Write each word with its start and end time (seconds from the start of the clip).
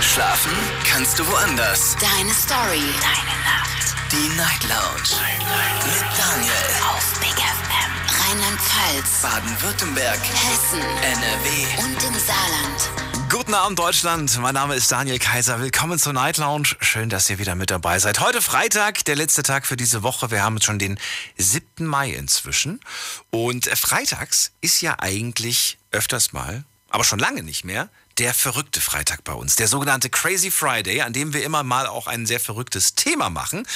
Schlafen 0.00 0.52
kannst 0.84 1.18
du 1.18 1.26
woanders. 1.26 1.96
Deine 1.98 2.32
Story. 2.32 2.82
Deine 3.00 3.36
Nacht. 3.44 3.94
Die 4.12 4.28
Night 4.36 4.62
Lounge. 4.64 5.20
Mit 5.84 6.04
Daniel. 6.18 6.52
Auf 6.90 7.18
Big 7.18 7.30
FM. 7.30 7.92
Rheinland-Pfalz. 8.20 9.22
Baden-Württemberg. 9.22 10.18
Hessen. 10.18 10.80
NRW. 10.80 11.82
Und 11.82 12.02
im 12.04 12.14
Saarland. 12.20 13.30
Guten 13.30 13.54
Abend 13.54 13.78
Deutschland, 13.78 14.38
mein 14.38 14.54
Name 14.54 14.74
ist 14.74 14.92
Daniel 14.92 15.18
Kaiser. 15.18 15.60
Willkommen 15.60 15.98
zur 15.98 16.12
Night 16.12 16.36
Lounge. 16.36 16.76
Schön, 16.80 17.08
dass 17.08 17.28
ihr 17.30 17.38
wieder 17.38 17.54
mit 17.54 17.70
dabei 17.70 17.98
seid. 17.98 18.20
Heute 18.20 18.40
Freitag, 18.40 19.04
der 19.06 19.16
letzte 19.16 19.42
Tag 19.42 19.66
für 19.66 19.76
diese 19.76 20.02
Woche. 20.02 20.30
Wir 20.30 20.44
haben 20.44 20.60
schon 20.60 20.78
den 20.78 20.98
7. 21.38 21.86
Mai 21.86 22.10
inzwischen. 22.10 22.80
Und 23.30 23.66
freitags 23.66 24.52
ist 24.60 24.80
ja 24.82 24.96
eigentlich 24.98 25.78
öfters 25.90 26.32
mal, 26.32 26.64
aber 26.90 27.02
schon 27.02 27.18
lange 27.18 27.42
nicht 27.42 27.64
mehr, 27.64 27.88
der 28.18 28.32
verrückte 28.32 28.80
Freitag 28.80 29.24
bei 29.24 29.32
uns. 29.32 29.56
Der 29.56 29.68
sogenannte 29.68 30.08
Crazy 30.08 30.50
Friday, 30.50 31.02
an 31.02 31.12
dem 31.12 31.32
wir 31.34 31.44
immer 31.44 31.62
mal 31.62 31.86
auch 31.86 32.06
ein 32.06 32.26
sehr 32.26 32.40
verrücktes 32.40 32.94
Thema 32.94 33.30
machen. 33.30 33.66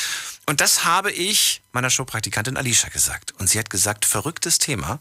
Und 0.46 0.60
das 0.60 0.84
habe 0.84 1.12
ich 1.12 1.62
meiner 1.72 1.90
Showpraktikantin 1.90 2.56
Alicia 2.56 2.88
gesagt. 2.88 3.32
Und 3.38 3.48
sie 3.50 3.58
hat 3.58 3.70
gesagt, 3.70 4.04
verrücktes 4.04 4.58
Thema. 4.58 4.98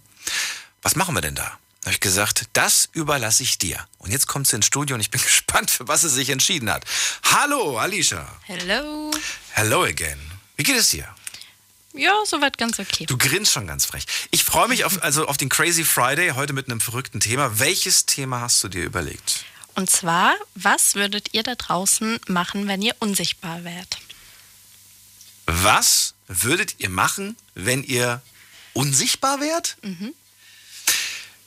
Was 0.82 0.96
machen 0.96 1.16
wir 1.16 1.22
denn 1.22 1.36
da? 1.36 1.58
Da 1.82 1.86
habe 1.86 1.94
ich 1.94 2.02
gesagt, 2.02 2.48
das 2.54 2.90
überlasse 2.92 3.44
ich 3.44 3.58
dir. 3.58 3.88
Und 4.00 4.12
jetzt 4.12 4.28
kommt 4.28 4.48
sie 4.48 4.58
ins 4.58 4.66
Studio 4.66 4.96
und 4.96 5.00
ich 5.00 5.12
bin 5.12 5.22
gespannt, 5.24 5.72
für 5.72 5.88
was 5.88 6.02
sie 6.02 6.10
sich 6.10 6.30
entschieden 6.30 6.70
hat. 6.70 6.84
Hallo, 7.24 7.78
Alicia. 7.78 8.28
Hello. 8.44 9.12
Hello 9.52 9.84
again. 9.84 10.20
Wie 10.58 10.64
geht 10.64 10.76
es 10.76 10.90
dir? 10.90 11.08
Ja, 12.00 12.14
soweit 12.26 12.58
ganz 12.58 12.80
okay. 12.80 13.06
Du 13.08 13.18
grinst 13.18 13.52
schon 13.52 13.68
ganz 13.68 13.86
frech. 13.86 14.06
Ich 14.32 14.46
freue 14.46 14.70
mich 14.70 14.86
auf, 14.86 15.04
also 15.04 15.28
auf 15.28 15.36
den 15.36 15.50
Crazy 15.50 15.84
Friday 15.84 16.30
heute 16.30 16.54
mit 16.54 16.68
einem 16.68 16.80
verrückten 16.80 17.20
Thema. 17.20 17.60
Welches 17.60 18.06
Thema 18.06 18.40
hast 18.40 18.64
du 18.64 18.70
dir 18.70 18.86
überlegt? 18.86 19.44
Und 19.76 19.90
zwar, 19.90 20.34
was 20.56 20.96
würdet 20.96 21.34
ihr 21.34 21.44
da 21.44 21.56
draußen 21.56 22.22
machen, 22.28 22.68
wenn 22.70 22.82
ihr 22.82 22.96
unsichtbar 23.00 23.66
wärt? 23.66 23.98
Was 25.46 26.14
würdet 26.30 26.76
ihr 26.78 26.90
machen, 26.90 27.36
wenn 27.54 27.84
ihr 27.84 28.22
unsichtbar 28.72 29.42
wärt? 29.42 29.76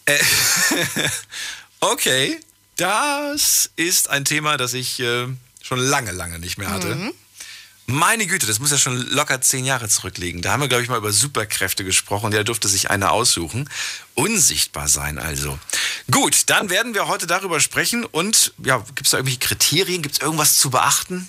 Äh, 0.05 0.18
okay, 1.80 2.38
das 2.77 3.70
ist 3.77 4.10
ein 4.10 4.27
Thema, 4.27 4.58
das 4.58 4.74
ich 4.74 5.00
äh, 5.00 5.28
schon 5.62 5.78
lange, 5.78 6.12
lange 6.12 6.38
nicht 6.38 6.58
mehr 6.58 6.70
hatte. 6.70 6.94
Meine 7.92 8.26
Güte, 8.26 8.46
das 8.46 8.58
muss 8.58 8.70
ja 8.70 8.78
schon 8.78 8.96
locker 9.10 9.42
zehn 9.42 9.66
Jahre 9.66 9.86
zurückliegen. 9.86 10.40
Da 10.40 10.52
haben 10.52 10.62
wir, 10.62 10.68
glaube 10.68 10.82
ich, 10.82 10.88
mal 10.88 10.96
über 10.96 11.12
Superkräfte 11.12 11.84
gesprochen. 11.84 12.30
Der 12.30 12.42
durfte 12.42 12.66
sich 12.66 12.90
eine 12.90 13.10
aussuchen. 13.10 13.68
Unsichtbar 14.14 14.88
sein 14.88 15.18
also. 15.18 15.58
Gut, 16.10 16.48
dann 16.48 16.70
werden 16.70 16.94
wir 16.94 17.06
heute 17.06 17.26
darüber 17.26 17.60
sprechen. 17.60 18.06
Und 18.06 18.54
ja, 18.64 18.78
gibt 18.78 19.02
es 19.02 19.10
da 19.10 19.18
irgendwelche 19.18 19.40
Kriterien? 19.40 20.00
Gibt 20.00 20.14
es 20.14 20.22
irgendwas 20.22 20.56
zu 20.56 20.70
beachten? 20.70 21.28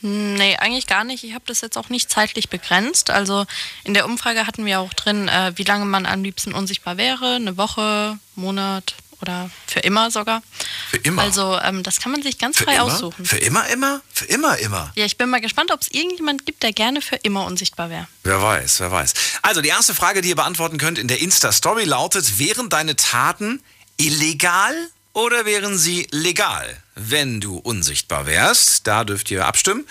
Nee, 0.00 0.56
eigentlich 0.56 0.86
gar 0.86 1.04
nicht. 1.04 1.24
Ich 1.24 1.34
habe 1.34 1.44
das 1.46 1.60
jetzt 1.60 1.76
auch 1.76 1.90
nicht 1.90 2.10
zeitlich 2.10 2.48
begrenzt. 2.48 3.10
Also 3.10 3.44
in 3.84 3.92
der 3.92 4.06
Umfrage 4.06 4.46
hatten 4.46 4.64
wir 4.64 4.80
auch 4.80 4.94
drin, 4.94 5.28
äh, 5.28 5.52
wie 5.56 5.64
lange 5.64 5.84
man 5.84 6.06
am 6.06 6.24
liebsten 6.24 6.54
unsichtbar 6.54 6.96
wäre. 6.96 7.34
Eine 7.34 7.58
Woche, 7.58 8.18
Monat 8.34 8.94
oder 9.22 9.50
für 9.66 9.80
immer 9.80 10.10
sogar. 10.10 10.42
Für 10.90 10.98
immer. 10.98 11.22
Also 11.22 11.58
ähm, 11.62 11.82
das 11.82 12.00
kann 12.00 12.12
man 12.12 12.22
sich 12.22 12.38
ganz 12.38 12.58
Für 12.58 12.64
frei 12.64 12.74
immer? 12.74 12.84
aussuchen. 12.84 13.24
Für 13.24 13.38
immer, 13.38 13.66
immer? 13.68 14.02
Für 14.12 14.26
immer, 14.26 14.58
immer. 14.58 14.92
Ja, 14.96 15.06
ich 15.06 15.16
bin 15.16 15.30
mal 15.30 15.40
gespannt, 15.40 15.70
ob 15.72 15.80
es 15.80 15.90
irgendjemand 15.90 16.44
gibt, 16.44 16.62
der 16.62 16.72
gerne 16.72 17.00
für 17.00 17.16
immer 17.16 17.46
unsichtbar 17.46 17.88
wäre. 17.88 18.08
Wer 18.24 18.42
weiß, 18.42 18.80
wer 18.80 18.90
weiß. 18.90 19.14
Also 19.40 19.62
die 19.62 19.68
erste 19.68 19.94
Frage, 19.94 20.20
die 20.20 20.30
ihr 20.30 20.36
beantworten 20.36 20.76
könnt 20.76 20.98
in 20.98 21.08
der 21.08 21.20
Insta-Story 21.20 21.84
lautet, 21.84 22.38
wären 22.38 22.68
deine 22.68 22.96
Taten 22.96 23.62
illegal 23.96 24.74
oder 25.12 25.44
wären 25.44 25.76
sie 25.76 26.06
legal, 26.10 26.82
wenn 26.94 27.40
du 27.40 27.58
unsichtbar 27.58 28.26
wärst? 28.26 28.86
Da 28.86 29.04
dürft 29.04 29.30
ihr 29.30 29.46
abstimmen. 29.46 29.86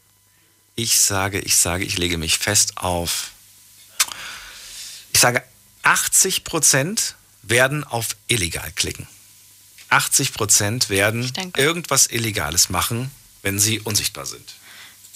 ich 0.75 0.99
sage, 0.99 1.39
ich 1.39 1.55
sage, 1.57 1.85
ich 1.85 1.99
lege 1.99 2.19
mich 2.19 2.39
fest 2.39 2.79
auf, 2.79 3.31
ich 5.13 5.21
sage, 5.21 5.45
80 5.85 6.43
Prozent 6.43 7.15
werden 7.43 7.85
auf 7.85 8.17
illegal 8.27 8.73
klicken. 8.73 9.07
80 9.91 10.33
Prozent 10.33 10.91
werden 10.91 11.31
irgendwas 11.57 12.09
Illegales 12.09 12.69
machen, 12.69 13.13
wenn 13.43 13.61
sie 13.61 13.79
unsichtbar 13.79 14.27
sind. 14.27 14.55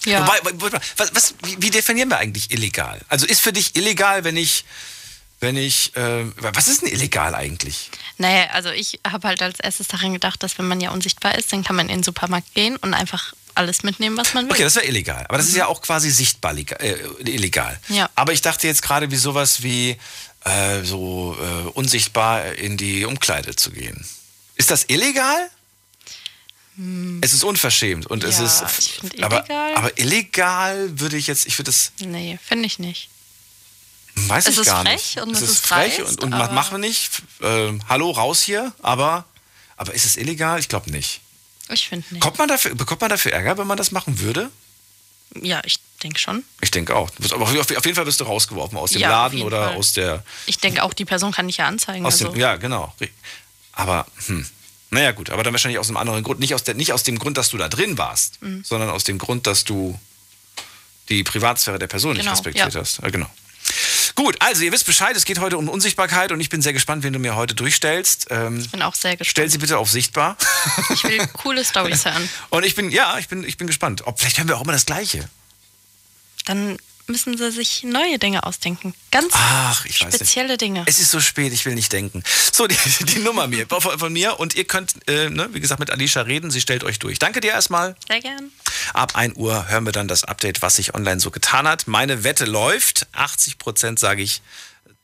Ja. 0.04 0.21
Wobei, 0.21 0.71
was, 0.97 1.12
was, 1.12 1.34
wie 1.43 1.71
definieren 1.71 2.09
wir 2.09 2.19
eigentlich 2.19 2.53
illegal? 2.53 3.00
Also 3.09 3.27
ist 3.27 3.41
für 3.41 3.53
dich 3.53 3.75
illegal, 3.75 4.22
wenn 4.22 4.37
ich, 4.37 4.65
wenn 5.41 5.57
ich, 5.57 5.95
äh, 5.97 6.25
was 6.37 6.67
ist 6.69 6.83
denn 6.83 6.89
illegal 6.91 7.35
eigentlich? 7.35 7.91
Naja, 8.19 8.49
also 8.53 8.71
ich 8.71 9.01
habe 9.07 9.29
halt 9.29 9.43
als 9.43 9.61
erstes 9.61 9.89
daran 9.89 10.13
gedacht, 10.13 10.43
dass 10.43 10.57
wenn 10.59 10.67
man 10.67 10.81
ja 10.81 10.91
unsichtbar 10.91 11.37
ist, 11.37 11.53
dann 11.53 11.63
kann 11.65 11.77
man 11.77 11.89
in 11.89 11.99
den 11.99 12.03
Supermarkt 12.03 12.55
gehen 12.55 12.77
und 12.77 12.95
einfach 12.95 13.35
alles 13.55 13.83
mitnehmen, 13.83 14.17
was 14.17 14.35
man 14.35 14.45
will. 14.47 14.53
Okay, 14.53 14.63
das 14.65 14.77
wäre 14.77 14.87
illegal. 14.87 15.25
Aber 15.29 15.39
das 15.39 15.49
ist 15.49 15.57
ja 15.57 15.67
auch 15.67 15.81
quasi 15.83 16.11
sichtbar 16.11 16.55
äh, 16.57 16.97
illegal. 17.21 17.79
Ja. 17.89 18.09
Aber 18.15 18.33
ich 18.33 18.41
dachte 18.43 18.67
jetzt 18.67 18.83
gerade 18.83 19.11
wie 19.11 19.17
sowas 19.17 19.63
wie 19.63 19.97
äh, 20.45 20.83
so 20.85 21.37
äh, 21.41 21.69
unsichtbar 21.71 22.53
in 22.55 22.77
die 22.77 23.05
Umkleide 23.05 23.57
zu 23.57 23.71
gehen. 23.71 24.07
Ist 24.57 24.71
das 24.71 24.85
illegal? 24.89 25.51
Es 27.23 27.33
ist 27.33 27.43
unverschämt 27.45 28.07
und 28.07 28.23
es 28.23 28.39
Ja, 28.39 28.45
ist. 28.45 28.63
ich 28.79 28.93
find 29.01 29.23
aber, 29.25 29.39
illegal- 29.47 29.75
aber 29.77 29.99
illegal 29.99 31.01
würde 31.01 31.17
ich 31.17 31.27
jetzt, 31.27 31.47
ich 31.47 31.59
würde 31.59 31.71
das, 31.71 31.93
Nee, 32.01 32.39
finde 32.47 32.67
ich 32.67 32.79
nicht. 32.79 33.09
Weiß 34.16 34.47
Es 34.47 34.54
ich 34.54 34.60
ist 34.60 34.66
gar 34.66 34.82
frech 34.84 34.93
nicht. 35.16 35.21
und 35.22 35.31
es 35.31 35.43
es 35.43 35.50
ist 35.50 35.66
frech 35.66 35.97
dreist, 35.99 36.22
und, 36.22 36.34
und 36.34 36.53
machen 36.54 36.72
wir 36.72 36.78
nicht. 36.78 37.10
Ähm, 37.43 37.82
hallo, 37.88 38.10
raus 38.10 38.43
hier. 38.43 38.72
Aber, 38.82 39.25
aber 39.77 39.94
ist 39.94 40.04
es 40.04 40.16
illegal? 40.16 40.59
Ich 40.59 40.69
glaube 40.69 40.91
nicht. 40.91 41.21
Ich 41.69 41.88
finde 41.88 42.06
nicht. 42.10 42.21
Kommt 42.22 42.38
man 42.38 42.49
dafür, 42.49 42.75
bekommt 42.75 43.00
man 43.00 43.10
dafür 43.10 43.32
Ärger, 43.32 43.59
wenn 43.59 43.66
man 43.66 43.77
das 43.77 43.91
machen 43.91 44.21
würde? 44.21 44.50
Ja, 45.43 45.60
ich 45.65 45.81
denke 46.03 46.19
schon. 46.21 46.44
Ich 46.60 46.71
denke 46.71 46.94
auch. 46.94 47.10
Aber 47.32 47.43
auf 47.44 47.59
auf 47.59 47.71
jeden 47.84 47.94
Fall 47.94 48.04
bist 48.04 48.21
du 48.21 48.25
rausgeworfen 48.25 48.78
aus 48.78 48.93
dem 48.93 49.00
Ja, 49.00 49.10
Laden 49.10 49.43
oder 49.43 49.69
Fall. 49.69 49.77
aus 49.77 49.93
der. 49.93 50.25
Ich 50.47 50.59
denke 50.59 50.83
auch, 50.83 50.94
die 50.94 51.04
Person 51.04 51.33
kann 51.33 51.47
dich 51.48 51.56
ja 51.59 51.66
anzeigen. 51.66 52.06
Aus 52.06 52.15
also. 52.15 52.28
dem, 52.33 52.41
ja, 52.41 52.56
genau. 52.56 52.94
Aber, 53.72 54.06
hm. 54.27 54.47
Naja, 54.91 55.10
gut, 55.10 55.31
aber 55.31 55.43
dann 55.43 55.53
wahrscheinlich 55.53 55.81
aus 55.81 55.88
einem 55.88 55.97
anderen 55.97 56.22
Grund. 56.22 56.38
Nicht 56.38 56.54
aus, 56.54 56.62
der, 56.62 56.75
nicht 56.75 56.93
aus 56.93 57.03
dem 57.03 57.19
Grund, 57.19 57.37
dass 57.37 57.50
du 57.50 57.59
da 57.59 57.69
drin 57.69 57.98
warst, 57.98 58.41
Mhm. 58.41 58.62
sondern 58.65 58.88
aus 58.88 59.03
dem 59.03 59.19
Grund, 59.19 59.47
dass 59.48 59.65
du 59.65 59.98
die 61.09 61.25
Privatsphäre 61.25 61.78
der 61.81 61.88
Person 61.88 62.12
nicht 62.12 62.21
Genau, 62.21 62.31
respektiert 62.33 62.72
ja. 62.72 62.81
hast. 62.81 63.00
Ja, 63.03 63.10
genau. 63.10 63.28
Gut, 64.16 64.37
also 64.41 64.65
ihr 64.65 64.72
wisst 64.72 64.87
Bescheid, 64.87 65.15
es 65.15 65.25
geht 65.27 65.38
heute 65.41 65.59
um 65.59 65.69
Unsichtbarkeit 65.69 66.32
und 66.32 66.41
ich 66.41 66.49
bin 66.49 66.62
sehr 66.62 66.72
gespannt, 66.72 67.03
wen 67.04 67.12
du 67.12 67.19
mir 67.19 67.37
heute 67.37 67.54
durchstellst. 67.54 68.27
Ähm, 68.31 68.59
Ich 68.60 68.71
bin 68.71 68.82
auch 68.82 68.94
sehr 68.94 69.12
stell 69.12 69.16
gespannt. 69.19 69.50
sie 69.53 69.59
bitte 69.59 69.78
auf 69.78 69.91
sichtbar. 69.91 70.37
Ich 70.91 71.04
will 71.04 71.25
coole 71.34 71.65
Storys 71.65 72.04
hören. 72.06 72.28
Und 72.50 72.65
ich 72.65 72.75
bin, 72.75 72.91
ja, 72.91 73.19
ich 73.19 73.28
bin, 73.28 73.44
ich 73.44 73.56
bin 73.59 73.66
gespannt. 73.66 74.06
Ob, 74.06 74.19
vielleicht 74.19 74.38
hören 74.38 74.49
wir 74.49 74.56
auch 74.56 74.62
immer 74.62 74.72
das 74.72 74.87
Gleiche. 74.87 75.28
Dann 76.47 76.78
müssen 77.09 77.37
sie 77.37 77.50
sich 77.50 77.83
neue 77.84 78.19
Dinge 78.19 78.45
ausdenken. 78.45 78.95
Ganz 79.10 79.28
Ach, 79.33 79.84
ich 79.84 80.01
weiß 80.01 80.13
nicht. 80.13 80.16
spezielle 80.16 80.57
Dinge. 80.57 80.84
Es 80.86 80.98
ist 80.98 81.10
so 81.10 81.21
spät, 81.21 81.53
ich 81.53 81.65
will 81.65 81.75
nicht 81.75 81.92
denken. 81.92 82.22
So, 82.53 82.66
die, 82.66 82.77
die 83.04 83.19
Nummer 83.21 83.47
mir, 83.47 83.66
von, 83.69 83.98
von 83.98 84.13
mir. 84.13 84.39
Und 84.41 84.54
ihr 84.54 84.65
könnt, 84.65 84.95
äh, 85.09 85.31
ne, 85.31 85.48
wie 85.53 85.60
gesagt, 85.60 85.81
mit 85.81 85.91
Alicia 85.91 86.22
reden. 86.22 86.51
Sie 86.51 86.60
stellt 86.60 86.84
euch 86.84 86.98
durch. 86.98 87.19
Danke 87.19 87.41
dir 87.41 87.53
erstmal. 87.53 87.97
Sehr 88.09 88.21
gern. 88.21 88.51
Ab 88.92 89.16
1 89.16 89.36
Uhr 89.36 89.69
hören 89.69 89.84
wir 89.84 89.92
dann 89.92 90.09
das 90.09 90.25
Update, 90.25 90.63
was 90.63 90.77
sich 90.77 90.95
online 90.95 91.21
so 91.21 91.31
getan 91.31 91.69
hat. 91.69 91.86
Meine 91.86 92.25
Wette 92.25 92.45
läuft. 92.45 93.07
80 93.13 93.59
Prozent 93.59 93.98
sage 93.98 94.22
ich, 94.22 94.42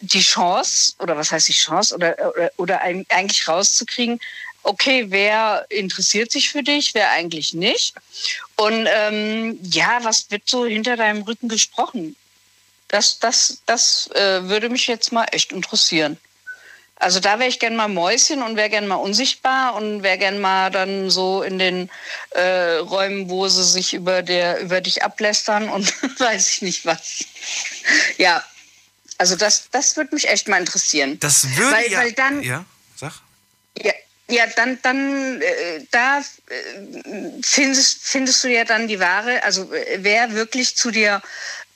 die 0.00 0.20
Chance, 0.20 0.94
oder 0.98 1.16
was 1.16 1.32
heißt 1.32 1.48
die 1.48 1.52
Chance, 1.52 1.94
oder, 1.94 2.16
oder, 2.34 2.50
oder 2.56 2.80
eigentlich 2.80 3.48
rauszukriegen, 3.48 4.20
okay, 4.62 5.06
wer 5.08 5.66
interessiert 5.68 6.32
sich 6.32 6.50
für 6.50 6.62
dich, 6.62 6.94
wer 6.94 7.10
eigentlich 7.10 7.54
nicht. 7.54 7.94
Und 8.56 8.86
ähm, 8.88 9.58
ja, 9.62 10.00
was 10.02 10.30
wird 10.30 10.42
so 10.46 10.66
hinter 10.66 10.96
deinem 10.96 11.22
Rücken 11.22 11.48
gesprochen? 11.48 12.16
Das, 12.88 13.18
das, 13.18 13.62
das 13.66 14.10
äh, 14.14 14.42
würde 14.44 14.68
mich 14.68 14.86
jetzt 14.86 15.12
mal 15.12 15.26
echt 15.32 15.52
interessieren. 15.52 16.18
Also 16.98 17.20
da 17.20 17.38
wäre 17.38 17.48
ich 17.50 17.58
gern 17.58 17.76
mal 17.76 17.88
Mäuschen 17.88 18.42
und 18.42 18.56
wäre 18.56 18.70
gern 18.70 18.86
mal 18.86 18.96
unsichtbar 18.96 19.74
und 19.74 20.02
wäre 20.02 20.16
gern 20.16 20.40
mal 20.40 20.70
dann 20.70 21.10
so 21.10 21.42
in 21.42 21.58
den 21.58 21.90
äh, 22.30 22.76
Räumen, 22.76 23.28
wo 23.28 23.46
sie 23.48 23.64
sich 23.64 23.92
über, 23.92 24.22
der, 24.22 24.60
über 24.60 24.80
dich 24.80 25.02
ablästern 25.04 25.68
und 25.68 25.92
weiß 26.20 26.48
ich 26.48 26.62
nicht 26.62 26.86
was. 26.86 27.24
Ja, 28.16 28.42
also 29.18 29.36
das, 29.36 29.68
das 29.70 29.96
würde 29.96 30.14
mich 30.14 30.28
echt 30.28 30.48
mal 30.48 30.58
interessieren. 30.58 31.18
Das 31.20 31.46
würde 31.56 31.76
Weil- 31.76 31.90
ja. 31.92 31.98
weil 31.98 32.12
dann- 32.12 32.42
ja, 32.42 32.64
sag. 32.96 33.12
Ja, 33.78 33.92
ja 34.28 34.46
dann, 34.56 34.78
dann 34.80 35.42
äh, 35.42 35.84
da 35.90 36.20
äh, 36.20 36.22
findest, 37.42 37.98
findest 38.04 38.42
du 38.42 38.48
ja 38.48 38.64
dann 38.64 38.88
die 38.88 39.00
Ware, 39.00 39.42
also 39.44 39.70
äh, 39.72 39.98
wer 40.00 40.32
wirklich 40.32 40.76
zu 40.76 40.90
dir 40.90 41.20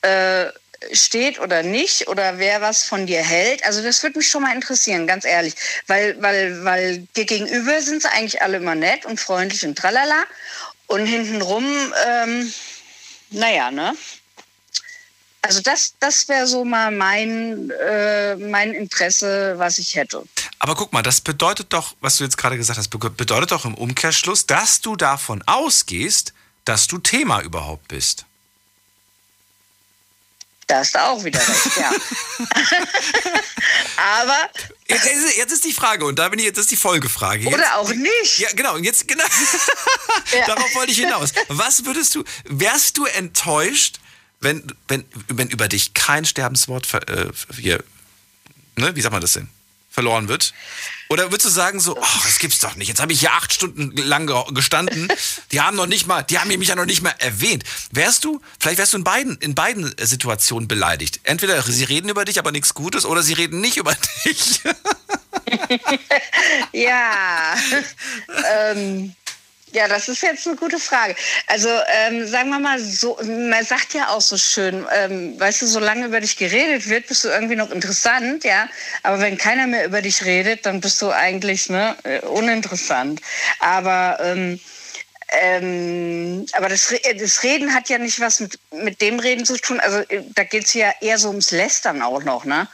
äh, 0.01 0.47
steht 0.93 1.39
oder 1.39 1.63
nicht 1.63 2.09
oder 2.09 2.39
wer 2.39 2.61
was 2.61 2.85
von 2.85 3.07
dir 3.07 3.23
hält. 3.23 3.65
Also 3.65 3.83
das 3.83 4.03
würde 4.03 4.19
mich 4.19 4.29
schon 4.29 4.43
mal 4.43 4.55
interessieren, 4.55 5.07
ganz 5.07 5.25
ehrlich. 5.25 5.55
Weil, 5.87 6.21
weil, 6.23 6.65
weil 6.65 6.99
dir 7.17 7.25
gegenüber 7.25 7.83
sind 7.83 8.03
sie 8.03 8.11
eigentlich 8.11 8.41
alle 8.43 8.57
immer 8.57 8.75
nett 8.75 9.05
und 9.05 9.21
freundlich 9.21 9.65
und 9.65 9.77
tralala. 9.77 10.25
Und 10.87 11.07
hintenrum, 11.07 11.65
ähm, 12.07 12.53
naja, 13.31 13.71
ne? 13.71 13.95
Also 15.43 15.61
das, 15.61 15.95
das 16.01 16.29
wäre 16.29 16.47
so 16.47 16.65
mal 16.65 16.91
mein, 16.91 17.71
äh, 17.71 18.37
mein 18.37 18.73
Interesse, 18.73 19.55
was 19.57 19.79
ich 19.79 19.95
hätte. 19.95 20.25
Aber 20.59 20.75
guck 20.75 20.93
mal, 20.93 21.03
das 21.03 21.21
bedeutet 21.21 21.73
doch, 21.73 21.95
was 22.01 22.19
du 22.19 22.25
jetzt 22.25 22.37
gerade 22.37 22.57
gesagt 22.59 22.79
hast, 22.79 22.89
be- 22.89 23.11
bedeutet 23.11 23.53
doch 23.53 23.65
im 23.65 23.75
Umkehrschluss, 23.75 24.47
dass 24.47 24.81
du 24.83 24.97
davon 24.97 25.43
ausgehst, 25.47 26.35
dass 26.67 26.89
du 26.89 26.99
Thema 26.99 27.41
überhaupt 27.41 27.89
bist. 27.89 28.27
Da 30.71 30.79
hast 30.79 30.95
du 30.95 31.03
auch 31.03 31.25
wieder 31.25 31.41
recht, 31.41 31.77
ja. 31.77 31.91
Aber, 33.97 34.51
Jetzt, 34.89 35.07
ist- 35.07 35.37
jetzt 35.37 35.53
ist 35.53 35.65
die 35.65 35.73
Frage, 35.73 36.05
und 36.05 36.19
da 36.19 36.29
bin 36.29 36.39
ich 36.39 36.45
jetzt 36.45 36.59
ist 36.59 36.71
die 36.71 36.77
Folgefrage. 36.77 37.45
Jetzt, 37.45 37.55
oder 37.55 37.77
auch 37.79 37.89
nicht. 37.93 38.39
Ja, 38.39 38.49
genau, 38.55 38.75
und 38.75 38.85
jetzt, 38.85 39.07
genau. 39.09 39.25
Ja. 40.33 40.47
Darauf 40.47 40.73
wollte 40.77 40.93
ich 40.93 40.99
hinaus. 40.99 41.33
Was 41.49 41.85
würdest 41.87 42.15
du, 42.15 42.23
wärst 42.45 42.97
du 42.99 43.05
enttäuscht, 43.07 43.99
wenn, 44.41 44.65
wenn, 44.87 45.05
wenn 45.29 45.49
über 45.49 45.67
dich 45.67 45.93
kein 45.95 46.25
Sterbenswort, 46.25 46.87
äh, 47.09 47.27
hier, 47.59 47.83
ne, 48.77 48.95
wie 48.95 49.01
sagt 49.01 49.13
man 49.13 49.21
das 49.21 49.33
denn, 49.33 49.49
verloren 49.91 50.29
wird? 50.29 50.55
Oder 51.09 51.25
würdest 51.33 51.47
du 51.47 51.51
sagen 51.51 51.81
so, 51.81 51.99
ach, 52.01 52.25
das 52.25 52.39
gibt's 52.39 52.61
doch 52.61 52.77
nicht. 52.77 52.87
Jetzt 52.89 53.01
habe 53.01 53.13
ich 53.13 53.19
hier 53.21 53.33
acht 53.33 53.53
Stunden 53.53 53.97
lang 53.97 54.29
ge- 54.29 54.45
gestanden. 54.55 55.13
Die 55.51 55.61
haben 55.61 55.77
noch 55.77 55.87
nicht 55.87 56.07
mal, 56.07 56.23
die 56.23 56.39
haben 56.39 56.49
mich 56.57 56.69
ja 56.69 56.77
noch 56.77 56.85
nicht 56.87 57.03
mal 57.03 57.15
erwähnt. 57.19 57.65
Wärst 57.91 58.25
du, 58.25 58.41
vielleicht 58.61 58.79
wärst 58.79 58.93
du 58.93 58.99
in 58.99 59.05
beiden, 59.05 59.37
in 59.39 59.55
beiden 59.57 59.93
Situationen 59.99 60.69
beleidigt. 60.69 61.21
Entweder 61.25 61.61
sie 61.63 61.83
reden 61.85 62.09
über 62.09 62.25
dich, 62.25 62.39
aber 62.39 62.53
nichts 62.53 62.75
Gutes, 62.75 63.05
oder 63.05 63.23
sie 63.25 63.33
reden 63.33 63.61
nicht 63.61 63.77
über 63.77 63.95
dich. 64.25 64.61
Ja. 66.73 67.57
ähm, 68.55 69.15
ja, 69.73 69.89
das 69.89 70.09
ist 70.09 70.23
jetzt 70.23 70.47
eine 70.47 70.57
gute 70.57 70.79
Frage. 70.79 71.15
Also 71.47 71.69
ähm, 71.69 72.27
sagen 72.27 72.51
wir 72.51 72.59
mal 72.59 72.79
so, 72.81 73.19
man 73.23 73.65
sagt 73.65 73.95
ja 73.95 74.09
auch 74.09 74.21
so 74.21 74.37
schön, 74.37 74.87
ähm, 74.95 75.39
weißt 75.39 75.63
du, 75.63 75.67
solange 75.67 76.07
über 76.07 76.21
dich 76.21 76.37
geredet 76.37 76.89
wird, 76.89 77.07
bist 77.07 77.25
du 77.25 77.29
irgendwie 77.29 77.57
noch 77.57 77.71
interessant, 77.71 78.45
ja. 78.45 78.69
Aber 79.03 79.21
wenn 79.21 79.39
keiner 79.39 79.67
mehr 79.67 79.85
über 79.85 80.03
dich 80.03 80.25
redet, 80.25 80.67
dann 80.67 80.81
bist 80.81 81.01
du 81.03 81.11
eigentlich 81.11 81.69
ne, 81.69 81.97
äh, 82.05 82.21
uninteressant. 82.21 83.21
Aber 83.61 84.19
ähm, 84.21 84.61
ähm, 85.33 86.47
aber 86.53 86.69
das, 86.69 86.91
Re- 86.91 87.15
das 87.17 87.43
Reden 87.45 87.73
hat 87.73 87.89
ja 87.89 87.99
nicht 87.99 88.19
was 88.19 88.41
mit, 88.41 88.59
mit 88.73 89.01
dem 89.01 89.21
Reden 89.21 89.45
zu 89.45 89.57
tun. 89.57 89.79
Also 89.79 89.99
äh, 90.09 90.23
da 90.35 90.43
geht 90.45 90.65
es 90.67 90.75
ja 90.75 90.93
eher 91.01 91.19
so 91.19 91.29
ums 91.29 91.53
Lästern 91.53 92.03
auch 92.03 92.25
noch, 92.25 92.45
ne? 92.45 92.67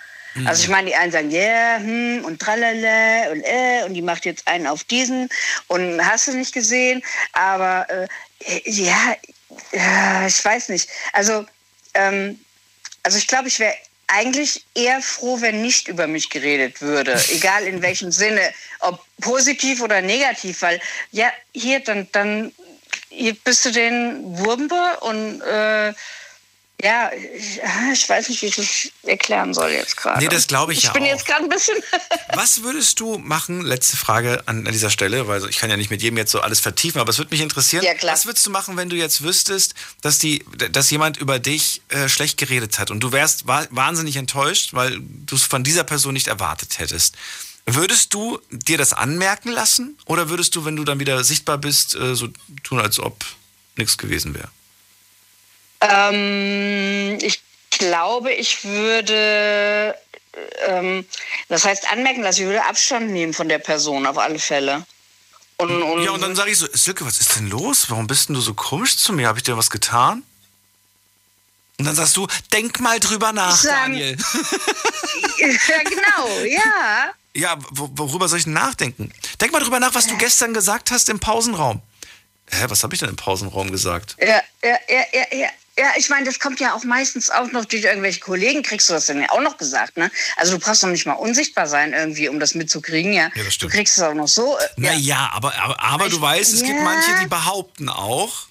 Also 0.44 0.62
ich 0.62 0.69
meine, 0.69 0.88
die 0.88 0.94
einen 0.94 1.12
sagen, 1.12 1.31
ja, 1.31 1.41
yeah, 1.41 1.79
hm, 1.79 2.25
und 2.25 2.41
tralala 2.41 3.31
und 3.31 3.43
äh, 3.43 3.85
und 3.85 3.94
die 3.94 4.03
macht 4.03 4.27
jetzt 4.27 4.47
einen 4.47 4.67
auf 4.67 4.85
diesen 4.85 5.29
und 5.69 6.05
hast 6.05 6.29
du 6.29 6.33
nicht 6.33 6.53
gesehen. 6.53 7.03
Aber 7.33 7.87
äh, 7.88 8.06
ja, 8.65 9.16
ja, 9.73 10.26
ich 10.26 10.45
weiß 10.45 10.69
nicht. 10.69 10.88
Also, 11.12 11.47
ähm, 11.95 12.38
also 13.02 13.19
ich 13.19 13.26
glaube, 13.26 13.49
ich 13.49 13.59
wäre 13.59 13.75
eigentlich 14.09 14.64
eher 14.75 15.00
froh, 15.02 15.40
wenn 15.40 15.62
nicht 15.62 15.88
über 15.88 16.07
mich 16.07 16.31
geredet 16.31 16.81
würde, 16.81 17.21
egal 17.31 17.64
in 17.64 17.83
welchem 17.83 18.12
Sinne, 18.12 18.52
ob 18.81 19.05
positiv 19.21 19.81
oder 19.81 20.00
negativ, 20.02 20.62
weil 20.62 20.81
ja, 21.12 21.33
hier, 21.52 21.81
dann, 21.81 22.09
dann 22.12 22.52
hier 23.09 23.35
bist 23.35 23.64
du 23.64 23.71
den 23.71 24.21
Wurmbe 24.38 24.99
und 25.00 25.40
äh, 25.40 25.93
ja, 26.83 27.11
ich, 27.12 27.61
ich 27.92 28.09
weiß 28.09 28.28
nicht, 28.28 28.42
wie 28.42 28.47
ich 28.47 28.56
das 28.56 28.88
erklären 29.02 29.54
soll 29.54 29.71
jetzt 29.71 29.97
gerade. 29.97 30.21
Nee, 30.21 30.28
das 30.28 30.47
glaube 30.47 30.73
ich 30.73 30.78
ich 30.78 30.85
ja 30.85 30.92
bin 30.92 31.04
auch. 31.04 31.06
jetzt 31.06 31.25
gerade 31.25 31.45
ein 31.45 31.49
bisschen. 31.49 31.76
Was 32.35 32.62
würdest 32.62 33.00
du 33.00 33.16
machen? 33.16 33.62
Letzte 33.62 33.97
Frage 33.97 34.42
an, 34.47 34.66
dieser 34.66 34.90
Stelle, 34.90 35.26
weil 35.26 35.49
ich 35.49 35.56
kann 35.59 35.71
ja 35.71 35.78
nicht 35.78 35.90
mit 35.90 36.02
jedem 36.02 36.18
jetzt 36.18 36.33
so 36.33 36.40
alles 36.40 36.61
vertiefen, 36.61 37.00
aber 37.00 37.09
es 37.11 37.18
würde 37.18 37.30
mich 37.30 37.40
interessieren. 37.40 37.83
Ja, 37.83 37.95
klar. 37.95 38.12
Was 38.12 38.26
würdest 38.26 38.45
du 38.45 38.50
machen, 38.50 38.76
wenn 38.76 38.90
du 38.90 38.97
jetzt 38.97 39.23
wüsstest, 39.23 39.75
dass, 40.02 40.18
die, 40.18 40.45
dass 40.71 40.90
jemand 40.90 41.16
über 41.16 41.38
dich 41.38 41.80
äh, 41.88 42.11
schlecht 42.11 42.37
geredet 42.37 42.78
hat 42.78 42.90
und 42.90 43.00
du 43.00 43.11
wärst 43.11 43.47
wa 43.47 43.66
wahnsinnig 43.71 44.16
enttäuscht, 44.16 44.75
weil 44.75 44.99
du 45.00 45.37
es 45.37 45.45
von 45.45 45.64
dieser 45.64 45.85
Person 45.85 46.12
nicht 46.12 46.26
erwartet 46.26 46.78
hättest? 46.78 47.16
Würdest 47.64 48.12
du 48.12 48.38
dir 48.50 48.76
das 48.76 48.92
anmerken 48.92 49.49
lassen 49.50 49.99
oder 50.04 50.28
würdest 50.28 50.54
du, 50.54 50.66
wenn 50.66 50.76
du 50.76 50.85
dann 50.85 51.00
wieder 51.00 51.25
sichtbar 51.25 51.56
bist, 51.56 51.97
äh, 51.97 52.14
so 52.14 52.28
tun, 52.62 52.80
als 52.80 53.00
ob 53.00 53.25
nichts 53.76 53.97
gewesen 53.97 54.35
wäre? 54.35 54.50
Ähm, 55.80 57.18
ich 57.21 57.40
glaube, 57.71 58.33
ich 58.33 58.64
würde, 58.64 59.95
ähm, 60.66 61.06
das 61.49 61.64
heißt 61.64 61.90
anmerken 61.90 62.23
lassen, 62.23 62.40
ich 62.42 62.47
würde 62.47 62.64
Abstand 62.64 63.11
nehmen 63.11 63.35
von 63.35 63.49
der 63.49 63.59
Person 63.59 64.06
auf 64.06 64.18
alle 64.18 64.38
Fälle. 64.38 64.87
Und, 65.59 65.83
und, 65.83 66.02
Ja, 66.02 66.11
und 66.12 66.21
dann 66.21 66.37
sage 66.37 66.50
ich 66.50 66.59
so, 66.59 66.66
Silke, 66.73 67.04
was 67.06 67.18
ist 67.18 67.37
denn 67.37 67.49
los? 67.49 67.90
Warum 67.90 68.06
bist 68.06 68.28
denn 68.28 68.35
du 68.35 68.40
so 68.40 68.54
komisch 68.54 68.97
zu 68.97 69.12
mir? 69.12 69.28
Habe 69.28 69.38
ich 69.38 69.45
dir 69.45 69.56
was 69.56 69.71
getan? 69.71 70.23
Und 71.78 71.85
dann 71.85 71.95
sagst 71.95 72.16
du, 72.16 72.26
denk 72.52 72.80
mal 72.80 72.99
drüber 73.00 73.33
nach, 73.33 73.56
sagen- 73.56 73.92
Daniel. 73.92 74.16
ja, 75.38 75.83
genau, 75.85 76.45
ja. 76.45 77.12
Ja, 77.35 77.59
wo, 77.71 77.90
worüber 77.92 78.28
soll 78.28 78.38
ich 78.38 78.45
denn 78.45 78.54
nachdenken? 78.54 79.12
Denk 79.42 79.52
mal 79.52 79.61
drüber 79.61 79.78
nach, 79.78 79.95
was 79.95 80.06
du 80.06 80.16
gestern 80.16 80.54
gesagt 80.54 80.90
hast 80.90 81.11
im 81.11 81.21
Pausenraum. 81.21 81.83
Hä, 82.50 82.64
was 82.68 82.83
habe 82.83 82.95
ich 82.95 83.00
denn 83.00 83.11
im 83.11 83.16
Pausenraum 83.16 83.71
gesagt? 83.71 84.16
Ja, 84.18 84.40
ja, 84.62 84.78
ja, 84.88 85.04
ja, 85.12 85.37
ja. 85.37 85.49
Ja, 85.78 85.92
ich 85.97 86.09
meine, 86.09 86.25
das 86.25 86.40
kommt 86.40 86.59
ja 86.59 86.75
auch 86.75 86.85
meistens 86.85 87.28
auch 87.30 87.50
noch 87.52 87.66
durch 87.66 87.85
irgendwelche 87.85 88.21
Kollegen, 88.21 88.62
kriegst 88.62 88.88
du 88.88 88.95
das 88.95 89.06
denn 89.06 89.21
ja 89.21 89.28
auch 89.30 89.40
noch 89.42 89.59
gesagt, 89.59 89.99
ne? 89.99 90.11
Also 90.37 90.52
du 90.56 90.59
brauchst 90.64 90.83
doch 90.83 90.88
nicht 90.88 91.04
mal 91.06 91.12
unsichtbar 91.12 91.66
sein 91.66 91.92
irgendwie, 91.92 92.28
um 92.30 92.40
das 92.40 92.54
mitzukriegen, 92.54 93.12
ja. 93.12 93.30
Ja, 93.35 93.45
das 93.45 93.54
stimmt. 93.54 93.73
Du 93.73 93.76
kriegst 93.76 93.99
es 93.99 94.02
auch 94.02 94.14
noch 94.14 94.26
so. 94.28 94.56
Äh, 94.56 94.62
ja. 94.80 94.92
Naja, 94.92 95.30
aber, 95.35 95.54
aber, 95.59 95.78
aber 95.83 96.09
du 96.09 96.16
Ich- 96.16 96.23
weißt, 96.23 96.52
es 96.54 96.62
gibt 96.62 96.78
ja. 96.78 96.83
manche, 96.83 97.11
die 97.21 97.26
behaupten 97.26 97.90
auch 97.90 98.47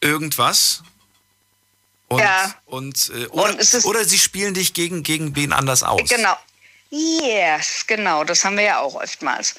irgendwas. 0.00 0.82
Und, 2.08 2.20
Ja. 2.20 2.54
und, 2.66 3.10
äh, 3.14 3.26
oder, 3.28 3.50
Und 3.50 3.58
ist- 3.60 3.84
oder 3.84 4.04
sie 4.04 4.18
spielen 4.18 4.54
dich 4.54 4.74
gegen, 4.74 5.02
gegen 5.02 5.34
wen 5.34 5.52
anders 5.52 5.82
aus. 5.82 6.08
Genau. 6.08 6.36
Yes, 6.90 7.84
genau, 7.86 8.22
das 8.22 8.44
haben 8.44 8.56
wir 8.58 8.64
ja 8.64 8.78
auch 8.80 8.94
oftmals. 8.96 9.54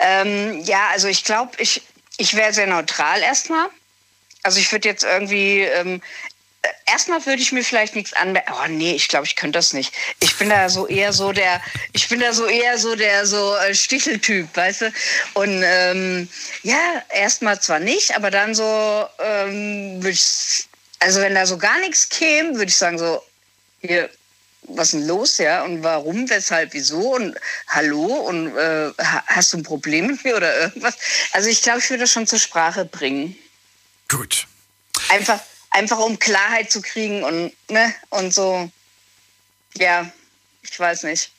Ähm, 0.00 0.60
ja, 0.64 0.88
also 0.88 1.06
ich 1.06 1.22
glaube, 1.22 1.52
ich, 1.58 1.82
ich 2.16 2.34
wäre 2.34 2.52
sehr 2.54 2.66
neutral 2.66 3.20
erstmal. 3.20 3.68
Also 4.42 4.60
ich 4.60 4.70
würde 4.72 4.88
jetzt 4.88 5.04
irgendwie, 5.04 5.60
ähm, 5.62 6.00
äh, 6.62 6.68
erstmal 6.86 7.24
würde 7.26 7.42
ich 7.42 7.52
mir 7.52 7.64
vielleicht 7.64 7.94
nichts 7.94 8.12
anmerken. 8.12 8.52
Oh 8.52 8.68
nee, 8.68 8.94
ich 8.94 9.08
glaube, 9.08 9.26
ich 9.26 9.36
könnte 9.36 9.58
das 9.58 9.72
nicht. 9.72 9.92
Ich 10.20 10.36
bin 10.38 10.48
da 10.48 10.68
so 10.68 10.86
eher 10.86 11.12
so 11.12 11.32
der, 11.32 11.60
ich 11.92 12.08
bin 12.08 12.20
da 12.20 12.32
so 12.32 12.46
eher 12.46 12.78
so 12.78 12.94
der 12.94 13.26
so 13.26 13.56
äh, 13.56 13.74
Sticheltyp, 13.74 14.48
weißt 14.56 14.82
du? 14.82 14.92
Und 15.34 15.62
ähm, 15.64 16.28
ja, 16.62 17.02
erstmal 17.10 17.60
zwar 17.60 17.80
nicht, 17.80 18.16
aber 18.16 18.30
dann 18.30 18.54
so 18.54 19.06
ähm, 19.18 19.96
würde 20.02 20.10
ich, 20.10 20.66
also 21.00 21.20
wenn 21.20 21.34
da 21.34 21.46
so 21.46 21.58
gar 21.58 21.78
nichts 21.80 22.08
käme, 22.08 22.54
würde 22.54 22.68
ich 22.70 22.76
sagen 22.76 22.98
so, 22.98 23.22
hier, 23.80 24.10
was 24.62 24.92
ist 24.92 25.00
denn 25.00 25.06
los, 25.06 25.38
ja? 25.38 25.62
Und 25.62 25.82
warum, 25.82 26.28
weshalb, 26.28 26.74
wieso? 26.74 27.14
Und 27.14 27.36
hallo? 27.68 28.04
Und 28.04 28.56
äh, 28.56 28.90
ha- 29.00 29.24
hast 29.26 29.52
du 29.52 29.58
ein 29.58 29.62
Problem 29.62 30.08
mit 30.08 30.24
mir 30.24 30.36
oder 30.36 30.60
irgendwas? 30.60 30.96
Also 31.32 31.48
ich 31.48 31.62
glaube, 31.62 31.78
ich 31.78 31.88
würde 31.88 32.02
das 32.02 32.12
schon 32.12 32.26
zur 32.26 32.38
Sprache 32.38 32.84
bringen. 32.84 33.36
Gut. 34.08 34.46
Einfach, 35.10 35.40
einfach 35.70 35.98
um 35.98 36.18
Klarheit 36.18 36.70
zu 36.72 36.80
kriegen 36.82 37.22
und, 37.24 37.52
ne, 37.70 37.94
und 38.10 38.32
so. 38.34 38.70
Ja, 39.76 40.10
ich 40.62 40.78
weiß 40.78 41.04
nicht. 41.04 41.30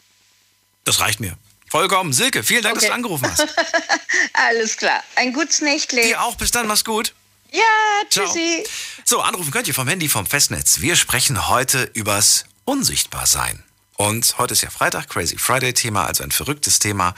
Das 0.86 1.00
reicht 1.00 1.20
mir. 1.20 1.38
Vollkommen. 1.70 2.14
Silke, 2.14 2.44
vielen 2.44 2.64
Dank, 2.64 2.76
dass 2.76 2.84
Okay. 2.84 2.90
du 2.92 2.96
angerufen 2.96 3.30
hast. 3.32 3.48
Alles 4.34 4.78
klar. 4.78 5.04
Ein 5.16 5.34
gutes 5.34 5.62
Nächtle. 5.62 6.02
Dir 6.02 6.22
auch. 6.22 6.36
Bis 6.36 6.52
dann. 6.52 6.66
Mach's 6.68 6.84
gut. 6.84 7.14
Ja, 7.52 7.62
Ciao. 8.10 8.26
tschüssi. 8.26 8.64
So, 9.06 9.22
anrufen 9.22 9.52
könnt 9.52 9.68
ihr 9.68 9.74
vom 9.74 9.88
Handy, 9.88 10.08
vom 10.10 10.26
Festnetz. 10.26 10.80
Wir 10.82 10.96
sprechen 10.96 11.48
heute 11.48 11.84
übers 11.94 12.46
Unsichtbarsein. 12.66 13.64
Und 13.98 14.38
heute 14.38 14.54
ist 14.54 14.62
ja 14.62 14.70
Freitag, 14.70 15.10
Crazy 15.10 15.38
Friday 15.38 15.74
Thema, 15.74 16.06
also 16.06 16.24
ein 16.24 16.32
verrücktes 16.32 16.80
Thema. 16.80 17.14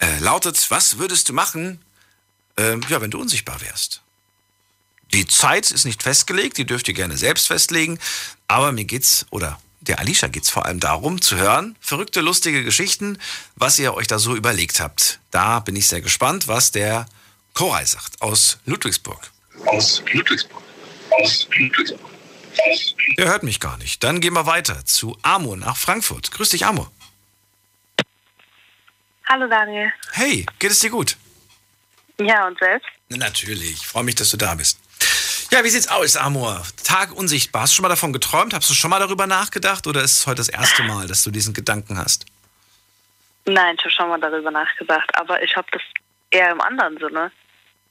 Äh, 0.00 0.18
lautet, 0.18 0.70
was 0.70 0.98
würdest 0.98 1.28
du 1.28 1.32
machen, 1.32 1.82
ähm, 2.56 2.82
ja, 2.88 3.00
wenn 3.00 3.10
du 3.10 3.20
unsichtbar 3.20 3.60
wärst? 3.60 4.00
Die 5.14 5.26
Zeit 5.26 5.70
ist 5.70 5.84
nicht 5.84 6.02
festgelegt, 6.02 6.58
die 6.58 6.66
dürft 6.66 6.88
ihr 6.88 6.94
gerne 6.94 7.16
selbst 7.16 7.46
festlegen. 7.46 7.98
Aber 8.48 8.72
mir 8.72 8.84
geht's, 8.84 9.26
oder 9.30 9.58
der 9.80 9.98
Alicia 10.00 10.28
geht's 10.28 10.50
vor 10.50 10.66
allem 10.66 10.80
darum, 10.80 11.20
zu 11.20 11.36
hören, 11.36 11.76
verrückte, 11.80 12.20
lustige 12.20 12.64
Geschichten, 12.64 13.18
was 13.54 13.78
ihr 13.78 13.94
euch 13.94 14.08
da 14.08 14.18
so 14.18 14.34
überlegt 14.34 14.80
habt. 14.80 15.20
Da 15.30 15.60
bin 15.60 15.76
ich 15.76 15.88
sehr 15.88 16.00
gespannt, 16.00 16.48
was 16.48 16.72
der 16.72 17.06
Koray 17.54 17.86
sagt 17.86 18.20
aus 18.20 18.58
Ludwigsburg. 18.66 19.30
aus 19.66 20.02
Ludwigsburg. 20.12 20.62
Aus 21.22 21.46
Ludwigsburg. 21.56 22.00
Der 23.16 23.28
hört 23.28 23.42
mich 23.42 23.60
gar 23.60 23.76
nicht. 23.78 24.02
Dann 24.02 24.20
gehen 24.20 24.32
wir 24.34 24.46
weiter 24.46 24.84
zu 24.84 25.16
Amor 25.22 25.56
nach 25.56 25.76
Frankfurt. 25.76 26.30
Grüß 26.32 26.48
dich, 26.50 26.66
Amor. 26.66 26.90
Hallo 29.28 29.46
Daniel. 29.48 29.92
Hey, 30.12 30.46
geht 30.58 30.70
es 30.70 30.78
dir 30.80 30.90
gut? 30.90 31.16
Ja, 32.18 32.46
und 32.46 32.58
selbst? 32.58 32.88
Natürlich, 33.08 33.72
ich 33.72 33.86
freue 33.86 34.04
mich, 34.04 34.14
dass 34.14 34.30
du 34.30 34.36
da 34.36 34.54
bist. 34.54 34.78
Ja, 35.52 35.62
wie 35.62 35.68
sieht's 35.68 35.88
aus, 35.88 36.16
Amor? 36.16 36.62
Tag 36.84 37.12
unsichtbar. 37.12 37.62
Hast 37.62 37.72
du 37.72 37.76
schon 37.76 37.82
mal 37.84 37.88
davon 37.88 38.12
geträumt? 38.12 38.52
Hast 38.52 38.68
du 38.68 38.74
schon 38.74 38.90
mal 38.90 38.98
darüber 38.98 39.28
nachgedacht? 39.28 39.86
Oder 39.86 40.02
ist 40.02 40.18
es 40.18 40.26
heute 40.26 40.38
das 40.38 40.48
erste 40.48 40.82
Mal, 40.82 41.06
dass 41.06 41.22
du 41.22 41.30
diesen 41.30 41.54
Gedanken 41.54 41.96
hast? 41.98 42.26
Nein, 43.44 43.76
ich 43.78 43.84
habe 43.84 43.90
schon 43.92 44.08
mal 44.08 44.20
darüber 44.20 44.50
nachgedacht, 44.50 45.08
aber 45.16 45.40
ich 45.42 45.54
habe 45.54 45.68
das 45.70 45.82
eher 46.30 46.50
im 46.50 46.60
anderen 46.60 46.98
Sinne. 46.98 47.30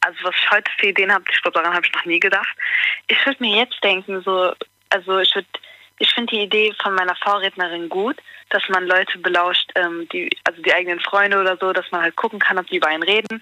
Also 0.02 0.18
was 0.24 0.36
ich 0.36 0.52
heute 0.52 0.70
für 0.78 0.88
Ideen 0.88 1.14
habe, 1.14 1.24
ich 1.32 1.42
glaube, 1.42 1.58
daran 1.58 1.74
habe 1.74 1.86
ich 1.86 1.94
noch 1.94 2.06
nie 2.06 2.20
gedacht. 2.20 2.56
Ich 3.08 3.26
würde 3.26 3.42
mir 3.42 3.58
jetzt 3.58 3.82
denken, 3.82 4.22
so, 4.22 4.54
also 4.90 5.20
ich 5.20 5.34
würde, 5.34 5.48
ich 6.00 6.14
finde 6.14 6.36
die 6.36 6.42
Idee 6.42 6.74
von 6.84 6.94
meiner 6.94 7.16
Vorrednerin 7.16 7.88
gut, 7.88 8.18
dass 8.50 8.68
man 8.68 8.86
Leute 8.86 9.18
belauscht, 9.20 9.72
ähm, 9.76 10.10
die, 10.12 10.30
also 10.44 10.62
die 10.62 10.74
eigenen 10.74 11.00
Freunde 11.00 11.40
oder 11.40 11.56
so, 11.58 11.72
dass 11.72 11.90
man 11.92 12.02
halt 12.02 12.18
gucken 12.18 12.40
kann, 12.40 12.60
ob 12.60 12.68
die 12.68 12.78
über 12.78 12.88
einen 12.88 13.04
reden. 13.04 13.42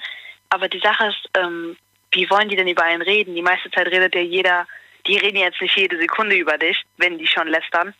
Aber 0.49 0.69
die 0.69 0.79
Sache 0.79 1.07
ist, 1.07 1.29
ähm, 1.33 1.75
wie 2.13 2.29
wollen 2.29 2.49
die 2.49 2.55
denn 2.55 2.67
über 2.67 2.83
einen 2.83 3.01
reden? 3.01 3.35
Die 3.35 3.41
meiste 3.41 3.69
Zeit 3.71 3.87
redet 3.87 4.15
ja 4.15 4.21
jeder, 4.21 4.67
die 5.07 5.17
reden 5.17 5.37
jetzt 5.37 5.61
nicht 5.61 5.75
jede 5.75 5.97
Sekunde 5.97 6.35
über 6.35 6.57
dich, 6.57 6.83
wenn 6.97 7.17
die 7.17 7.27
schon 7.27 7.47
lästern. 7.47 7.93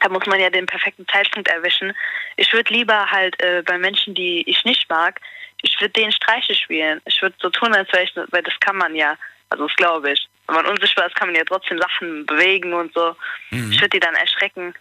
Da 0.00 0.08
muss 0.08 0.26
man 0.26 0.40
ja 0.40 0.50
den 0.50 0.66
perfekten 0.66 1.06
Zeitpunkt 1.08 1.48
erwischen. 1.48 1.92
Ich 2.36 2.52
würde 2.52 2.72
lieber 2.72 3.10
halt 3.10 3.40
äh, 3.42 3.62
bei 3.64 3.78
Menschen, 3.78 4.14
die 4.14 4.48
ich 4.48 4.64
nicht 4.64 4.88
mag, 4.88 5.20
ich 5.62 5.80
würde 5.80 5.92
denen 5.92 6.12
Streiche 6.12 6.54
spielen. 6.54 7.00
Ich 7.04 7.20
würde 7.20 7.34
so 7.40 7.50
tun, 7.50 7.74
als 7.74 7.92
wäre 7.92 8.04
ich, 8.04 8.12
weil 8.30 8.42
das 8.42 8.54
kann 8.60 8.76
man 8.76 8.94
ja. 8.94 9.16
Also 9.50 9.66
das 9.66 9.76
glaube 9.76 10.12
ich. 10.12 10.28
Wenn 10.46 10.56
man 10.56 10.66
unsichtbar 10.66 11.06
ist, 11.06 11.16
kann 11.16 11.28
man 11.28 11.34
ja 11.34 11.44
trotzdem 11.44 11.78
Sachen 11.78 12.26
bewegen 12.26 12.72
und 12.72 12.92
so. 12.94 13.16
Ich 13.50 13.80
würde 13.80 13.88
die 13.90 14.00
dann 14.00 14.14
erschrecken. 14.14 14.74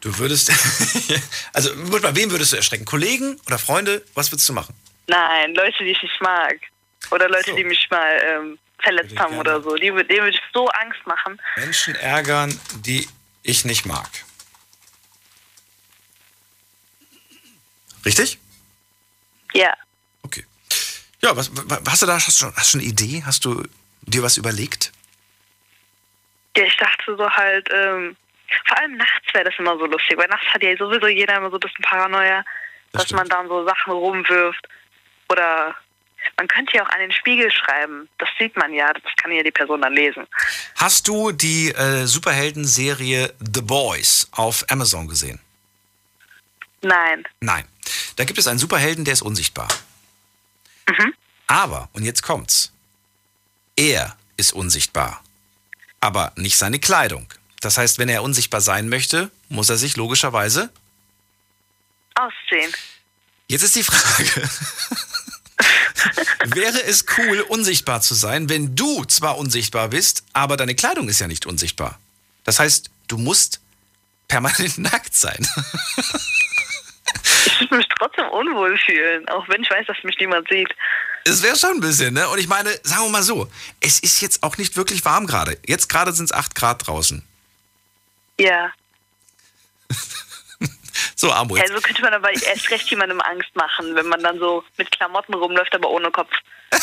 Du 0.00 0.18
würdest. 0.18 0.50
also, 1.52 1.70
bei 2.02 2.14
wem 2.16 2.30
würdest 2.30 2.52
du 2.52 2.56
erschrecken? 2.56 2.84
Kollegen 2.84 3.40
oder 3.46 3.58
Freunde? 3.58 4.04
Was 4.14 4.30
würdest 4.30 4.48
du 4.48 4.52
machen? 4.52 4.74
Nein, 5.06 5.54
Leute, 5.54 5.84
die 5.84 5.90
ich 5.90 6.02
nicht 6.02 6.20
mag. 6.20 6.58
Oder 7.10 7.28
Leute, 7.28 7.50
So. 7.50 7.56
die 7.56 7.64
mich 7.64 7.88
mal 7.90 8.20
ähm, 8.24 8.58
verletzt 8.78 9.10
Würde 9.12 9.22
haben 9.22 9.38
oder 9.38 9.62
so. 9.62 9.74
Die, 9.76 9.86
denen 9.88 9.96
würde 10.08 10.30
ich 10.30 10.40
so 10.52 10.68
Angst 10.68 11.06
machen. 11.06 11.40
Menschen 11.56 11.94
ärgern, 11.96 12.58
die 12.84 13.08
ich 13.42 13.64
nicht 13.64 13.86
mag. 13.86 14.08
Richtig? 18.04 18.38
Ja. 19.52 19.74
Okay. 20.22 20.44
Ja, 21.22 21.36
was, 21.36 21.50
was 21.52 21.80
hast 21.88 22.02
du 22.02 22.06
da? 22.06 22.14
Hast 22.14 22.28
du 22.28 22.32
schon, 22.32 22.56
hast 22.56 22.74
du 22.74 22.78
eine 22.78 22.86
Idee? 22.86 23.22
Hast 23.26 23.44
du 23.44 23.64
dir 24.02 24.22
was 24.22 24.36
überlegt? 24.36 24.92
Ja, 26.56 26.64
ich 26.64 26.76
dachte 26.76 27.16
so 27.16 27.28
halt, 27.30 27.68
ähm, 27.72 28.16
vor 28.66 28.78
allem 28.78 28.96
nachts 28.96 29.34
wäre 29.34 29.44
das 29.44 29.54
immer 29.58 29.76
so 29.78 29.86
lustig, 29.86 30.16
weil 30.16 30.28
nachts 30.28 30.46
hat 30.54 30.62
ja 30.62 30.76
sowieso 30.76 31.08
jeder 31.08 31.36
immer 31.36 31.50
so 31.50 31.56
ein 31.56 31.60
bisschen 31.60 31.82
Paranoia, 31.84 32.44
Das 32.92 33.02
dass 33.02 33.12
man 33.12 33.28
dann 33.28 33.48
so 33.48 33.64
Sachen 33.66 33.92
rumwirft. 33.92 34.66
Oder 35.28 35.74
man 36.36 36.48
könnte 36.48 36.76
ja 36.76 36.84
auch 36.84 36.90
an 36.90 37.00
den 37.00 37.12
Spiegel 37.12 37.50
schreiben. 37.50 38.08
Das 38.18 38.28
sieht 38.38 38.56
man 38.56 38.72
ja, 38.72 38.92
das 38.92 39.02
kann 39.16 39.32
ja 39.32 39.42
die 39.42 39.50
Person 39.50 39.80
dann 39.82 39.94
lesen. 39.94 40.26
Hast 40.76 41.08
du 41.08 41.32
die 41.32 41.72
äh, 41.72 42.06
Superhelden-Serie 42.06 43.34
The 43.40 43.62
Boys 43.62 44.28
auf 44.32 44.64
Amazon 44.68 45.08
gesehen? 45.08 45.40
Nein. 46.82 47.24
Nein. 47.40 47.64
Da 48.16 48.24
gibt 48.24 48.38
es 48.38 48.46
einen 48.46 48.58
Superhelden, 48.58 49.04
der 49.04 49.14
ist 49.14 49.22
unsichtbar. 49.22 49.68
Aber, 51.46 51.88
und 51.92 52.04
jetzt 52.04 52.22
kommt's, 52.22 52.72
er 53.76 54.16
ist 54.36 54.52
unsichtbar, 54.52 55.22
aber 56.00 56.32
nicht 56.36 56.56
seine 56.56 56.78
Kleidung. 56.78 57.32
Das 57.60 57.78
heißt, 57.78 57.98
wenn 57.98 58.08
er 58.08 58.22
unsichtbar 58.22 58.60
sein 58.60 58.88
möchte, 58.88 59.30
muss 59.48 59.68
er 59.68 59.76
sich 59.76 59.96
logischerweise. 59.96 60.70
Ausziehen. 62.14 62.72
Jetzt 63.48 63.62
ist 63.62 63.76
die 63.76 63.82
Frage. 63.82 64.48
Wäre 66.44 66.82
es 66.84 67.06
cool, 67.16 67.40
unsichtbar 67.40 68.00
zu 68.00 68.14
sein, 68.14 68.48
wenn 68.48 68.76
du 68.76 69.04
zwar 69.04 69.38
unsichtbar 69.38 69.88
bist, 69.88 70.24
aber 70.32 70.56
deine 70.56 70.74
Kleidung 70.74 71.08
ist 71.08 71.20
ja 71.20 71.26
nicht 71.26 71.46
unsichtbar? 71.46 71.98
Das 72.44 72.60
heißt, 72.60 72.90
du 73.08 73.18
musst 73.18 73.60
permanent 74.28 74.78
nackt 74.78 75.14
sein. 75.14 75.46
Ich 77.46 77.60
würde 77.60 77.76
mich 77.78 77.88
trotzdem 77.98 78.28
unwohl 78.28 78.78
fühlen, 78.78 79.28
auch 79.28 79.48
wenn 79.48 79.62
ich 79.62 79.70
weiß, 79.70 79.86
dass 79.86 79.96
mich 80.04 80.18
niemand 80.18 80.48
sieht. 80.48 80.68
Es 81.24 81.42
wäre 81.42 81.56
schon 81.56 81.70
ein 81.70 81.80
bisschen, 81.80 82.14
ne? 82.14 82.28
Und 82.28 82.38
ich 82.38 82.46
meine, 82.46 82.70
sagen 82.82 83.04
wir 83.04 83.10
mal 83.10 83.22
so, 83.22 83.50
es 83.80 83.98
ist 84.00 84.20
jetzt 84.20 84.42
auch 84.42 84.58
nicht 84.58 84.76
wirklich 84.76 85.04
warm 85.04 85.26
gerade. 85.26 85.58
Jetzt 85.66 85.88
gerade 85.88 86.12
sind 86.12 86.26
es 86.26 86.32
8 86.32 86.54
Grad 86.54 86.86
draußen. 86.86 87.24
Ja. 88.38 88.72
So, 91.14 91.32
Amo, 91.32 91.56
jetzt. 91.56 91.70
Also 91.70 91.80
könnte 91.82 92.02
man 92.02 92.14
aber 92.14 92.30
erst 92.32 92.70
recht 92.70 92.88
jemandem 92.90 93.20
Angst 93.20 93.54
machen, 93.54 93.94
wenn 93.94 94.06
man 94.06 94.22
dann 94.22 94.38
so 94.38 94.64
mit 94.76 94.90
Klamotten 94.92 95.34
rumläuft, 95.34 95.74
aber 95.74 95.90
ohne 95.90 96.10
Kopf. 96.10 96.30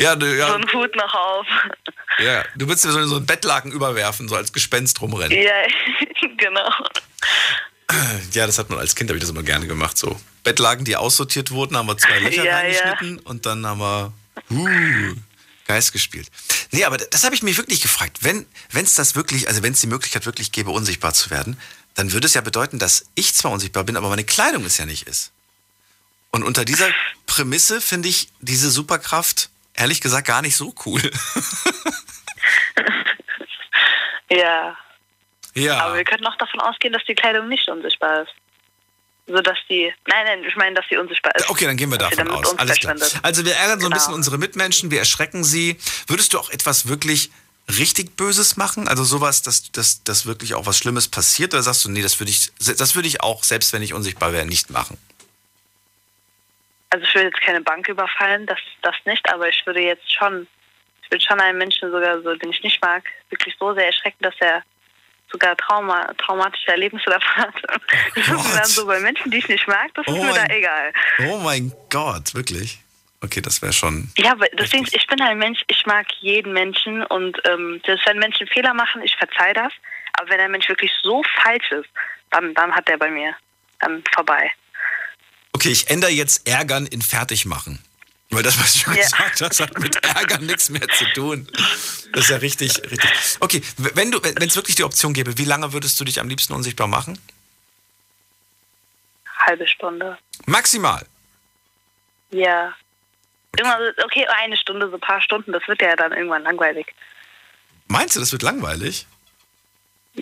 Ja, 0.00 0.16
du, 0.16 0.26
So 0.26 0.32
ja, 0.34 0.54
einen 0.54 0.72
Hut 0.72 0.96
noch 0.96 1.14
auf. 1.14 1.46
ja, 2.18 2.42
du 2.56 2.66
würdest 2.66 2.84
dir 2.84 2.90
so 2.90 3.04
so 3.06 3.16
einen 3.16 3.26
Bettlaken 3.26 3.70
überwerfen, 3.70 4.28
so 4.28 4.34
als 4.34 4.52
Gespenst 4.52 5.00
rumrennen. 5.00 5.38
Ja, 5.40 5.62
genau. 6.36 6.70
Ja, 8.32 8.46
das 8.46 8.58
hat 8.58 8.70
man 8.70 8.78
als 8.78 8.94
Kind, 8.94 9.10
habe 9.10 9.18
ich 9.18 9.22
das 9.22 9.30
immer 9.30 9.42
gerne 9.42 9.66
gemacht. 9.66 9.98
So 9.98 10.18
Bettlaken, 10.44 10.86
die 10.86 10.96
aussortiert 10.96 11.50
wurden, 11.50 11.76
haben 11.76 11.86
wir 11.86 11.98
zwei 11.98 12.20
Löcher 12.20 12.44
Ja, 12.44 12.56
reingeschnitten 12.56 13.18
und 13.18 13.44
dann 13.44 13.66
haben 13.66 13.80
wir 13.80 14.12
uh, 14.50 15.14
Geist 15.66 15.92
gespielt. 15.92 16.28
Nee, 16.70 16.84
aber 16.84 16.96
das 16.96 17.22
habe 17.22 17.34
ich 17.34 17.42
mich 17.42 17.58
wirklich 17.58 17.82
gefragt. 17.82 18.20
Wenn 18.22 18.46
es 18.72 18.94
das 18.94 19.14
wirklich, 19.14 19.46
also 19.48 19.62
wenn 19.62 19.74
es 19.74 19.80
die 19.80 19.88
Möglichkeit 19.88 20.24
wirklich 20.24 20.52
gäbe, 20.52 20.70
unsichtbar 20.70 21.12
zu 21.12 21.28
werden, 21.30 21.58
dann 21.94 22.12
würde 22.12 22.26
es 22.26 22.34
ja 22.34 22.40
bedeuten, 22.40 22.78
dass 22.78 23.06
ich 23.14 23.34
zwar 23.34 23.52
unsichtbar 23.52 23.84
bin, 23.84 23.96
aber 23.96 24.08
meine 24.08 24.24
Kleidung 24.24 24.64
es 24.64 24.78
ja 24.78 24.86
nicht 24.86 25.06
ist. 25.06 25.32
Und 26.30 26.42
unter 26.44 26.64
dieser 26.64 26.88
Prämisse 27.26 27.80
finde 27.80 28.08
ich 28.08 28.28
diese 28.40 28.70
Superkraft 28.70 29.50
ehrlich 29.74 30.00
gesagt 30.00 30.26
gar 30.26 30.42
nicht 30.42 30.56
so 30.56 30.74
cool. 30.86 31.00
Ja. 34.30 34.76
Ja. 35.54 35.78
Aber 35.80 35.96
wir 35.96 36.04
könnten 36.04 36.26
auch 36.26 36.36
davon 36.36 36.60
ausgehen, 36.60 36.92
dass 36.92 37.04
die 37.04 37.14
Kleidung 37.14 37.48
nicht 37.48 37.68
unsichtbar 37.68 38.22
ist. 38.22 38.32
So 39.26 39.40
dass 39.40 39.58
die. 39.68 39.92
Nein, 40.06 40.24
nein, 40.26 40.44
ich 40.48 40.56
meine, 40.56 40.74
dass 40.74 40.84
sie 40.88 40.96
unsichtbar 40.96 41.34
ist. 41.36 41.48
Okay, 41.50 41.66
dann 41.66 41.76
gehen 41.76 41.90
wir 41.90 41.98
davon 41.98 42.28
aus. 42.30 42.58
Alles 42.58 42.78
klar. 42.78 42.96
Also 43.22 43.44
wir 43.44 43.54
ärgern 43.54 43.80
so 43.80 43.86
ein 43.86 43.90
Genau. 43.90 43.96
bisschen 43.96 44.14
unsere 44.14 44.38
Mitmenschen, 44.38 44.90
wir 44.90 44.98
erschrecken 44.98 45.44
sie. 45.44 45.78
Würdest 46.06 46.32
du 46.32 46.38
auch 46.38 46.50
etwas 46.50 46.88
wirklich 46.88 47.30
richtig 47.68 48.16
Böses 48.16 48.56
machen? 48.56 48.88
Also 48.88 49.04
sowas, 49.04 49.42
dass, 49.42 49.70
dass, 49.72 50.02
dass 50.04 50.26
wirklich 50.26 50.54
auch 50.54 50.66
was 50.66 50.78
Schlimmes 50.78 51.08
passiert? 51.08 51.54
Oder 51.54 51.62
sagst 51.62 51.84
du, 51.84 51.90
nee, 51.90 52.02
das 52.02 52.18
würde 52.20 52.30
ich, 52.30 52.50
das 52.58 52.94
würde 52.94 53.08
ich 53.08 53.20
auch, 53.22 53.44
selbst 53.44 53.72
wenn 53.72 53.82
ich 53.82 53.94
unsichtbar 53.94 54.32
wäre, 54.32 54.44
nicht 54.46 54.70
machen? 54.70 54.98
Also 56.90 57.06
ich 57.06 57.14
würde 57.14 57.28
jetzt 57.28 57.40
keine 57.40 57.60
Bank 57.62 57.88
überfallen, 57.88 58.46
das, 58.46 58.58
das 58.82 58.94
nicht, 59.06 59.26
aber 59.32 59.48
ich 59.48 59.62
würde 59.64 59.80
jetzt 59.80 60.12
schon, 60.12 60.46
ich 61.02 61.10
würde 61.10 61.24
schon 61.24 61.40
einen 61.40 61.56
Menschen 61.56 61.90
sogar 61.90 62.20
so, 62.22 62.34
den 62.34 62.50
ich 62.50 62.62
nicht 62.62 62.82
mag, 62.82 63.02
wirklich 63.30 63.54
so 63.58 63.72
sehr 63.74 63.86
erschrecken, 63.86 64.18
dass 64.22 64.34
er 64.40 64.62
sogar 65.30 65.56
Trauma, 65.56 66.12
traumatische 66.18 66.68
Erlebnisse 66.68 67.08
davon 67.10 67.34
hat. 67.44 67.54
Das 68.14 68.28
ist 68.28 68.28
mir 68.28 68.54
dann 68.56 68.66
so 68.66 68.86
bei 68.86 69.00
Menschen, 69.00 69.30
die 69.30 69.38
ich 69.38 69.48
nicht 69.48 69.66
mag, 69.66 69.90
das 69.94 70.06
ist 70.06 70.12
Oh 70.12 70.22
mir 70.22 70.34
da 70.34 70.40
mein- 70.42 70.50
egal. 70.50 70.92
Oh 71.28 71.38
mein 71.38 71.72
Gott, 71.88 72.34
wirklich? 72.34 72.80
Okay, 73.22 73.40
das 73.40 73.62
wäre 73.62 73.72
schon. 73.72 74.10
Ja, 74.16 74.32
aber 74.32 74.46
deswegen, 74.58 74.86
ich 74.90 75.06
bin 75.06 75.20
ein 75.20 75.38
Mensch, 75.38 75.60
ich 75.68 75.86
mag 75.86 76.06
jeden 76.20 76.52
Menschen 76.52 77.04
und 77.06 77.38
ähm, 77.46 77.80
dass 77.86 78.00
wenn 78.04 78.18
Menschen 78.18 78.46
Fehler 78.48 78.74
machen, 78.74 79.00
ich 79.02 79.14
verzeih 79.16 79.52
das. 79.54 79.72
Aber 80.14 80.28
wenn 80.30 80.40
ein 80.40 80.50
Mensch 80.50 80.68
wirklich 80.68 80.90
so 81.02 81.22
falsch 81.42 81.70
ist, 81.70 81.88
dann, 82.30 82.52
dann 82.54 82.72
hat 82.74 82.88
der 82.88 82.98
bei 82.98 83.10
mir 83.10 83.34
dann 83.80 84.02
vorbei. 84.12 84.50
Okay, 85.52 85.70
ich 85.70 85.88
ändere 85.88 86.10
jetzt 86.10 86.48
Ärgern 86.48 86.86
in 86.86 87.00
Fertigmachen. 87.02 87.78
Weil 88.30 88.42
das, 88.42 88.58
was 88.58 88.72
du 88.72 88.78
schon 88.80 88.94
Ja. 88.94 89.02
gesagt 89.02 89.40
hast, 89.42 89.60
hat 89.60 89.78
mit 89.78 90.02
Ärgern 90.04 90.46
nichts 90.46 90.70
mehr 90.70 90.88
zu 90.88 91.04
tun. 91.12 91.46
Das 92.12 92.24
ist 92.24 92.30
ja 92.30 92.38
richtig, 92.38 92.78
richtig. 92.90 93.10
Okay, 93.40 93.62
wenn 93.76 94.10
du, 94.10 94.22
wenn 94.22 94.48
es 94.48 94.56
wirklich 94.56 94.74
die 94.74 94.84
Option 94.84 95.12
gäbe, 95.12 95.36
wie 95.38 95.44
lange 95.44 95.72
würdest 95.74 96.00
du 96.00 96.04
dich 96.04 96.18
am 96.18 96.28
liebsten 96.28 96.54
unsichtbar 96.54 96.86
machen? 96.88 97.18
Halbe 99.46 99.66
Stunde. 99.68 100.18
Maximal. 100.46 101.04
Ja. 102.30 102.74
Irgendwann, 103.56 103.92
okay, 104.04 104.26
eine 104.26 104.56
Stunde, 104.56 104.88
so 104.88 104.94
ein 104.94 105.00
paar 105.00 105.20
Stunden, 105.20 105.52
das 105.52 105.66
wird 105.68 105.82
ja 105.82 105.94
dann 105.94 106.12
irgendwann 106.12 106.42
langweilig. 106.42 106.94
Meinst 107.88 108.16
du, 108.16 108.20
das 108.20 108.32
wird 108.32 108.42
langweilig? 108.42 109.06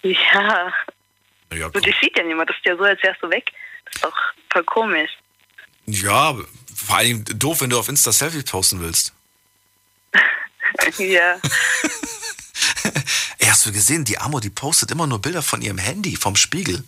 Ja, 0.03 0.73
Ja, 1.53 1.67
und 1.67 1.85
dich 1.85 1.97
sieht 2.01 2.17
ja 2.17 2.25
niemand, 2.25 2.51
das 2.51 2.57
ist 2.57 2.67
ja 2.67 2.77
so, 2.77 2.83
als 2.85 3.03
wärst 3.03 3.23
du 3.23 3.31
weg. 3.31 3.53
Das 3.85 3.95
ist 3.95 4.05
doch 4.05 4.17
voll 4.51 4.65
komisch. 4.65 5.11
ja, 5.87 6.37
vor 6.75 6.97
allem 6.97 7.25
doof, 7.25 7.61
wenn 7.61 7.71
du 7.71 7.79
auf 7.79 7.89
Insta 7.89 8.13
Selfie 8.13 8.43
posten 8.43 8.81
willst. 8.81 9.13
ja. 10.99 11.37
Ey, 13.39 13.47
hast 13.47 13.67
du 13.67 13.73
gesehen, 13.73 14.05
die 14.05 14.19
Amo, 14.19 14.41
die 14.41 14.51
postet 14.51 14.91
immer 14.91 15.07
nur 15.07 15.21
Bilder 15.21 15.43
von 15.43 15.63
ihrem 15.63 15.79
Handy, 15.79 16.17
vom 16.17 16.37
Spiegel. 16.37 16.85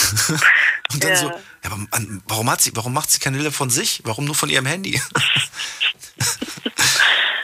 Und 0.92 1.04
dann 1.04 1.10
Ja. 1.10 1.16
so, 1.16 1.28
ja, 1.28 1.38
aber 1.64 1.78
warum, 2.26 2.50
hat 2.50 2.60
sie, 2.60 2.74
warum 2.74 2.92
macht 2.92 3.10
sie 3.10 3.18
keine 3.18 3.36
Bilder 3.36 3.52
von 3.52 3.70
sich? 3.70 4.00
Warum 4.04 4.24
nur 4.24 4.34
von 4.34 4.48
ihrem 4.48 4.66
Handy? 4.66 4.92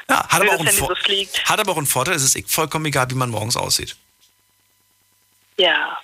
ja, 0.09 0.29
hat 0.29 0.41
aber, 0.43 0.55
auch 0.55 0.61
einen 0.61 0.77
so 0.77 0.89
hat 1.45 1.61
aber 1.61 1.73
auch 1.73 1.77
einen 1.77 1.87
Vorteil, 1.87 2.15
es 2.15 2.23
ist 2.23 2.37
eh 2.37 2.45
vollkommen 2.47 2.87
egal, 2.87 3.11
wie 3.11 3.15
man 3.15 3.31
morgens 3.31 3.57
aussieht. 3.57 3.97
Ja. 5.59 5.99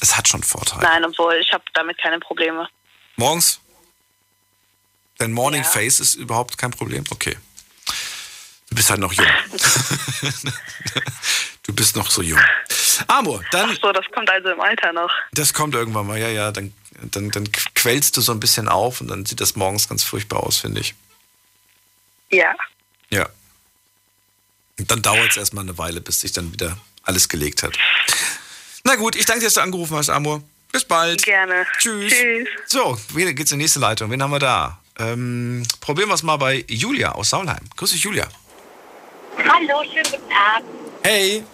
Es 0.00 0.16
hat 0.16 0.28
schon 0.28 0.42
Vorteile. 0.42 0.82
Nein, 0.82 1.04
obwohl, 1.04 1.34
ich 1.36 1.52
habe 1.52 1.64
damit 1.74 1.98
keine 1.98 2.18
Probleme. 2.18 2.68
Morgens? 3.16 3.60
Dein 5.18 5.32
Morning 5.32 5.62
Ja. 5.62 5.68
Face 5.68 6.00
ist 6.00 6.14
überhaupt 6.14 6.56
kein 6.56 6.70
Problem? 6.70 7.04
Okay. 7.10 7.36
Du 8.70 8.76
bist 8.76 8.88
halt 8.88 9.00
noch 9.00 9.12
jung. 9.12 9.26
du 11.70 11.76
bist 11.76 11.94
noch 11.96 12.10
so 12.10 12.20
jung. 12.20 12.40
Amor, 13.06 13.42
dann, 13.52 13.70
Ach 13.72 13.78
so, 13.80 13.92
das 13.92 14.04
kommt 14.12 14.28
also 14.28 14.50
im 14.50 14.60
Alter 14.60 14.92
noch. 14.92 15.10
das 15.32 15.54
kommt 15.54 15.74
irgendwann 15.74 16.06
mal, 16.06 16.18
ja, 16.18 16.28
ja, 16.28 16.50
dann, 16.50 16.72
dann, 17.00 17.30
dann 17.30 17.50
quellst 17.74 18.16
du 18.16 18.20
so 18.20 18.32
ein 18.32 18.40
bisschen 18.40 18.68
auf 18.68 19.00
und 19.00 19.08
dann 19.08 19.24
sieht 19.24 19.40
das 19.40 19.54
morgens 19.56 19.88
ganz 19.88 20.02
furchtbar 20.02 20.42
aus, 20.42 20.58
finde 20.58 20.80
ich. 20.80 20.94
Ja. 22.30 22.54
Ja. 23.10 23.28
Und 24.78 24.90
dann 24.90 25.00
dauert 25.02 25.30
es 25.30 25.36
erstmal 25.36 25.64
eine 25.64 25.78
Weile, 25.78 26.00
bis 26.00 26.20
sich 26.20 26.32
dann 26.32 26.52
wieder 26.52 26.76
alles 27.04 27.28
gelegt 27.28 27.62
hat. 27.62 27.78
Na 28.84 28.96
gut, 28.96 29.14
ich 29.14 29.26
danke 29.26 29.40
dir, 29.40 29.46
dass 29.46 29.54
du 29.54 29.60
angerufen 29.60 29.96
hast, 29.96 30.10
Amor. 30.10 30.42
Bis 30.72 30.84
bald. 30.84 31.22
Gerne. 31.22 31.66
Tschüss. 31.78 32.12
Tschüss. 32.12 32.48
So, 32.66 32.98
wieder 33.14 33.32
geht's 33.32 33.52
in 33.52 33.58
die 33.58 33.64
nächste 33.64 33.80
Leitung. 33.80 34.10
Wen 34.10 34.22
haben 34.22 34.30
wir 34.30 34.38
da? 34.38 34.80
Ähm, 34.98 35.64
probieren 35.80 36.08
wir 36.08 36.14
es 36.14 36.22
mal 36.22 36.36
bei 36.36 36.64
Julia 36.68 37.12
aus 37.12 37.30
Saulheim. 37.30 37.64
Grüß 37.76 37.90
dich, 37.90 38.02
Julia. 38.02 38.28
Hallo, 39.36 39.82
schönen 39.84 40.04
guten 40.04 40.32
Abend. 40.32 40.68
Hey. 41.02 41.44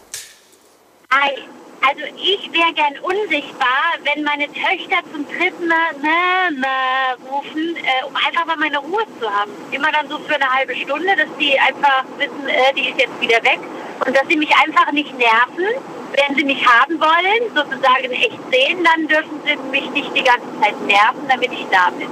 Also 1.88 2.03
ich 2.16 2.53
wäre 2.53 2.73
gern 2.75 2.99
unsichtbar, 2.99 3.95
wenn 4.03 4.25
meine 4.25 4.47
Töchter 4.47 4.99
zum 5.12 5.25
dritten 5.25 5.69
Mal 5.69 5.92
Mama 6.03 7.14
rufen, 7.31 7.77
äh, 7.77 8.05
um 8.05 8.16
einfach 8.16 8.45
mal 8.45 8.57
meine 8.57 8.79
Ruhe 8.79 9.05
zu 9.21 9.31
haben. 9.31 9.53
Immer 9.71 9.92
dann 9.92 10.09
so 10.09 10.19
für 10.19 10.35
eine 10.35 10.51
halbe 10.51 10.75
Stunde, 10.75 11.14
dass 11.16 11.29
die 11.38 11.59
einfach 11.59 12.05
wissen, 12.19 12.49
äh, 12.49 12.75
die 12.75 12.88
ist 12.90 12.99
jetzt 12.99 13.21
wieder 13.21 13.42
weg. 13.45 13.61
Und 14.05 14.16
dass 14.16 14.27
sie 14.29 14.37
mich 14.37 14.51
einfach 14.57 14.90
nicht 14.92 15.16
nerven. 15.16 15.64
Wenn 16.12 16.37
sie 16.37 16.45
mich 16.45 16.66
haben 16.66 16.99
wollen, 16.99 17.55
sozusagen 17.55 18.11
echt 18.11 18.38
sehen, 18.51 18.85
dann 18.85 19.07
dürfen 19.07 19.40
sie 19.45 19.57
mich 19.71 19.90
nicht 19.90 20.11
die 20.14 20.25
ganze 20.25 20.47
Zeit 20.61 20.81
nerven, 20.83 21.29
damit 21.29 21.53
ich 21.53 21.66
da 21.71 21.90
bin. 21.90 22.09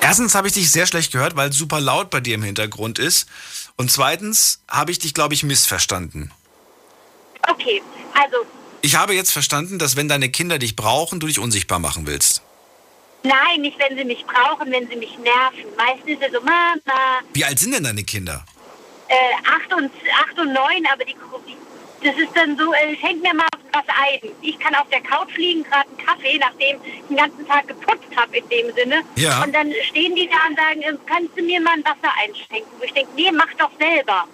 Erstens 0.00 0.34
habe 0.34 0.48
ich 0.48 0.54
dich 0.54 0.72
sehr 0.72 0.86
schlecht 0.86 1.12
gehört, 1.12 1.36
weil 1.36 1.50
es 1.50 1.56
super 1.56 1.80
laut 1.80 2.10
bei 2.10 2.20
dir 2.20 2.36
im 2.36 2.42
Hintergrund 2.42 2.98
ist. 2.98 3.28
Und 3.76 3.90
zweitens 3.90 4.62
habe 4.68 4.92
ich 4.92 4.98
dich, 4.98 5.14
glaube 5.14 5.34
ich, 5.34 5.42
missverstanden. 5.42 6.32
Okay, 7.48 7.82
also 8.14 8.36
Ich 8.82 8.96
habe 8.96 9.14
jetzt 9.14 9.30
verstanden, 9.32 9.78
dass 9.78 9.96
wenn 9.96 10.08
deine 10.08 10.28
Kinder 10.30 10.58
dich 10.58 10.76
brauchen, 10.76 11.20
du 11.20 11.26
dich 11.26 11.38
unsichtbar 11.38 11.78
machen 11.78 12.06
willst. 12.06 12.42
nein, 13.22 13.60
nicht 13.60 13.78
wenn 13.78 13.96
sie 13.96 14.04
mich 14.04 14.24
brauchen, 14.24 14.70
wenn 14.72 14.88
sie 14.88 14.96
mich 14.96 15.16
nerven. 15.18 15.70
Meistens 15.76 16.10
ist 16.10 16.22
es 16.22 16.32
so, 16.32 16.40
Mama, 16.40 17.20
Wie 17.34 17.44
alt 17.44 17.58
sind 17.58 17.74
denn 17.74 17.84
deine 17.84 18.04
Kinder? 18.04 18.44
äh, 19.08 19.14
acht 19.44 19.72
und, 19.74 19.90
acht 20.24 20.38
und 20.38 20.52
neun, 20.52 20.86
aber 20.92 21.04
die, 21.04 21.16
die 21.46 21.56
das 22.02 22.16
ist 22.16 22.34
dann 22.34 22.56
so, 22.56 22.72
äh, 22.72 22.96
schenk 22.96 23.22
mir 23.22 23.34
mal 23.34 23.46
was 23.72 23.84
ein. 23.88 24.30
Ich 24.40 24.58
kann 24.58 24.74
auf 24.74 24.88
der 24.88 25.02
Couch 25.02 25.36
liegen, 25.36 25.62
gerade 25.64 25.86
einen 25.88 25.98
Kaffee, 25.98 26.38
nachdem 26.38 26.78
ich 26.84 27.02
den 27.08 27.16
ganzen 27.16 27.46
Tag 27.46 27.68
geputzt 27.68 28.08
habe 28.16 28.38
in 28.38 28.48
dem 28.48 28.74
Sinne. 28.74 29.02
Ja. 29.16 29.42
Und 29.42 29.54
dann 29.54 29.70
stehen 29.88 30.14
die 30.14 30.26
da 30.28 30.48
und 30.48 30.56
sagen, 30.56 30.80
äh, 30.82 30.96
kannst 31.06 31.36
du 31.36 31.42
mir 31.42 31.60
mal 31.60 31.74
ein 31.74 31.84
Wasser 31.84 32.10
einschenken? 32.24 32.70
Wo 32.78 32.84
ich 32.84 32.92
denke, 32.92 33.10
nee, 33.16 33.30
mach 33.32 33.52
doch 33.58 33.70
selber. 33.78 34.26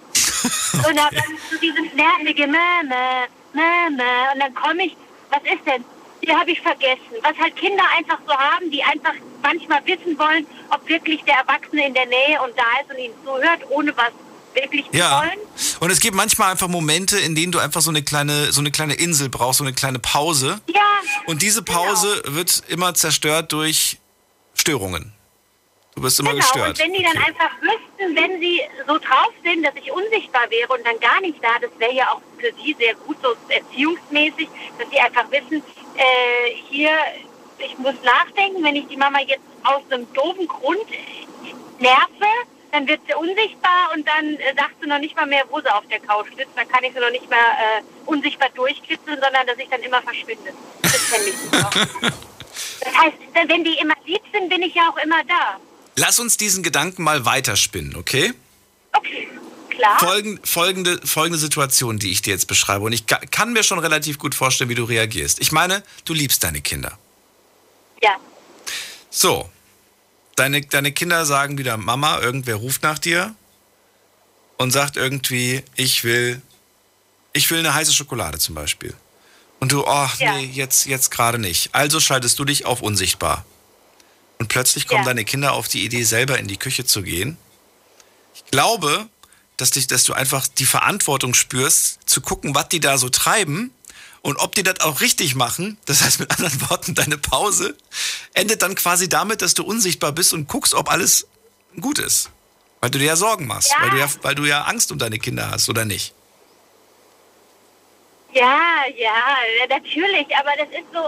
Und 0.73 0.95
dann 0.97 1.09
so 1.51 1.57
dieses 1.61 1.93
nervige 1.93 2.47
Mama, 2.47 3.25
Mama. 3.53 4.31
Und 4.33 4.39
dann 4.39 4.53
komme 4.55 4.85
ich, 4.85 4.95
was 5.29 5.41
ist 5.43 5.65
denn? 5.65 5.83
Die 6.23 6.31
habe 6.33 6.51
ich 6.51 6.59
vergessen. 6.61 7.15
Was 7.21 7.37
halt 7.37 7.55
Kinder 7.55 7.83
einfach 7.97 8.17
so 8.27 8.33
haben, 8.33 8.69
die 8.71 8.83
einfach 8.83 9.13
manchmal 9.41 9.85
wissen 9.85 10.17
wollen, 10.17 10.45
ob 10.69 10.87
wirklich 10.89 11.23
der 11.23 11.35
Erwachsene 11.35 11.87
in 11.87 11.93
der 11.93 12.05
Nähe 12.07 12.41
und 12.43 12.53
da 12.57 12.63
ist 12.81 12.89
und 12.91 12.97
ihnen 12.97 13.13
zuhört, 13.23 13.61
ohne 13.69 13.95
was 13.95 14.11
wirklich 14.53 14.89
zu 14.89 14.97
Ja. 14.97 15.19
wollen. 15.21 15.39
Und 15.79 15.91
es 15.91 15.99
gibt 15.99 16.15
manchmal 16.15 16.51
einfach 16.51 16.67
Momente, 16.67 17.19
in 17.19 17.35
denen 17.35 17.51
du 17.51 17.59
einfach 17.59 17.81
so 17.81 17.91
eine 17.91 18.01
kleine, 18.01 18.51
so 18.51 18.59
eine 18.61 18.71
kleine 18.71 18.95
Insel 18.95 19.29
brauchst, 19.29 19.59
so 19.59 19.63
eine 19.63 19.73
kleine 19.73 19.99
Pause. 19.99 20.59
Ja. 20.67 20.81
Und 21.27 21.43
diese 21.43 21.63
genau. 21.63 21.83
Pause 21.83 22.21
wird 22.25 22.63
immer 22.67 22.93
zerstört 22.95 23.51
durch 23.51 23.99
Störungen. 24.55 25.13
Du 25.97 26.03
wirst 26.03 26.19
immer 26.19 26.29
Genau, 26.29 26.41
gestört. 26.45 26.69
und 26.69 26.79
wenn 26.79 26.93
die 26.93 27.01
dann 27.01 27.17
Okay. 27.17 27.25
einfach 27.25 27.51
wüssten, 27.59 28.15
wenn 28.15 28.39
sie 28.39 28.61
so 28.87 28.99
drauf 28.99 29.33
sind, 29.43 29.63
dass 29.65 29.73
ich 29.75 29.91
unsichtbar 29.91 30.47
wäre 30.51 30.71
und 30.71 30.85
dann 30.85 30.99
gar 30.99 31.19
nicht 31.21 31.43
da, 31.43 31.57
das 31.59 31.71
wäre 31.79 31.91
ja 31.91 32.11
auch 32.11 32.21
für 32.37 32.53
sie 32.61 32.75
sehr 32.77 32.93
gut, 32.93 33.17
so 33.23 33.29
erziehungsmäßig, 33.49 34.47
dass 34.77 34.87
sie 34.91 34.99
einfach 34.99 35.25
wissen, 35.31 35.63
äh, 35.95 36.51
hier, 36.69 36.91
ich 37.57 37.75
muss 37.79 37.95
nachdenken, 38.03 38.63
wenn 38.63 38.75
ich 38.75 38.85
die 38.85 38.95
Mama 38.95 39.21
jetzt 39.25 39.41
aus 39.63 39.81
einem 39.89 40.05
doofen 40.13 40.47
Grund 40.47 40.85
nerve, 41.79 42.29
dann 42.71 42.87
wird 42.87 43.01
sie 43.07 43.15
unsichtbar 43.15 43.89
und 43.95 44.07
dann 44.07 44.35
äh, 44.35 44.53
sagt 44.55 44.75
sie 44.79 44.87
noch 44.87 44.99
nicht 44.99 45.15
mal 45.15 45.25
mehr, 45.25 45.45
wo 45.49 45.59
sie 45.61 45.73
auf 45.73 45.87
der 45.87 45.99
Couch 45.99 46.27
sitzt. 46.37 46.51
Dann 46.55 46.67
kann 46.67 46.83
ich 46.83 46.93
sie 46.93 46.99
noch 46.99 47.09
nicht 47.09 47.27
mehr 47.27 47.39
äh, 47.39 47.81
unsichtbar 48.05 48.49
durchkitzeln, 48.53 49.19
sondern 49.19 49.47
dass 49.47 49.57
ich 49.57 49.67
dann 49.69 49.81
immer 49.81 50.03
verschwinde. 50.03 50.53
Das 50.83 50.95
fände 51.05 51.29
ich 51.29 51.37
super. 51.39 51.71
Das 52.79 52.95
heißt, 52.95 53.17
wenn 53.47 53.63
die 53.63 53.77
immer 53.79 53.95
lieb 54.05 54.21
sind, 54.31 54.49
bin 54.49 54.61
ich 54.61 54.73
ja 54.73 54.89
auch 54.89 54.97
immer 55.03 55.23
da. 55.27 55.59
Lass 55.97 56.19
uns 56.19 56.37
diesen 56.37 56.63
Gedanken 56.63 57.03
mal 57.03 57.25
weiterspinnen, 57.25 57.95
okay? 57.95 58.33
Okay, 58.93 59.27
klar. 59.69 59.99
Folgen, 59.99 60.39
folgende, 60.43 60.99
folgende 61.05 61.39
Situation, 61.39 61.97
die 61.99 62.11
ich 62.11 62.21
dir 62.21 62.31
jetzt 62.31 62.47
beschreibe. 62.47 62.85
Und 62.85 62.93
ich 62.93 63.07
ka- 63.07 63.19
kann 63.31 63.51
mir 63.51 63.63
schon 63.63 63.79
relativ 63.79 64.19
gut 64.19 64.35
vorstellen, 64.35 64.69
wie 64.69 64.75
du 64.75 64.83
reagierst. 64.83 65.39
Ich 65.39 65.51
meine, 65.51 65.83
du 66.05 66.13
liebst 66.13 66.43
deine 66.43 66.61
Kinder. 66.61 66.97
Ja. 68.01 68.15
So. 69.09 69.49
Deine, 70.35 70.61
deine 70.61 70.91
Kinder 70.91 71.25
sagen 71.25 71.57
wieder, 71.57 71.77
Mama, 71.77 72.19
irgendwer 72.19 72.55
ruft 72.57 72.83
nach 72.83 72.99
dir 72.99 73.33
und 74.57 74.69
sagt 74.69 74.95
irgendwie, 74.95 75.63
ich 75.75 76.03
will, 76.03 76.43
ich 77.33 77.49
will 77.49 77.57
eine 77.59 77.73
heiße 77.73 77.91
Schokolade 77.91 78.37
zum 78.37 78.53
Beispiel. 78.53 78.93
Und 79.59 79.71
du, 79.71 79.83
oh, 79.83 80.07
Ja. 80.19 80.37
nee, 80.37 80.45
jetzt, 80.45 80.85
jetzt 80.85 81.09
gerade 81.09 81.39
nicht. 81.39 81.73
Also 81.73 81.99
schaltest 81.99 82.37
du 82.37 82.45
dich 82.45 82.67
auf 82.67 82.83
unsichtbar. 82.83 83.45
Und 84.39 84.49
plötzlich 84.49 84.87
kommen 84.87 85.01
Ja. 85.03 85.09
deine 85.09 85.25
Kinder 85.25 85.53
auf 85.53 85.67
die 85.67 85.83
Idee, 85.83 86.03
selber 86.03 86.37
in 86.39 86.47
die 86.47 86.57
Küche 86.57 86.85
zu 86.85 87.01
gehen. 87.01 87.37
Ich 88.35 88.45
glaube, 88.51 89.07
dass, 89.57 89.71
dich, 89.71 89.87
dass 89.87 90.03
du 90.03 90.13
einfach 90.13 90.47
die 90.47 90.65
Verantwortung 90.65 91.33
spürst, 91.33 91.99
zu 92.05 92.21
gucken, 92.21 92.53
was 92.53 92.69
die 92.69 92.79
da 92.79 92.97
so 92.99 93.09
treiben 93.09 93.71
und 94.21 94.37
ob 94.37 94.53
die 94.53 94.61
das 94.63 94.81
auch 94.81 95.01
richtig 95.01 95.33
machen. 95.33 95.77
Das 95.85 96.03
heißt 96.03 96.19
mit 96.19 96.29
anderen 96.31 96.69
Worten, 96.69 96.93
deine 96.93 97.17
Pause 97.17 97.75
endet 98.33 98.61
dann 98.61 98.75
quasi 98.75 99.09
damit, 99.09 99.41
dass 99.41 99.55
du 99.55 99.63
unsichtbar 99.63 100.11
bist 100.11 100.33
und 100.33 100.47
guckst, 100.47 100.75
ob 100.75 100.91
alles 100.91 101.25
gut 101.81 101.97
ist. 101.97 102.29
Weil 102.79 102.91
du 102.91 102.99
dir 102.99 103.05
ja 103.05 103.15
Sorgen 103.15 103.47
machst, 103.47 103.71
Ja. 103.71 103.81
Weil, 103.81 103.89
du 103.89 103.97
ja, 103.97 104.09
weil 104.21 104.35
du 104.35 104.45
ja 104.45 104.63
Angst 104.65 104.91
um 104.91 104.99
deine 104.99 105.17
Kinder 105.17 105.49
hast, 105.49 105.67
oder 105.69 105.83
nicht? 105.83 106.13
Ja, 108.37 108.83
ja, 108.95 109.65
natürlich, 109.67 110.27
aber 110.37 110.51
das 110.57 110.69
ist 110.69 110.85
so, 110.93 110.99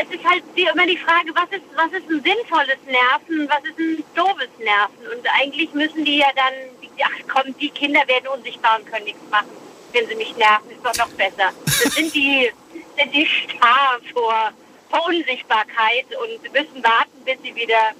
es 0.00 0.14
ist 0.14 0.24
halt 0.24 0.44
immer 0.54 0.86
die 0.86 0.96
Frage, 0.96 1.34
was 1.34 1.50
ist, 1.50 1.64
was 1.74 1.92
ist 1.92 2.08
ein 2.08 2.22
sinnvolles 2.22 2.78
Nerven, 2.86 3.48
was 3.48 3.64
ist 3.64 3.76
ein 3.76 4.04
doofes 4.14 4.48
Nerven? 4.58 5.18
Und 5.18 5.26
eigentlich 5.40 5.74
müssen 5.74 6.04
die 6.04 6.18
ja 6.18 6.28
dann, 6.36 6.54
ach 7.02 7.26
komm, 7.26 7.58
die 7.58 7.70
Kinder 7.70 8.06
werden 8.06 8.28
unsichtbar 8.28 8.78
und 8.78 8.86
können 8.86 9.06
nichts 9.06 9.30
machen, 9.32 9.50
wenn 9.92 10.06
sie 10.06 10.14
mich 10.14 10.36
nerven, 10.36 10.70
ist 10.70 10.84
doch 10.84 10.94
noch 10.94 11.12
besser. 11.14 11.50
Das 11.64 11.94
sind 11.94 12.14
die, 12.14 12.52
sind 12.96 13.12
die 13.12 13.26
starr 13.26 13.98
vor, 14.12 14.52
vor 14.88 15.06
Unsichtbarkeit 15.08 16.06
und 16.22 16.52
müssen 16.52 16.84
warten, 16.84 17.24
bis 17.24 17.36
sie 17.42 17.54
wieder 17.56 17.94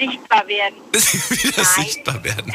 sichtbar 0.00 0.48
werden. 0.48 0.76
Bis 0.90 1.12
sie 1.12 1.44
wieder 1.44 1.62
Nein. 1.62 1.84
sichtbar 1.84 2.24
werden. 2.24 2.52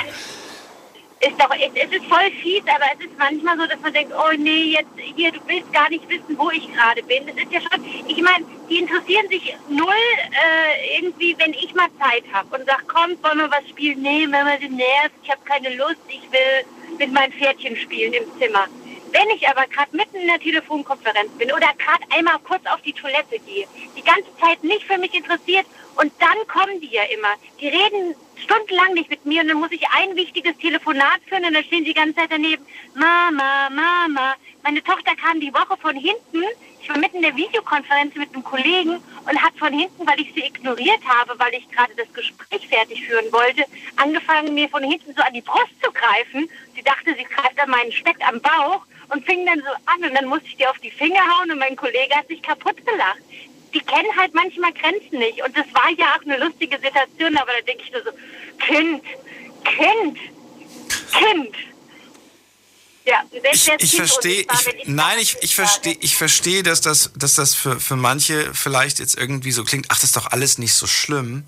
Ist 1.20 1.40
doch, 1.40 1.50
es, 1.52 1.72
es 1.74 1.92
ist 1.92 2.06
voll 2.06 2.32
fies, 2.42 2.62
aber 2.68 2.86
es 2.94 3.06
ist 3.06 3.18
manchmal 3.18 3.58
so, 3.58 3.66
dass 3.66 3.80
man 3.80 3.94
denkt, 3.94 4.14
oh 4.16 4.32
nee, 4.38 4.76
jetzt 4.78 4.90
hier, 5.16 5.32
du 5.32 5.40
willst 5.48 5.72
gar 5.74 5.90
nicht 5.90 6.08
wissen, 6.10 6.38
wo 6.38 6.52
ich 6.52 6.72
gerade 6.74 7.02
bin. 7.04 7.26
Das 7.26 7.36
ist 7.36 7.52
ja 7.52 7.60
schon, 7.62 7.84
ich 8.08 8.22
meine, 8.22 8.46
die 8.70 8.80
interessieren 8.80 9.28
sich 9.30 9.56
null 9.70 9.88
äh, 9.90 10.98
irgendwie, 10.98 11.36
wenn 11.40 11.54
ich 11.54 11.74
mal 11.74 11.90
Zeit 12.00 12.24
habe 12.32 12.56
und 12.56 12.66
sag, 12.68 12.84
komm, 12.88 13.18
wollen 13.24 13.40
wir 13.40 13.52
was 13.52 13.68
spielen? 13.70 14.02
Nee, 14.02 14.28
Mama, 14.28 14.58
du 14.58 14.70
nervst, 14.70 15.18
ich 15.24 15.32
habe 15.32 15.42
keine 15.46 15.76
Lust, 15.76 15.98
ich 16.08 16.22
will 16.32 16.98
mit 17.00 17.12
meinen 17.12 17.34
Pferdchen 17.34 17.76
spielen 17.76 18.14
im 18.14 18.26
Zimmer. 18.40 18.68
Wenn 19.12 19.30
ich 19.36 19.48
aber 19.48 19.66
gerade 19.68 19.96
mitten 19.96 20.18
in 20.18 20.28
der 20.28 20.40
Telefonkonferenz 20.40 21.32
bin 21.38 21.52
oder 21.52 21.68
gerade 21.78 22.04
einmal 22.12 22.38
kurz 22.40 22.66
auf 22.66 22.82
die 22.82 22.94
Toilette 22.94 23.40
gehe, 23.40 23.66
die 23.96 24.04
ganze 24.04 24.30
Zeit 24.40 24.64
nicht 24.64 24.84
für 24.84 24.98
mich 24.98 25.14
interessiert 25.14 25.66
und 25.96 26.12
dann 26.20 26.38
kommen 26.48 26.80
die 26.82 26.92
ja 26.92 27.04
immer. 27.04 27.34
Die 27.60 27.70
reden 27.70 28.16
stundenlang 28.44 28.94
nicht 28.94 29.10
mit 29.10 29.26
mir 29.26 29.42
und 29.42 29.50
dann 29.50 29.58
muss 29.58 29.72
ich 29.72 29.88
ein 29.90 30.16
wichtiges 30.16 30.58
Telefonat 30.58 31.22
führen 31.28 31.46
und 31.46 31.54
dann 31.54 31.64
stehen 31.64 31.84
sie 31.84 31.94
die 31.94 31.94
ganze 31.94 32.16
Zeit 32.16 32.32
daneben. 32.32 32.66
Mama, 32.96 33.70
Mama. 33.70 34.36
Meine 34.64 34.84
Tochter 34.84 35.16
kam 35.16 35.40
die 35.40 35.54
Woche 35.54 35.78
von 35.78 35.96
hinten. 35.96 36.44
Ich 36.82 36.90
war 36.90 36.98
mitten 36.98 37.18
in 37.18 37.22
der 37.24 37.36
Videokonferenz 37.36 38.16
mit 38.16 38.34
einem 38.34 38.44
Kollegen 38.44 39.02
und 39.30 39.42
hat 39.42 39.54
von 39.58 39.74
hinten, 39.74 40.06
weil 40.06 40.20
ich 40.20 40.34
sie 40.34 40.46
ignoriert 40.46 41.02
habe, 41.06 41.38
weil 41.38 41.54
ich 41.54 41.70
gerade 41.70 41.94
das 41.96 42.12
Gespräch 42.14 42.68
fertig 42.68 43.06
führen 43.06 43.32
wollte, 43.32 43.64
angefangen, 43.96 44.54
mir 44.54 44.70
von 44.70 44.84
hinten 44.84 45.14
so 45.16 45.22
an 45.22 45.34
die 45.34 45.42
Brust 45.42 45.74
zu 45.82 45.92
greifen. 45.92 46.50
Sie 46.76 46.84
dachte, 46.84 47.16
sie 47.18 47.24
greift 47.24 47.60
an 47.60 47.70
meinen 47.70 47.92
Speck 47.92 48.18
am 48.28 48.42
Bauch 48.42 48.86
und 49.10 49.26
fing 49.26 49.46
dann 49.46 49.60
so 49.60 49.72
an 49.86 50.10
und 50.10 50.16
dann 50.16 50.26
musste 50.28 50.48
ich 50.48 50.58
dir 50.58 50.70
auf 50.70 50.80
die 50.80 50.92
Finger 50.92 51.20
hauen 51.20 51.52
und 51.52 51.60
mein 51.60 51.76
Kollege 51.76 52.16
hat 52.16 52.28
sich 52.28 52.42
kaputt 52.42 52.78
gelacht. 52.86 53.22
Die 53.74 53.80
kennen 53.80 54.16
halt 54.18 54.34
manchmal 54.34 54.72
Grenzen 54.74 55.20
nicht 55.20 55.42
und 55.44 55.56
das 55.56 55.66
war 55.74 55.90
ja 55.98 56.16
auch 56.16 56.22
eine 56.22 56.38
lustige 56.38 56.78
Situation, 56.78 57.38
aber 57.38 57.52
da 57.60 57.62
denke 57.66 57.84
ich 57.84 57.92
nur 57.92 58.04
so, 58.04 58.12
Kind, 58.60 59.04
Kind, 59.64 60.18
Kind. 61.12 61.56
Ja, 63.06 63.24
Ich, 63.54 63.66
das 63.66 63.76
ich 63.84 63.96
verstehe, 63.96 64.46
nein, 64.86 65.18
ich, 65.20 65.38
ich 65.42 65.56
verstehe, 65.56 65.96
ich 66.02 66.18
verstehe, 66.18 66.62
dass 66.64 66.82
das, 66.82 67.12
dass 67.16 67.36
das 67.36 67.56
für, 67.56 67.80
für 67.80 67.96
manche 67.96 68.54
vielleicht 68.54 69.00
jetzt 69.00 69.18
irgendwie 69.18 69.52
so 69.54 69.64
klingt, 69.64 69.86
ach, 69.90 69.96
das 69.96 70.06
ist 70.06 70.18
doch 70.18 70.32
alles 70.32 70.58
nicht 70.58 70.74
so 70.74 70.88
schlimm. 70.88 71.46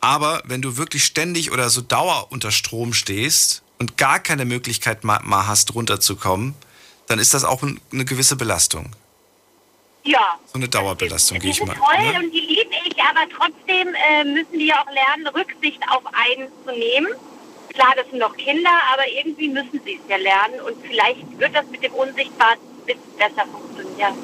Aber 0.00 0.42
wenn 0.46 0.62
du 0.62 0.78
wirklich 0.78 1.04
ständig 1.04 1.50
oder 1.52 1.68
so 1.68 1.82
Dauer 1.82 2.28
unter 2.30 2.50
Strom 2.50 2.94
stehst 2.94 3.62
und 3.78 3.98
gar 3.98 4.18
keine 4.20 4.46
Möglichkeit 4.46 5.04
mal, 5.04 5.20
mal 5.22 5.46
hast, 5.46 5.74
runterzukommen, 5.74 6.54
dann 7.08 7.18
ist 7.18 7.34
das 7.34 7.44
auch 7.44 7.62
ein- 7.62 7.78
eine 7.92 8.06
gewisse 8.06 8.36
Belastung. 8.36 8.90
Ja. 10.10 10.38
So 10.46 10.58
eine 10.58 10.68
Dauerbelastung, 10.68 11.38
gehe 11.38 11.52
Die 11.52 11.60
ich 11.60 11.66
mal. 11.66 11.74
toll 11.74 12.12
Ne? 12.12 12.18
und 12.18 12.30
die 12.32 12.40
liebe 12.40 12.74
ich, 12.86 12.96
aber 13.02 13.24
trotzdem 13.36 13.94
äh, 13.94 14.24
müssen 14.24 14.58
die 14.58 14.66
ja 14.66 14.76
auch 14.82 14.90
lernen, 14.92 15.26
Rücksicht 15.28 15.80
auf 15.90 16.02
einen 16.06 16.48
zu 16.64 16.72
nehmen. 16.72 17.12
Klar, 17.72 17.92
das 17.96 18.06
sind 18.10 18.18
noch 18.18 18.36
Kinder, 18.36 18.70
aber 18.92 19.06
irgendwie 19.08 19.48
müssen 19.48 19.80
sie 19.84 19.94
es 20.02 20.08
ja 20.08 20.16
lernen 20.16 20.60
und 20.66 20.74
vielleicht 20.84 21.38
wird 21.38 21.54
das 21.54 21.66
mit 21.66 21.82
dem 21.84 21.92
Unsichtbaren 21.92 22.58
ein 22.58 22.86
bisschen 22.86 23.16
besser 23.16 23.46
funktionieren. 23.46 24.14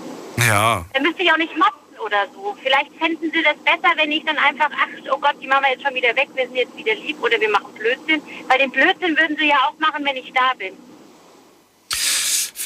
Ja, 0.49 0.85
Dann 0.93 1.03
müsste 1.05 1.23
ich 1.23 1.31
auch 1.33 1.37
nicht 1.39 1.57
motzen 1.57 1.99
oder 2.05 2.27
so. 2.35 2.57
Vielleicht 2.63 2.91
fänden 2.99 3.31
sie 3.33 3.43
das 3.43 3.57
besser, 3.59 3.95
wenn 3.97 4.11
ich 4.11 4.25
dann 4.25 4.37
einfach, 4.39 4.71
ach, 4.73 4.89
oh 5.13 5.19
Gott, 5.19 5.37
die 5.41 5.47
Mama 5.47 5.69
ist 5.69 5.83
schon 5.83 5.95
wieder 5.95 6.15
weg, 6.17 6.29
wir 6.35 6.47
sind 6.47 6.57
jetzt 6.57 6.77
wieder 6.77 6.95
lieb 6.97 7.23
oder 7.23 7.41
wir 7.41 7.49
machen 7.51 7.73
Blödsinn. 7.75 8.21
Weil 8.49 8.59
den 8.59 8.71
Blödsinn 8.73 9.17
würden 9.17 9.37
sie 9.39 9.49
ja 9.49 9.57
auch 9.69 9.79
machen, 9.79 10.05
wenn 10.05 10.17
ich 10.17 10.33
da 10.33 10.53
bin. 10.59 10.75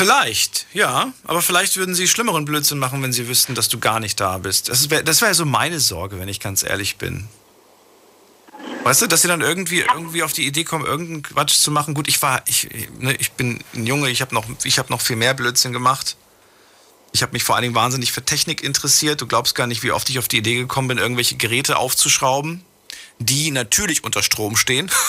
Vielleicht, 0.01 0.67
ja. 0.73 1.13
Aber 1.25 1.43
vielleicht 1.43 1.77
würden 1.77 1.95
sie 1.95 2.09
schlimmeren 2.09 2.45
Blödsinn 2.45 2.79
machen, 2.79 3.03
wenn 3.03 3.13
sie 3.13 3.29
wüssten, 3.29 3.55
dass 3.55 3.69
du 3.69 3.79
gar 3.79 4.01
nicht 4.01 4.19
da 4.21 4.39
bist. 4.39 4.69
Das 4.69 4.91
wäre 4.91 5.05
das 5.05 5.21
wär 5.21 5.35
so 5.35 5.45
meine 5.45 5.81
Sorge, 5.81 6.19
wenn 6.19 6.29
ich 6.29 6.41
ganz 6.41 6.63
ehrlich 6.63 6.97
bin. 6.97 7.29
Weißt 8.83 9.03
du, 9.03 9.07
dass 9.07 9.23
sie 9.23 9.29
dann 9.29 9.43
irgendwie, 9.43 9.81
irgendwie 9.81 10.23
auf 10.23 10.33
die 10.33 10.47
Idee 10.47 10.65
kommen, 10.65 10.87
irgendeinen 10.87 11.23
Quatsch 11.23 11.55
zu 11.55 11.71
machen. 11.71 11.93
Gut, 11.93 12.09
ich 12.09 12.21
war, 12.23 12.43
ich, 12.47 12.69
ne, 12.99 13.15
ich 13.17 13.33
bin 13.33 13.63
ein 13.75 13.87
Junge, 13.87 14.09
ich 14.09 14.23
habe 14.23 14.35
noch, 14.35 14.47
hab 14.49 14.91
noch 14.91 15.03
viel 15.03 15.17
mehr 15.17 15.35
Blödsinn 15.35 15.73
gemacht. 15.73 16.17
Ich 17.13 17.23
habe 17.23 17.33
mich 17.33 17.45
vor 17.45 17.57
allen 17.57 17.63
Dingen 17.63 17.75
wahnsinnig 17.75 18.13
für 18.13 18.25
Technik 18.25 18.63
interessiert. 18.63 19.21
Du 19.21 19.27
glaubst 19.27 19.55
gar 19.55 19.67
nicht, 19.67 19.83
wie 19.83 19.93
oft 19.93 20.09
ich 20.09 20.19
auf 20.19 20.29
die 20.29 20.39
Idee 20.39 20.55
gekommen 20.55 20.89
bin, 20.89 20.99
irgendwelche 20.99 21.37
Geräte 21.37 21.77
aufzuschrauben, 21.77 22.65
die 23.21 23.51
natürlich 23.53 24.03
unter 24.03 24.23
Strom 24.23 24.57
stehen. 24.57 24.91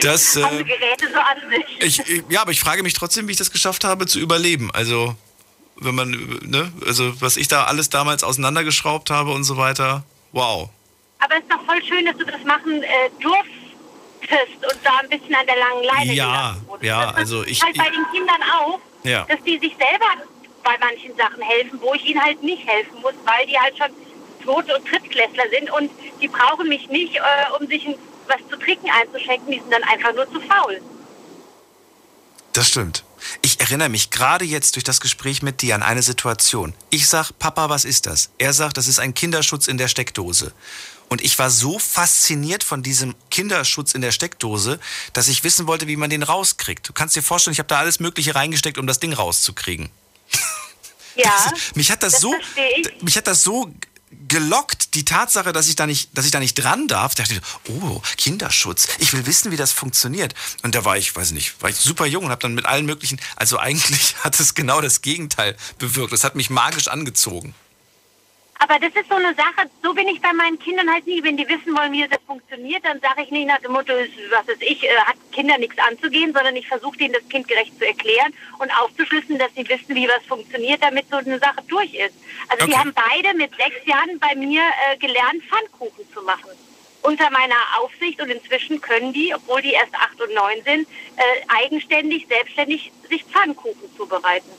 Das, 0.00 0.36
Haben 0.36 0.54
äh, 0.54 0.58
sie 0.58 0.64
Geräte 0.64 1.08
so 1.12 1.18
an 1.18 1.50
sich. 1.50 1.64
Ich, 2.04 2.08
ich, 2.08 2.24
ja, 2.28 2.42
aber 2.42 2.50
ich 2.50 2.60
frage 2.60 2.82
mich 2.82 2.92
trotzdem, 2.94 3.26
wie 3.26 3.32
ich 3.32 3.38
das 3.38 3.50
geschafft 3.50 3.84
habe 3.84 4.06
zu 4.06 4.18
überleben. 4.18 4.70
Also, 4.72 5.16
wenn 5.76 5.94
man, 5.94 6.10
ne, 6.42 6.72
also 6.86 7.20
was 7.20 7.36
ich 7.36 7.48
da 7.48 7.64
alles 7.64 7.88
damals 7.88 8.22
auseinandergeschraubt 8.24 9.10
habe 9.10 9.32
und 9.32 9.44
so 9.44 9.56
weiter. 9.56 10.04
Wow. 10.32 10.68
Aber 11.20 11.34
es 11.36 11.42
ist 11.42 11.50
doch 11.52 11.64
voll 11.64 11.82
schön, 11.84 12.04
dass 12.06 12.16
du 12.16 12.24
das 12.24 12.42
machen 12.44 12.82
äh, 12.82 12.88
durftest 13.20 14.56
und 14.62 14.78
da 14.84 14.98
ein 14.98 15.08
bisschen 15.08 15.34
an 15.34 15.46
der 15.46 15.56
langen 15.56 15.84
Leine 15.84 16.12
Ja, 16.14 16.56
ja, 16.80 17.10
also 17.10 17.44
ich- 17.44 17.62
halt 17.62 17.76
bei 17.76 17.88
den 17.90 18.04
Kindern 18.12 18.42
auch, 18.60 18.80
Ja. 19.04 19.24
dass 19.28 19.42
die 19.44 19.58
sich 19.58 19.74
selber 19.78 20.06
bei 20.64 20.76
manchen 20.80 21.16
Sachen 21.16 21.42
helfen, 21.42 21.78
wo 21.80 21.94
ich 21.94 22.04
ihnen 22.04 22.20
halt 22.22 22.42
nicht 22.42 22.66
helfen 22.66 23.00
muss, 23.00 23.14
weil 23.24 23.46
die 23.46 23.58
halt 23.58 23.76
schon 23.76 23.88
Zweite- 24.44 24.76
und 24.76 24.90
Drittklässler 24.90 25.44
sind 25.50 25.70
und 25.70 25.90
die 26.20 26.28
brauchen 26.28 26.68
mich 26.68 26.88
nicht, 26.88 27.16
äh, 27.16 27.20
um 27.58 27.66
sich 27.66 27.86
was 28.26 28.38
zu 28.50 28.56
trinken 28.56 28.88
einzuschenken, 28.90 29.50
die 29.50 29.58
sind 29.58 29.72
dann 29.72 29.82
einfach 29.84 30.14
nur 30.14 30.30
zu 30.30 30.40
faul. 30.40 30.80
Das 32.52 32.68
stimmt. 32.68 33.04
Ich 33.40 33.60
erinnere 33.60 33.88
mich 33.88 34.10
gerade 34.10 34.44
jetzt 34.44 34.74
durch 34.74 34.84
das 34.84 35.00
Gespräch 35.00 35.42
mit 35.42 35.62
dir 35.62 35.74
an 35.74 35.82
eine 35.82 36.02
Situation. 36.02 36.74
Ich 36.90 37.08
sag, 37.08 37.32
Papa, 37.38 37.70
was 37.70 37.84
ist 37.84 38.06
das? 38.06 38.30
Er 38.38 38.52
sagt, 38.52 38.76
das 38.76 38.88
ist 38.88 38.98
ein 38.98 39.14
Kinderschutz 39.14 39.68
in 39.68 39.78
der 39.78 39.88
Steckdose. 39.88 40.52
Und 41.08 41.22
ich 41.22 41.38
war 41.38 41.50
so 41.50 41.78
fasziniert 41.78 42.64
von 42.64 42.82
diesem 42.82 43.14
Kinderschutz 43.30 43.92
in 43.92 44.00
der 44.00 44.12
Steckdose, 44.12 44.80
dass 45.12 45.28
ich 45.28 45.44
wissen 45.44 45.66
wollte, 45.66 45.86
wie 45.86 45.96
man 45.96 46.10
den 46.10 46.22
rauskriegt. 46.22 46.88
Du 46.88 46.92
kannst 46.92 47.14
dir 47.14 47.22
vorstellen, 47.22 47.52
ich 47.52 47.58
habe 47.58 47.68
da 47.68 47.78
alles 47.78 48.00
Mögliche 48.00 48.34
reingesteckt, 48.34 48.78
um 48.78 48.86
das 48.86 48.98
Ding 48.98 49.12
rauszukriegen. 49.12 49.90
Ja, 51.14 51.52
Mich 51.74 51.90
hat 51.90 52.02
das, 52.02 52.12
das 52.14 52.22
so, 52.22 52.34
mich 53.02 53.16
hat 53.16 53.26
das 53.26 53.42
so 53.42 53.70
gelockt, 54.28 54.94
die 54.94 55.04
Tatsache, 55.04 55.52
dass 55.52 55.68
ich 55.68 55.76
da 55.76 55.86
nicht, 55.86 56.16
dass 56.16 56.24
ich 56.24 56.30
da 56.30 56.40
nicht 56.40 56.54
dran 56.54 56.88
darf. 56.88 57.14
Da 57.14 57.22
dachte 57.22 57.34
ich, 57.34 57.40
oh, 57.70 58.00
Kinderschutz. 58.16 58.88
Ich 58.98 59.12
will 59.12 59.26
wissen, 59.26 59.50
wie 59.50 59.56
das 59.56 59.72
funktioniert. 59.72 60.34
Und 60.62 60.74
da 60.74 60.84
war 60.84 60.96
ich, 60.96 61.14
weiß 61.14 61.32
nicht, 61.32 61.60
war 61.60 61.70
ich 61.70 61.76
super 61.76 62.06
jung 62.06 62.24
und 62.24 62.30
habe 62.30 62.42
dann 62.42 62.54
mit 62.54 62.66
allen 62.66 62.86
möglichen, 62.86 63.20
also 63.36 63.58
eigentlich 63.58 64.16
hat 64.24 64.38
es 64.40 64.54
genau 64.54 64.80
das 64.80 65.02
Gegenteil 65.02 65.56
bewirkt. 65.78 66.12
Es 66.12 66.24
hat 66.24 66.34
mich 66.34 66.50
magisch 66.50 66.88
angezogen. 66.88 67.54
Aber 68.62 68.78
das 68.78 68.94
ist 68.94 69.08
so 69.08 69.16
eine 69.16 69.34
Sache, 69.34 69.68
so 69.82 69.92
bin 69.92 70.06
ich 70.06 70.20
bei 70.20 70.32
meinen 70.32 70.58
Kindern 70.58 70.88
halt 70.92 71.04
nie. 71.06 71.22
Wenn 71.24 71.36
die 71.36 71.48
wissen 71.48 71.76
wollen, 71.76 71.92
wie 71.92 72.06
das 72.06 72.20
funktioniert, 72.28 72.84
dann 72.84 73.00
sage 73.00 73.22
ich 73.24 73.30
nicht 73.32 73.48
nach 73.48 73.58
dem 73.58 73.72
Motto, 73.72 73.92
was 73.92 74.48
ist 74.48 74.62
ich, 74.62 74.84
äh, 74.84 74.96
hat 75.04 75.16
Kinder 75.32 75.58
nichts 75.58 75.76
anzugehen, 75.78 76.32
sondern 76.32 76.54
ich 76.54 76.68
versuche 76.68 76.96
denen 76.96 77.14
das 77.14 77.28
kindgerecht 77.28 77.76
zu 77.76 77.86
erklären 77.86 78.32
und 78.60 78.70
aufzuschlüsseln, 78.80 79.40
dass 79.40 79.50
sie 79.56 79.68
wissen, 79.68 79.96
wie 79.96 80.06
was 80.08 80.24
funktioniert, 80.28 80.80
damit 80.82 81.06
so 81.10 81.16
eine 81.16 81.40
Sache 81.40 81.62
durch 81.66 81.92
ist. 81.94 82.14
Also 82.48 82.66
die 82.66 82.72
Okay. 82.72 82.80
haben 82.80 82.94
beide 82.94 83.36
mit 83.36 83.50
sechs 83.56 83.84
Jahren 83.84 84.20
bei 84.20 84.36
mir 84.36 84.62
äh, 84.62 84.96
gelernt, 84.98 85.42
Pfannkuchen 85.48 86.06
zu 86.14 86.22
machen. 86.22 86.50
Unter 87.02 87.30
meiner 87.30 87.56
Aufsicht 87.80 88.20
und 88.22 88.30
inzwischen 88.30 88.80
können 88.80 89.12
die, 89.12 89.34
obwohl 89.34 89.60
die 89.60 89.72
erst 89.72 89.94
acht 89.94 90.20
und 90.22 90.32
neun 90.34 90.62
sind, 90.64 90.88
äh, 91.16 91.22
eigenständig, 91.48 92.28
selbstständig 92.28 92.92
sich 93.10 93.24
Pfannkuchen 93.24 93.90
zubereiten. 93.96 94.50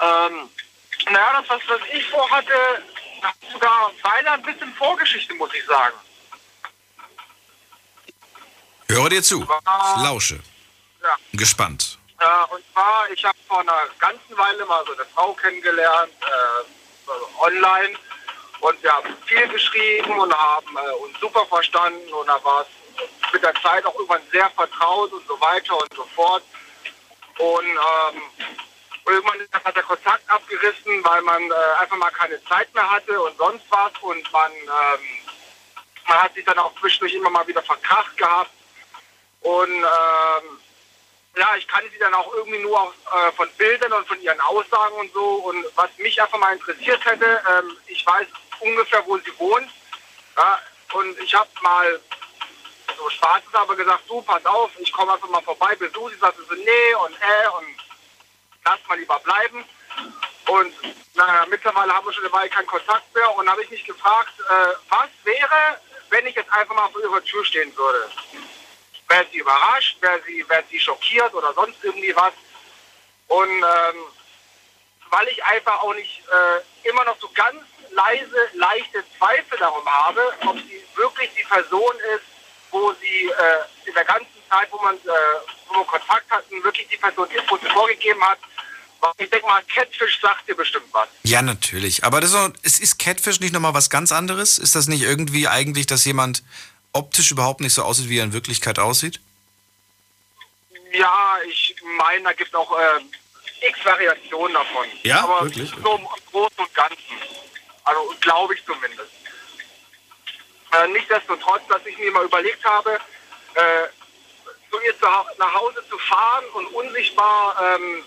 Ähm, 0.01 0.49
naja, 1.11 1.41
das, 1.41 1.49
was, 1.49 1.61
was 1.67 1.81
ich 1.93 2.07
vorhatte, 2.09 2.83
hat 3.21 3.35
sogar 3.51 3.91
beinahe 4.03 4.33
ein 4.33 4.43
bisschen 4.43 4.73
Vorgeschichte, 4.75 5.33
muss 5.35 5.53
ich 5.53 5.65
sagen. 5.65 5.95
Höre 8.89 9.09
dir 9.09 9.23
zu. 9.23 9.41
Ich 9.41 10.03
lausche. 10.03 10.39
Ja. 11.01 11.15
Gespannt. 11.33 11.97
Äh, 12.19 12.53
und 12.53 12.63
zwar, 12.71 13.09
ich 13.11 13.23
habe 13.25 13.37
vor 13.47 13.59
einer 13.59 13.87
ganzen 13.99 14.37
Weile 14.37 14.65
mal 14.65 14.83
so 14.85 14.93
eine 14.93 15.05
Frau 15.05 15.33
kennengelernt, 15.33 16.13
äh, 16.21 17.43
online. 17.43 17.97
Und 18.61 18.81
wir 18.81 18.91
haben 18.91 19.15
viel 19.25 19.47
geschrieben 19.49 20.17
und 20.17 20.33
haben 20.33 20.77
äh, 20.77 20.91
uns 21.03 21.19
super 21.19 21.45
verstanden. 21.45 22.11
Und 22.13 22.27
da 22.27 22.43
war 22.43 22.61
es 22.61 23.33
mit 23.33 23.43
der 23.43 23.53
Zeit 23.55 23.85
auch 23.85 23.93
irgendwann 23.95 24.21
sehr 24.31 24.49
vertraut 24.51 25.11
und 25.11 25.27
so 25.27 25.39
weiter 25.41 25.77
und 25.77 25.93
so 25.93 26.05
fort. 26.15 26.43
Und 27.37 27.65
ähm, 27.65 28.21
irgendwann 29.05 29.47
hat 29.63 29.75
der 29.75 29.83
Kontakt 29.83 30.29
abgerissen, 30.29 31.03
weil 31.03 31.21
man 31.21 31.43
äh, 31.49 31.53
einfach 31.79 31.97
mal 31.97 32.11
keine 32.11 32.43
Zeit 32.45 32.73
mehr 32.73 32.89
hatte 32.89 33.21
und 33.21 33.37
sonst 33.37 33.65
was. 33.69 33.91
Und 34.01 34.31
man, 34.31 34.51
ähm, 34.51 35.05
man 36.07 36.23
hat 36.23 36.33
sich 36.33 36.45
dann 36.45 36.59
auch 36.59 36.73
zwischendurch 36.79 37.13
immer 37.13 37.29
mal 37.29 37.47
wieder 37.47 37.61
verkracht 37.61 38.17
gehabt. 38.17 38.51
Und 39.41 39.71
ähm, 39.71 40.59
ja, 41.37 41.55
ich 41.57 41.67
kannte 41.67 41.89
sie 41.91 41.99
dann 41.99 42.13
auch 42.13 42.33
irgendwie 42.33 42.59
nur 42.59 42.81
auf, 42.81 42.93
äh, 43.13 43.31
von 43.33 43.49
Bildern 43.57 43.93
und 43.93 44.07
von 44.07 44.19
ihren 44.21 44.39
Aussagen 44.41 44.95
und 44.95 45.13
so. 45.13 45.23
Und 45.23 45.65
was 45.75 45.89
mich 45.97 46.21
einfach 46.21 46.39
mal 46.39 46.53
interessiert 46.53 47.03
hätte, 47.05 47.43
ähm, 47.47 47.77
ich 47.87 48.05
weiß 48.05 48.27
ungefähr, 48.61 49.05
wo 49.05 49.17
sie 49.17 49.37
wohnt. 49.37 49.69
Ja, 50.37 50.59
und 50.93 51.19
ich 51.19 51.33
habe 51.35 51.49
mal 51.61 51.99
so 52.97 53.09
schwarzes 53.09 53.53
aber 53.53 53.75
gesagt, 53.75 54.03
du, 54.07 54.21
pass 54.21 54.45
auf, 54.45 54.71
ich 54.79 54.91
komme 54.91 55.13
einfach 55.13 55.29
mal 55.29 55.41
vorbei, 55.41 55.75
besuche 55.75 56.13
sie. 56.13 56.19
Sagte 56.19 56.41
so, 56.43 56.55
nee 56.55 56.95
und 57.05 57.13
äh 57.15 57.47
und 57.57 57.84
lass 58.65 58.79
mal 58.87 58.99
lieber 58.99 59.19
bleiben. 59.19 59.63
Und 60.47 60.73
naja, 61.15 61.45
mittlerweile 61.49 61.93
haben 61.93 62.05
wir 62.05 62.13
schon 62.13 62.25
eine 62.25 62.33
Weile 62.33 62.49
keinen 62.49 62.67
Kontakt 62.67 63.13
mehr. 63.15 63.35
Und 63.35 63.49
habe 63.49 63.63
ich 63.63 63.69
mich 63.69 63.85
gefragt, 63.85 64.33
äh, 64.39 64.73
was 64.89 65.09
wäre, 65.23 65.79
wenn 66.09 66.25
ich 66.27 66.35
jetzt 66.35 66.51
einfach 66.51 66.75
mal 66.75 66.89
vor 66.89 67.01
ihrer 67.01 67.23
Tür 67.23 67.45
stehen 67.45 67.75
würde? 67.77 68.09
Wäre 69.07 69.25
sie 69.31 69.37
überrascht, 69.37 69.97
wäre 70.01 70.21
sie, 70.25 70.47
wäre 70.49 70.63
sie 70.69 70.79
schockiert 70.79 71.33
oder 71.33 71.53
sonst 71.53 71.77
irgendwie 71.83 72.15
was? 72.15 72.33
Und 73.27 73.49
ähm, 73.49 74.03
weil 75.11 75.27
ich 75.27 75.43
einfach 75.43 75.81
auch 75.81 75.93
nicht 75.93 76.21
äh, 76.27 76.89
immer 76.89 77.05
noch 77.05 77.17
so 77.19 77.29
ganz 77.33 77.61
leise, 77.91 78.49
leichte 78.53 79.03
Zweifel 79.17 79.57
darum 79.57 79.85
habe, 79.85 80.33
ob 80.47 80.57
sie 80.57 80.83
wirklich 80.95 81.29
die 81.37 81.43
Person 81.43 81.93
ist, 82.15 82.25
wo 82.71 82.91
sie 82.93 83.29
äh, 83.29 83.87
in 83.87 83.93
der 83.93 84.05
ganzen 84.05 84.34
Zeit, 84.49 84.67
wo 84.71 84.81
man, 84.81 84.95
äh, 84.95 84.99
wo 85.69 85.75
wir 85.79 85.85
Kontakt 85.85 86.29
hatten, 86.31 86.63
wirklich 86.63 86.87
die 86.87 86.97
Person 86.97 87.27
sie 87.29 87.69
vorgegeben 87.69 88.23
hat. 88.23 88.39
Ich 89.17 89.29
denke 89.29 89.45
mal, 89.45 89.61
Catfish 89.63 90.19
sagt 90.19 90.47
dir 90.47 90.55
bestimmt 90.55 90.87
was. 90.91 91.07
Ja, 91.23 91.41
natürlich. 91.43 92.03
Aber 92.03 92.21
das 92.21 92.31
ist, 92.31 92.35
auch- 92.35 92.49
ist, 92.63 92.79
ist 92.79 92.97
Catfish 92.97 93.39
nicht 93.39 93.53
nochmal 93.53 93.73
was 93.75 93.89
ganz 93.91 94.11
anderes? 94.11 94.57
Ist 94.57 94.75
das 94.75 94.87
nicht 94.87 95.03
irgendwie 95.03 95.47
eigentlich, 95.47 95.85
dass 95.85 96.05
jemand 96.05 96.41
optisch 96.91 97.29
überhaupt 97.29 97.61
nicht 97.61 97.73
so 97.73 97.83
aussieht, 97.83 98.09
wie 98.09 98.17
er 98.17 98.23
in 98.23 98.33
Wirklichkeit 98.33 98.79
aussieht? 98.79 99.19
Ja, 100.91 101.37
ich 101.47 101.75
meine, 101.97 102.23
da 102.23 102.33
gibt 102.33 102.49
es 102.49 102.55
auch 102.55 102.71
äh, 102.79 103.67
x 103.67 103.83
Variationen 103.85 104.53
davon. 104.53 104.87
Ja, 105.03 105.23
Aber 105.23 105.43
wirklich? 105.43 105.69
so 105.83 105.95
im 105.97 106.07
Großen 106.31 106.57
und 106.57 106.73
Ganzen. 106.73 106.97
Also 107.83 108.15
glaube 108.21 108.55
ich 108.55 108.65
zumindest. 108.65 109.11
Äh, 110.71 110.87
nichtsdestotrotz, 110.87 111.61
dass 111.69 111.85
ich 111.85 111.97
mir 111.97 112.11
mal 112.11 112.25
überlegt 112.25 112.63
habe, 112.65 112.97
äh, 113.53 113.87
zu 114.75 114.85
ihr 114.85 114.93
zu, 114.99 115.05
nach 115.39 115.53
Hause 115.53 115.83
zu 115.89 115.97
fahren 115.97 116.45
und 116.53 116.67
unsichtbar 116.67 117.55
ähm, 117.61 118.03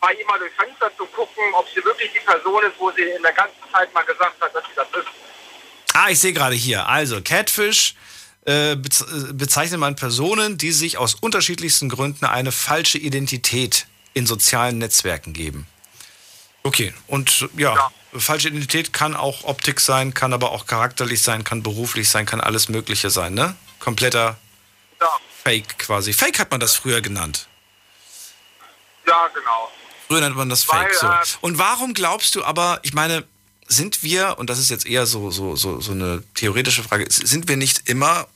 bei 0.00 0.14
ihr 0.14 0.26
mal 0.26 0.38
durchs 0.38 0.56
Fenster 0.56 0.90
zu 0.96 1.06
gucken, 1.06 1.42
ob 1.54 1.66
sie 1.68 1.84
wirklich 1.84 2.10
die 2.12 2.20
Person 2.20 2.62
ist, 2.64 2.74
wo 2.78 2.90
sie 2.92 3.02
in 3.02 3.22
der 3.22 3.32
ganzen 3.32 3.56
Zeit 3.72 3.92
mal 3.94 4.02
gesagt 4.02 4.40
hat, 4.40 4.54
dass 4.54 4.64
sie 4.64 4.74
das 4.74 4.88
ist. 4.88 5.08
Ah, 5.94 6.08
ich 6.10 6.18
sehe 6.18 6.32
gerade 6.32 6.54
hier. 6.54 6.88
Also, 6.88 7.20
Catfish 7.20 7.94
äh, 8.46 8.72
äh, 8.72 8.76
bezeichnet 8.76 9.78
man 9.78 9.94
Personen, 9.94 10.58
die 10.58 10.72
sich 10.72 10.98
aus 10.98 11.14
unterschiedlichsten 11.14 11.88
Gründen 11.88 12.24
eine 12.24 12.50
falsche 12.50 12.98
Identität 12.98 13.86
in 14.14 14.26
sozialen 14.26 14.78
Netzwerken 14.78 15.32
geben. 15.32 15.66
Okay, 16.64 16.92
und 17.08 17.48
ja, 17.56 17.90
falsche 18.16 18.48
Identität 18.48 18.92
kann 18.92 19.16
auch 19.16 19.44
Optik 19.44 19.80
sein, 19.80 20.14
kann 20.14 20.32
aber 20.32 20.52
auch 20.52 20.66
charakterlich 20.66 21.22
sein, 21.22 21.44
kann 21.44 21.62
beruflich 21.62 22.08
sein, 22.08 22.24
kann 22.24 22.40
alles 22.40 22.68
Mögliche 22.68 23.10
sein, 23.10 23.34
ne? 23.34 23.56
Kompletter 23.80 24.38
Ja, 25.00 25.08
Fake 25.44 25.78
quasi. 25.78 26.12
Fake 26.12 26.38
hat 26.38 26.50
man 26.50 26.60
das 26.60 26.74
früher 26.76 27.00
genannt. 27.00 27.46
ja 29.06 29.28
genau. 29.28 29.70
Früher 30.08 30.20
nennt 30.20 30.36
man 30.36 30.48
das 30.48 30.68
Weil, 30.68 30.84
Fake. 30.84 30.94
So. 30.94 31.06
äh, 31.08 31.18
Und 31.40 31.58
warum 31.58 31.94
glaubst 31.94 32.34
du 32.34 32.44
aber, 32.44 32.80
ich 32.82 32.92
meine, 32.94 33.24
sind 33.66 34.02
wir, 34.02 34.38
und 34.38 34.50
das 34.50 34.58
ist 34.58 34.70
jetzt 34.70 34.86
eher 34.86 35.06
so, 35.06 35.30
so, 35.30 35.56
so, 35.56 35.80
so 35.80 35.92
eine 35.92 36.22
theoretische 36.34 36.82
Frage, 36.82 37.06
sind 37.10 37.48
wir 37.48 37.56
nicht 37.56 37.88
immer 37.88 38.26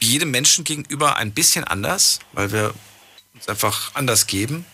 jedem 0.00 0.30
Menschen 0.30 0.64
gegenüber 0.64 1.16
ein 1.16 1.32
bisschen 1.32 1.64
anders, 1.64 2.20
weil 2.32 2.52
wir 2.52 2.74
uns 3.34 3.48
einfach 3.48 3.90
anders 3.94 4.26
geben? 4.26 4.64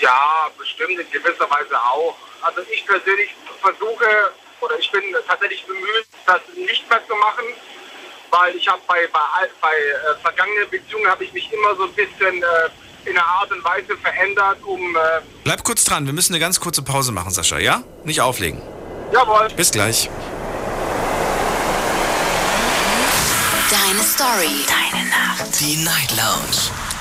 Ja, 0.00 0.50
bestimmt 0.58 0.98
in 1.00 1.10
gewisser 1.10 1.48
Weise 1.50 1.80
auch. 1.82 2.16
Also 2.42 2.60
ich 2.70 2.84
persönlich 2.86 3.30
versuche 3.60 4.32
oder 4.60 4.78
ich 4.78 4.90
bin 4.90 5.02
tatsächlich 5.26 5.64
bemüht, 5.64 6.06
das 6.26 6.40
nicht 6.54 6.88
mehr 6.88 7.00
zu 7.06 7.14
machen, 7.16 7.44
weil 8.34 8.56
ich 8.56 8.66
habe 8.66 8.80
bei, 8.88 9.06
bei, 9.12 9.20
bei 9.60 9.68
äh, 9.68 10.20
vergangenen 10.20 10.68
Beziehungen 10.68 11.06
habe 11.06 11.24
ich 11.24 11.32
mich 11.32 11.50
immer 11.52 11.74
so 11.76 11.84
ein 11.84 11.92
bisschen 11.92 12.42
äh, 12.42 13.08
in 13.08 13.16
einer 13.16 13.26
Art 13.26 13.50
und 13.52 13.62
Weise 13.64 13.96
verändert, 13.98 14.58
um 14.64 14.80
äh, 14.96 15.00
Bleib 15.44 15.62
kurz 15.62 15.84
dran, 15.84 16.06
wir 16.06 16.12
müssen 16.12 16.32
eine 16.32 16.40
ganz 16.40 16.58
kurze 16.58 16.82
Pause 16.82 17.12
machen, 17.12 17.30
Sascha, 17.30 17.58
ja? 17.58 17.82
Nicht 18.02 18.20
auflegen. 18.20 18.60
jawohl. 19.12 19.48
Bis 19.56 19.70
gleich. 19.70 20.10
Deine 23.70 24.02
Story. 24.02 24.64
Deine 24.66 25.08
Nacht. 25.08 25.60
Die 25.60 25.76
Night 25.84 26.10
Lounge. 26.16 26.83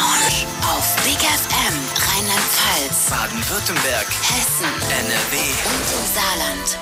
Auf 0.00 0.96
Big 1.02 1.18
FM 1.18 1.76
Rheinland-Pfalz, 2.06 3.10
Baden-Württemberg, 3.10 4.06
Hessen 4.06 4.72
NRW. 4.90 5.36
und 5.66 5.86
im 5.92 6.06
Saarland. 6.14 6.78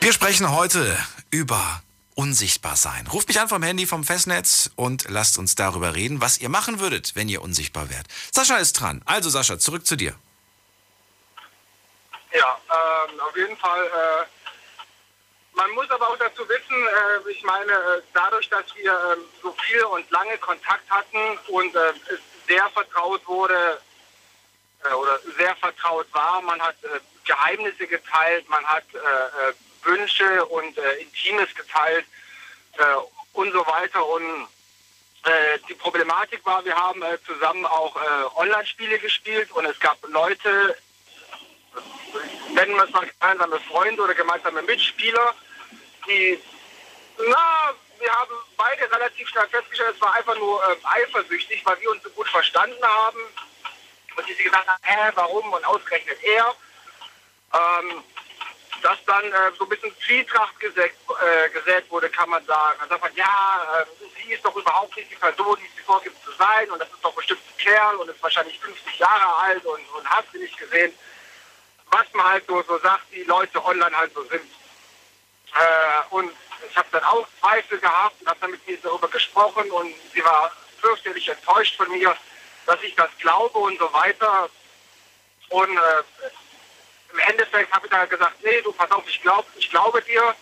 Wir 0.00 0.12
sprechen 0.14 0.50
heute 0.50 0.96
über 1.30 1.82
unsichtbar 2.14 2.76
sein. 2.76 3.06
Ruft 3.08 3.28
mich 3.28 3.38
an 3.38 3.48
vom 3.48 3.62
Handy 3.62 3.84
vom 3.84 4.04
Festnetz 4.04 4.70
und 4.74 5.04
lasst 5.10 5.36
uns 5.36 5.54
darüber 5.54 5.94
reden, 5.94 6.22
was 6.22 6.38
ihr 6.38 6.48
machen 6.48 6.80
würdet, 6.80 7.14
wenn 7.14 7.28
ihr 7.28 7.42
unsichtbar 7.42 7.90
wärt. 7.90 8.06
Sascha 8.32 8.56
ist 8.56 8.72
dran. 8.80 9.02
Also 9.04 9.28
Sascha, 9.28 9.58
zurück 9.58 9.86
zu 9.86 9.96
dir. 9.96 10.14
Ja, 12.32 12.58
ähm, 12.70 13.20
auf 13.20 13.36
jeden 13.36 13.56
Fall. 13.58 13.84
Äh, 13.84 14.35
man 15.56 15.70
muss 15.72 15.90
aber 15.90 16.08
auch 16.10 16.18
dazu 16.18 16.46
wissen, 16.48 16.76
äh, 16.76 17.30
ich 17.30 17.42
meine, 17.42 17.72
äh, 17.72 18.02
dadurch, 18.12 18.48
dass 18.50 18.64
wir 18.76 18.92
ähm, 19.12 19.24
so 19.42 19.52
viel 19.52 19.82
und 19.84 20.08
lange 20.10 20.36
Kontakt 20.38 20.88
hatten 20.90 21.38
und 21.48 21.74
äh, 21.74 21.92
es 22.10 22.20
sehr 22.46 22.68
vertraut 22.70 23.26
wurde 23.26 23.80
äh, 24.84 24.92
oder 24.94 25.18
sehr 25.38 25.56
vertraut 25.56 26.06
war, 26.12 26.42
man 26.42 26.60
hat 26.60 26.76
äh, 26.84 27.00
Geheimnisse 27.24 27.86
geteilt, 27.86 28.48
man 28.48 28.64
hat 28.66 28.84
äh, 28.92 28.98
äh, 28.98 29.52
Wünsche 29.84 30.44
und 30.46 30.76
äh, 30.76 30.96
Intimes 30.98 31.52
geteilt 31.54 32.04
äh, 32.76 32.82
und 33.32 33.50
so 33.52 33.66
weiter. 33.66 34.04
Und 34.04 34.48
äh, 35.24 35.58
die 35.68 35.74
Problematik 35.74 36.44
war, 36.44 36.64
wir 36.66 36.76
haben 36.76 37.02
äh, 37.02 37.18
zusammen 37.24 37.64
auch 37.64 37.96
äh, 37.96 38.24
Online-Spiele 38.36 38.98
gespielt 38.98 39.50
und 39.52 39.64
es 39.64 39.80
gab 39.80 39.96
Leute, 40.06 40.76
nennen 42.52 42.74
wir 42.74 42.84
es 42.84 42.90
mal 42.90 43.06
gemeinsame 43.06 43.58
Freunde 43.60 44.02
oder 44.02 44.14
gemeinsame 44.14 44.62
Mitspieler, 44.62 45.34
die, 46.06 46.42
na, 47.18 47.74
wir 47.98 48.12
haben 48.12 48.34
beide 48.56 48.90
relativ 48.90 49.28
schnell 49.28 49.48
festgestellt, 49.48 49.94
es 49.94 50.00
war 50.00 50.14
einfach 50.14 50.36
nur 50.36 50.62
äh, 50.62 50.76
eifersüchtig, 50.84 51.64
weil 51.64 51.80
wir 51.80 51.90
uns 51.90 52.02
so 52.02 52.10
gut 52.10 52.28
verstanden 52.28 52.82
haben 52.82 53.20
und 54.16 54.26
sich 54.26 54.38
gesagt 54.38 54.66
haben, 54.66 54.82
hä, 54.82 55.12
warum 55.14 55.52
und 55.52 55.64
ausgerechnet 55.64 56.18
er. 56.22 56.54
Ähm, 57.54 58.04
dass 58.82 58.98
dann 59.04 59.24
äh, 59.24 59.52
so 59.58 59.64
ein 59.64 59.68
bisschen 59.68 59.92
Zwietracht 60.04 60.58
gesät, 60.60 60.92
äh, 60.92 61.50
gesät 61.50 61.90
wurde, 61.90 62.08
kann 62.10 62.28
man 62.28 62.44
sagen. 62.44 62.78
Dann 62.80 62.88
sagt 62.88 63.02
man, 63.02 63.14
ja, 63.14 63.80
äh, 63.80 63.84
sie 64.16 64.32
ist 64.32 64.44
doch 64.44 64.54
überhaupt 64.54 64.96
nicht 64.96 65.10
die 65.10 65.16
Person, 65.16 65.56
die 65.60 65.76
sie 65.76 65.82
vorgibt 65.82 66.22
zu 66.24 66.32
sein 66.32 66.70
und 66.70 66.78
das 66.78 66.88
ist 66.88 67.02
doch 67.02 67.14
bestimmt 67.14 67.40
ein 67.40 67.56
Kerl 67.58 67.96
und 67.96 68.08
ist 68.08 68.22
wahrscheinlich 68.22 68.58
50 68.60 68.98
Jahre 68.98 69.36
alt 69.36 69.64
und, 69.64 69.80
und 69.96 70.08
hast 70.08 70.28
du 70.32 70.38
nicht 70.38 70.56
gesehen, 70.58 70.92
was 71.90 72.06
man 72.12 72.26
halt 72.26 72.46
so, 72.46 72.62
so 72.62 72.78
sagt, 72.78 73.02
die 73.12 73.24
Leute 73.24 73.64
online 73.64 73.96
halt 73.96 74.12
so 74.14 74.22
sind. 74.24 74.44
Äh, 75.56 76.14
und 76.14 76.32
ich 76.70 76.76
habe 76.76 76.88
dann 76.92 77.04
auch 77.04 77.26
Zweifel 77.40 77.78
gehabt 77.78 78.20
und 78.20 78.28
habe 78.28 78.40
dann 78.40 78.50
mit 78.50 78.60
ihr 78.66 78.78
darüber 78.82 79.08
gesprochen 79.08 79.70
und 79.70 79.94
sie 80.12 80.24
war 80.24 80.52
fürchterlich 80.80 81.28
enttäuscht 81.28 81.76
von 81.76 81.90
mir, 81.90 82.14
dass 82.66 82.82
ich 82.82 82.94
das 82.94 83.10
glaube 83.18 83.58
und 83.58 83.78
so 83.78 83.92
weiter. 83.92 84.48
Und 85.48 85.76
äh, 85.76 86.02
im 87.12 87.18
Endeffekt 87.20 87.72
habe 87.72 87.86
ich 87.86 87.90
dann 87.90 88.08
gesagt, 88.08 88.36
nee, 88.42 88.60
du 88.62 88.72
pass 88.72 88.90
auf, 88.90 89.04
ich, 89.06 89.22
glaub, 89.22 89.46
ich 89.56 89.70
glaube 89.70 90.02
dir. 90.02 90.34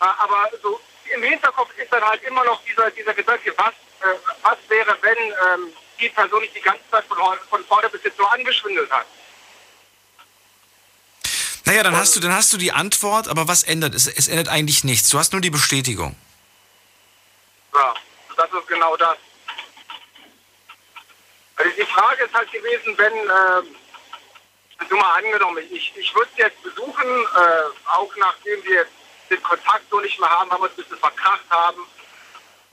Äh, 0.00 0.04
aber 0.04 0.50
so 0.62 0.80
im 1.14 1.22
Hinterkopf 1.22 1.70
ist 1.76 1.92
dann 1.92 2.04
halt 2.04 2.22
immer 2.22 2.44
noch 2.44 2.62
dieser, 2.64 2.90
dieser 2.90 3.14
Gedanke, 3.14 3.52
was, 3.56 3.74
äh, 4.00 4.16
was 4.42 4.58
wäre, 4.68 4.96
wenn 5.02 5.18
ähm, 5.18 5.72
die 6.00 6.08
Person 6.08 6.40
nicht 6.40 6.54
die 6.54 6.60
ganze 6.60 6.88
Zeit 6.90 7.04
von, 7.04 7.18
von 7.50 7.64
vorne 7.64 7.88
bis 7.88 8.04
jetzt 8.04 8.16
so 8.16 8.24
angeschwindelt 8.24 8.90
hat. 8.90 9.06
Naja, 11.66 11.82
dann 11.82 11.96
hast 11.96 12.14
du, 12.14 12.20
dann 12.20 12.32
hast 12.32 12.52
du 12.52 12.58
die 12.58 12.70
Antwort, 12.70 13.26
aber 13.26 13.48
was 13.48 13.64
ändert 13.64 13.92
es? 13.94 14.06
Es 14.06 14.28
ändert 14.28 14.48
eigentlich 14.48 14.84
nichts. 14.84 15.08
Du 15.10 15.18
hast 15.18 15.32
nur 15.32 15.40
die 15.40 15.50
Bestätigung. 15.50 16.14
Ja, 17.74 17.92
das 18.36 18.46
ist 18.52 18.68
genau 18.68 18.96
das. 18.96 19.18
Also 21.56 21.70
die 21.76 21.86
Frage 21.86 22.24
ist 22.24 22.34
halt 22.34 22.52
gewesen, 22.52 22.96
wenn, 22.96 23.12
äh, 23.12 24.86
du 24.88 24.96
mal 24.96 25.16
angenommen, 25.16 25.64
ich, 25.70 25.92
ich 25.96 26.14
würde 26.14 26.30
es 26.32 26.38
jetzt 26.38 26.62
besuchen, 26.62 27.08
äh, 27.08 27.90
auch 27.90 28.14
nachdem 28.16 28.62
wir 28.64 28.74
jetzt 28.74 28.92
den 29.28 29.42
Kontakt 29.42 29.84
so 29.90 29.98
nicht 29.98 30.20
mehr 30.20 30.30
haben, 30.30 30.48
haben 30.50 30.60
wir 30.60 30.68
uns 30.68 30.78
ein 30.78 30.84
bisschen 30.84 30.98
verkracht 30.98 31.50
haben. 31.50 31.82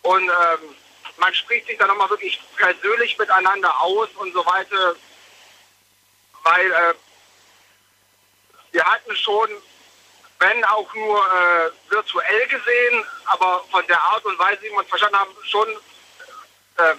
Und 0.03 0.23
ähm, 0.23 0.75
man 1.17 1.33
spricht 1.33 1.65
sich 1.65 1.79
dann 1.79 1.87
nochmal 1.87 2.11
wirklich 2.11 2.39
persönlich 2.57 3.17
miteinander 3.17 3.81
aus 3.81 4.09
und 4.17 4.33
so 4.33 4.45
weiter, 4.45 4.95
weil 6.43 6.71
äh, 6.71 6.93
wir 8.73 8.83
hatten 8.83 9.15
schon, 9.15 9.49
wenn 10.39 10.65
auch 10.65 10.93
nur 10.93 11.19
äh, 11.19 11.71
virtuell 11.89 12.47
gesehen, 12.47 13.05
aber 13.25 13.63
von 13.71 13.85
der 13.87 14.01
Art 14.01 14.25
und 14.25 14.37
Weise, 14.37 14.61
wie 14.63 14.71
wir 14.71 14.79
uns 14.79 14.89
verstanden 14.89 15.17
haben, 15.17 15.31
schon, 15.43 15.69
äh, 16.77 16.95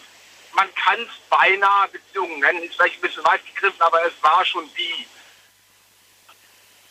man 0.52 0.72
kann 0.76 1.00
es 1.00 1.28
beinahe 1.28 1.88
Beziehungen 1.88 2.38
nennen, 2.38 2.62
ist 2.62 2.76
vielleicht 2.76 2.96
ein 2.96 3.00
bisschen 3.02 3.24
weit 3.24 3.44
gegriffen, 3.46 3.82
aber 3.82 4.04
es 4.06 4.12
war 4.22 4.44
schon 4.44 4.70
wie 4.76 5.06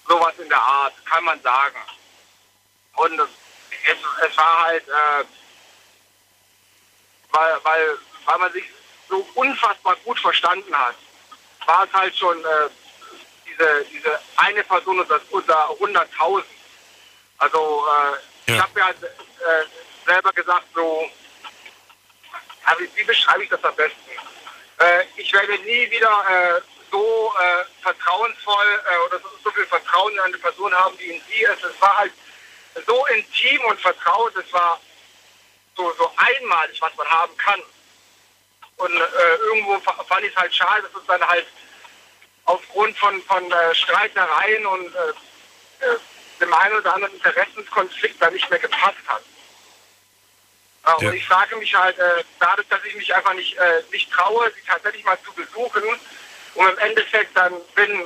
sowas 0.07 0.33
in 0.37 0.49
der 0.49 0.61
Art, 0.61 0.93
kann 1.05 1.23
man 1.23 1.41
sagen. 1.41 1.79
Und 2.97 3.19
es, 3.19 3.29
es, 3.87 4.29
es 4.29 4.37
war 4.37 4.63
halt, 4.63 4.87
äh, 4.87 5.23
weil, 7.31 7.59
weil, 7.63 7.97
weil 8.25 8.37
man 8.37 8.51
sich 8.51 8.65
so 9.07 9.25
unfassbar 9.35 9.95
gut 10.03 10.19
verstanden 10.19 10.77
hat, 10.77 10.95
war 11.65 11.85
es 11.85 11.93
halt 11.93 12.15
schon 12.17 12.37
äh, 12.43 12.69
diese, 13.53 13.85
diese 13.91 14.19
eine 14.37 14.63
Person 14.63 14.99
unter, 14.99 15.19
unter 15.31 15.69
100.000. 15.71 16.43
Also 17.37 17.85
äh, 17.87 18.51
ja. 18.51 18.55
ich 18.55 18.61
habe 18.61 18.79
ja 18.79 18.89
äh, 18.89 19.65
selber 20.05 20.31
gesagt, 20.33 20.65
so, 20.73 21.09
also 22.65 22.83
wie 22.95 23.03
beschreibe 23.03 23.43
ich 23.43 23.49
das 23.49 23.63
am 23.63 23.75
besten? 23.75 23.99
Äh, 24.79 25.03
ich 25.17 25.31
werde 25.33 25.57
nie 25.59 25.89
wieder 25.91 26.25
äh, 26.29 26.61
so 26.91 27.33
äh, 27.39 27.81
vertrauensvoll 27.81 28.81
äh, 28.89 29.07
oder 29.07 29.19
so, 29.19 29.29
so, 29.43 29.51
viel 29.51 29.65
Vertrauen 29.65 30.13
in 30.13 30.19
eine 30.19 30.37
Person 30.37 30.73
haben, 30.73 30.97
wie 30.99 31.11
in 31.11 31.21
sie 31.27 31.41
ist. 31.41 31.63
Es 31.63 31.81
war 31.81 31.97
halt 31.97 32.13
so 32.87 33.05
intim 33.07 33.61
und 33.65 33.79
vertraut, 33.79 34.35
es 34.35 34.51
war 34.53 34.79
so, 35.75 35.93
so 35.97 36.11
einmalig, 36.17 36.81
was 36.81 36.95
man 36.95 37.07
haben 37.07 37.35
kann. 37.37 37.61
Und 38.77 38.91
irgendwo 39.47 39.79
fand 39.79 40.25
ich 40.25 40.31
es 40.31 40.35
halt 40.35 40.53
schade, 40.53 40.81
dass 40.81 41.01
es 41.01 41.07
dann 41.07 41.21
halt 41.25 41.45
aufgrund 42.45 42.97
von, 42.97 43.21
von 43.23 43.51
äh, 43.51 43.75
Streitereien 43.75 44.65
und 44.65 44.93
äh, 44.93 45.85
äh, 45.85 45.97
dem 46.39 46.53
einen 46.53 46.75
oder 46.75 46.95
anderen 46.95 47.13
Interessenskonflikt 47.15 48.21
da 48.21 48.29
nicht 48.29 48.49
mehr 48.49 48.59
gepasst 48.59 48.97
hat. 49.07 49.21
Ja. 50.85 50.95
Und 50.95 51.13
ich 51.13 51.25
frage 51.25 51.55
mich 51.55 51.73
halt, 51.73 51.97
äh, 51.97 52.23
dadurch, 52.39 52.67
dass 52.67 52.83
ich 52.83 52.95
mich 52.95 53.13
einfach 53.15 53.33
nicht, 53.33 53.57
äh, 53.57 53.83
nicht 53.91 54.11
traue, 54.11 54.51
sie 54.53 54.67
tatsächlich 54.67 55.05
mal 55.05 55.17
zu 55.23 55.31
besuchen, 55.33 55.83
um 56.55 56.67
im 56.67 56.77
Endeffekt 56.79 57.35
dann, 57.37 57.53
wenn 57.75 58.05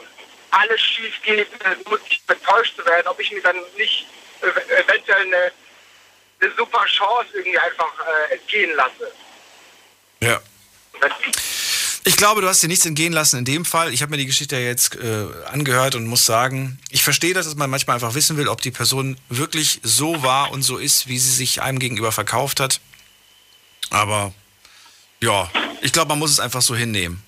alles 0.52 0.80
schief 0.80 1.22
geht, 1.24 1.50
muss 1.88 2.00
ich 2.10 2.22
enttäuscht 2.28 2.76
zu 2.78 2.86
werden, 2.86 3.08
ob 3.08 3.20
ich 3.20 3.32
mir 3.32 3.42
dann 3.42 3.58
nicht 3.76 4.06
eventuell 4.42 5.22
eine, 5.22 5.52
eine 6.40 6.52
super 6.56 6.86
Chance 6.86 7.30
irgendwie 7.34 7.60
einfach 7.60 7.92
entgehen 8.30 8.74
lasse. 8.76 9.12
Ja. 10.22 10.40
Ich 12.08 12.16
glaube, 12.16 12.40
du 12.40 12.48
hast 12.48 12.64
dir 12.64 12.70
nichts 12.70 12.86
entgehen 12.86 13.12
lassen 13.12 13.40
in 13.40 13.44
dem 13.44 13.66
Fall. 13.66 13.94
Ich 13.94 14.02
habe 14.02 14.12
mir 14.12 14.18
die 14.18 14.26
Geschichte 14.26 14.56
jetzt 14.56 14.96
äh, 14.96 15.26
angehört 15.52 15.94
und 15.94 16.08
muss 16.08 16.26
sagen, 16.26 16.80
ich 16.90 17.04
verstehe 17.04 17.34
das, 17.34 17.48
dass 17.48 17.56
man 17.56 17.70
manchmal 17.70 17.96
einfach 17.96 18.14
wissen 18.14 18.38
will, 18.38 18.48
ob 18.48 18.62
die 18.62 18.72
Person 18.72 19.18
wirklich 19.28 19.82
so 19.84 20.24
war 20.24 20.52
und 20.52 20.64
so 20.64 20.78
ist, 20.78 21.10
wie 21.10 21.20
sie 21.20 21.30
sich 21.30 21.62
einem 21.62 21.80
gegenüber 21.80 22.14
verkauft 22.14 22.62
hat. 22.62 22.80
Aber 23.90 24.34
ja, 25.22 25.52
ich 25.82 25.92
glaube, 25.92 26.08
man 26.08 26.20
muss 26.20 26.32
es 26.32 26.40
einfach 26.40 26.62
so 26.62 26.78
hinnehmen. 26.78 27.22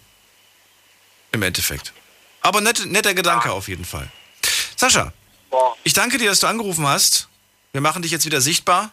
Im 1.33 1.41
Endeffekt. 1.43 1.91
Aber 2.39 2.61
net, 2.61 2.85
netter 2.85 3.13
Gedanke 3.13 3.51
auf 3.51 3.67
jeden 3.67 3.83
Fall. 3.83 4.09
Sascha, 4.77 5.11
ich 5.83 5.91
danke 5.91 6.17
dir, 6.17 6.29
dass 6.29 6.39
du 6.39 6.47
angerufen 6.47 6.87
hast. 6.87 7.27
Wir 7.73 7.81
machen 7.81 8.01
dich 8.01 8.11
jetzt 8.13 8.25
wieder 8.25 8.39
sichtbar 8.39 8.91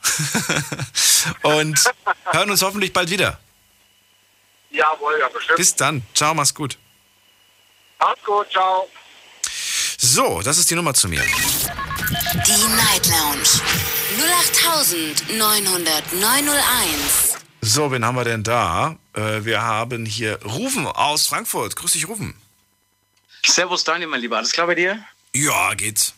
und 1.42 1.80
hören 2.32 2.50
uns 2.50 2.62
hoffentlich 2.62 2.92
bald 2.92 3.10
wieder. 3.10 3.38
Jawohl, 4.76 5.18
ja, 5.18 5.28
bestimmt. 5.28 5.56
Bis 5.56 5.74
dann. 5.74 6.02
Ciao, 6.14 6.34
mach's 6.34 6.54
gut. 6.54 6.76
Mach's 7.98 8.22
gut, 8.24 8.50
ciao. 8.50 8.88
So, 9.98 10.42
das 10.42 10.58
ist 10.58 10.70
die 10.70 10.74
Nummer 10.74 10.92
zu 10.92 11.08
mir. 11.08 11.22
Die 11.22 12.76
Night 12.76 13.06
Lounge 13.06 13.48
0890901. 15.30 17.38
So, 17.62 17.90
wen 17.90 18.04
haben 18.04 18.16
wir 18.16 18.24
denn 18.24 18.42
da? 18.42 18.96
Äh, 19.14 19.44
wir 19.44 19.62
haben 19.62 20.04
hier 20.04 20.38
Rufen 20.44 20.86
aus 20.86 21.26
Frankfurt. 21.26 21.74
Grüß 21.76 21.92
dich, 21.92 22.06
Rufen. 22.06 22.34
Servus, 23.44 23.84
Daniel, 23.84 24.08
mein 24.08 24.20
Lieber. 24.20 24.36
Alles 24.36 24.52
klar 24.52 24.66
bei 24.66 24.74
dir? 24.74 25.02
Ja, 25.34 25.74
geht's. 25.74 26.14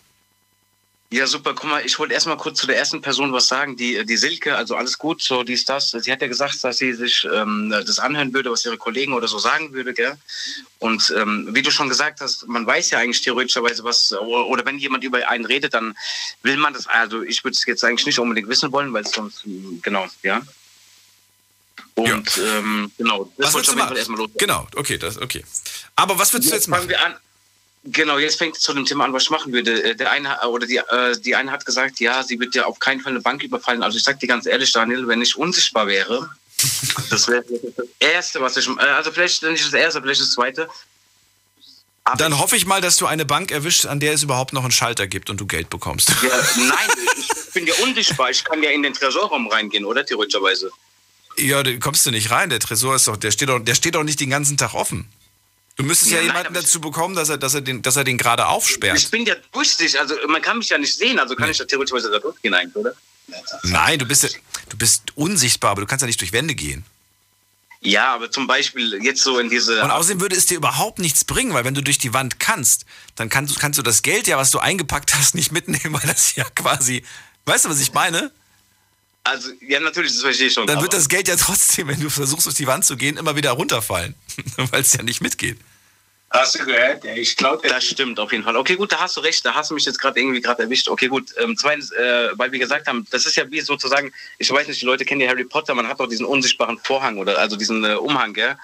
Ja, 1.10 1.26
super. 1.26 1.54
Guck 1.54 1.70
mal, 1.70 1.86
ich 1.86 1.98
wollte 1.98 2.12
erstmal 2.12 2.36
kurz 2.36 2.58
zu 2.58 2.66
der 2.66 2.76
ersten 2.76 3.00
Person 3.00 3.32
was 3.32 3.48
sagen. 3.48 3.78
Die, 3.78 4.04
die 4.04 4.16
Silke, 4.18 4.56
also 4.56 4.76
alles 4.76 4.98
gut, 4.98 5.22
so 5.22 5.42
dies, 5.42 5.64
das. 5.64 5.90
Sie 5.90 6.12
hat 6.12 6.20
ja 6.20 6.28
gesagt, 6.28 6.62
dass 6.62 6.76
sie 6.76 6.92
sich 6.92 7.26
ähm, 7.32 7.70
das 7.70 7.98
anhören 7.98 8.34
würde, 8.34 8.50
was 8.50 8.66
ihre 8.66 8.76
Kollegen 8.76 9.14
oder 9.14 9.26
so 9.26 9.38
sagen 9.38 9.72
würde, 9.72 9.94
gell? 9.94 10.18
Und 10.80 11.14
ähm, 11.16 11.48
wie 11.52 11.62
du 11.62 11.70
schon 11.70 11.88
gesagt 11.88 12.20
hast, 12.20 12.46
man 12.46 12.66
weiß 12.66 12.90
ja 12.90 12.98
eigentlich 12.98 13.22
theoretischerweise 13.22 13.84
was, 13.84 14.12
oder 14.12 14.66
wenn 14.66 14.78
jemand 14.78 15.02
über 15.02 15.26
einen 15.26 15.46
redet, 15.46 15.72
dann 15.72 15.96
will 16.42 16.58
man 16.58 16.74
das, 16.74 16.86
also 16.86 17.22
ich 17.22 17.42
würde 17.42 17.56
es 17.56 17.64
jetzt 17.64 17.82
eigentlich 17.84 18.04
nicht 18.04 18.18
unbedingt 18.18 18.48
wissen 18.50 18.70
wollen, 18.70 18.92
weil 18.92 19.04
es 19.04 19.12
sonst, 19.12 19.44
genau, 19.80 20.06
ja. 20.22 20.42
Und 21.94 22.36
ja. 22.36 22.58
Ähm, 22.58 22.92
genau, 22.98 23.32
das 23.38 23.54
wollte 23.54 23.64
ich 23.64 23.70
auf 23.70 23.76
jeden 23.76 23.88
Fall 23.88 23.96
erstmal 23.96 24.18
los. 24.18 24.30
Genau, 24.36 24.68
okay, 24.76 24.98
das, 24.98 25.16
okay. 25.16 25.42
Aber 25.96 26.18
was 26.18 26.34
würdest 26.34 26.52
du 26.52 26.54
jetzt 26.54 26.68
machen? 26.68 26.88
Wir 26.88 27.02
an, 27.02 27.16
Genau, 27.84 28.18
jetzt 28.18 28.36
fängt 28.36 28.56
es 28.56 28.62
zu 28.62 28.74
dem 28.74 28.84
Thema 28.84 29.04
an, 29.04 29.12
was 29.12 29.24
ich 29.24 29.30
machen 29.30 29.52
würde. 29.52 29.82
Äh, 29.82 29.94
der 29.94 30.10
eine 30.10 30.40
oder 30.48 30.66
die, 30.66 30.76
äh, 30.76 31.18
die 31.20 31.34
eine 31.34 31.50
hat 31.50 31.64
gesagt, 31.64 32.00
ja, 32.00 32.22
sie 32.22 32.38
wird 32.38 32.54
ja 32.54 32.66
auf 32.66 32.78
keinen 32.78 33.00
Fall 33.00 33.12
eine 33.12 33.20
Bank 33.20 33.42
überfallen. 33.42 33.82
Also 33.82 33.98
ich 33.98 34.04
sag 34.04 34.20
dir 34.20 34.26
ganz 34.26 34.46
ehrlich, 34.46 34.72
Daniel, 34.72 35.06
wenn 35.06 35.22
ich 35.22 35.36
unsichtbar 35.36 35.86
wäre, 35.86 36.30
das 37.10 37.28
wäre 37.28 37.44
das 37.76 37.86
Erste, 37.98 38.40
was 38.40 38.56
ich, 38.56 38.68
äh, 38.68 38.80
also 38.80 39.12
vielleicht 39.12 39.42
nicht 39.42 39.64
das 39.64 39.72
Erste, 39.72 40.02
vielleicht 40.02 40.20
das 40.20 40.32
Zweite. 40.32 40.68
Aber 42.04 42.16
Dann 42.16 42.38
hoffe 42.38 42.56
ich 42.56 42.66
mal, 42.66 42.80
dass 42.80 42.96
du 42.96 43.06
eine 43.06 43.26
Bank 43.26 43.50
erwischt, 43.50 43.86
an 43.86 44.00
der 44.00 44.14
es 44.14 44.22
überhaupt 44.22 44.52
noch 44.52 44.62
einen 44.62 44.72
Schalter 44.72 45.06
gibt 45.06 45.30
und 45.30 45.40
du 45.40 45.46
Geld 45.46 45.70
bekommst. 45.70 46.08
Ja, 46.22 46.28
nein, 46.56 46.88
ich 47.18 47.52
bin 47.52 47.66
ja 47.66 47.74
unsichtbar. 47.82 48.30
Ich 48.30 48.44
kann 48.44 48.62
ja 48.62 48.70
in 48.70 48.82
den 48.82 48.94
Tresorraum 48.94 49.46
reingehen, 49.48 49.84
oder 49.84 50.04
theoretischerweise? 50.04 50.70
Ja, 51.36 51.62
da 51.62 51.76
kommst 51.76 52.04
du 52.06 52.10
nicht 52.10 52.30
rein. 52.30 52.50
Der 52.50 52.60
Tresor 52.60 52.96
ist 52.96 53.06
doch, 53.06 53.16
der 53.16 53.30
steht 53.30 53.48
doch, 53.48 53.60
der 53.60 53.74
steht 53.74 53.94
doch 53.94 54.02
nicht 54.02 54.20
den 54.20 54.30
ganzen 54.30 54.56
Tag 54.56 54.74
offen. 54.74 55.08
Du 55.78 55.84
müsstest 55.84 56.10
ja, 56.10 56.18
Ja, 56.18 56.24
nein, 56.26 56.36
jemanden 56.36 56.54
ich- 56.58 56.64
dazu 56.64 56.80
bekommen, 56.80 57.14
dass 57.14 57.28
er, 57.28 57.38
dass 57.38 57.54
er 57.54 57.60
den, 57.60 57.82
dass 57.82 57.94
er 57.96 58.02
den 58.04 58.18
gerade 58.18 58.46
aufsperrt. 58.46 58.98
Ich 58.98 59.10
bin 59.10 59.24
ja 59.24 59.36
durch 59.52 59.76
dich, 59.76 59.98
also 59.98 60.14
man 60.26 60.42
kann 60.42 60.58
mich 60.58 60.68
ja 60.68 60.76
nicht 60.76 60.94
sehen, 60.96 61.18
also 61.20 61.34
kann 61.36 61.48
ich 61.50 61.58
ja 61.58 61.64
theoretisch 61.64 62.02
da 62.02 62.18
durchgehen 62.18 62.52
eigentlich, 62.52 62.74
oder? 62.76 62.94
Nein, 63.62 63.98
du 63.98 64.04
bist, 64.04 64.24
ja- 64.24 64.30
du 64.68 64.76
bist 64.76 65.02
unsichtbar, 65.14 65.70
aber 65.70 65.82
du 65.82 65.86
kannst 65.86 66.02
ja 66.02 66.06
nicht 66.06 66.20
durch 66.20 66.32
Wände 66.32 66.54
gehen. 66.56 66.84
Ja, 67.80 68.12
aber 68.14 68.28
zum 68.28 68.48
Beispiel 68.48 68.98
jetzt 69.04 69.22
so 69.22 69.38
in 69.38 69.48
diese. 69.50 69.80
Und 69.84 69.92
außerdem 69.92 70.20
würde 70.20 70.34
es 70.34 70.46
dir 70.46 70.56
überhaupt 70.56 70.98
nichts 70.98 71.22
bringen, 71.24 71.54
weil 71.54 71.64
wenn 71.64 71.74
du 71.74 71.82
durch 71.82 71.98
die 71.98 72.12
Wand 72.12 72.40
kannst, 72.40 72.84
dann 73.14 73.28
kannst, 73.28 73.54
du- 73.54 73.60
kannst 73.60 73.78
du 73.78 73.82
das 73.84 74.02
Geld 74.02 74.26
ja, 74.26 74.36
was 74.36 74.50
du 74.50 74.58
eingepackt 74.58 75.14
hast, 75.14 75.36
nicht 75.36 75.52
mitnehmen, 75.52 75.94
weil 76.02 76.08
das 76.08 76.34
ja 76.34 76.42
quasi, 76.56 77.04
weißt 77.44 77.66
du, 77.66 77.68
was 77.68 77.78
ich 77.78 77.92
meine? 77.92 78.32
Also, 79.28 79.50
ja, 79.60 79.78
natürlich, 79.78 80.12
das 80.12 80.22
verstehe 80.22 80.46
ich 80.46 80.54
schon. 80.54 80.66
Dann 80.66 80.80
wird 80.80 80.94
das 80.94 81.08
Geld 81.08 81.28
ja 81.28 81.36
trotzdem, 81.36 81.88
wenn 81.88 82.00
du 82.00 82.08
versuchst, 82.08 82.46
durch 82.46 82.56
die 82.56 82.66
Wand 82.66 82.86
zu 82.86 82.96
gehen, 82.96 83.18
immer 83.18 83.36
wieder 83.36 83.50
runterfallen, 83.50 84.14
weil 84.70 84.80
es 84.80 84.94
ja 84.94 85.02
nicht 85.02 85.20
mitgeht. 85.20 85.58
Hast 86.30 86.54
du 86.54 86.64
gehört? 86.64 87.04
Ja, 87.04 87.14
ich 87.14 87.36
glaube, 87.36 87.66
Das 87.68 87.84
stimmt 87.84 88.18
auf 88.20 88.32
jeden 88.32 88.44
Fall. 88.44 88.56
Okay, 88.56 88.76
gut, 88.76 88.92
da 88.92 89.00
hast 89.00 89.16
du 89.16 89.20
recht. 89.20 89.44
Da 89.44 89.54
hast 89.54 89.70
du 89.70 89.74
mich 89.74 89.84
jetzt 89.84 89.98
gerade 89.98 90.18
irgendwie 90.18 90.40
gerade 90.40 90.62
erwischt. 90.62 90.88
Okay, 90.88 91.08
gut. 91.08 91.34
Ähm, 91.38 91.56
zweitens, 91.56 91.90
äh, 91.90 92.30
weil 92.34 92.52
wir 92.52 92.58
gesagt 92.58 92.86
haben, 92.86 93.06
das 93.10 93.26
ist 93.26 93.36
ja 93.36 93.50
wie 93.50 93.60
sozusagen, 93.60 94.12
ich 94.38 94.50
weiß 94.50 94.68
nicht, 94.68 94.80
die 94.80 94.86
Leute 94.86 95.04
kennen 95.04 95.20
ja 95.20 95.28
Harry 95.28 95.44
Potter, 95.44 95.74
man 95.74 95.88
hat 95.88 96.00
doch 96.00 96.08
diesen 96.08 96.26
unsichtbaren 96.26 96.78
Vorhang 96.78 97.18
oder 97.18 97.38
also 97.38 97.56
diesen 97.56 97.84
äh, 97.84 97.94
Umhang, 97.94 98.34
gell? 98.34 98.56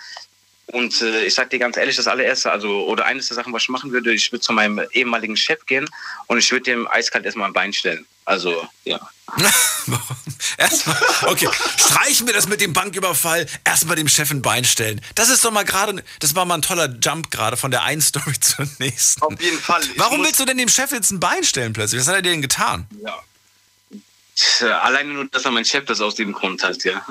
Und 0.66 1.02
äh, 1.02 1.24
ich 1.24 1.34
sag 1.34 1.50
dir 1.50 1.58
ganz 1.58 1.76
ehrlich, 1.76 1.96
das 1.96 2.06
allererste, 2.06 2.50
also 2.50 2.86
oder 2.86 3.04
eines 3.04 3.28
der 3.28 3.34
Sachen, 3.34 3.52
was 3.52 3.64
ich 3.64 3.68
machen 3.68 3.92
würde, 3.92 4.12
ich 4.12 4.32
würde 4.32 4.40
zu 4.40 4.52
meinem 4.52 4.80
ehemaligen 4.92 5.36
Chef 5.36 5.64
gehen 5.66 5.88
und 6.26 6.38
ich 6.38 6.50
würde 6.50 6.64
dem 6.64 6.88
eiskalt 6.88 7.24
erstmal 7.24 7.48
ein 7.48 7.52
Bein 7.52 7.72
stellen. 7.72 8.06
Also, 8.24 8.66
ja. 8.84 8.98
Erstmal, 10.56 10.96
okay, 11.26 11.48
streichen 11.76 12.26
wir 12.26 12.34
das 12.34 12.46
mit 12.46 12.60
dem 12.60 12.72
Banküberfall, 12.72 13.46
erstmal 13.64 13.96
dem 13.96 14.08
Chef 14.08 14.30
ein 14.30 14.40
Bein 14.40 14.64
stellen. 14.64 15.00
Das 15.14 15.28
ist 15.28 15.44
doch 15.44 15.50
mal 15.50 15.64
gerade, 15.64 16.02
das 16.20 16.34
war 16.34 16.44
mal 16.44 16.54
ein 16.54 16.62
toller 16.62 16.88
Jump 17.02 17.30
gerade 17.30 17.56
von 17.56 17.70
der 17.70 17.82
einen 17.82 18.00
Story 18.00 18.34
zur 18.40 18.66
nächsten. 18.78 19.22
Auf 19.22 19.40
jeden 19.40 19.58
Fall. 19.58 19.82
Warum 19.96 20.22
willst 20.22 20.40
du 20.40 20.44
denn 20.44 20.58
dem 20.58 20.68
Chef 20.68 20.92
jetzt 20.92 21.10
ein 21.10 21.20
Bein 21.20 21.44
stellen 21.44 21.72
plötzlich? 21.72 22.00
Was 22.00 22.08
hat 22.08 22.14
er 22.14 22.22
dir 22.22 22.30
denn 22.30 22.42
getan? 22.42 22.86
Ja. 23.02 23.18
Tja, 24.36 24.80
Alleine 24.80 25.12
nur, 25.12 25.26
dass 25.26 25.44
er 25.44 25.50
mein 25.50 25.64
Chef 25.64 25.84
das 25.84 26.00
aus 26.00 26.14
dem 26.14 26.32
Grund 26.32 26.62
hat, 26.62 26.82
ja. 26.84 27.04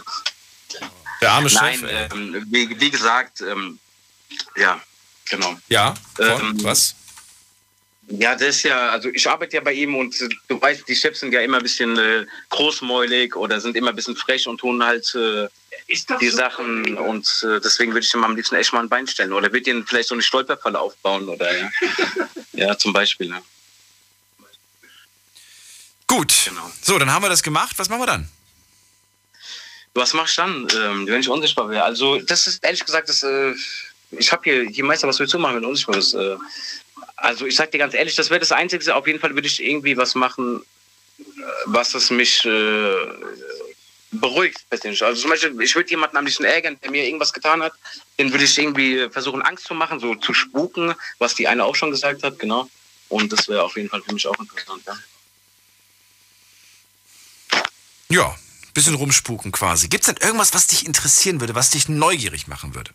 Der 1.24 1.32
arme 1.32 1.50
Nein, 1.54 1.80
Chef. 1.80 2.14
ähm, 2.14 2.46
wie, 2.50 2.80
wie 2.82 2.92
gesagt, 2.92 3.40
ähm, 3.40 3.80
ja, 4.58 4.82
genau. 5.30 5.56
ja, 5.70 5.94
von, 6.16 6.28
ähm, 6.28 6.64
was? 6.64 6.96
Ja, 8.10 8.34
das 8.34 8.58
ist 8.58 8.64
ja, 8.64 8.90
also 8.90 9.08
ich 9.08 9.30
arbeite 9.30 9.56
ja 9.56 9.62
bei 9.62 9.72
ihm 9.72 9.96
und 9.96 10.14
du 10.50 10.62
weißt, 10.62 10.86
die 10.86 10.96
Chefs 10.96 11.22
sind 11.22 11.34
ja 11.34 11.40
immer 11.40 11.58
ein 11.58 11.64
bisschen 11.64 11.98
äh, 11.98 12.26
großmäulig 12.50 13.38
oder 13.38 13.62
sind 13.62 13.78
immer 13.78 13.92
ein 13.92 13.96
bisschen 13.96 14.18
frech 14.18 14.46
und 14.50 14.58
tun 14.58 14.84
halt 14.84 15.16
äh, 15.16 15.48
die 16.20 16.30
Sachen 16.30 16.98
und 16.98 17.26
äh, 17.44 17.62
deswegen 17.62 17.94
würde 17.94 18.06
ich 18.06 18.14
ihm 18.14 18.26
am 18.26 18.36
liebsten 18.36 18.56
echt 18.56 18.74
mal 18.74 18.82
ein 18.82 18.90
Bein 18.90 19.08
stellen 19.08 19.32
oder 19.32 19.54
würde 19.54 19.70
ihn 19.70 19.86
vielleicht 19.88 20.10
so 20.10 20.16
eine 20.16 20.24
Stolperfalle 20.24 20.78
aufbauen 20.78 21.30
oder 21.30 21.58
ja. 21.58 21.70
ja, 22.52 22.78
zum 22.78 22.92
Beispiel. 22.92 23.30
Ja. 23.30 23.42
Gut. 26.06 26.34
Genau. 26.46 26.70
So, 26.82 27.00
dann 27.00 27.10
haben 27.10 27.24
wir 27.24 27.30
das 27.30 27.44
gemacht. 27.44 27.80
Was 27.80 27.88
machen 27.88 28.02
wir 28.02 28.08
dann? 28.08 28.30
Was 29.96 30.14
machst 30.14 30.38
du 30.38 30.42
dann, 30.42 30.68
ähm, 30.76 31.08
wenn 31.08 31.20
ich 31.20 31.30
unsichtbar 31.30 31.70
wäre? 31.70 31.84
Also, 31.84 32.20
das 32.20 32.48
ist 32.48 32.64
ehrlich 32.64 32.84
gesagt, 32.84 33.10
das, 33.10 33.22
äh, 33.24 33.54
ich 34.12 34.32
habe 34.32 34.42
hier, 34.44 34.64
hier 34.64 34.84
Meister, 34.84 35.08
was 35.08 35.20
willst 35.20 35.34
du 35.34 35.40
machen, 35.40 35.56
wenn 35.56 35.64
du 35.64 35.70
unsichtbar 35.70 35.96
bist? 35.96 36.16
Äh, 36.16 36.38
also, 37.18 37.46
ich 37.46 37.56
sag 37.56 37.72
dir 37.72 37.78
ganz 37.78 37.94
ehrlich, 37.94 38.16
das 38.16 38.30
wäre 38.30 38.40
das 38.40 38.52
Einzige. 38.52 38.96
Auf 38.96 39.06
jeden 39.06 39.20
Fall 39.20 39.34
würde 39.36 39.48
ich 39.48 39.62
irgendwie 39.62 39.96
was 39.96 40.16
machen, 40.16 40.64
äh, 41.20 41.22
was 41.66 41.94
es 41.94 42.10
mich 42.10 42.44
äh, 42.46 42.96
beruhigt. 44.12 44.68
persönlich. 44.70 45.04
Also, 45.04 45.22
zum 45.22 45.30
Beispiel, 45.30 45.62
ich 45.62 45.76
würde 45.76 45.92
jemanden 45.92 46.18
am 46.18 46.26
liebsten 46.26 46.46
ärgern, 46.46 46.78
der 46.82 46.90
mir 46.90 47.06
irgendwas 47.06 47.32
getan 47.32 47.62
hat. 47.62 47.74
Den 48.18 48.32
würde 48.32 48.46
ich 48.46 48.58
irgendwie 48.58 49.08
versuchen, 49.12 49.44
Angst 49.44 49.66
zu 49.66 49.76
machen, 49.76 50.00
so 50.00 50.16
zu 50.16 50.34
spuken, 50.34 50.96
was 51.20 51.36
die 51.36 51.48
eine 51.48 51.64
auch 51.64 51.76
schon 51.76 51.92
gesagt 51.92 52.24
hat, 52.24 52.40
genau. 52.40 52.68
Und 53.10 53.32
das 53.32 53.48
wäre 53.48 53.62
auf 53.62 53.76
jeden 53.78 53.90
Fall 53.90 54.02
für 54.02 54.14
mich 54.14 54.26
auch 54.26 54.40
interessant, 54.40 54.84
ja. 54.88 54.98
Ja, 58.10 58.36
bisschen 58.74 58.96
rumspuken 58.96 59.52
quasi. 59.52 59.88
Gibt 59.88 60.04
es 60.08 60.14
denn 60.14 60.24
irgendwas, 60.26 60.54
was 60.54 60.68
dich 60.68 60.86
interessieren 60.86 61.40
würde, 61.40 61.56
was 61.56 61.70
dich 61.72 61.90
neugierig 61.90 62.48
machen 62.48 62.76
würde? 62.76 62.92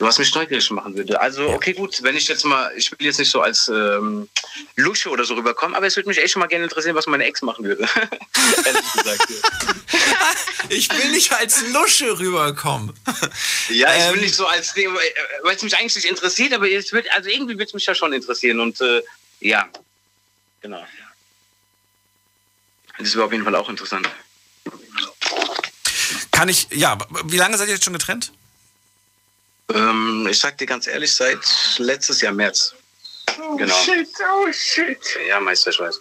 Was 0.00 0.18
mich 0.18 0.32
neugierig 0.32 0.70
machen 0.70 0.96
würde. 0.96 1.20
Also, 1.20 1.48
okay, 1.48 1.72
gut, 1.72 2.00
wenn 2.04 2.16
ich 2.16 2.28
jetzt 2.28 2.44
mal, 2.44 2.70
ich 2.76 2.92
will 2.92 2.98
jetzt 3.00 3.18
nicht 3.18 3.30
so 3.32 3.40
als 3.40 3.68
ähm, 3.68 4.28
Lusche 4.76 5.10
oder 5.10 5.24
so 5.24 5.34
rüberkommen, 5.34 5.74
aber 5.74 5.86
es 5.86 5.96
würde 5.96 6.08
mich 6.08 6.18
echt 6.18 6.32
schon 6.32 6.40
mal 6.40 6.46
gerne 6.46 6.64
interessieren, 6.64 6.94
was 6.94 7.08
meine 7.08 7.24
Ex 7.24 7.42
machen 7.42 7.64
würde. 7.64 7.88
Ehrlich 8.64 8.92
gesagt. 8.92 9.26
Ich 10.70 10.90
will 10.90 11.12
nicht 11.12 11.32
als 11.32 11.66
Lusche 11.68 12.18
rüberkommen. 12.18 12.92
Ja, 13.70 13.88
ich 13.96 14.08
will 14.08 14.18
Ähm. 14.18 14.20
nicht 14.20 14.34
so 14.34 14.46
als, 14.46 14.76
äh, 14.76 14.86
weil 15.42 15.56
es 15.56 15.62
mich 15.62 15.74
eigentlich 15.78 15.94
nicht 15.96 16.04
interessiert, 16.04 16.52
aber 16.52 16.70
es 16.70 16.92
wird, 16.92 17.10
also 17.12 17.30
irgendwie 17.30 17.54
würde 17.54 17.64
es 17.64 17.72
mich 17.72 17.86
ja 17.86 17.94
schon 17.94 18.12
interessieren 18.12 18.60
und 18.60 18.78
äh, 18.82 19.02
ja, 19.40 19.66
genau. 20.60 20.86
Das 22.98 23.14
wäre 23.14 23.24
auf 23.24 23.32
jeden 23.32 23.44
Fall 23.44 23.54
auch 23.54 23.70
interessant. 23.70 24.06
Kann 26.30 26.48
ich, 26.48 26.68
ja, 26.70 26.96
wie 27.24 27.36
lange 27.36 27.58
seid 27.58 27.68
ihr 27.68 27.74
jetzt 27.74 27.84
schon 27.84 27.92
getrennt? 27.92 28.32
Ähm, 29.74 30.26
ich 30.30 30.38
sag 30.38 30.56
dir 30.58 30.66
ganz 30.66 30.86
ehrlich, 30.86 31.14
seit 31.14 31.40
letztes 31.78 32.20
Jahr 32.20 32.32
März. 32.32 32.74
Genau. 33.56 33.74
shit, 33.84 34.08
oh 34.20 34.52
shit. 34.52 34.98
Ja, 35.28 35.40
Meister, 35.40 35.70
ich 35.70 35.78
weiß. 35.78 36.00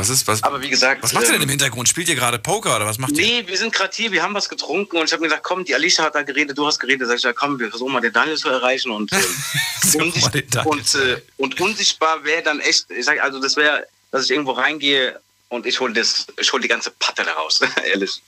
Was 0.00 0.08
ist, 0.08 0.26
was, 0.26 0.42
Aber 0.42 0.62
wie 0.62 0.70
gesagt. 0.70 1.02
was 1.02 1.12
macht 1.12 1.24
ihr 1.24 1.32
denn 1.32 1.36
ähm, 1.36 1.42
im 1.42 1.48
Hintergrund? 1.50 1.88
Spielt 1.88 2.08
ihr 2.08 2.14
gerade 2.14 2.38
Poker 2.38 2.76
oder 2.76 2.86
was 2.86 2.96
macht 2.96 3.12
ihr? 3.18 3.42
Nee, 3.42 3.46
wir 3.46 3.58
sind 3.58 3.74
gerade 3.74 3.94
hier, 3.94 4.10
wir 4.12 4.22
haben 4.22 4.32
was 4.32 4.48
getrunken 4.48 4.96
und 4.96 5.04
ich 5.04 5.12
habe 5.12 5.20
mir 5.20 5.28
gesagt, 5.28 5.44
komm, 5.44 5.64
die 5.64 5.74
Alicia 5.74 6.04
hat 6.04 6.14
da 6.14 6.22
geredet, 6.22 6.56
du 6.56 6.66
hast 6.66 6.78
geredet. 6.78 7.06
Sag 7.06 7.16
ich, 7.16 7.22
ja, 7.22 7.34
komm, 7.34 7.58
wir 7.58 7.68
versuchen 7.68 7.92
mal 7.92 8.00
den 8.00 8.12
Daniel 8.12 8.38
zu 8.38 8.48
erreichen 8.48 8.92
und, 8.92 9.12
äh, 9.12 9.96
unsicht- 9.98 10.56
und, 10.64 10.94
äh, 10.94 11.20
und 11.36 11.60
unsichtbar 11.60 12.24
wäre 12.24 12.42
dann 12.42 12.60
echt, 12.60 12.90
ich 12.90 13.04
sag, 13.04 13.20
also 13.20 13.40
das 13.40 13.56
wäre, 13.56 13.86
dass 14.10 14.24
ich 14.24 14.30
irgendwo 14.30 14.52
reingehe 14.52 15.20
und 15.50 15.66
ich 15.66 15.78
hole 15.80 15.92
das, 15.92 16.26
ich 16.38 16.50
hole 16.52 16.62
die 16.62 16.68
ganze 16.68 16.90
Patte 16.92 17.22
da 17.22 17.34
raus, 17.34 17.60
ehrlich. 17.84 18.22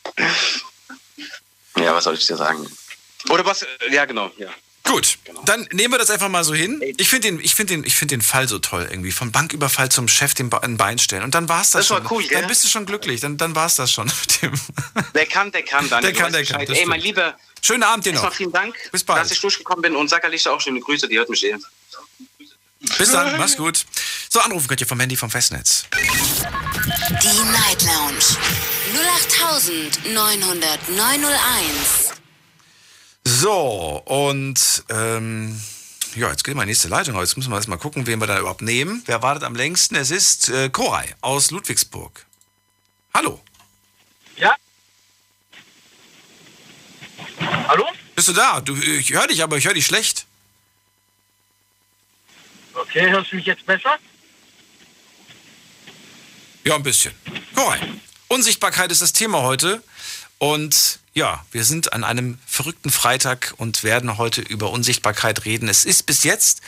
Ja, 1.76 1.94
was 1.94 2.04
soll 2.04 2.14
ich 2.14 2.26
dir 2.26 2.36
sagen? 2.36 2.66
Oder 3.30 3.46
was, 3.46 3.62
äh, 3.62 3.66
ja 3.90 4.04
genau, 4.04 4.30
ja. 4.36 4.50
Gut, 4.84 5.16
Genau. 5.24 5.40
dann 5.44 5.66
nehmen 5.70 5.94
wir 5.94 5.98
das 5.98 6.10
einfach 6.10 6.28
mal 6.28 6.42
so 6.42 6.52
hin. 6.54 6.82
Ich 6.98 7.08
finde 7.08 7.28
den, 7.28 7.40
ich 7.40 7.54
finde 7.54 7.74
den, 7.74 7.84
ich 7.84 7.94
finde 7.94 8.16
den 8.16 8.20
Fall 8.20 8.48
so 8.48 8.58
toll 8.58 8.86
irgendwie. 8.90 9.12
Vom 9.12 9.30
Banküberfall 9.30 9.88
zum 9.90 10.08
Chef 10.08 10.34
den 10.34 10.52
ein 10.52 10.76
Bein 10.76 10.98
stellen. 10.98 11.22
Und 11.22 11.36
dann 11.36 11.48
war's 11.48 11.70
das, 11.70 11.86
Das 11.86 11.90
war 11.90 11.98
schon. 12.08 12.10
cool, 12.18 12.26
gell? 12.26 12.40
Dann 12.40 12.48
bist 12.48 12.64
du 12.64 12.68
schon 12.68 12.84
glücklich. 12.84 13.20
Dann, 13.20 13.38
dann 13.38 13.54
war's 13.54 13.76
das 13.76 13.92
schon 13.92 14.06
mit 14.06 14.42
dem. 14.42 14.52
Der 15.14 15.26
kann, 15.26 15.52
der 15.52 15.62
kann, 15.62 15.88
Daniel. 15.88 16.12
Der 16.12 16.20
kann, 16.20 16.32
der 16.32 16.44
kann, 16.44 16.60
Ey, 16.62 16.84
mein. 16.86 17.00
Lieber, 17.00 17.38
Schönen 17.62 17.84
Abend 17.84 18.04
dir 18.04 18.10
erstmal 18.10 18.30
noch. 18.30 18.36
vielen 18.36 18.50
Dank, 18.52 18.74
Bis 18.90 19.04
bald. 19.04 19.20
dass 19.20 19.30
ich 19.30 19.40
durchgekommen 19.40 19.82
bin 19.82 19.94
und 19.94 20.08
sag 20.08 20.24
Alicia 20.24 20.50
auch 20.50 20.60
schöne 20.60 20.80
Grüße, 20.80 21.06
die 21.06 21.16
hört 21.16 21.30
mich 21.30 21.44
eh. 21.44 21.56
Bis 22.98 23.12
dann, 23.12 23.36
mach's 23.38 23.56
gut. 23.56 23.86
So, 24.28 24.40
anrufen 24.40 24.68
könnt 24.68 24.80
ihr 24.80 24.86
vom 24.86 25.00
Handy 25.00 25.16
vom 25.16 25.30
Festnetz. 25.30 25.84
Die 25.92 27.50
Night 27.50 27.82
Lounge 27.82 28.36
0890901. 30.04 32.12
So, 33.24 34.02
und 34.04 34.84
ähm, 34.90 35.60
ja, 36.16 36.30
jetzt 36.30 36.44
geht 36.44 36.54
mal 36.54 36.62
in 36.62 36.66
die 36.66 36.72
nächste 36.72 36.88
Leitung. 36.88 37.14
Aber 37.14 37.22
jetzt 37.22 37.36
müssen 37.36 37.50
wir 37.50 37.56
erst 37.56 37.68
mal 37.68 37.76
gucken, 37.76 38.06
wen 38.06 38.20
wir 38.20 38.26
da 38.26 38.38
überhaupt 38.38 38.62
nehmen. 38.62 39.02
Wer 39.06 39.22
wartet 39.22 39.44
am 39.44 39.54
längsten? 39.54 39.94
Es 39.94 40.10
ist 40.10 40.48
äh, 40.48 40.68
Koray 40.68 41.06
aus 41.20 41.50
Ludwigsburg. 41.50 42.26
Hallo. 43.14 43.40
Ja? 44.36 44.54
Hallo? 47.68 47.86
Bist 48.14 48.28
du 48.28 48.32
da? 48.32 48.60
Du, 48.60 48.76
ich 48.76 49.12
höre 49.12 49.28
dich, 49.28 49.42
aber 49.42 49.56
ich 49.56 49.66
höre 49.66 49.74
dich 49.74 49.86
schlecht. 49.86 50.26
Okay, 52.74 53.10
hörst 53.10 53.32
du 53.32 53.36
mich 53.36 53.46
jetzt 53.46 53.64
besser? 53.66 53.96
Ja, 56.64 56.76
ein 56.76 56.82
bisschen. 56.82 57.12
Koray. 57.54 57.78
Unsichtbarkeit 58.28 58.90
ist 58.90 59.02
das 59.02 59.12
Thema 59.12 59.42
heute. 59.42 59.82
Und 60.38 60.98
ja, 61.14 61.44
wir 61.52 61.64
sind 61.64 61.92
an 61.92 62.02
einem 62.02 62.38
verrückten 62.46 62.90
Freitag 62.90 63.54
und 63.58 63.84
werden 63.84 64.16
heute 64.18 64.40
über 64.40 64.70
Unsichtbarkeit 64.70 65.44
reden. 65.44 65.68
Es 65.68 65.84
ist 65.84 66.04
bis 66.06 66.24
jetzt 66.24 66.62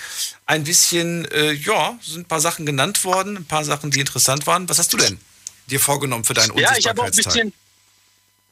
ein 0.46 0.64
bisschen, 0.64 1.24
äh, 1.32 1.52
ja, 1.52 1.98
sind 2.02 2.22
ein 2.22 2.24
paar 2.26 2.40
Sachen 2.40 2.66
genannt 2.66 3.02
worden, 3.04 3.36
ein 3.36 3.46
paar 3.46 3.64
Sachen, 3.64 3.90
die 3.90 4.00
interessant 4.00 4.46
waren. 4.46 4.68
Was 4.68 4.78
hast 4.78 4.92
du 4.92 4.96
denn 4.96 5.18
dir 5.66 5.80
vorgenommen 5.80 6.24
für 6.24 6.34
deinen 6.34 6.56
Ja, 6.58 6.76
ich 6.76 6.86
habe 6.86 7.00
auch 7.00 7.04
ein 7.04 7.08
Unsichtbarkeitstag? 7.10 7.32
bisschen. 7.32 7.52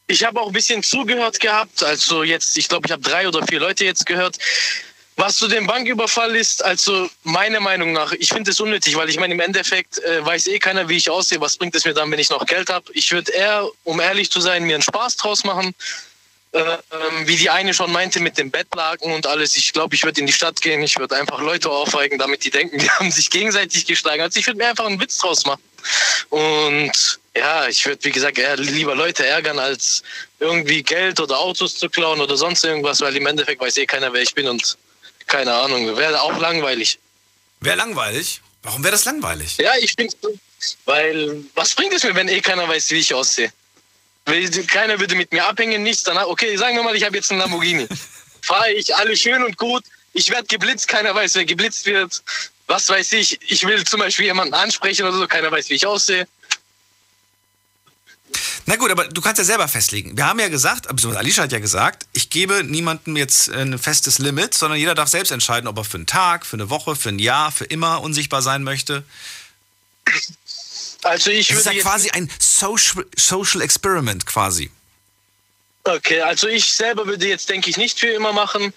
Ich 0.09 0.25
habe 0.25 0.41
auch 0.41 0.49
ein 0.49 0.53
bisschen 0.53 0.83
zugehört 0.83 1.39
gehabt. 1.41 1.83
Also 1.83 2.23
jetzt, 2.23 2.57
ich 2.57 2.69
glaube, 2.69 2.87
ich 2.87 2.93
habe 2.93 3.03
drei 3.03 3.29
oder 3.29 3.47
vier 3.47 3.61
Leute 3.61 3.85
jetzt 3.85 4.07
gehört. 4.07 4.39
Was 5.17 5.37
zu 5.37 5.47
dem 5.47 5.67
Banküberfall 5.67 6.35
ist, 6.35 6.65
also 6.65 7.09
meiner 7.23 7.61
Meinung 7.61 7.93
nach, 7.93 8.13
ich 8.13 8.31
finde 8.31 8.51
es 8.51 8.61
unnötig, 8.61 8.97
weil 8.97 9.11
ich 9.11 9.19
meine, 9.19 9.35
im 9.35 9.41
Endeffekt 9.41 9.99
äh, 9.99 10.25
weiß 10.25 10.47
eh 10.47 10.59
keiner, 10.59 10.89
wie 10.89 10.97
ich 10.97 11.11
aussehe. 11.11 11.41
Was 11.41 11.57
bringt 11.57 11.75
es 11.75 11.85
mir 11.85 11.93
dann, 11.93 12.11
wenn 12.11 12.19
ich 12.19 12.31
noch 12.31 12.47
Geld 12.47 12.71
habe? 12.71 12.91
Ich 12.95 13.13
würde 13.13 13.31
eher, 13.31 13.69
um 13.85 14.01
ehrlich 14.01 14.31
zu 14.31 14.41
sein, 14.41 14.65
mir 14.65 14.75
einen 14.75 14.83
Spaß 14.83 15.17
draus 15.17 15.45
machen. 15.45 15.75
Äh, 16.53 16.61
ähm, 16.61 17.27
wie 17.27 17.37
die 17.37 17.49
eine 17.49 17.73
schon 17.73 17.91
meinte 17.93 18.21
mit 18.21 18.37
dem 18.37 18.51
Bettlaken 18.51 19.13
und 19.13 19.27
alles. 19.27 19.57
Ich 19.57 19.73
glaube, 19.73 19.95
ich 19.95 20.05
würde 20.05 20.21
in 20.21 20.27
die 20.27 20.33
Stadt 20.33 20.61
gehen. 20.61 20.83
Ich 20.83 20.99
würde 20.99 21.17
einfach 21.17 21.41
Leute 21.41 21.71
aufweigen, 21.71 22.19
damit 22.19 22.45
die 22.45 22.51
denken, 22.51 22.79
die 22.81 22.91
haben 22.91 23.11
sich 23.11 23.31
gegenseitig 23.31 23.87
geschlagen. 23.87 24.23
Also 24.23 24.39
ich 24.39 24.47
würde 24.47 24.59
mir 24.59 24.69
einfach 24.69 24.87
einen 24.87 25.01
Witz 25.01 25.19
draus 25.19 25.45
machen. 25.45 25.63
Und 26.31 27.21
ja, 27.35 27.69
ich 27.69 27.85
würde, 27.87 28.05
wie 28.05 28.13
gesagt, 28.13 28.39
eher 28.39 28.57
lieber 28.57 28.95
Leute 28.95 29.27
ärgern, 29.27 29.59
als 29.59 30.03
irgendwie 30.41 30.83
Geld 30.83 31.21
oder 31.21 31.39
Autos 31.39 31.77
zu 31.77 31.89
klauen 31.89 32.21
oder 32.21 32.37
sonst 32.37 32.65
irgendwas, 32.65 33.01
weil 33.01 33.17
im 33.17 33.27
Endeffekt 33.27 33.61
weiß 33.61 33.79
eh 33.79 33.87
keiner, 33.87 34.13
wer 34.13 34.23
ich 34.23 34.35
bin 34.35 34.49
und 34.49 34.77
Keine 35.27 35.55
Ahnung, 35.55 35.97
wäre 35.97 36.21
auch 36.23 36.39
langweilig. 36.39 36.99
Wäre 37.61 37.77
langweilig? 37.77 38.41
Warum 38.63 38.83
wäre 38.85 38.93
das 38.93 39.05
langweilig? 39.05 39.57
Ja, 39.59 39.73
ich 39.81 39.95
finde, 39.95 40.17
weil 40.85 41.45
was 41.55 41.75
bringt 41.75 41.93
es 41.93 42.05
mir, 42.05 42.15
wenn 42.15 42.29
eh 42.29 42.41
keiner 42.41 42.69
weiß, 42.69 42.91
wie 42.91 42.99
ich 42.99 43.13
aussehe? 43.15 43.53
Keiner 44.69 45.01
würde 45.01 45.17
mit 45.17 45.33
mir 45.33 45.45
abhängen, 45.45 45.83
nichts. 45.83 46.05
Dann, 46.05 46.17
okay, 46.19 46.57
sagen 46.57 46.77
wir 46.77 46.83
mal, 46.85 46.95
ich 46.95 47.05
habe 47.05 47.17
jetzt 47.17 47.31
einen 47.31 47.41
Lamborghini. 47.41 47.89
Fahre 48.43 48.73
ich, 48.73 48.95
alles 48.95 49.21
schön 49.21 49.43
und 49.43 49.57
gut. 49.57 49.85
Ich 50.13 50.31
werde 50.31 50.47
geblitzt, 50.47 50.89
keiner 50.89 51.15
weiß, 51.15 51.35
wer 51.35 51.45
geblitzt 51.45 51.87
wird. 51.87 52.23
Was 52.67 52.89
weiß 52.89 53.13
ich, 53.13 53.39
ich 53.51 53.67
will 53.67 53.85
zum 53.85 54.01
Beispiel 54.01 54.27
jemanden 54.27 54.55
ansprechen 54.55 55.07
oder 55.07 55.17
so, 55.17 55.27
keiner 55.27 55.51
weiß, 55.51 55.69
wie 55.71 55.75
ich 55.75 55.87
aussehe. 55.87 56.29
Na 58.67 58.77
gut, 58.77 58.91
aber 58.91 59.09
du 59.09 59.21
kannst 59.21 59.39
ja 59.39 59.45
selber 59.45 59.67
festlegen. 59.67 60.17
Wir 60.17 60.27
haben 60.27 60.39
ja 60.39 60.49
gesagt, 60.49 60.87
beziehungsweise 60.89 61.19
Alicia 61.19 61.45
hat 61.45 61.53
ja 61.53 61.59
gesagt, 61.59 62.07
ich 62.13 62.31
gebe 62.31 62.63
niemandem 62.63 63.17
jetzt 63.17 63.49
ein 63.51 63.79
festes 63.79 64.19
Limit, 64.19 64.55
sondern 64.55 64.79
jeder 64.79 64.95
darf 64.95 65.09
selbst 65.09 65.31
entscheiden, 65.31 65.67
ob 65.67 65.79
er 65.79 65.85
für 65.85 65.97
einen 65.97 66.07
Tag, 66.07 66.47
für 66.47 66.57
eine 66.57 66.71
Woche, 66.71 66.95
für 66.95 67.09
ein 67.09 67.19
Jahr, 67.19 67.51
für 67.51 67.65
immer 67.65 68.03
unsichtbar 68.03 68.43
sein 68.43 68.63
möchte. 68.63 69.05
Also 71.03 71.31
ich 71.31 71.49
Das 71.49 71.59
ist 71.59 71.65
würde 71.65 71.71
ja 71.71 71.77
jetzt 71.77 71.85
quasi 71.85 72.11
ein 72.11 72.31
Social, 72.39 73.05
Social 73.17 73.61
Experiment 73.63 74.27
quasi. 74.27 74.71
Okay, 75.85 76.21
also 76.21 76.47
ich 76.47 76.73
selber 76.73 77.07
würde 77.07 77.27
jetzt, 77.27 77.49
denke 77.49 77.69
ich, 77.69 77.77
nicht 77.77 77.99
für 77.99 78.09
immer 78.09 78.33
machen. 78.33 78.73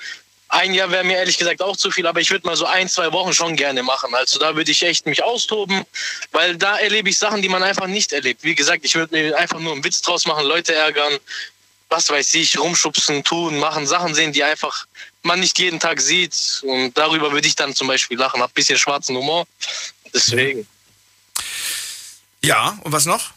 Ein 0.47 0.73
Jahr 0.73 0.91
wäre 0.91 1.03
mir 1.03 1.17
ehrlich 1.17 1.37
gesagt 1.37 1.61
auch 1.61 1.75
zu 1.75 1.91
viel, 1.91 2.05
aber 2.05 2.21
ich 2.21 2.29
würde 2.29 2.45
mal 2.45 2.55
so 2.55 2.65
ein, 2.65 2.87
zwei 2.87 3.11
Wochen 3.11 3.33
schon 3.33 3.55
gerne 3.55 3.83
machen. 3.83 4.13
Also 4.13 4.39
da 4.39 4.55
würde 4.55 4.71
ich 4.71 4.83
echt 4.83 5.05
mich 5.05 5.23
austoben, 5.23 5.83
weil 6.31 6.55
da 6.55 6.77
erlebe 6.77 7.09
ich 7.09 7.17
Sachen, 7.17 7.41
die 7.41 7.49
man 7.49 7.63
einfach 7.63 7.87
nicht 7.87 8.13
erlebt. 8.13 8.43
Wie 8.43 8.55
gesagt, 8.55 8.85
ich 8.85 8.95
würde 8.95 9.15
mir 9.15 9.37
einfach 9.37 9.59
nur 9.59 9.73
einen 9.73 9.83
Witz 9.83 10.01
draus 10.01 10.25
machen, 10.27 10.45
Leute 10.45 10.73
ärgern, 10.73 11.19
was 11.89 12.09
weiß 12.09 12.33
ich, 12.35 12.57
rumschubsen, 12.59 13.23
tun, 13.23 13.57
machen, 13.57 13.87
Sachen 13.87 14.13
sehen, 14.13 14.33
die 14.33 14.43
einfach 14.43 14.85
man 15.23 15.39
nicht 15.39 15.57
jeden 15.59 15.79
Tag 15.79 15.99
sieht. 15.99 16.61
Und 16.63 16.97
darüber 16.97 17.31
würde 17.31 17.47
ich 17.47 17.55
dann 17.55 17.75
zum 17.75 17.87
Beispiel 17.87 18.17
lachen. 18.17 18.41
Hab 18.41 18.51
ein 18.51 18.53
bisschen 18.53 18.77
schwarzen 18.77 19.15
Humor. 19.17 19.47
Deswegen. 20.13 20.67
Ja, 22.41 22.77
und 22.83 22.91
was 22.91 23.05
noch? 23.05 23.31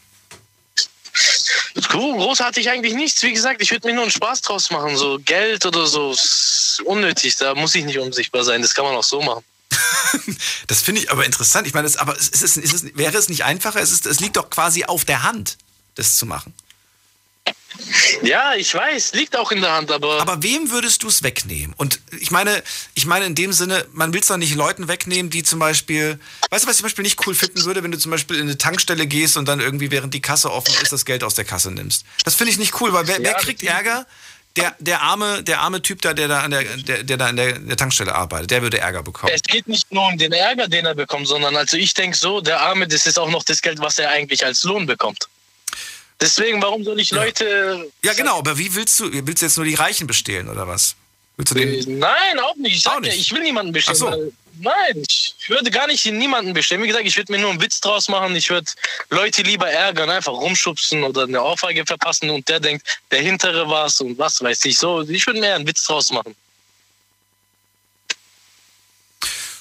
Großartig 1.75 2.69
eigentlich 2.69 2.93
nichts. 2.93 3.21
Wie 3.23 3.33
gesagt, 3.33 3.61
ich 3.61 3.71
würde 3.71 3.87
mir 3.87 3.93
nur 3.93 4.03
einen 4.03 4.11
Spaß 4.11 4.41
draus 4.41 4.71
machen. 4.71 4.95
So 4.95 5.19
Geld 5.19 5.65
oder 5.65 5.85
so 5.85 6.11
ist 6.11 6.81
unnötig. 6.85 7.35
Da 7.37 7.55
muss 7.55 7.75
ich 7.75 7.85
nicht 7.85 7.99
unsichtbar 7.99 8.43
sein. 8.43 8.61
Das 8.61 8.73
kann 8.73 8.85
man 8.85 8.95
auch 8.95 9.03
so 9.03 9.21
machen. 9.21 9.43
Das 10.67 10.81
finde 10.81 11.01
ich 11.01 11.11
aber 11.11 11.25
interessant. 11.25 11.65
Ich 11.65 11.73
meine, 11.73 11.89
aber 11.97 12.15
ist 12.15 12.43
es, 12.43 12.55
ist 12.55 12.73
es, 12.73 12.95
wäre 12.95 13.17
es 13.17 13.27
nicht 13.27 13.43
einfacher? 13.43 13.81
Es, 13.81 13.91
ist, 13.91 14.05
es 14.05 14.19
liegt 14.19 14.37
doch 14.37 14.51
quasi 14.51 14.85
auf 14.85 15.03
der 15.03 15.23
Hand, 15.23 15.57
das 15.95 16.17
zu 16.17 16.27
machen. 16.27 16.53
Ja, 18.23 18.53
ich 18.55 18.73
weiß, 18.73 19.13
liegt 19.13 19.35
auch 19.37 19.51
in 19.51 19.61
der 19.61 19.71
Hand, 19.71 19.91
aber. 19.91 20.21
Aber 20.21 20.43
wem 20.43 20.71
würdest 20.71 21.03
du 21.03 21.07
es 21.07 21.23
wegnehmen? 21.23 21.73
Und 21.77 21.99
ich 22.19 22.31
meine, 22.31 22.63
ich 22.93 23.05
meine 23.05 23.25
in 23.25 23.35
dem 23.35 23.53
Sinne, 23.53 23.85
man 23.93 24.13
will 24.13 24.21
es 24.21 24.27
doch 24.27 24.37
nicht 24.37 24.55
Leuten 24.55 24.87
wegnehmen, 24.87 25.29
die 25.29 25.43
zum 25.43 25.59
Beispiel, 25.59 26.19
weißt 26.49 26.63
du, 26.63 26.67
was 26.67 26.75
ich 26.75 26.79
zum 26.79 26.85
Beispiel 26.85 27.03
nicht 27.03 27.25
cool 27.25 27.35
finden 27.35 27.65
würde, 27.65 27.83
wenn 27.83 27.91
du 27.91 27.97
zum 27.97 28.11
Beispiel 28.11 28.37
in 28.37 28.43
eine 28.43 28.57
Tankstelle 28.57 29.07
gehst 29.07 29.37
und 29.37 29.47
dann 29.47 29.59
irgendwie, 29.59 29.91
während 29.91 30.13
die 30.13 30.21
Kasse 30.21 30.51
offen 30.51 30.73
ist, 30.81 30.91
das 30.91 31.05
Geld 31.05 31.23
aus 31.23 31.35
der 31.35 31.45
Kasse 31.45 31.71
nimmst. 31.71 32.05
Das 32.23 32.35
finde 32.35 32.51
ich 32.51 32.59
nicht 32.59 32.79
cool, 32.81 32.93
weil 32.93 33.07
wer, 33.07 33.19
wer 33.19 33.31
Ja, 33.31 33.37
kriegt 33.37 33.63
Ärger? 33.63 34.05
Der, 34.55 34.75
der, 34.79 35.01
arme, 35.01 35.43
der 35.43 35.61
arme 35.61 35.81
Typ 35.81 36.01
da, 36.01 36.13
der 36.13 36.27
da 36.27 36.41
an 36.41 36.51
der, 36.51 36.63
der, 36.63 37.03
der 37.03 37.17
da 37.17 37.27
an 37.27 37.37
der, 37.37 37.59
der 37.59 37.77
Tankstelle 37.77 38.15
arbeitet, 38.15 38.49
der 38.51 38.61
würde 38.63 38.79
Ärger 38.79 39.03
bekommen. 39.03 39.31
Es 39.33 39.43
geht 39.43 39.67
nicht 39.67 39.91
nur 39.93 40.07
um 40.07 40.17
den 40.17 40.33
Ärger, 40.33 40.67
den 40.67 40.85
er 40.85 40.95
bekommt, 40.95 41.27
sondern 41.27 41.55
also 41.55 41.77
ich 41.77 41.93
denke 41.93 42.17
so, 42.17 42.41
der 42.41 42.59
Arme, 42.59 42.87
das 42.87 43.05
ist 43.05 43.19
auch 43.19 43.29
noch 43.29 43.43
das 43.43 43.61
Geld, 43.61 43.79
was 43.79 43.99
er 43.99 44.09
eigentlich 44.09 44.43
als 44.43 44.63
Lohn 44.63 44.85
bekommt. 44.87 45.29
Deswegen, 46.21 46.61
warum 46.61 46.83
soll 46.83 46.99
ich 46.99 47.11
Leute. 47.11 47.89
Ja, 48.03 48.13
genau, 48.13 48.39
aber 48.39 48.57
wie 48.57 48.73
willst 48.75 48.99
du, 48.99 49.09
willst 49.11 49.41
du 49.41 49.45
jetzt 49.45 49.55
nur 49.57 49.65
die 49.65 49.75
Reichen 49.75 50.05
bestehlen 50.05 50.49
oder 50.49 50.67
was? 50.67 50.95
Willst 51.37 51.55
du 51.55 51.59
Äh, 51.59 51.81
den, 51.81 51.99
Nein, 51.99 52.39
auch 52.39 52.55
nicht. 52.55 52.75
Ich 52.75 52.83
sag 52.83 53.05
ja, 53.05 53.13
ich 53.13 53.31
will 53.31 53.41
niemanden 53.41 53.71
bestellen. 53.71 53.97
Ach 54.01 54.13
so. 54.13 54.33
Nein, 54.61 55.03
ich 55.07 55.35
würde 55.47 55.71
gar 55.71 55.87
nicht 55.87 56.05
niemanden 56.05 56.53
bestellen. 56.53 56.83
Wie 56.83 56.87
gesagt, 56.87 57.05
ich 57.07 57.15
würde 57.15 57.31
mir 57.31 57.37
nur 57.37 57.51
einen 57.51 57.61
Witz 57.61 57.79
draus 57.79 58.09
machen. 58.09 58.35
Ich 58.35 58.49
würde 58.49 58.69
Leute 59.09 59.41
lieber 59.43 59.69
ärgern, 59.69 60.09
einfach 60.09 60.33
rumschubsen 60.33 61.01
oder 61.05 61.23
eine 61.23 61.41
Ohrfeige 61.41 61.85
verpassen 61.85 62.29
und 62.29 62.49
der 62.49 62.59
denkt, 62.59 62.85
der 63.11 63.21
Hintere 63.21 63.69
war's 63.69 64.01
und 64.01 64.17
was 64.17 64.43
weiß 64.43 64.65
ich. 64.65 64.77
So, 64.77 65.01
ich 65.03 65.25
würde 65.25 65.39
mir 65.39 65.55
einen 65.55 65.65
Witz 65.65 65.85
draus 65.85 66.11
machen. 66.11 66.35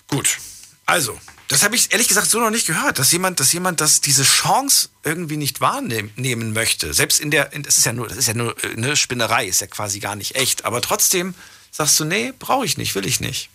Gut. 0.09 0.38
Also, 0.86 1.20
das 1.49 1.62
habe 1.62 1.74
ich 1.76 1.92
ehrlich 1.92 2.09
gesagt 2.09 2.28
so 2.28 2.40
noch 2.40 2.51
nicht 2.51 2.66
gehört, 2.66 2.99
dass 2.99 3.11
jemand, 3.11 3.40
dass 3.40 3.53
jemand 3.53 3.80
das, 3.80 4.03
diese 4.03 4.22
Chance 4.22 4.90
irgendwie 5.03 5.38
nicht 5.38 5.61
wahrnehmen 5.62 6.11
nehmen 6.16 6.53
möchte. 6.53 6.92
Selbst 6.92 7.20
in 7.20 7.30
der, 7.30 7.46
das 7.46 7.78
ist 7.78 7.86
ja 7.86 7.94
nur, 7.94 8.07
das 8.07 8.18
ist 8.18 8.28
ja 8.28 8.34
nur 8.34 8.55
äh, 8.62 8.76
eine 8.76 8.96
Spinnerei, 8.96 9.46
ist 9.46 9.62
ja 9.62 9.66
quasi 9.66 9.99
gar 9.99 10.14
nicht 10.14 10.36
echt. 10.36 10.66
Aber 10.66 10.82
trotzdem 10.82 11.34
sagst 11.70 11.99
du, 11.99 12.05
nee, 12.05 12.32
brauche 12.38 12.66
ich 12.66 12.76
nicht, 12.76 12.94
will 12.94 13.07
ich 13.07 13.20
nicht. 13.20 13.49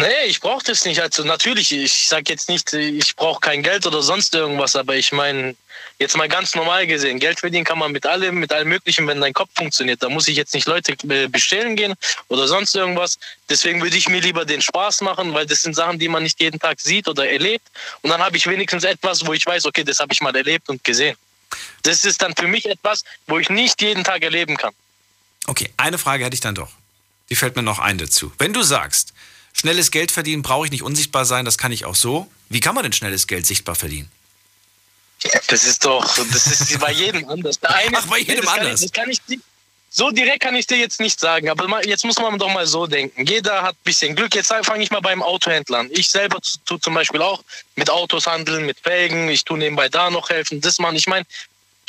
Nee, 0.00 0.26
ich 0.26 0.40
brauche 0.40 0.64
das 0.64 0.84
nicht. 0.84 1.00
Also 1.00 1.24
natürlich, 1.24 1.72
ich 1.72 2.08
sag 2.08 2.28
jetzt 2.28 2.48
nicht, 2.48 2.72
ich 2.72 3.16
brauche 3.16 3.40
kein 3.40 3.62
Geld 3.62 3.86
oder 3.86 4.02
sonst 4.02 4.34
irgendwas, 4.34 4.76
aber 4.76 4.96
ich 4.96 5.12
meine, 5.12 5.54
jetzt 5.98 6.16
mal 6.16 6.28
ganz 6.28 6.54
normal 6.54 6.86
gesehen, 6.86 7.18
Geld 7.18 7.40
verdienen 7.40 7.64
kann 7.64 7.78
man 7.78 7.92
mit 7.92 8.06
allem, 8.06 8.36
mit 8.36 8.52
allem 8.52 8.68
Möglichen, 8.68 9.06
wenn 9.06 9.20
dein 9.20 9.32
Kopf 9.32 9.50
funktioniert. 9.54 10.02
Da 10.02 10.08
muss 10.08 10.28
ich 10.28 10.36
jetzt 10.36 10.54
nicht 10.54 10.66
Leute 10.66 10.92
äh, 11.08 11.28
bestellen 11.28 11.76
gehen 11.76 11.94
oder 12.28 12.46
sonst 12.46 12.74
irgendwas. 12.74 13.18
Deswegen 13.48 13.82
würde 13.82 13.96
ich 13.96 14.08
mir 14.08 14.20
lieber 14.20 14.44
den 14.44 14.62
Spaß 14.62 15.00
machen, 15.02 15.34
weil 15.34 15.46
das 15.46 15.62
sind 15.62 15.74
Sachen, 15.74 15.98
die 15.98 16.08
man 16.08 16.22
nicht 16.22 16.40
jeden 16.40 16.60
Tag 16.60 16.80
sieht 16.80 17.08
oder 17.08 17.28
erlebt. 17.28 17.66
Und 18.02 18.10
dann 18.10 18.20
habe 18.20 18.36
ich 18.36 18.46
wenigstens 18.46 18.84
etwas, 18.84 19.26
wo 19.26 19.32
ich 19.32 19.46
weiß, 19.46 19.66
okay, 19.66 19.84
das 19.84 19.98
habe 20.00 20.12
ich 20.12 20.20
mal 20.20 20.34
erlebt 20.34 20.68
und 20.68 20.82
gesehen. 20.84 21.16
Das 21.82 22.04
ist 22.04 22.22
dann 22.22 22.34
für 22.34 22.46
mich 22.46 22.66
etwas, 22.66 23.04
wo 23.26 23.38
ich 23.38 23.48
nicht 23.48 23.80
jeden 23.82 24.04
Tag 24.04 24.22
erleben 24.22 24.56
kann. 24.56 24.72
Okay, 25.46 25.70
eine 25.76 25.98
Frage 25.98 26.24
hätte 26.24 26.34
ich 26.34 26.40
dann 26.40 26.54
doch. 26.54 26.70
Die 27.30 27.36
fällt 27.36 27.56
mir 27.56 27.62
noch 27.62 27.78
ein 27.78 27.98
dazu. 27.98 28.32
Wenn 28.38 28.52
du 28.52 28.62
sagst, 28.62 29.12
schnelles 29.62 29.92
Geld 29.92 30.10
verdienen 30.10 30.42
brauche 30.42 30.66
ich 30.66 30.72
nicht 30.72 30.82
unsichtbar 30.82 31.24
sein, 31.24 31.44
das 31.44 31.56
kann 31.56 31.70
ich 31.70 31.84
auch 31.84 31.94
so. 31.94 32.28
Wie 32.48 32.58
kann 32.58 32.74
man 32.74 32.82
denn 32.82 32.92
schnelles 32.92 33.28
Geld 33.28 33.46
sichtbar 33.46 33.76
verdienen? 33.76 34.10
Das 35.46 35.62
ist 35.62 35.84
doch, 35.84 36.04
das 36.16 36.46
ist 36.48 36.80
bei 36.80 36.90
jedem 36.90 37.28
anders. 37.28 37.60
Der 37.60 37.72
eine, 37.72 37.96
Ach, 37.96 38.06
bei 38.08 38.18
jedem 38.18 38.44
kann 38.44 38.58
anders. 38.58 38.82
Ich, 38.82 38.90
das 38.90 39.00
kann 39.00 39.08
ich, 39.08 39.20
so 39.88 40.10
direkt 40.10 40.40
kann 40.40 40.56
ich 40.56 40.66
dir 40.66 40.78
jetzt 40.78 40.98
nicht 40.98 41.20
sagen, 41.20 41.48
aber 41.48 41.86
jetzt 41.86 42.04
muss 42.04 42.18
man 42.18 42.36
doch 42.40 42.52
mal 42.52 42.66
so 42.66 42.88
denken. 42.88 43.24
Jeder 43.24 43.62
hat 43.62 43.76
ein 43.76 43.84
bisschen 43.84 44.16
Glück. 44.16 44.34
Jetzt 44.34 44.52
fange 44.62 44.82
ich 44.82 44.90
mal 44.90 45.00
beim 45.00 45.22
Autohändler 45.22 45.78
an. 45.78 45.90
Ich 45.92 46.08
selber 46.08 46.38
tue 46.64 46.80
zum 46.80 46.94
Beispiel 46.94 47.22
auch 47.22 47.44
mit 47.76 47.88
Autos 47.88 48.26
handeln, 48.26 48.66
mit 48.66 48.80
Felgen. 48.80 49.28
Ich 49.28 49.44
tue 49.44 49.58
nebenbei 49.58 49.88
da 49.88 50.10
noch 50.10 50.28
helfen, 50.28 50.60
das 50.60 50.80
machen. 50.80 50.96
Ich 50.96 51.06
meine, 51.06 51.24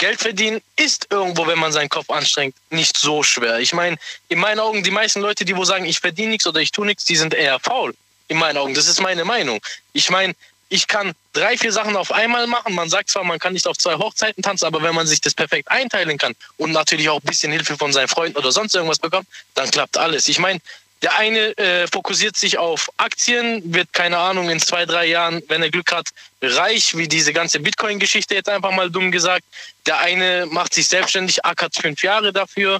Geld 0.03 0.19
verdienen 0.19 0.61
ist 0.75 1.07
irgendwo, 1.11 1.47
wenn 1.47 1.57
man 1.57 1.71
seinen 1.71 1.87
Kopf 1.87 2.09
anstrengt, 2.09 2.57
nicht 2.69 2.97
so 2.97 3.23
schwer. 3.23 3.59
Ich 3.59 3.71
meine, 3.71 3.95
in 4.27 4.37
meinen 4.37 4.59
Augen, 4.59 4.83
die 4.83 4.91
meisten 4.91 5.21
Leute, 5.21 5.45
die 5.45 5.55
wo 5.55 5.63
sagen, 5.63 5.85
ich 5.85 5.99
verdiene 5.99 6.31
nichts 6.31 6.45
oder 6.45 6.59
ich 6.59 6.73
tue 6.73 6.85
nichts, 6.85 7.05
die 7.05 7.15
sind 7.15 7.33
eher 7.33 7.57
faul. 7.57 7.95
In 8.27 8.37
meinen 8.37 8.57
Augen. 8.57 8.73
Das 8.73 8.89
ist 8.89 8.99
meine 8.99 9.23
Meinung. 9.23 9.61
Ich 9.93 10.09
meine, 10.09 10.33
ich 10.67 10.89
kann 10.89 11.13
drei, 11.31 11.57
vier 11.57 11.71
Sachen 11.71 11.95
auf 11.95 12.11
einmal 12.11 12.47
machen. 12.47 12.75
Man 12.75 12.89
sagt 12.89 13.11
zwar, 13.11 13.23
man 13.23 13.39
kann 13.39 13.53
nicht 13.53 13.65
auf 13.65 13.77
zwei 13.77 13.93
Hochzeiten 13.93 14.43
tanzen, 14.43 14.65
aber 14.65 14.83
wenn 14.83 14.93
man 14.93 15.07
sich 15.07 15.21
das 15.21 15.35
perfekt 15.35 15.71
einteilen 15.71 16.17
kann 16.17 16.35
und 16.57 16.73
natürlich 16.73 17.07
auch 17.07 17.21
ein 17.21 17.25
bisschen 17.25 17.53
Hilfe 17.53 17.77
von 17.77 17.93
seinen 17.93 18.09
Freunden 18.09 18.37
oder 18.37 18.51
sonst 18.51 18.75
irgendwas 18.75 18.99
bekommt, 18.99 19.27
dann 19.53 19.71
klappt 19.71 19.97
alles. 19.97 20.27
Ich 20.27 20.37
meine, 20.37 20.59
der 21.01 21.17
eine 21.17 21.57
äh, 21.57 21.87
fokussiert 21.87 22.35
sich 22.35 22.57
auf 22.57 22.89
Aktien, 22.97 23.73
wird 23.73 23.93
keine 23.93 24.17
Ahnung 24.17 24.49
in 24.49 24.59
zwei, 24.59 24.85
drei 24.85 25.05
Jahren, 25.05 25.43
wenn 25.47 25.61
er 25.61 25.69
Glück 25.69 25.91
hat, 25.93 26.09
reich, 26.43 26.95
wie 26.97 27.07
diese 27.07 27.33
ganze 27.33 27.59
Bitcoin-Geschichte 27.59 28.35
jetzt 28.35 28.49
einfach 28.49 28.71
mal 28.71 28.89
dumm 28.89 29.11
gesagt. 29.11 29.43
Der 29.85 29.99
eine 29.99 30.45
macht 30.49 30.73
sich 30.73 30.87
selbstständig, 30.87 31.43
ackert 31.45 31.75
fünf 31.75 32.03
Jahre 32.03 32.33
dafür. 32.33 32.79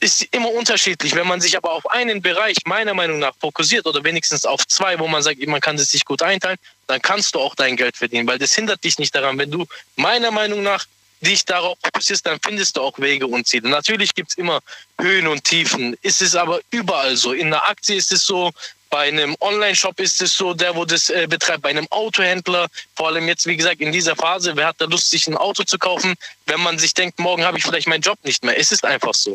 Ist 0.00 0.22
immer 0.30 0.50
unterschiedlich. 0.50 1.14
Wenn 1.14 1.26
man 1.26 1.40
sich 1.40 1.56
aber 1.56 1.72
auf 1.72 1.88
einen 1.90 2.20
Bereich 2.20 2.56
meiner 2.66 2.92
Meinung 2.94 3.18
nach 3.18 3.32
fokussiert 3.40 3.86
oder 3.86 4.04
wenigstens 4.04 4.44
auf 4.44 4.66
zwei, 4.66 4.98
wo 4.98 5.08
man 5.08 5.22
sagt, 5.22 5.44
man 5.46 5.60
kann 5.60 5.76
es 5.76 5.90
sich 5.90 6.04
gut 6.04 6.22
einteilen, 6.22 6.58
dann 6.86 7.00
kannst 7.00 7.34
du 7.34 7.40
auch 7.40 7.54
dein 7.54 7.76
Geld 7.76 7.96
verdienen, 7.96 8.26
weil 8.26 8.38
das 8.38 8.54
hindert 8.54 8.84
dich 8.84 8.98
nicht 8.98 9.14
daran. 9.14 9.38
Wenn 9.38 9.50
du 9.50 9.66
meiner 9.96 10.30
Meinung 10.30 10.62
nach 10.62 10.84
dich 11.20 11.44
darauf 11.44 11.78
fokussierst, 11.82 12.26
dann 12.26 12.38
findest 12.42 12.76
du 12.76 12.82
auch 12.82 12.98
Wege 12.98 13.26
und 13.26 13.46
Ziele. 13.46 13.68
Natürlich 13.68 14.14
gibt 14.14 14.30
es 14.30 14.36
immer 14.36 14.60
Höhen 15.00 15.26
und 15.26 15.44
Tiefen. 15.44 15.96
Ist 16.02 16.20
es 16.20 16.36
aber 16.36 16.60
überall 16.70 17.16
so. 17.16 17.32
In 17.32 17.46
einer 17.46 17.64
Aktie 17.64 17.96
ist 17.96 18.12
es 18.12 18.24
so, 18.24 18.52
bei 18.90 19.08
einem 19.08 19.36
Online-Shop 19.40 19.98
ist 20.00 20.22
es 20.22 20.36
so, 20.36 20.54
der, 20.54 20.74
wo 20.74 20.84
das 20.84 21.10
äh, 21.10 21.26
betreibt, 21.28 21.62
bei 21.62 21.70
einem 21.70 21.86
Autohändler, 21.90 22.68
vor 22.94 23.08
allem 23.08 23.26
jetzt, 23.28 23.46
wie 23.46 23.56
gesagt, 23.56 23.80
in 23.80 23.92
dieser 23.92 24.16
Phase, 24.16 24.56
wer 24.56 24.68
hat 24.68 24.76
da 24.78 24.84
Lust, 24.86 25.10
sich 25.10 25.26
ein 25.26 25.36
Auto 25.36 25.64
zu 25.64 25.78
kaufen, 25.78 26.14
wenn 26.46 26.60
man 26.60 26.78
sich 26.78 26.94
denkt, 26.94 27.18
morgen 27.18 27.44
habe 27.44 27.58
ich 27.58 27.64
vielleicht 27.64 27.88
meinen 27.88 28.02
Job 28.02 28.18
nicht 28.22 28.44
mehr. 28.44 28.58
Es 28.58 28.72
ist 28.72 28.84
einfach 28.84 29.14
so. 29.14 29.34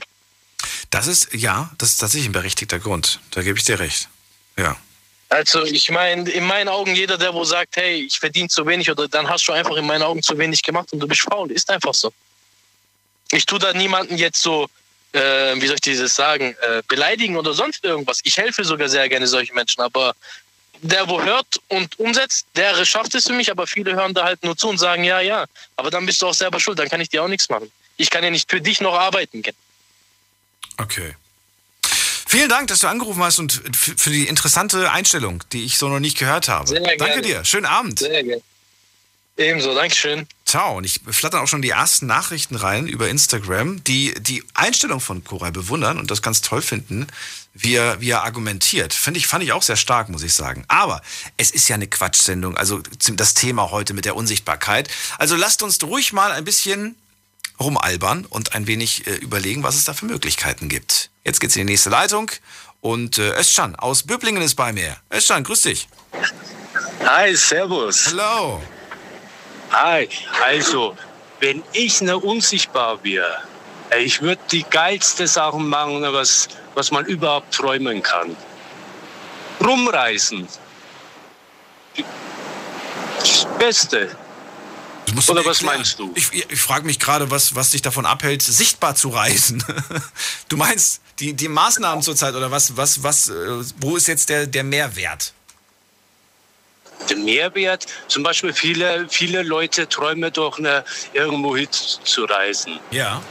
Das 0.90 1.08
ist, 1.08 1.34
ja, 1.34 1.72
das 1.78 1.92
ist 1.92 1.98
tatsächlich 1.98 2.30
ein 2.30 2.34
berechtigter 2.34 2.80
Grund. 2.80 3.20
Da 3.32 3.42
gebe 3.42 3.58
ich 3.58 3.66
dir 3.66 3.80
recht. 3.80 4.10
Ja. 4.58 4.78
Also 5.30 5.64
ich 5.64 5.90
meine, 5.90 6.30
in 6.30 6.44
meinen 6.44 6.68
Augen, 6.68 6.94
jeder, 6.94 7.18
der 7.18 7.34
wo 7.34 7.46
sagt, 7.46 7.78
hey, 7.78 8.06
ich 8.06 8.20
verdiene 8.20 8.50
zu 8.50 8.66
wenig 8.68 8.92
oder 8.92 9.08
dann 9.08 9.30
hast 9.30 9.48
du 9.48 9.54
einfach 9.54 9.78
in 9.78 9.86
meinen 9.86 10.04
Augen 10.04 10.22
zu 10.22 10.38
wenig 10.38 10.62
gemacht 10.62 10.92
und 10.92 11.00
du 11.00 11.08
bist 11.08 11.22
faul, 11.22 11.50
ist 11.52 11.70
einfach 11.70 11.94
so. 11.94 12.12
Ich 13.32 13.46
tue 13.46 13.58
da 13.58 13.72
niemanden 13.72 14.18
jetzt 14.18 14.42
so, 14.42 14.68
äh, 15.14 15.56
wie 15.56 15.68
soll 15.68 15.76
ich 15.76 15.82
dieses 15.82 16.16
sagen, 16.16 16.56
äh, 16.62 16.82
beleidigen 16.88 17.36
oder 17.38 17.54
sonst 17.54 17.84
irgendwas. 17.84 18.20
Ich 18.24 18.38
helfe 18.38 18.64
sogar 18.64 18.90
sehr 18.90 19.08
gerne 19.10 19.28
solchen 19.28 19.56
Menschen, 19.56 19.82
aber 19.82 20.14
der, 20.82 21.08
wo 21.08 21.22
hört 21.22 21.46
und 21.68 22.00
umsetzt, 22.00 22.48
der 22.56 22.84
schafft 22.86 23.14
es 23.16 23.28
für 23.28 23.34
mich, 23.34 23.52
aber 23.52 23.68
viele 23.68 23.94
hören 23.94 24.14
da 24.14 24.24
halt 24.24 24.44
nur 24.44 24.58
zu 24.58 24.70
und 24.70 24.78
sagen, 24.78 25.04
ja, 25.04 25.20
ja, 25.20 25.46
aber 25.76 25.92
dann 25.92 26.06
bist 26.06 26.22
du 26.22 26.28
auch 26.28 26.34
selber 26.34 26.60
schuld, 26.60 26.80
dann 26.80 26.90
kann 26.90 27.02
ich 27.02 27.10
dir 27.10 27.24
auch 27.24 27.28
nichts 27.28 27.50
machen. 27.50 27.72
Ich 27.98 28.10
kann 28.10 28.24
ja 28.24 28.32
nicht 28.32 28.50
für 28.50 28.62
dich 28.62 28.82
noch 28.82 28.96
arbeiten 28.96 29.42
gehen. 29.42 29.56
Okay. 30.78 31.16
Vielen 32.28 32.50
Dank, 32.50 32.70
dass 32.70 32.80
du 32.80 32.88
angerufen 32.88 33.22
hast 33.22 33.40
und 33.40 33.62
für 33.76 34.10
die 34.10 34.28
interessante 34.28 34.90
Einstellung, 34.90 35.44
die 35.52 35.66
ich 35.66 35.78
so 35.78 35.90
noch 35.90 36.00
nicht 36.00 36.18
gehört 36.18 36.48
habe. 36.48 36.68
Sehr 36.70 36.80
gerne. 36.80 36.98
Danke 36.98 37.22
dir. 37.22 37.44
Schönen 37.44 37.66
Abend. 37.66 38.00
Sehr 38.00 38.24
gerne. 38.24 38.42
Ebenso, 39.42 39.74
Dankeschön. 39.74 40.28
Ciao. 40.46 40.78
Und 40.78 40.84
ich 40.84 41.02
flattern 41.08 41.42
auch 41.42 41.48
schon 41.48 41.62
die 41.62 41.70
ersten 41.70 42.06
Nachrichten 42.06 42.56
rein 42.56 42.88
über 42.88 43.10
Instagram, 43.10 43.84
die 43.84 44.14
die 44.20 44.44
Einstellung 44.54 45.00
von 45.00 45.24
Koray 45.24 45.52
bewundern 45.52 45.98
und 45.98 46.12
das 46.12 46.22
ganz 46.22 46.42
toll 46.42 46.62
finden, 46.62 47.08
wie 47.54 47.76
er, 47.76 48.00
wie 48.02 48.12
er 48.12 48.24
argumentiert. 48.24 48.94
Finde 48.94 49.18
ich, 49.18 49.28
fand 49.28 49.44
ich 49.44 49.52
auch 49.52 49.64
sehr 49.64 49.76
stark, 49.76 50.10
muss 50.10 50.24
ich 50.24 50.34
sagen. 50.34 50.64
Aber 50.68 51.02
es 51.38 51.52
ist 51.52 51.68
ja 51.68 51.76
eine 51.76 51.88
Quatschsendung, 51.88 52.56
also 52.56 52.82
das 53.14 53.34
Thema 53.34 53.72
heute 53.72 53.94
mit 53.94 54.06
der 54.06 54.16
Unsichtbarkeit. 54.16 54.90
Also 55.18 55.36
lasst 55.36 55.64
uns 55.64 55.82
ruhig 55.84 56.14
mal 56.14 56.32
ein 56.32 56.44
bisschen 56.44 56.96
rumalbern 57.60 58.26
und 58.26 58.54
ein 58.54 58.68
wenig 58.68 59.08
äh, 59.08 59.16
überlegen, 59.16 59.64
was 59.64 59.76
es 59.76 59.86
da 59.86 59.94
für 59.94 60.06
Möglichkeiten 60.06 60.70
gibt. 60.70 61.10
Jetzt 61.24 61.40
geht's 61.40 61.56
in 61.56 61.66
die 61.66 61.74
nächste 61.74 61.90
Leitung 61.90 62.32
und 62.80 63.18
äh, 63.18 63.40
Özcan 63.40 63.76
aus 63.76 64.04
Böblingen 64.04 64.42
ist 64.42 64.56
bei 64.56 64.74
mir. 64.74 64.98
Özcan, 65.14 65.44
grüß 65.44 65.62
dich. 65.62 65.88
Hi, 67.06 67.36
servus. 67.36 68.08
Hallo. 68.08 68.62
Hi, 69.72 70.10
also, 70.44 70.98
wenn 71.40 71.64
ich 71.72 72.02
eine 72.02 72.18
unsichtbar 72.18 73.02
wäre, 73.04 73.42
ey, 73.90 74.04
ich 74.04 74.22
würde 74.22 74.42
die 74.52 74.64
geilste 74.64 75.28
Sachen 75.28 75.68
machen, 75.68 76.02
was, 76.02 76.50
was 76.76 76.92
man 76.92 77.06
überhaupt 77.06 77.54
träumen 77.54 78.04
kann. 78.04 78.36
Rumreisen. 79.64 80.48
Das 83.20 83.48
Beste. 83.58 84.16
Oder 85.28 85.46
was 85.46 85.58
erklären. 85.58 85.78
meinst 85.78 86.00
du? 86.00 86.12
Ich, 86.16 86.32
ich, 86.34 86.50
ich 86.50 86.62
frage 86.62 86.86
mich 86.86 87.00
gerade, 87.00 87.32
was, 87.32 87.56
was 87.56 87.72
dich 87.72 87.82
davon 87.82 88.06
abhält, 88.06 88.42
sichtbar 88.42 88.96
zu 88.96 89.10
reisen. 89.10 89.64
Du 90.50 90.58
meinst 90.58 91.02
die, 91.20 91.34
die 91.34 91.48
Maßnahmen 91.48 92.04
zurzeit 92.04 92.36
oder 92.36 92.52
was, 92.52 92.76
was, 92.76 93.04
was, 93.04 93.30
äh, 93.30 93.64
wo 93.78 93.96
ist 93.96 94.08
jetzt 94.08 94.28
der, 94.28 94.48
der 94.48 94.66
Mehrwert? 94.66 95.34
Der 97.10 97.18
Mehrwert, 97.18 97.86
zum 98.08 98.24
Beispiel 98.24 98.54
viele, 98.54 99.08
viele 99.10 99.44
Leute 99.44 99.88
träumen 99.88 100.32
doch, 100.32 100.60
ne, 100.60 100.84
irgendwo 101.14 101.56
hin 101.56 101.68
zu 101.72 102.26
reisen. 102.26 102.80
Ja. 102.92 103.22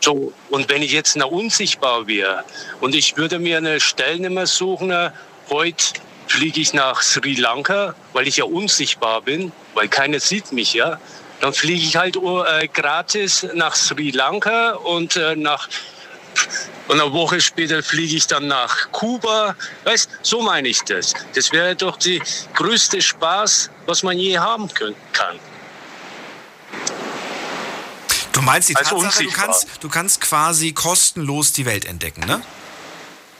So, 0.00 0.32
und 0.48 0.68
wenn 0.70 0.80
ich 0.80 0.92
jetzt 0.92 1.16
noch 1.16 1.30
unsichtbar 1.30 2.06
wäre 2.06 2.44
und 2.80 2.94
ich 2.94 3.16
würde 3.16 3.38
mir 3.38 3.58
eine 3.58 3.80
Stellnummer 3.80 4.46
suchen, 4.46 4.90
äh, 4.90 5.10
heute 5.50 5.84
fliege 6.26 6.60
ich 6.60 6.72
nach 6.72 7.02
Sri 7.02 7.34
Lanka, 7.34 7.94
weil 8.12 8.26
ich 8.26 8.38
ja 8.38 8.44
unsichtbar 8.44 9.20
bin, 9.20 9.52
weil 9.74 9.88
keiner 9.88 10.20
sieht 10.20 10.52
mich 10.52 10.72
ja, 10.72 10.98
dann 11.40 11.52
fliege 11.52 11.82
ich 11.82 11.96
halt 11.96 12.16
äh, 12.16 12.68
gratis 12.68 13.46
nach 13.54 13.74
Sri 13.74 14.10
Lanka 14.10 14.72
und 14.72 15.16
äh, 15.16 15.36
nach 15.36 15.68
und 16.88 17.00
eine 17.00 17.12
Woche 17.12 17.40
später 17.40 17.82
fliege 17.82 18.16
ich 18.16 18.26
dann 18.26 18.48
nach 18.48 18.90
Kuba. 18.92 19.54
Weißt, 19.84 20.08
so 20.22 20.42
meine 20.42 20.68
ich 20.68 20.80
das. 20.82 21.14
Das 21.34 21.52
wäre 21.52 21.76
doch 21.76 21.96
die 21.96 22.20
größte 22.54 23.00
Spaß, 23.00 23.70
was 23.86 24.02
man 24.02 24.18
je 24.18 24.38
haben 24.38 24.68
können, 24.74 24.96
kann. 25.12 25.38
Du 28.32 28.42
meinst 28.42 28.68
die 28.68 28.76
Als 28.76 28.88
Tatsache, 28.88 29.24
du 29.24 29.30
kannst, 29.30 29.66
du 29.80 29.88
kannst 29.88 30.20
quasi 30.20 30.72
kostenlos 30.72 31.52
die 31.52 31.66
Welt 31.66 31.84
entdecken, 31.84 32.24
ne? 32.26 32.40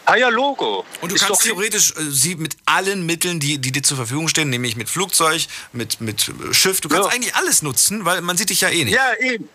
Ah 0.05 0.17
ja, 0.17 0.29
Logo. 0.29 0.85
Und 1.01 1.13
du 1.13 1.15
Ist 1.15 1.25
kannst 1.25 1.43
theoretisch 1.43 1.93
äh, 1.93 2.03
sie 2.11 2.35
mit 2.35 2.57
allen 2.67 3.07
Mitteln, 3.07 3.39
die, 3.39 3.59
die 3.59 3.71
dir 3.71 3.83
zur 3.83 3.97
Verfügung 3.97 4.27
stehen, 4.27 4.51
nämlich 4.51 4.75
mit 4.75 4.89
Flugzeug, 4.91 5.47
mit, 5.73 6.01
mit 6.01 6.33
Schiff, 6.51 6.81
du 6.81 6.89
kannst 6.89 7.09
Ja. 7.09 7.15
eigentlich 7.15 7.35
alles 7.37 7.63
nutzen, 7.63 8.05
weil 8.05 8.21
man 8.21 8.37
sieht 8.37 8.51
dich 8.51 8.63
ja 8.63 8.71
eh 8.71 8.85
nicht. 8.85 8.95
Ja, 8.95 9.13
eben. 9.21 9.49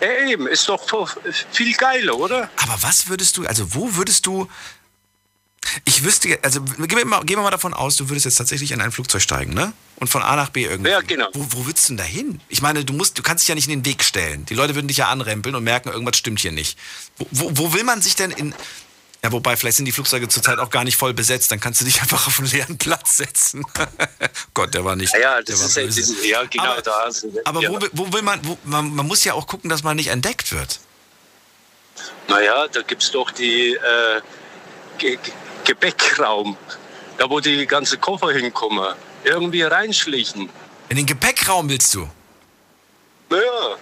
Ja, 0.00 0.28
eben. 0.28 0.46
Ist 0.46 0.68
doch 0.68 1.16
viel 1.52 1.74
geiler, 1.74 2.18
oder? 2.18 2.50
Aber 2.56 2.76
was 2.82 3.08
würdest 3.08 3.36
du, 3.36 3.46
also 3.46 3.74
wo 3.74 3.96
würdest 3.96 4.26
du, 4.26 4.48
ich 5.84 6.04
wüsste, 6.04 6.38
also 6.42 6.62
gehen 6.62 6.96
wir, 6.96 7.04
mal, 7.04 7.20
gehen 7.24 7.36
wir 7.36 7.42
mal 7.42 7.50
davon 7.50 7.74
aus, 7.74 7.96
du 7.96 8.08
würdest 8.08 8.24
jetzt 8.24 8.36
tatsächlich 8.36 8.72
in 8.72 8.80
ein 8.80 8.92
Flugzeug 8.92 9.20
steigen, 9.20 9.52
ne? 9.52 9.72
Und 9.96 10.08
von 10.08 10.22
A 10.22 10.34
nach 10.34 10.48
B 10.48 10.64
irgendwie. 10.64 10.90
Ja, 10.90 11.00
genau. 11.00 11.28
Wo, 11.34 11.46
wo 11.50 11.66
würdest 11.66 11.88
du 11.88 11.92
denn 11.92 11.98
da 11.98 12.04
hin? 12.04 12.40
Ich 12.48 12.62
meine, 12.62 12.84
du 12.84 12.94
musst, 12.94 13.18
du 13.18 13.22
kannst 13.22 13.42
dich 13.42 13.48
ja 13.48 13.54
nicht 13.54 13.68
in 13.68 13.80
den 13.80 13.84
Weg 13.84 14.02
stellen. 14.02 14.46
Die 14.46 14.54
Leute 14.54 14.74
würden 14.74 14.88
dich 14.88 14.96
ja 14.96 15.08
anrempeln 15.08 15.54
und 15.54 15.64
merken, 15.64 15.90
irgendwas 15.90 16.16
stimmt 16.16 16.40
hier 16.40 16.52
nicht. 16.52 16.78
Wo, 17.18 17.26
wo, 17.30 17.58
wo 17.58 17.72
will 17.74 17.84
man 17.84 18.00
sich 18.00 18.16
denn 18.16 18.30
in, 18.30 18.54
ja, 19.22 19.32
wobei, 19.32 19.56
vielleicht 19.56 19.76
sind 19.76 19.84
die 19.86 19.92
Flugzeuge 19.92 20.28
zurzeit 20.28 20.58
auch 20.58 20.70
gar 20.70 20.84
nicht 20.84 20.96
voll 20.96 21.12
besetzt, 21.12 21.50
dann 21.52 21.60
kannst 21.60 21.80
du 21.80 21.84
dich 21.84 22.00
einfach 22.02 22.26
auf 22.26 22.38
einen 22.38 22.48
leeren 22.48 22.78
Platz 22.78 23.16
setzen. 23.18 23.64
Gott, 24.54 24.72
der 24.74 24.84
war 24.84 24.96
nicht. 24.96 25.12
Ja, 25.14 25.20
ja, 25.20 25.42
das 25.42 25.60
ist 25.60 25.76
ja, 25.76 25.82
böse. 25.84 26.00
dieses, 26.00 26.26
ja 26.26 26.42
genau, 26.44 26.64
Aber- 26.64 26.82
da. 26.82 27.10
Aber 27.44 27.60
ja. 27.62 27.70
wo, 27.70 27.80
will- 27.80 27.90
wo 27.92 28.12
will 28.12 28.22
man, 28.22 28.40
wo, 28.44 28.56
man, 28.64 28.94
man 28.94 29.06
muss 29.06 29.24
ja 29.24 29.34
auch 29.34 29.46
gucken, 29.46 29.68
dass 29.70 29.82
man 29.82 29.96
nicht 29.96 30.08
entdeckt 30.08 30.52
wird. 30.52 30.80
Naja, 32.28 32.66
da 32.68 32.82
gibt 32.82 33.02
es 33.02 33.10
doch 33.10 33.30
die 33.30 33.74
äh, 33.74 34.20
Ge 34.98 35.16
Ge 35.16 35.32
Gepäckraum, 35.64 36.56
da 37.18 37.28
wo 37.28 37.38
die 37.40 37.66
ganze 37.66 37.98
Koffer 37.98 38.30
hinkommen. 38.32 38.94
Irgendwie 39.24 39.62
reinschlichen. 39.62 40.48
In 40.88 40.96
den 40.96 41.04
Gepäckraum 41.06 41.68
willst 41.68 41.92
du? 41.94 42.08
Naja. 43.28 43.76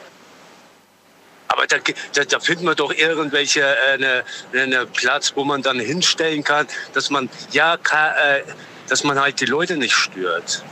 Aber 1.58 1.66
da, 1.66 1.78
da, 2.12 2.22
da 2.22 2.38
findet 2.38 2.64
man 2.64 2.76
doch 2.76 2.92
irgendwelche 2.94 3.62
äh, 3.62 3.94
eine, 3.94 4.24
eine 4.52 4.86
Platz, 4.86 5.32
wo 5.34 5.42
man 5.42 5.60
dann 5.60 5.80
hinstellen 5.80 6.44
kann, 6.44 6.68
dass 6.94 7.10
man 7.10 7.28
ja 7.50 7.76
ka, 7.76 8.14
äh, 8.14 8.44
dass 8.88 9.02
man 9.02 9.18
halt 9.18 9.40
die 9.40 9.46
Leute 9.46 9.76
nicht 9.76 9.92
stört. 9.92 10.62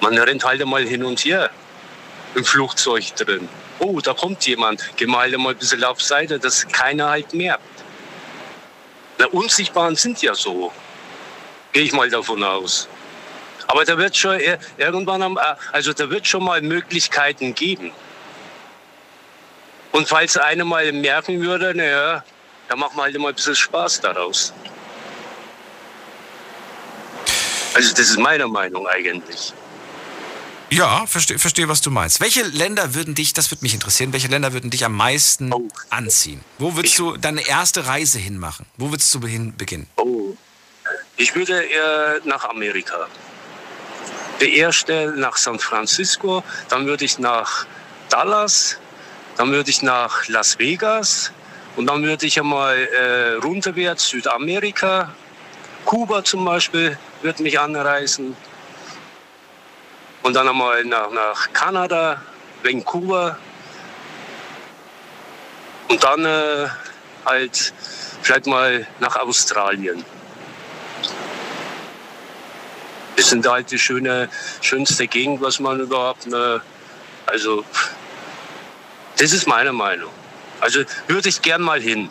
Man 0.00 0.16
rennt 0.16 0.42
halt 0.44 0.64
mal 0.64 0.82
hin 0.82 1.04
und 1.04 1.22
her 1.26 1.50
im 2.34 2.42
Flugzeug 2.42 3.14
drin. 3.16 3.50
Oh, 3.80 4.00
da 4.00 4.14
kommt 4.14 4.46
jemand. 4.46 4.82
Geh 4.96 5.04
mal 5.04 5.18
halt 5.30 5.36
mal 5.36 5.50
ein 5.50 5.58
bisschen 5.58 5.84
auf 5.84 6.00
Seite, 6.00 6.38
dass 6.38 6.66
keiner 6.66 7.10
halt 7.10 7.34
merkt. 7.34 7.60
Na, 9.18 9.26
Unsichtbaren 9.26 9.94
sind 9.94 10.22
ja 10.22 10.34
so. 10.34 10.72
Gehe 11.74 11.82
ich 11.82 11.92
mal 11.92 12.08
davon 12.08 12.42
aus. 12.42 12.88
Aber 13.66 13.84
da 13.84 13.98
wird 13.98 14.16
schon 14.16 14.38
ir- 14.38 14.58
irgendwann, 14.78 15.20
äh, 15.36 15.40
also 15.72 15.92
da 15.92 16.08
wird 16.08 16.26
schon 16.26 16.44
mal 16.44 16.62
Möglichkeiten 16.62 17.54
geben. 17.54 17.92
Und 19.92 20.08
falls 20.08 20.36
einer 20.36 20.64
mal 20.64 20.92
merken 20.92 21.40
würde, 21.40 21.74
naja, 21.74 22.24
dann 22.68 22.78
machen 22.78 22.96
wir 22.96 23.02
halt 23.04 23.18
mal 23.18 23.28
ein 23.28 23.34
bisschen 23.34 23.56
Spaß 23.56 24.00
daraus. 24.00 24.52
Also 27.74 27.90
das 27.94 28.10
ist 28.10 28.18
meine 28.18 28.46
Meinung 28.46 28.86
eigentlich. 28.86 29.52
Ja, 30.70 31.06
verstehe, 31.06 31.38
versteh, 31.38 31.68
was 31.68 31.80
du 31.80 31.90
meinst. 31.90 32.20
Welche 32.20 32.42
Länder 32.42 32.94
würden 32.94 33.14
dich, 33.14 33.32
das 33.32 33.50
würde 33.50 33.62
mich 33.62 33.72
interessieren, 33.72 34.12
welche 34.12 34.28
Länder 34.28 34.52
würden 34.52 34.70
dich 34.70 34.84
am 34.84 34.92
meisten 34.94 35.52
anziehen? 35.88 36.44
Wo 36.58 36.76
würdest 36.76 36.98
du 36.98 37.16
deine 37.16 37.46
erste 37.46 37.86
Reise 37.86 38.18
hinmachen? 38.18 38.66
Wo 38.76 38.90
würdest 38.90 39.14
du 39.14 39.26
hin 39.26 39.56
beginnen? 39.56 39.88
Oh. 39.96 40.36
Ich 41.16 41.34
würde 41.34 41.62
eher 41.62 42.20
nach 42.24 42.44
Amerika. 42.44 43.08
Der 44.40 44.50
erste 44.50 45.14
nach 45.16 45.36
San 45.36 45.58
Francisco, 45.58 46.44
dann 46.68 46.86
würde 46.86 47.04
ich 47.04 47.18
nach 47.18 47.66
Dallas, 48.10 48.78
dann 49.38 49.52
würde 49.52 49.70
ich 49.70 49.82
nach 49.82 50.26
Las 50.26 50.58
Vegas 50.58 51.32
und 51.76 51.86
dann 51.86 52.02
würde 52.02 52.26
ich 52.26 52.40
einmal 52.40 52.76
äh, 52.76 53.34
runterwärts 53.34 54.08
Südamerika, 54.08 55.14
Kuba 55.84 56.24
zum 56.24 56.44
Beispiel, 56.44 56.98
würde 57.22 57.44
mich 57.44 57.58
anreisen. 57.58 58.36
Und 60.24 60.34
dann 60.34 60.48
einmal 60.48 60.84
nach, 60.84 61.12
nach 61.12 61.52
Kanada, 61.52 62.20
Vancouver. 62.64 63.38
Und 65.88 66.02
dann 66.02 66.24
äh, 66.24 66.66
halt 67.24 67.72
vielleicht 68.22 68.46
mal 68.46 68.86
nach 68.98 69.14
Australien. 69.16 70.04
Das 73.14 73.30
sind 73.30 73.48
halt 73.48 73.70
die 73.70 73.78
schöne, 73.78 74.28
schönste 74.60 75.06
Gegend, 75.06 75.40
was 75.40 75.60
man 75.60 75.78
überhaupt. 75.78 76.26
Ne, 76.26 76.60
also, 77.26 77.64
das 79.18 79.32
ist 79.32 79.46
meine 79.46 79.72
Meinung. 79.72 80.10
Also 80.60 80.80
würde 81.06 81.28
ich 81.28 81.40
gern 81.42 81.62
mal 81.62 81.80
hin. 81.80 82.08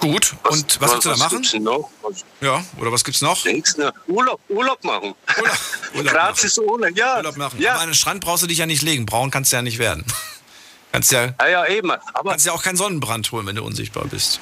Gut, 0.00 0.34
und 0.50 0.80
was 0.80 0.90
willst 0.90 1.06
du 1.06 1.10
da 1.10 1.16
machen? 1.16 1.42
noch? 1.62 1.88
Was, 2.02 2.24
Ja, 2.40 2.64
oder 2.78 2.90
was 2.90 3.04
gibt's 3.04 3.20
noch? 3.22 3.40
denkst 3.44 3.74
du? 3.76 3.92
Urlaub, 4.08 4.40
Urlaub 4.48 4.82
machen. 4.82 5.14
Urlaub 5.94 6.06
Gratis 6.12 6.58
ohne, 6.58 6.90
ja. 6.90 7.18
Urlaub 7.18 7.36
machen. 7.36 7.60
Ja. 7.60 7.74
Aber 7.74 7.82
an 7.82 7.88
den 7.90 7.94
Strand 7.94 8.20
brauchst 8.24 8.42
du 8.42 8.48
dich 8.48 8.58
ja 8.58 8.66
nicht 8.66 8.82
legen. 8.82 9.06
Braun 9.06 9.30
kannst 9.30 9.52
du 9.52 9.56
ja 9.56 9.62
nicht 9.62 9.78
werden. 9.78 10.04
Kannst 10.92 11.10
ja, 11.10 11.32
ja, 11.40 11.48
ja, 11.48 11.66
eben. 11.68 11.90
Aber 11.90 12.30
kannst 12.32 12.44
ja 12.44 12.52
auch 12.52 12.62
keinen 12.62 12.76
Sonnenbrand 12.76 13.32
holen, 13.32 13.46
wenn 13.46 13.56
du 13.56 13.62
unsichtbar 13.64 14.04
bist. 14.04 14.40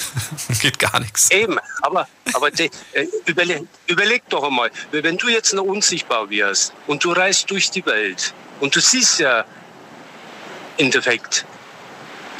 Geht 0.60 0.78
gar 0.78 1.00
nichts. 1.00 1.30
Eben, 1.30 1.58
aber, 1.82 2.08
aber 2.32 2.50
de, 2.50 2.70
äh, 2.92 3.06
überleg, 3.26 3.66
überleg 3.86 4.22
doch 4.28 4.44
einmal, 4.44 4.70
wenn 4.90 5.16
du 5.16 5.28
jetzt 5.28 5.52
noch 5.52 5.64
unsichtbar 5.64 6.28
wärst 6.30 6.72
und 6.86 7.04
du 7.04 7.12
reist 7.12 7.50
durch 7.50 7.70
die 7.70 7.84
Welt 7.86 8.34
und 8.60 8.74
du 8.74 8.80
siehst 8.80 9.20
ja 9.20 9.44
im 10.76 10.86
Endeffekt 10.86 11.44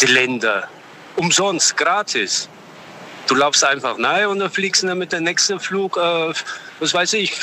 die 0.01 0.07
Länder 0.07 0.69
umsonst, 1.17 1.77
gratis. 1.77 2.49
Du 3.27 3.35
laufst 3.35 3.65
einfach 3.65 3.99
rein 3.99 4.27
und 4.27 4.41
dann 4.41 4.51
fliegst 4.51 4.83
du 4.83 4.95
mit 4.95 5.13
dem 5.13 5.25
nächsten 5.25 5.61
Flug, 5.61 5.97
äh, 5.97 6.33
was 6.81 6.93
weiß 6.93 7.13
ich, 7.15 7.39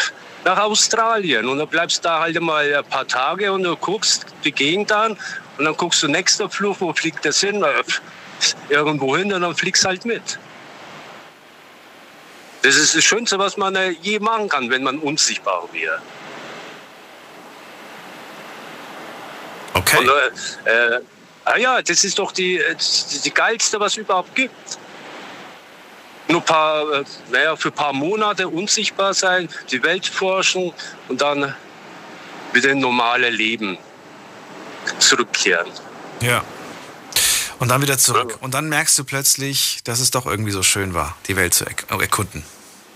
nach 0.45 0.57
Australien 0.59 1.47
und 1.47 1.57
dann 1.57 1.67
bleibst 1.67 2.03
da 2.03 2.19
halt 2.19 2.39
mal 2.41 2.73
ein 2.73 2.85
paar 2.85 3.07
Tage 3.07 3.51
und 3.51 3.63
du 3.63 3.75
guckst 3.75 4.25
die 4.43 4.51
Gegend 4.51 4.91
an 4.91 5.17
und 5.57 5.65
dann 5.65 5.75
guckst 5.75 6.01
du 6.03 6.07
nächster 6.07 6.49
Flug, 6.49 6.79
wo 6.79 6.93
fliegt 6.93 7.25
das 7.25 7.39
hin? 7.41 7.63
Irgendwo 8.69 9.17
hin 9.17 9.31
und 9.33 9.41
dann 9.41 9.55
fliegst 9.55 9.85
halt 9.85 10.05
mit. 10.05 10.39
Das 12.61 12.75
ist 12.75 12.95
das 12.95 13.03
Schönste, 13.03 13.39
was 13.39 13.57
man 13.57 13.75
äh, 13.75 13.91
je 14.01 14.19
machen 14.19 14.49
kann, 14.49 14.69
wenn 14.69 14.83
man 14.83 14.99
unsichtbar 14.99 15.67
wäre. 15.71 16.01
Okay. 19.73 19.97
Und, 19.97 20.09
äh, 20.65 20.95
äh, 20.95 21.01
ah 21.45 21.57
ja, 21.57 21.81
das 21.81 22.03
ist 22.03 22.19
doch 22.19 22.31
die, 22.31 22.57
äh, 22.57 22.75
die, 22.75 23.19
die 23.19 23.33
geilste, 23.33 23.79
was 23.79 23.93
es 23.93 23.97
überhaupt 23.99 24.35
gibt. 24.35 24.77
Nur 26.27 26.41
paar, 26.41 26.85
naja, 27.31 27.55
für 27.55 27.69
ein 27.69 27.73
paar 27.73 27.93
Monate 27.93 28.47
unsichtbar 28.47 29.13
sein, 29.13 29.49
die 29.71 29.81
Welt 29.81 30.05
forschen 30.05 30.73
und 31.07 31.21
dann 31.21 31.55
wieder 32.53 32.69
in 32.69 32.79
normale 32.79 33.29
Leben 33.29 33.77
zurückkehren. 34.99 35.71
Ja. 36.21 36.43
Und 37.59 37.67
dann 37.67 37.81
wieder 37.81 37.97
zurück. 37.97 38.37
Und 38.41 38.53
dann 38.53 38.69
merkst 38.69 38.97
du 38.97 39.03
plötzlich, 39.03 39.79
dass 39.83 39.99
es 39.99 40.11
doch 40.11 40.25
irgendwie 40.25 40.51
so 40.51 40.63
schön 40.63 40.93
war, 40.93 41.17
die 41.27 41.35
Welt 41.35 41.53
zu 41.53 41.65
erk 41.65 41.85
erkunden. 41.89 42.43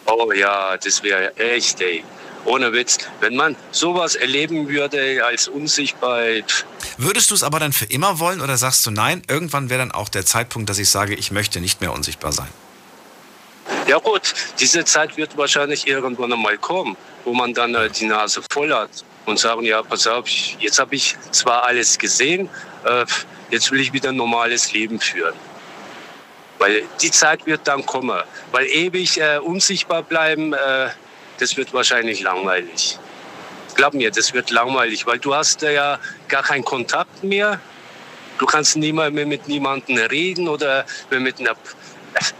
Oh 0.05 0.32
ja, 0.32 0.78
das 0.78 1.03
wäre 1.03 1.36
echt, 1.38 1.82
ey. 1.82 2.03
Ohne 2.45 2.74
Witz. 2.74 2.97
Wenn 3.22 3.36
man 3.36 3.55
sowas 3.72 4.16
erleben 4.16 4.68
würde 4.68 5.24
als 5.26 5.47
unsichtbar. 5.47 6.24
Würdest 6.97 7.32
du 7.32 7.36
es 7.36 7.43
aber 7.43 7.59
dann 7.59 7.72
für 7.72 7.86
immer 7.86 8.20
wollen 8.20 8.41
oder 8.41 8.57
sagst 8.57 8.86
du 8.86 8.91
nein, 8.91 9.22
irgendwann 9.30 9.70
wäre 9.70 9.80
dann 9.80 9.91
auch 9.91 10.09
der 10.09 10.26
Zeitpunkt, 10.26 10.70
dass 10.70 10.78
ich 10.78 10.89
sage, 10.89 11.16
ich 11.16 11.32
möchte 11.32 11.61
nicht 11.61 11.80
mehr 11.80 11.93
unsichtbar 11.93 12.32
sein? 12.34 12.49
Ja 13.88 13.97
gut, 13.97 14.34
diese 14.59 14.84
Zeit 14.84 15.16
wird 15.16 15.38
wahrscheinlich 15.38 15.88
irgendwann 15.88 16.34
einmal 16.34 16.57
kommen, 16.57 16.97
wo 17.24 17.34
man 17.34 17.53
dann 17.53 17.76
äh, 17.76 17.89
die 17.89 18.05
Nase 18.05 18.41
voll 18.51 18.74
hat 18.74 18.89
und 19.26 19.39
sagen, 19.39 19.63
ja, 19.63 19.82
pass 19.82 20.07
auf, 20.07 20.28
jetzt 20.28 20.80
habe 20.80 20.95
ich 20.95 21.15
zwar 21.32 21.63
alles 21.63 21.97
gesehen, 21.97 22.49
äh, 22.86 23.05
jetzt 23.49 23.71
will 23.71 23.80
ich 23.80 23.93
wieder 23.93 24.09
ein 24.09 24.15
normales 24.15 24.74
Leben 24.74 24.99
führen. 24.99 25.36
Weil 26.59 26.84
die 27.01 27.11
Zeit 27.11 27.45
wird 27.45 27.61
dann 27.67 27.86
kommen. 27.86 28.21
Weil 28.51 28.65
ewig 28.67 29.19
äh, 29.19 29.38
unsichtbar 29.38 30.03
bleiben, 30.03 30.53
äh, 30.53 30.89
das 31.39 31.57
wird 31.57 31.74
wahrscheinlich 31.74 32.21
langweilig. 32.21 32.97
Glaub 33.76 33.93
mir, 33.93 34.11
das 34.11 34.34
wird 34.34 34.51
langweilig, 34.51 35.05
weil 35.05 35.19
du 35.19 35.34
hast 35.34 35.63
äh, 35.63 35.74
ja 35.74 35.99
gar 36.28 36.43
keinen 36.43 36.63
Kontakt 36.63 37.24
mehr. 37.24 37.59
Du 38.38 38.45
kannst 38.45 38.76
niemals 38.78 39.13
mehr 39.13 39.26
mit 39.26 39.47
niemandem 39.47 39.97
reden 39.97 40.47
oder 40.47 40.86
mit, 41.09 41.39
einer, 41.39 41.55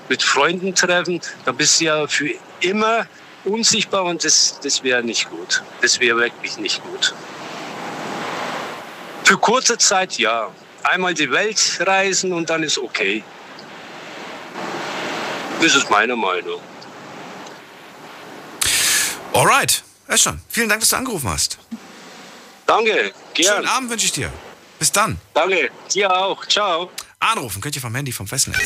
mit 0.10 0.24
Freunden 0.24 0.74
treffen. 0.74 1.22
Da 1.46 1.52
bist 1.52 1.80
du 1.80 1.86
ja 1.86 2.08
für 2.08 2.30
immer 2.62 3.06
unsichtbar 3.46 4.04
und 4.04 4.24
das, 4.24 4.60
das 4.62 4.84
wäre 4.84 5.04
nicht 5.04 5.30
gut. 5.30 5.64
Das 5.82 6.00
wäre 6.00 6.18
wirklich 6.18 6.58
nicht 6.58 6.82
gut. 6.84 7.14
Für 9.24 9.38
kurze 9.38 9.78
Zeit 9.78 10.18
ja. 10.18 10.50
Einmal 10.84 11.14
die 11.14 11.32
Welt 11.32 11.80
reisen 11.80 12.34
und 12.34 12.50
dann 12.50 12.62
ist 12.62 12.78
okay. 12.78 13.24
Das 15.62 15.76
ist 15.76 15.90
meine 15.90 16.16
Meinung. 16.16 16.60
Alright, 19.34 19.84
schon. 20.16 20.42
Vielen 20.50 20.70
Dank, 20.70 20.82
dass 20.82 20.90
du 20.90 20.98
angerufen 20.98 21.30
hast. 21.30 21.58
Danke, 22.66 23.14
gern. 23.34 23.56
Schönen 23.56 23.68
Abend 23.68 23.90
wünsche 23.90 24.06
ich 24.06 24.12
dir. 24.12 24.32
Bis 24.78 24.92
dann. 24.92 25.20
Danke, 25.34 25.70
dir 25.94 26.12
auch. 26.12 26.46
Ciao. 26.48 26.92
Anrufen 27.20 27.62
könnt 27.62 27.76
ihr 27.76 27.82
vom 27.82 27.96
Handy 27.96 28.12
vom 28.12 28.28
Festnetz. 28.28 28.58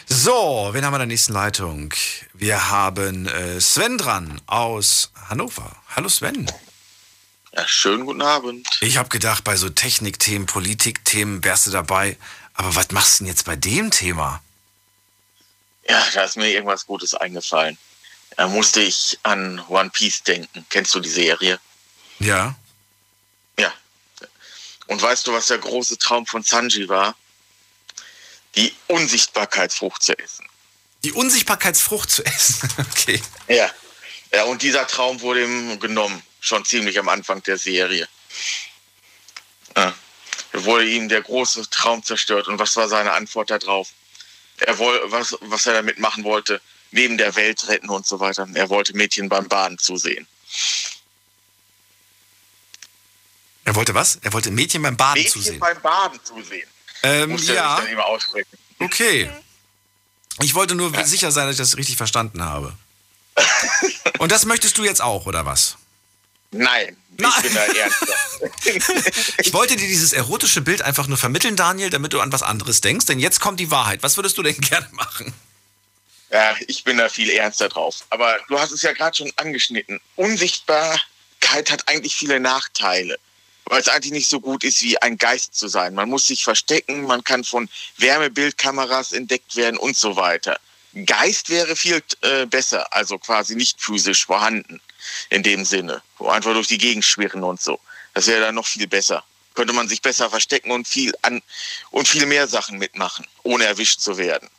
So, 0.07 0.69
wen 0.71 0.85
haben 0.85 0.93
wir 0.93 0.97
in 0.97 1.01
der 1.01 1.07
nächsten 1.07 1.33
Leitung? 1.33 1.93
Wir 2.33 2.69
haben 2.69 3.27
äh, 3.27 3.59
Sven 3.61 3.97
dran 3.97 4.41
aus 4.47 5.11
Hannover. 5.29 5.75
Hallo 5.95 6.09
Sven. 6.09 6.51
Ja, 7.53 7.67
schönen 7.67 8.05
guten 8.05 8.21
Abend. 8.21 8.67
Ich 8.81 8.97
habe 8.97 9.09
gedacht, 9.09 9.43
bei 9.43 9.55
so 9.55 9.69
Technikthemen, 9.69 10.45
Politikthemen 10.45 11.43
wärst 11.43 11.67
du 11.67 11.71
dabei. 11.71 12.17
Aber 12.53 12.75
was 12.75 12.91
machst 12.91 13.19
du 13.19 13.23
denn 13.23 13.31
jetzt 13.31 13.45
bei 13.45 13.55
dem 13.55 13.91
Thema? 13.91 14.41
Ja, 15.87 16.03
da 16.13 16.23
ist 16.23 16.37
mir 16.37 16.49
irgendwas 16.49 16.85
Gutes 16.85 17.13
eingefallen. 17.13 17.77
Da 18.37 18.47
musste 18.47 18.81
ich 18.81 19.19
an 19.23 19.61
One 19.67 19.89
Piece 19.91 20.23
denken. 20.23 20.65
Kennst 20.69 20.95
du 20.95 20.99
die 20.99 21.09
Serie? 21.09 21.59
Ja. 22.19 22.55
Und 24.87 25.01
weißt 25.01 25.25
du, 25.27 25.33
was 25.33 25.47
der 25.47 25.57
große 25.57 25.97
Traum 25.97 26.25
von 26.25 26.43
Sanji 26.43 26.87
war? 26.87 27.15
Die 28.55 28.73
Unsichtbarkeitsfrucht 28.87 30.03
zu 30.03 30.17
essen. 30.17 30.47
Die 31.03 31.11
Unsichtbarkeitsfrucht 31.11 32.09
zu 32.09 32.25
essen? 32.25 32.69
okay. 32.91 33.21
Ja. 33.47 33.69
Ja, 34.33 34.43
und 34.43 34.61
dieser 34.61 34.87
Traum 34.87 35.21
wurde 35.21 35.43
ihm 35.43 35.79
genommen. 35.79 36.21
Schon 36.39 36.63
ziemlich 36.65 36.99
am 36.99 37.09
Anfang 37.09 37.41
der 37.43 37.57
Serie. 37.57 38.07
Ja. 39.75 39.93
Da 40.51 40.63
wurde 40.63 40.87
ihm 40.87 41.09
der 41.09 41.21
große 41.21 41.69
Traum 41.69 42.03
zerstört. 42.03 42.47
Und 42.47 42.59
was 42.59 42.75
war 42.75 42.87
seine 42.87 43.11
Antwort 43.13 43.49
darauf? 43.49 43.89
Er 44.57 44.77
wollte, 44.77 45.11
was, 45.11 45.35
was 45.41 45.65
er 45.65 45.73
damit 45.73 45.99
machen 45.99 46.23
wollte, 46.23 46.61
neben 46.91 47.17
der 47.17 47.35
Welt 47.35 47.67
retten 47.67 47.89
und 47.89 48.05
so 48.05 48.19
weiter. 48.19 48.47
Er 48.53 48.69
wollte 48.69 48.95
Mädchen 48.95 49.27
beim 49.27 49.47
Baden 49.47 49.77
zusehen. 49.77 50.27
Er 53.65 53.75
wollte 53.75 53.93
was? 53.93 54.19
Er 54.21 54.31
wollte 54.33 54.51
Mädchen 54.51 54.81
beim 54.81 54.95
Baden 54.95 55.21
Mädchen 55.21 55.41
zusehen. 55.41 55.59
beim 55.59 55.81
Baden 55.81 56.19
zusehen. 56.23 56.67
Ähm, 57.03 57.31
Musste 57.31 57.51
er 57.51 57.55
ja. 57.55 57.77
dann 57.77 57.87
immer 57.87 58.05
aussprechen. 58.05 58.57
Okay. 58.79 59.29
Ich 60.41 60.53
wollte 60.53 60.75
nur 60.75 60.91
sicher 61.05 61.31
sein, 61.31 61.47
dass 61.47 61.55
ich 61.55 61.59
das 61.59 61.77
richtig 61.77 61.97
verstanden 61.97 62.43
habe. 62.43 62.73
Und 64.19 64.31
das 64.31 64.45
möchtest 64.45 64.77
du 64.77 64.83
jetzt 64.83 65.01
auch, 65.01 65.25
oder 65.25 65.45
was? 65.45 65.77
Nein, 66.51 66.95
ich 67.17 67.41
bin 67.41 67.53
da 67.53 67.65
ernster. 67.65 68.13
Ich 69.39 69.53
wollte 69.53 69.75
dir 69.75 69.87
dieses 69.87 70.13
erotische 70.13 70.61
Bild 70.61 70.81
einfach 70.81 71.07
nur 71.07 71.17
vermitteln, 71.17 71.55
Daniel, 71.55 71.89
damit 71.89 72.13
du 72.13 72.21
an 72.21 72.31
was 72.31 72.43
anderes 72.43 72.81
denkst, 72.81 73.05
denn 73.05 73.19
jetzt 73.19 73.39
kommt 73.39 73.59
die 73.59 73.71
Wahrheit. 73.71 74.03
Was 74.03 74.17
würdest 74.17 74.37
du 74.37 74.43
denn 74.43 74.55
gerne 74.59 74.87
machen? 74.91 75.33
Ja, 76.31 76.55
ich 76.67 76.83
bin 76.83 76.97
da 76.97 77.09
viel 77.09 77.29
ernster 77.29 77.69
drauf. 77.69 78.05
Aber 78.09 78.37
du 78.47 78.59
hast 78.59 78.71
es 78.71 78.81
ja 78.81 78.93
gerade 78.93 79.15
schon 79.15 79.31
angeschnitten. 79.37 79.99
Unsichtbarkeit 80.15 81.71
hat 81.71 81.87
eigentlich 81.87 82.15
viele 82.15 82.39
Nachteile, 82.39 83.17
weil 83.65 83.81
es 83.81 83.87
eigentlich 83.87 84.11
nicht 84.11 84.29
so 84.29 84.39
gut 84.39 84.63
ist, 84.63 84.81
wie 84.81 85.01
ein 85.01 85.17
Geist 85.17 85.55
zu 85.55 85.67
sein. 85.67 85.95
Man 85.95 86.09
muss 86.09 86.27
sich 86.27 86.43
verstecken, 86.43 87.03
man 87.03 87.23
kann 87.23 87.43
von 87.43 87.69
Wärmebildkameras 87.97 89.11
entdeckt 89.11 89.55
werden 89.55 89.77
und 89.77 89.97
so 89.97 90.15
weiter. 90.15 90.59
Geist 91.05 91.49
wäre 91.49 91.75
viel 91.75 92.01
äh, 92.21 92.45
besser, 92.45 92.93
also 92.93 93.17
quasi 93.17 93.55
nicht 93.55 93.81
physisch 93.81 94.25
vorhanden 94.25 94.79
in 95.29 95.43
dem 95.43 95.65
Sinne, 95.65 96.01
wo 96.17 96.29
einfach 96.29 96.53
durch 96.53 96.67
die 96.67 96.77
Gegend 96.77 97.03
schwirren 97.03 97.43
und 97.43 97.61
so. 97.61 97.79
Das 98.13 98.27
wäre 98.27 98.41
dann 98.41 98.55
noch 98.55 98.65
viel 98.65 98.87
besser. 98.87 99.23
Könnte 99.55 99.73
man 99.73 99.87
sich 99.87 100.01
besser 100.01 100.29
verstecken 100.29 100.71
und 100.71 100.87
viel 100.87 101.13
an 101.21 101.41
und 101.91 102.07
viel 102.07 102.25
mehr 102.25 102.47
Sachen 102.47 102.77
mitmachen, 102.77 103.27
ohne 103.43 103.65
erwischt 103.65 103.99
zu 103.99 104.17
werden. 104.17 104.49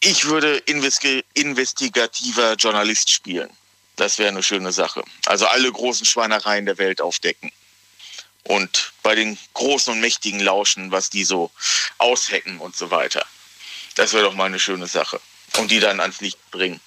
Ich 0.00 0.24
würde 0.24 0.56
investi 0.58 1.24
investigativer 1.34 2.54
Journalist 2.54 3.10
spielen. 3.10 3.50
Das 3.96 4.18
wäre 4.18 4.30
eine 4.30 4.42
schöne 4.42 4.72
Sache. 4.72 5.04
Also 5.26 5.46
alle 5.46 5.70
großen 5.70 6.06
Schweinereien 6.06 6.66
der 6.66 6.78
Welt 6.78 7.00
aufdecken. 7.00 7.52
Und 8.44 8.92
bei 9.02 9.14
den 9.14 9.38
Großen 9.54 9.92
und 9.92 10.00
Mächtigen 10.00 10.40
lauschen, 10.40 10.90
was 10.90 11.10
die 11.10 11.24
so 11.24 11.50
aushacken 11.98 12.58
und 12.58 12.76
so 12.76 12.90
weiter. 12.90 13.24
Das 13.94 14.12
wäre 14.12 14.24
doch 14.24 14.34
mal 14.34 14.46
eine 14.46 14.58
schöne 14.58 14.86
Sache. 14.86 15.20
Und 15.58 15.70
die 15.70 15.80
dann 15.80 16.00
ans 16.00 16.20
Licht 16.20 16.38
bringen. 16.50 16.80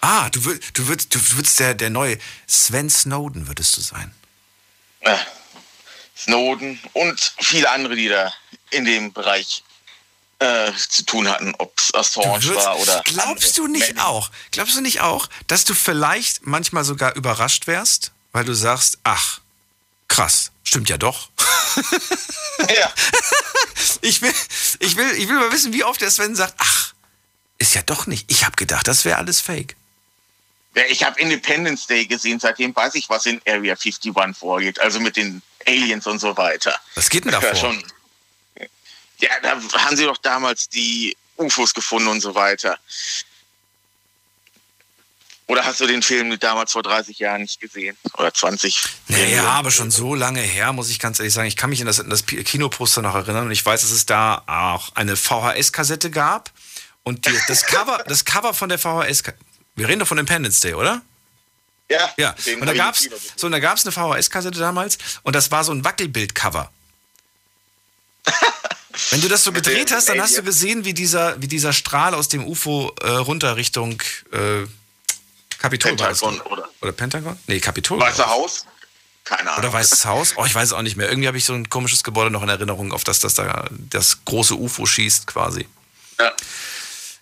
Ah, 0.00 0.28
du, 0.30 0.44
würd, 0.44 0.62
du, 0.78 0.86
würdest, 0.86 1.14
du 1.14 1.18
würdest 1.32 1.58
der, 1.58 1.74
der 1.74 1.90
neue 1.90 2.18
Sven 2.46 2.90
Snowden, 2.90 3.48
würdest 3.48 3.76
du 3.76 3.80
sein. 3.80 4.14
Ja, 5.02 5.18
Snowden 6.16 6.78
und 6.92 7.34
viele 7.40 7.70
andere, 7.70 7.96
die 7.96 8.08
da 8.08 8.32
in 8.70 8.84
dem 8.84 9.12
Bereich 9.12 9.62
äh, 10.38 10.70
zu 10.88 11.04
tun 11.04 11.28
hatten, 11.28 11.54
ob 11.58 11.78
es 11.78 11.94
Assange 11.94 12.42
würdest- 12.42 12.64
war 12.66 12.78
oder. 12.78 13.02
Glaubst 13.04 13.56
du 13.58 13.66
nicht 13.66 13.98
auch? 13.98 14.30
Glaubst 14.50 14.76
du 14.76 14.80
nicht 14.82 15.00
auch, 15.00 15.28
dass 15.46 15.64
du 15.64 15.74
vielleicht 15.74 16.46
manchmal 16.46 16.84
sogar 16.84 17.16
überrascht 17.16 17.66
wärst, 17.66 18.12
weil 18.32 18.44
du 18.44 18.54
sagst, 18.54 18.98
ach, 19.02 19.40
krass, 20.08 20.50
stimmt 20.66 20.88
ja 20.88 20.98
doch. 20.98 21.30
ja. 22.58 22.92
ich 24.02 24.22
will, 24.22 24.32
ich 24.80 24.96
will, 24.96 25.10
ich 25.12 25.28
will 25.28 25.36
mal 25.36 25.52
wissen, 25.52 25.72
wie 25.72 25.84
oft 25.84 26.00
der 26.00 26.10
Sven 26.10 26.34
sagt, 26.34 26.54
ach, 26.58 26.94
ist 27.58 27.74
ja 27.74 27.82
doch 27.82 28.06
nicht. 28.06 28.30
Ich 28.30 28.44
habe 28.44 28.56
gedacht, 28.56 28.86
das 28.86 29.04
wäre 29.04 29.16
alles 29.16 29.40
Fake. 29.40 29.76
Ja, 30.74 30.82
ich 30.88 31.04
habe 31.04 31.18
Independence 31.20 31.86
Day 31.86 32.04
gesehen, 32.04 32.38
seitdem 32.38 32.76
weiß 32.76 32.96
ich, 32.96 33.08
was 33.08 33.24
in 33.24 33.40
Area 33.46 33.74
51 33.74 34.12
vorgeht, 34.38 34.78
also 34.78 35.00
mit 35.00 35.16
den 35.16 35.40
Aliens 35.66 36.06
und 36.06 36.18
so 36.18 36.36
weiter. 36.36 36.78
Was 36.94 37.08
geht 37.08 37.24
denn 37.24 37.32
da 37.32 37.40
vor? 37.40 37.54
Schon, 37.54 37.82
ja, 39.18 39.30
da 39.42 39.58
haben 39.84 39.96
sie 39.96 40.04
doch 40.04 40.18
damals 40.18 40.68
die 40.68 41.16
UFOs 41.38 41.72
gefunden 41.72 42.08
und 42.08 42.20
so 42.20 42.34
weiter. 42.34 42.78
Oder 45.48 45.64
hast 45.64 45.80
du 45.80 45.86
den 45.86 46.02
Film 46.02 46.36
damals 46.40 46.72
vor 46.72 46.82
30 46.82 47.18
Jahren 47.20 47.42
nicht 47.42 47.60
gesehen? 47.60 47.96
Oder 48.14 48.34
20? 48.34 48.82
Naja, 49.08 49.44
aber 49.44 49.70
schon 49.70 49.92
so 49.92 50.14
lange 50.14 50.40
her, 50.40 50.72
muss 50.72 50.90
ich 50.90 50.98
ganz 50.98 51.20
ehrlich 51.20 51.34
sagen. 51.34 51.46
Ich 51.46 51.56
kann 51.56 51.70
mich 51.70 51.80
an 51.80 51.86
das, 51.86 52.00
an 52.00 52.10
das 52.10 52.26
Kinoposter 52.26 53.00
noch 53.00 53.14
erinnern 53.14 53.46
und 53.46 53.52
ich 53.52 53.64
weiß, 53.64 53.80
dass 53.82 53.92
es 53.92 54.06
da 54.06 54.42
auch 54.46 54.90
eine 54.96 55.16
VHS-Kassette 55.16 56.10
gab. 56.10 56.50
Und 57.04 57.26
die, 57.26 57.38
das, 57.46 57.64
Cover, 57.64 58.02
das 58.08 58.24
Cover 58.24 58.54
von 58.54 58.68
der 58.68 58.78
VHS, 58.78 59.22
wir 59.76 59.88
reden 59.88 60.00
doch 60.00 60.08
von 60.08 60.18
Independence 60.18 60.60
Day, 60.60 60.74
oder? 60.74 61.02
Ja. 61.88 62.12
Ja. 62.16 62.34
Und 62.60 62.66
da 62.66 62.72
Kino 62.72 62.90
gesehen. 62.90 63.32
so, 63.36 63.46
und 63.46 63.52
da 63.52 63.60
gab's 63.60 63.86
eine 63.86 63.92
VHS-Kassette 63.92 64.58
damals 64.58 64.98
und 65.22 65.36
das 65.36 65.52
war 65.52 65.62
so 65.62 65.70
ein 65.70 65.84
Wackelbild-Cover. 65.84 66.72
Wenn 69.10 69.20
du 69.20 69.28
das 69.28 69.44
so 69.44 69.52
gedreht 69.52 69.92
hast, 69.92 70.08
dann 70.08 70.20
hast 70.20 70.36
du 70.36 70.42
gesehen, 70.42 70.84
wie 70.84 70.94
dieser, 70.94 71.40
wie 71.40 71.46
dieser 71.46 71.72
Strahl 71.72 72.14
aus 72.14 72.26
dem 72.28 72.44
UFO 72.44 72.92
äh, 73.00 73.08
runter 73.10 73.56
Richtung 73.56 74.02
äh, 74.32 74.66
Kapitol 75.58 75.98
war 75.98 76.08
Pentagon 76.08 76.34
ich. 76.36 76.46
oder 76.46 76.68
oder 76.80 76.92
Pentagon? 76.92 77.38
Nee, 77.46 77.60
Kapitol. 77.60 77.98
Weiße 78.00 78.26
Haus? 78.26 78.66
Keine 79.24 79.50
Ahnung. 79.50 79.58
Oder 79.58 79.72
Weißes 79.72 80.04
Haus? 80.04 80.34
Oh, 80.36 80.44
ich 80.44 80.54
weiß 80.54 80.68
es 80.68 80.72
auch 80.72 80.82
nicht 80.82 80.96
mehr. 80.96 81.08
Irgendwie 81.08 81.26
habe 81.26 81.36
ich 81.38 81.44
so 81.44 81.52
ein 81.54 81.68
komisches 81.68 82.04
Gebäude 82.04 82.30
noch 82.30 82.42
in 82.42 82.48
Erinnerung, 82.48 82.92
auf 82.92 83.02
das 83.04 83.18
das 83.18 83.34
da 83.34 83.68
das 83.90 84.24
große 84.24 84.54
UFO 84.54 84.86
schießt 84.86 85.26
quasi. 85.26 85.66
Ja. 86.20 86.32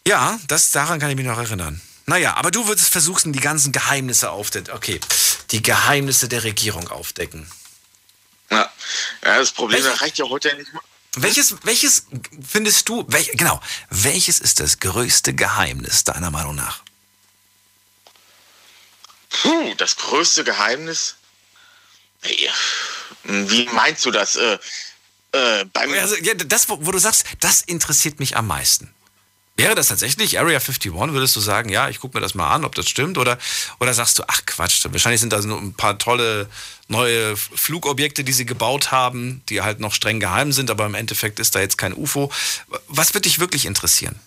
Ja, 0.06 0.38
das, 0.48 0.70
daran 0.70 1.00
kann 1.00 1.08
ich 1.10 1.16
mich 1.16 1.24
noch 1.24 1.38
erinnern. 1.38 1.80
Naja, 2.06 2.34
aber 2.36 2.50
du 2.50 2.66
würdest 2.68 2.90
versuchen, 2.90 3.32
die 3.32 3.40
ganzen 3.40 3.72
Geheimnisse 3.72 4.30
aufdecken. 4.30 4.74
Okay, 4.74 5.00
die 5.50 5.62
Geheimnisse 5.62 6.28
der 6.28 6.44
Regierung 6.44 6.88
aufdecken. 6.88 7.50
Ja. 8.50 8.70
ja, 9.24 9.38
das 9.38 9.52
Problem 9.52 9.82
Welche- 9.82 10.00
reicht 10.02 10.18
ja 10.18 10.26
heute 10.28 10.54
nicht 10.56 10.72
mal. 10.74 10.82
Welches, 11.16 11.54
welches 11.62 12.06
findest 12.46 12.88
du, 12.88 13.04
welch, 13.08 13.30
genau, 13.34 13.60
welches 13.88 14.40
ist 14.40 14.58
das 14.60 14.80
größte 14.80 15.32
Geheimnis 15.32 16.02
deiner 16.04 16.30
Meinung 16.30 16.56
nach? 16.56 16.82
Puh, 19.42 19.74
das 19.76 19.96
größte 19.96 20.44
Geheimnis? 20.44 21.16
Wie 23.24 23.66
meinst 23.72 24.04
du 24.04 24.10
das? 24.10 24.36
Äh, 24.36 24.58
äh, 25.32 25.64
Also, 25.74 26.16
ja, 26.16 26.34
das, 26.34 26.68
wo, 26.68 26.78
wo 26.86 26.92
du 26.92 26.98
sagst, 26.98 27.26
das 27.40 27.60
interessiert 27.60 28.20
mich 28.20 28.36
am 28.36 28.46
meisten. 28.46 28.94
Wäre 29.56 29.76
das 29.76 29.88
tatsächlich 29.88 30.38
Area 30.40 30.58
51? 30.58 30.92
Würdest 30.94 31.36
du 31.36 31.40
sagen, 31.40 31.68
ja, 31.68 31.88
ich 31.88 32.00
gucke 32.00 32.16
mir 32.16 32.20
das 32.20 32.34
mal 32.34 32.50
an, 32.50 32.64
ob 32.64 32.74
das 32.74 32.88
stimmt? 32.88 33.18
Oder, 33.18 33.38
oder 33.78 33.94
sagst 33.94 34.18
du, 34.18 34.24
ach 34.26 34.40
Quatsch, 34.46 34.84
wahrscheinlich 34.90 35.20
sind 35.20 35.32
da 35.32 35.40
nur 35.42 35.60
ein 35.60 35.74
paar 35.74 35.96
tolle 35.98 36.48
neue 36.88 37.36
Flugobjekte, 37.36 38.24
die 38.24 38.32
sie 38.32 38.46
gebaut 38.46 38.90
haben, 38.90 39.42
die 39.48 39.62
halt 39.62 39.78
noch 39.78 39.94
streng 39.94 40.18
geheim 40.18 40.52
sind, 40.52 40.70
aber 40.70 40.86
im 40.86 40.94
Endeffekt 40.94 41.38
ist 41.38 41.54
da 41.54 41.60
jetzt 41.60 41.78
kein 41.78 41.94
UFO. 41.94 42.32
Was 42.88 43.14
wird 43.14 43.26
dich 43.26 43.38
wirklich 43.38 43.64
interessieren? 43.66 44.18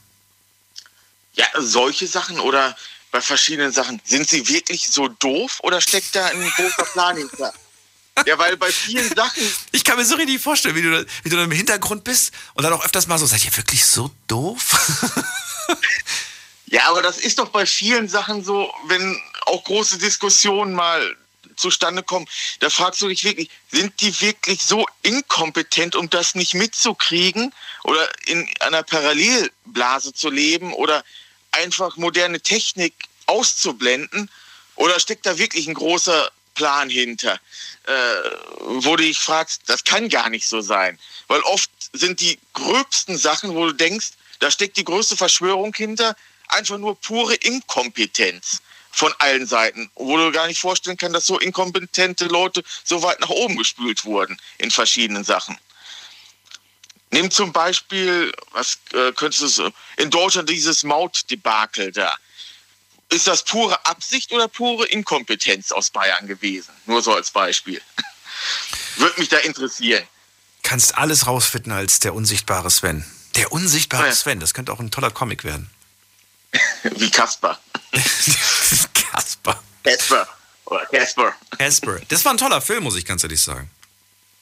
ja, 1.38 1.45
solche 1.60 2.08
Sachen 2.08 2.39
oder 2.39 2.76
bei 3.12 3.22
verschiedenen 3.22 3.72
Sachen. 3.72 4.01
Sind 4.03 4.28
sie 4.30 4.47
wirklich 4.47 4.89
so 4.89 5.08
doof 5.08 5.60
oder 5.64 5.82
steckt 5.82 6.16
da 6.16 6.26
ein 6.26 6.51
großer 6.55 6.84
Plan 6.86 7.18
hinter? 7.18 7.53
Ja, 8.26 8.38
weil 8.39 8.58
bei 8.58 8.72
vielen 8.72 9.14
Sachen. 9.16 9.43
Ich 9.72 9.84
kann 9.84 9.95
mir 9.97 10.05
so 10.05 10.16
richtig 10.16 10.41
vorstellen, 10.41 10.76
wie 10.76 10.82
du, 10.82 10.91
da- 10.91 11.10
wie 11.24 11.30
du 11.30 11.38
im 11.38 11.51
Hintergrund 11.51 12.03
bist 12.03 12.32
und 12.55 12.64
dann 12.64 12.74
auch 12.74 12.84
öfters 12.84 13.05
mal 13.08 13.18
so, 13.20 13.26
seid 13.28 13.45
ihr 13.45 13.55
wirklich 13.55 13.86
so 13.86 14.10
doof? 14.28 15.16
Ja, 16.70 16.89
aber 16.89 17.01
das 17.01 17.18
ist 17.18 17.39
doch 17.39 17.47
bei 17.49 17.66
vielen 17.66 18.10
Sachen 18.10 18.43
so, 18.43 18.70
wenn 18.88 19.18
auch 19.45 19.64
große 19.64 19.97
Diskussionen 19.99 20.74
mal 20.74 21.16
zustande 21.55 22.03
kommen, 22.03 22.28
da 22.60 22.70
fragst 22.70 23.01
du 23.01 23.08
dich 23.08 23.24
wirklich, 23.24 23.49
sind 23.72 23.99
die 24.01 24.20
wirklich 24.22 24.62
so 24.64 24.86
inkompetent, 25.01 25.95
um 25.95 26.10
das 26.10 26.36
nicht 26.36 26.53
mitzukriegen 26.55 27.53
oder 27.84 28.08
in 28.26 28.47
einer 28.60 28.84
Parallelblase 28.84 30.14
zu 30.14 30.30
leben 30.30 30.74
oder 30.74 31.05
einfach 31.58 31.97
moderne 31.97 32.41
Technik 32.41 32.93
auszublenden? 33.26 34.30
Oder 34.76 34.99
steckt 34.99 35.26
da 35.26 35.38
wirklich 35.38 35.68
ein 35.68 35.74
großer 35.74 36.32
Plan 36.58 36.89
hinter, 36.89 37.39
äh, 37.84 37.93
wo 38.60 38.95
du 38.95 39.03
dich 39.03 39.20
fragst, 39.20 39.62
das 39.68 39.84
kann 39.84 40.10
gar 40.10 40.30
nicht 40.30 40.47
so 40.47 40.62
sein, 40.62 40.99
weil 41.28 41.39
oft 41.41 41.70
sind 41.93 42.20
die 42.20 42.39
gröbsten 42.53 43.18
Sachen, 43.18 43.53
wo 43.55 43.68
du 43.68 43.74
denkst, 43.74 44.10
da 44.39 44.51
steckt 44.51 44.78
die 44.78 44.84
größte 44.84 45.16
Verschwörung 45.16 45.74
hinter, 45.74 46.16
einfach 46.49 46.78
nur 46.78 46.99
pure 46.99 47.36
Inkompetenz 47.36 48.62
von 48.91 49.14
allen 49.20 49.45
Seiten, 49.45 49.91
wo 49.95 50.18
du 50.18 50.32
gar 50.32 50.47
nicht 50.47 50.60
vorstellen 50.60 50.97
kannst, 50.97 51.16
dass 51.16 51.28
so 51.28 51.39
inkompetente 51.39 52.26
Leute 52.26 52.64
so 52.84 53.03
weit 53.03 53.20
nach 53.20 53.30
oben 53.30 53.55
gespült 53.55 54.05
wurden 54.05 54.39
in 54.58 54.72
verschiedenen 54.72 55.24
Sachen. 55.24 55.58
Nimm 57.12 57.32
zum 57.32 57.53
Beispiel, 57.53 58.32
was 58.51 58.78
äh, 58.93 59.12
könntest 59.14 59.58
du 59.60 59.72
in 59.97 60.10
Deutschland 60.10 60.49
dieses 60.49 60.84
Mautdebakel 60.84 61.91
da. 61.91 62.14
Ist 63.10 63.28
das 63.28 63.43
pure 63.43 63.86
Absicht 63.86 64.32
oder 64.34 64.49
pure 64.49 64.86
Inkompetenz 64.88 65.72
aus 65.72 65.89
Bayern 65.89 66.28
gewesen? 66.28 66.74
Nur 66.86 67.01
so 67.01 67.14
als 67.14 67.32
Beispiel. 67.32 67.82
Würde 68.97 69.20
mich 69.20 69.30
da 69.30 69.38
interessieren. 69.38 70.03
Kannst 70.64 70.97
alles 70.97 71.28
rausfinden 71.28 71.72
als 71.72 71.99
der 71.99 72.14
unsichtbare 72.14 72.70
Sven. 72.70 73.05
Der 73.38 73.53
unsichtbare 73.53 74.08
Ja. 74.08 74.14
Sven, 74.16 74.41
das 74.41 74.53
könnte 74.53 74.74
auch 74.74 74.80
ein 74.82 74.91
toller 74.91 75.12
Comic 75.12 75.45
werden. 75.45 75.70
Wie 76.84 77.10
Kasper. 77.10 77.58
Kasper. 78.93 79.64
Casper. 79.84 80.28
Oder 80.66 80.86
Casper. 80.88 81.34
Casper. 81.58 81.99
Das 82.10 82.26
war 82.26 82.34
ein 82.34 82.38
toller 82.38 82.60
Film, 82.62 82.84
muss 82.84 82.97
ich 82.97 83.05
ganz 83.05 83.24
ehrlich 83.24 83.41
sagen. 83.41 83.70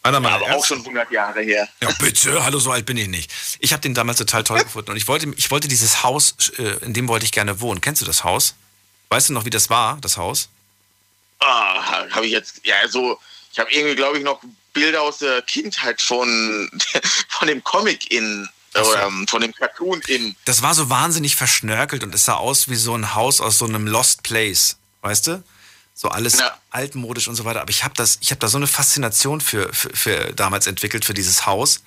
Einer 0.05 0.19
meiner 0.19 0.35
Aber 0.35 0.55
auch 0.55 0.63
schon 0.63 0.79
100 0.79 1.09
Jahre 1.11 1.41
her. 1.41 1.67
Ja, 1.81 1.89
bitte, 1.97 2.45
hallo, 2.45 2.59
so 2.59 2.71
alt 2.71 2.85
bin 2.85 2.95
ich 2.95 3.07
nicht. 3.07 3.31
Ich 3.59 3.73
habe 3.73 3.81
den 3.81 3.95
damals 3.95 4.19
total 4.19 4.43
toll 4.43 4.59
gefunden 4.59 4.91
und 4.91 4.97
ich 4.97 5.07
wollte, 5.07 5.33
ich 5.35 5.49
wollte 5.49 5.67
dieses 5.67 6.03
Haus, 6.03 6.35
äh, 6.59 6.85
in 6.85 6.93
dem 6.93 7.07
wollte 7.07 7.25
ich 7.25 7.31
gerne 7.31 7.59
wohnen. 7.59 7.81
Kennst 7.81 8.03
du 8.03 8.05
das 8.05 8.23
Haus? 8.23 8.53
Weißt 9.09 9.29
du 9.29 9.33
noch, 9.33 9.45
wie 9.45 9.49
das 9.49 9.71
war, 9.71 9.97
das 10.01 10.17
Haus? 10.17 10.49
Ah, 11.39 12.07
habe 12.11 12.27
ich 12.27 12.31
jetzt, 12.31 12.61
ja, 12.63 12.75
so, 12.87 13.19
ich 13.51 13.57
habe 13.57 13.71
irgendwie, 13.71 13.95
glaube 13.95 14.19
ich, 14.19 14.23
noch 14.23 14.41
Bilder 14.73 15.01
aus 15.01 15.17
der 15.17 15.41
Kindheit 15.41 15.99
von, 15.99 16.69
von 17.29 17.47
dem 17.47 17.63
Comic 17.63 18.11
in, 18.11 18.47
oder 18.75 19.07
ähm, 19.07 19.27
von 19.27 19.41
dem 19.41 19.53
Cartoon 19.53 20.01
in. 20.01 20.35
Das 20.45 20.61
war 20.61 20.75
so 20.75 20.87
wahnsinnig 20.91 21.35
verschnörkelt 21.35 22.03
und 22.03 22.13
es 22.13 22.25
sah 22.25 22.35
aus 22.35 22.69
wie 22.69 22.75
so 22.75 22.93
ein 22.95 23.15
Haus 23.15 23.41
aus 23.41 23.57
so 23.57 23.65
einem 23.65 23.87
Lost 23.87 24.21
Place, 24.21 24.77
weißt 25.01 25.27
du? 25.27 25.43
So 25.97 26.09
alles 26.09 26.43
altmodisch 26.71 27.29
und 27.29 27.35
so 27.35 27.45
weiter. 27.45 27.61
Aber 27.61 27.69
ich 27.69 27.85
habe 27.85 27.93
das, 27.95 28.17
ich 28.19 28.31
habe 28.31 28.39
da 28.39 28.49
so 28.49 28.57
eine 28.57 28.67
Faszination 28.67 29.39
für, 29.39 29.71
für, 29.73 29.95
für 29.95 30.33
damals 30.33 30.67
entwickelt 30.67 31.05
für 31.05 31.13
dieses 31.13 31.45
Haus, 31.45 31.81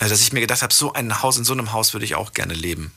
äh, 0.00 0.08
dass 0.08 0.20
ich 0.20 0.32
mir 0.32 0.40
gedacht 0.40 0.60
habe, 0.60 0.74
so 0.74 0.92
ein 0.92 1.22
Haus 1.22 1.38
in 1.38 1.44
so 1.44 1.54
einem 1.54 1.72
Haus 1.72 1.94
würde 1.94 2.04
ich 2.04 2.14
auch 2.14 2.34
gerne 2.34 2.52
leben. 2.52 2.92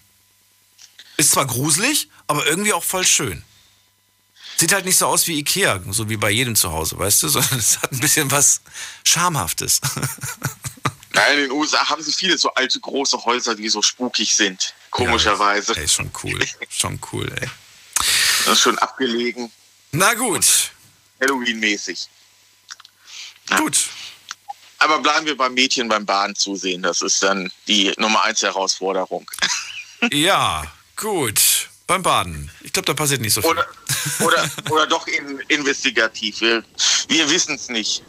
Ist 1.15 1.31
zwar 1.31 1.47
gruselig, 1.47 2.09
aber 2.27 2.45
irgendwie 2.45 2.73
auch 2.73 2.83
voll 2.83 3.05
schön. 3.05 3.43
Sieht 4.57 4.73
halt 4.73 4.83
nicht 4.83 4.97
so 4.97 5.07
aus 5.07 5.25
wie 5.27 5.39
Ikea, 5.39 5.81
so 5.89 6.09
wie 6.09 6.17
bei 6.17 6.31
jedem 6.31 6.57
zu 6.57 6.71
Hause, 6.71 6.99
weißt 6.99 7.23
du, 7.23 7.27
sondern 7.29 7.59
es 7.59 7.81
hat 7.81 7.93
ein 7.93 7.99
bisschen 7.99 8.29
was 8.29 8.59
Schamhaftes. 9.05 9.79
Nein, 11.13 11.38
in 11.38 11.39
den 11.43 11.51
USA 11.51 11.88
haben 11.88 12.03
sie 12.03 12.11
viele 12.11 12.38
so 12.38 12.53
alte 12.55 12.77
große 12.77 13.23
Häuser, 13.23 13.55
die 13.55 13.69
so 13.69 13.81
spukig 13.81 14.36
sind. 14.36 14.73
Komischerweise. 14.91 15.77
Ey, 15.77 15.86
ist 15.86 15.93
schon 15.93 16.11
cool. 16.23 16.45
Schon 16.67 16.99
cool, 17.13 17.31
ey. 17.39 17.49
Das 18.45 18.55
ist 18.55 18.59
schon 18.59 18.77
abgelegen. 18.79 19.49
Na 19.97 20.13
gut. 20.13 20.71
Halloween-mäßig. 21.21 22.07
Gut. 23.57 23.87
Aber 24.79 24.99
bleiben 24.99 25.25
wir 25.25 25.37
beim 25.37 25.53
Mädchen 25.53 25.87
beim 25.87 26.05
Bahn 26.05 26.35
zusehen. 26.35 26.83
Das 26.83 27.01
ist 27.01 27.23
dann 27.23 27.51
die 27.67 27.93
Nummer 27.97 28.23
eins 28.23 28.41
Herausforderung. 28.41 29.29
Ja, 30.11 30.63
gut. 30.97 31.39
Beim 31.87 32.03
Baden. 32.03 32.51
Ich 32.61 32.73
glaube, 32.73 32.85
da 32.85 32.93
passiert 32.93 33.21
nicht 33.21 33.33
so 33.33 33.41
viel. 33.41 33.49
Oder, 33.51 33.65
oder, 34.19 34.49
oder 34.69 34.85
doch 34.87 35.07
in, 35.07 35.39
investigativ. 35.47 36.41
Wir, 36.41 36.63
wir 37.07 37.29
wissen 37.31 37.55
es 37.55 37.69
nicht. 37.69 38.03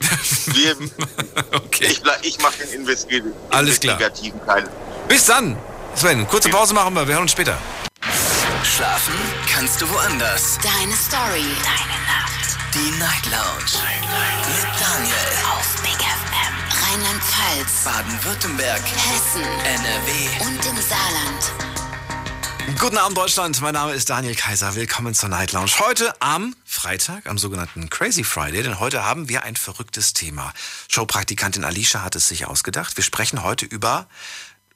Wir, 0.47 0.77
Ich, 1.81 2.01
ble- 2.03 2.19
ich 2.23 2.39
mache 2.41 2.59
den 2.59 2.71
Investi 2.81 3.23
Alles 3.51 3.81
klar. 3.81 3.95
investigativen 3.99 4.45
Teil. 4.45 4.69
Bis 5.09 5.25
dann. 5.27 5.57
Sven, 5.95 6.27
kurze 6.27 6.51
Pause 6.51 6.75
machen 6.75 6.93
wir. 6.95 7.07
Wir 7.07 7.15
hören 7.15 7.23
uns 7.23 7.33
später. 7.33 7.57
Schlafen 8.75 9.15
kannst 9.49 9.81
du 9.81 9.89
woanders. 9.89 10.59
Deine 10.59 10.93
Story. 10.95 11.47
Deine 11.63 11.99
Nacht. 12.05 12.59
Die 12.75 12.91
Night 12.99 13.25
Lounge. 13.27 13.81
Mit 14.49 14.81
Daniel. 14.81 15.15
Auf 15.53 15.83
Big 15.83 15.93
FM. 15.93 16.91
Rheinland-Pfalz. 16.91 17.85
Baden-Württemberg. 17.85 18.83
Hessen. 18.83 19.43
NRW. 19.43 20.47
Und 20.47 20.67
im 20.67 20.77
Saarland. 20.83 21.67
Guten 22.81 22.99
Abend, 22.99 23.17
Deutschland. 23.17 23.61
Mein 23.63 23.75
Name 23.75 23.93
ist 23.93 24.11
Daniel 24.11 24.35
Kaiser. 24.35 24.75
Willkommen 24.75 25.15
zur 25.15 25.29
Night 25.29 25.53
Lounge. 25.53 25.71
Heute 25.79 26.13
am 26.21 26.55
Freitag, 26.65 27.27
am 27.27 27.39
sogenannten 27.39 27.89
Crazy 27.89 28.25
Friday, 28.25 28.63
denn 28.65 28.81
heute 28.81 29.05
haben 29.05 29.29
wir 29.29 29.45
ein 29.45 29.55
verrücktes 29.55 30.13
Thema. 30.13 30.53
Showpraktikantin 30.89 31.65
Alicia 31.65 32.03
hat 32.03 32.17
es 32.17 32.29
sich 32.29 32.47
ausgedacht. 32.47 32.97
Wir 32.97 33.05
sprechen 33.05 33.45
heute 33.45 33.65
über 33.65 34.09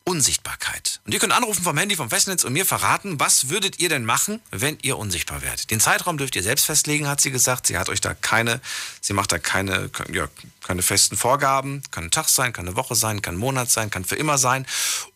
Unsichtbarkeit. 0.04 1.00
Und 1.04 1.12
ihr 1.12 1.20
könnt 1.20 1.32
anrufen 1.32 1.62
vom 1.62 1.76
Handy, 1.76 1.96
vom 1.96 2.10
Festnetz 2.10 2.44
und 2.44 2.52
mir 2.52 2.66
verraten, 2.66 3.20
was 3.20 3.48
würdet 3.48 3.80
ihr 3.80 3.88
denn 3.88 4.04
machen, 4.04 4.40
wenn 4.50 4.78
ihr 4.82 4.98
unsichtbar 4.98 5.42
wärt? 5.42 5.70
Den 5.70 5.80
Zeitraum 5.80 6.18
dürft 6.18 6.36
ihr 6.36 6.42
selbst 6.42 6.66
festlegen, 6.66 7.06
hat 7.06 7.20
sie 7.20 7.30
gesagt. 7.30 7.66
Sie 7.66 7.78
hat 7.78 7.88
euch 7.88 8.00
da 8.00 8.14
keine, 8.14 8.60
sie 9.00 9.12
macht 9.12 9.32
da 9.32 9.38
keine, 9.38 9.90
ja, 10.12 10.28
keine 10.62 10.82
festen 10.82 11.16
Vorgaben. 11.16 11.82
Kann 11.90 12.04
ein 12.04 12.10
Tag 12.10 12.28
sein, 12.28 12.52
kann 12.52 12.66
eine 12.66 12.76
Woche 12.76 12.94
sein, 12.94 13.22
kann 13.22 13.36
ein 13.36 13.38
Monat 13.38 13.70
sein, 13.70 13.90
kann 13.90 14.04
für 14.04 14.16
immer 14.16 14.38
sein. 14.38 14.66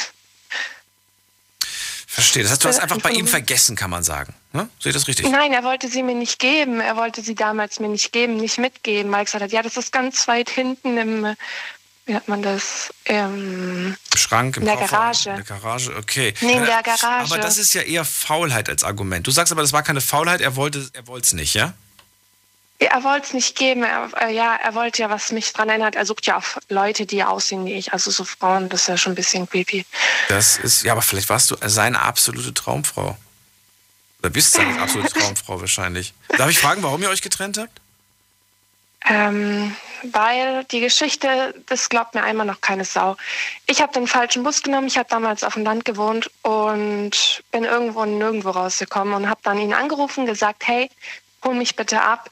Verstehe. 2.08 2.42
Das 2.44 2.54
heißt, 2.54 2.64
du 2.64 2.70
hast 2.70 2.80
Äh, 2.80 2.82
einfach 2.82 3.02
bei 3.02 3.12
ihm 3.12 3.28
vergessen, 3.28 3.76
kann 3.76 3.90
man 3.92 4.04
sagen. 4.04 4.34
Ne? 4.52 4.68
Sehe 4.80 4.90
ich 4.90 4.96
das 4.96 5.08
richtig? 5.08 5.30
Nein, 5.30 5.54
er 5.54 5.64
wollte 5.64 5.88
sie 5.88 6.02
mir 6.04 6.16
nicht 6.16 6.40
geben. 6.40 6.82
Er 6.82 6.98
wollte 6.98 7.22
sie 7.22 7.36
damals 7.36 7.80
mir 7.80 7.88
nicht 7.88 8.12
geben, 8.12 8.38
nicht 8.38 8.58
mitgeben, 8.58 9.12
weil 9.12 9.22
er 9.22 9.26
gesagt 9.26 9.44
hat, 9.44 9.52
ja, 9.52 9.62
das 9.62 9.78
ist 9.78 9.92
ganz 9.94 10.28
weit 10.28 10.50
hinten 10.50 10.98
im, 10.98 11.36
wie 12.12 12.16
nennt 12.16 12.28
man 12.28 12.42
das? 12.42 12.94
Ähm, 13.06 13.96
Im 14.12 14.18
Schrank, 14.18 14.58
im 14.58 14.64
In 14.64 14.68
der 14.68 14.76
Koffer, 14.76 14.98
Garage. 14.98 15.30
In 15.30 15.36
der 15.38 15.46
Garage, 15.46 15.96
okay. 15.96 16.34
Nee, 16.42 16.58
in 16.58 16.66
der 16.66 16.84
Garage. 16.84 17.34
Aber 17.34 17.38
das 17.38 17.58
ist 17.58 17.74
ja 17.74 17.84
eher 17.84 18.04
Faulheit 18.04 18.68
als 18.68 18.84
Argument. 18.84 19.26
Du 19.26 19.32
sagst 19.32 19.54
aber, 19.54 19.62
das 19.62 19.72
war 19.72 19.82
keine 19.82 20.02
Faulheit, 20.02 20.42
er 20.42 20.58
wollte 20.58 20.90
er 20.92 21.08
es 21.16 21.32
nicht, 21.32 21.54
ja? 21.54 21.74
er 22.80 23.04
wollte 23.06 23.28
es 23.28 23.34
nicht 23.34 23.56
geben. 23.56 23.84
Er, 23.84 24.10
äh, 24.20 24.36
ja, 24.36 24.56
er 24.56 24.76
wollte 24.76 25.04
ja, 25.04 25.10
was 25.10 25.32
mich 25.32 25.54
dran 25.54 25.70
erinnert. 25.70 25.96
Er 25.96 26.06
sucht 26.06 26.26
ja 26.28 26.38
auch 26.38 26.58
Leute, 26.68 27.06
die 27.06 27.24
aussehen 27.24 27.66
wie 27.66 27.76
ich. 27.76 27.94
Also 27.94 28.12
so 28.12 28.26
Frauen, 28.26 28.68
das 28.68 28.82
ist 28.82 28.88
ja 28.88 28.98
schon 28.98 29.14
ein 29.14 29.16
bisschen 29.16 29.48
creepy. 29.48 29.86
Das 30.28 30.58
ist, 30.58 30.84
ja, 30.84 30.92
aber 30.92 31.02
vielleicht 31.02 31.30
warst 31.30 31.50
du 31.52 31.56
seine 31.66 32.02
absolute 32.02 32.54
Traumfrau. 32.54 33.18
Oder 34.20 34.30
bist 34.32 34.52
seine 34.52 34.82
absolute 34.82 35.14
Traumfrau 35.14 35.62
wahrscheinlich. 35.62 36.14
Darf 36.38 36.50
ich 36.50 36.60
fragen, 36.60 36.84
warum 36.84 37.02
ihr 37.04 37.10
euch 37.10 37.22
getrennt 37.22 37.58
habt? 37.58 37.81
Ähm, 39.08 39.76
weil 40.04 40.64
die 40.66 40.80
Geschichte, 40.80 41.54
das 41.68 41.90
glaubt 41.90 42.16
mir 42.16 42.24
einmal 42.24 42.46
noch 42.46 42.62
keine 42.62 42.86
Sau. 42.86 43.18
Ich 43.68 43.82
habe 43.82 43.94
den 43.94 44.08
falschen 44.08 44.44
Bus 44.44 44.64
genommen. 44.64 44.88
Ich 44.88 44.98
habe 44.98 45.10
damals 45.10 45.44
auf 45.44 45.54
dem 45.54 45.64
Land 45.64 45.86
gewohnt 45.86 46.32
und 46.42 47.44
bin 47.52 47.64
irgendwo 47.64 48.06
nirgendwo 48.06 48.50
rausgekommen 48.50 49.14
und 49.14 49.30
habe 49.30 49.42
dann 49.44 49.60
ihn 49.60 49.74
angerufen, 49.74 50.26
gesagt, 50.26 50.68
hey, 50.68 50.90
hol 51.44 51.54
mich 51.54 51.76
bitte 51.76 52.02
ab. 52.02 52.31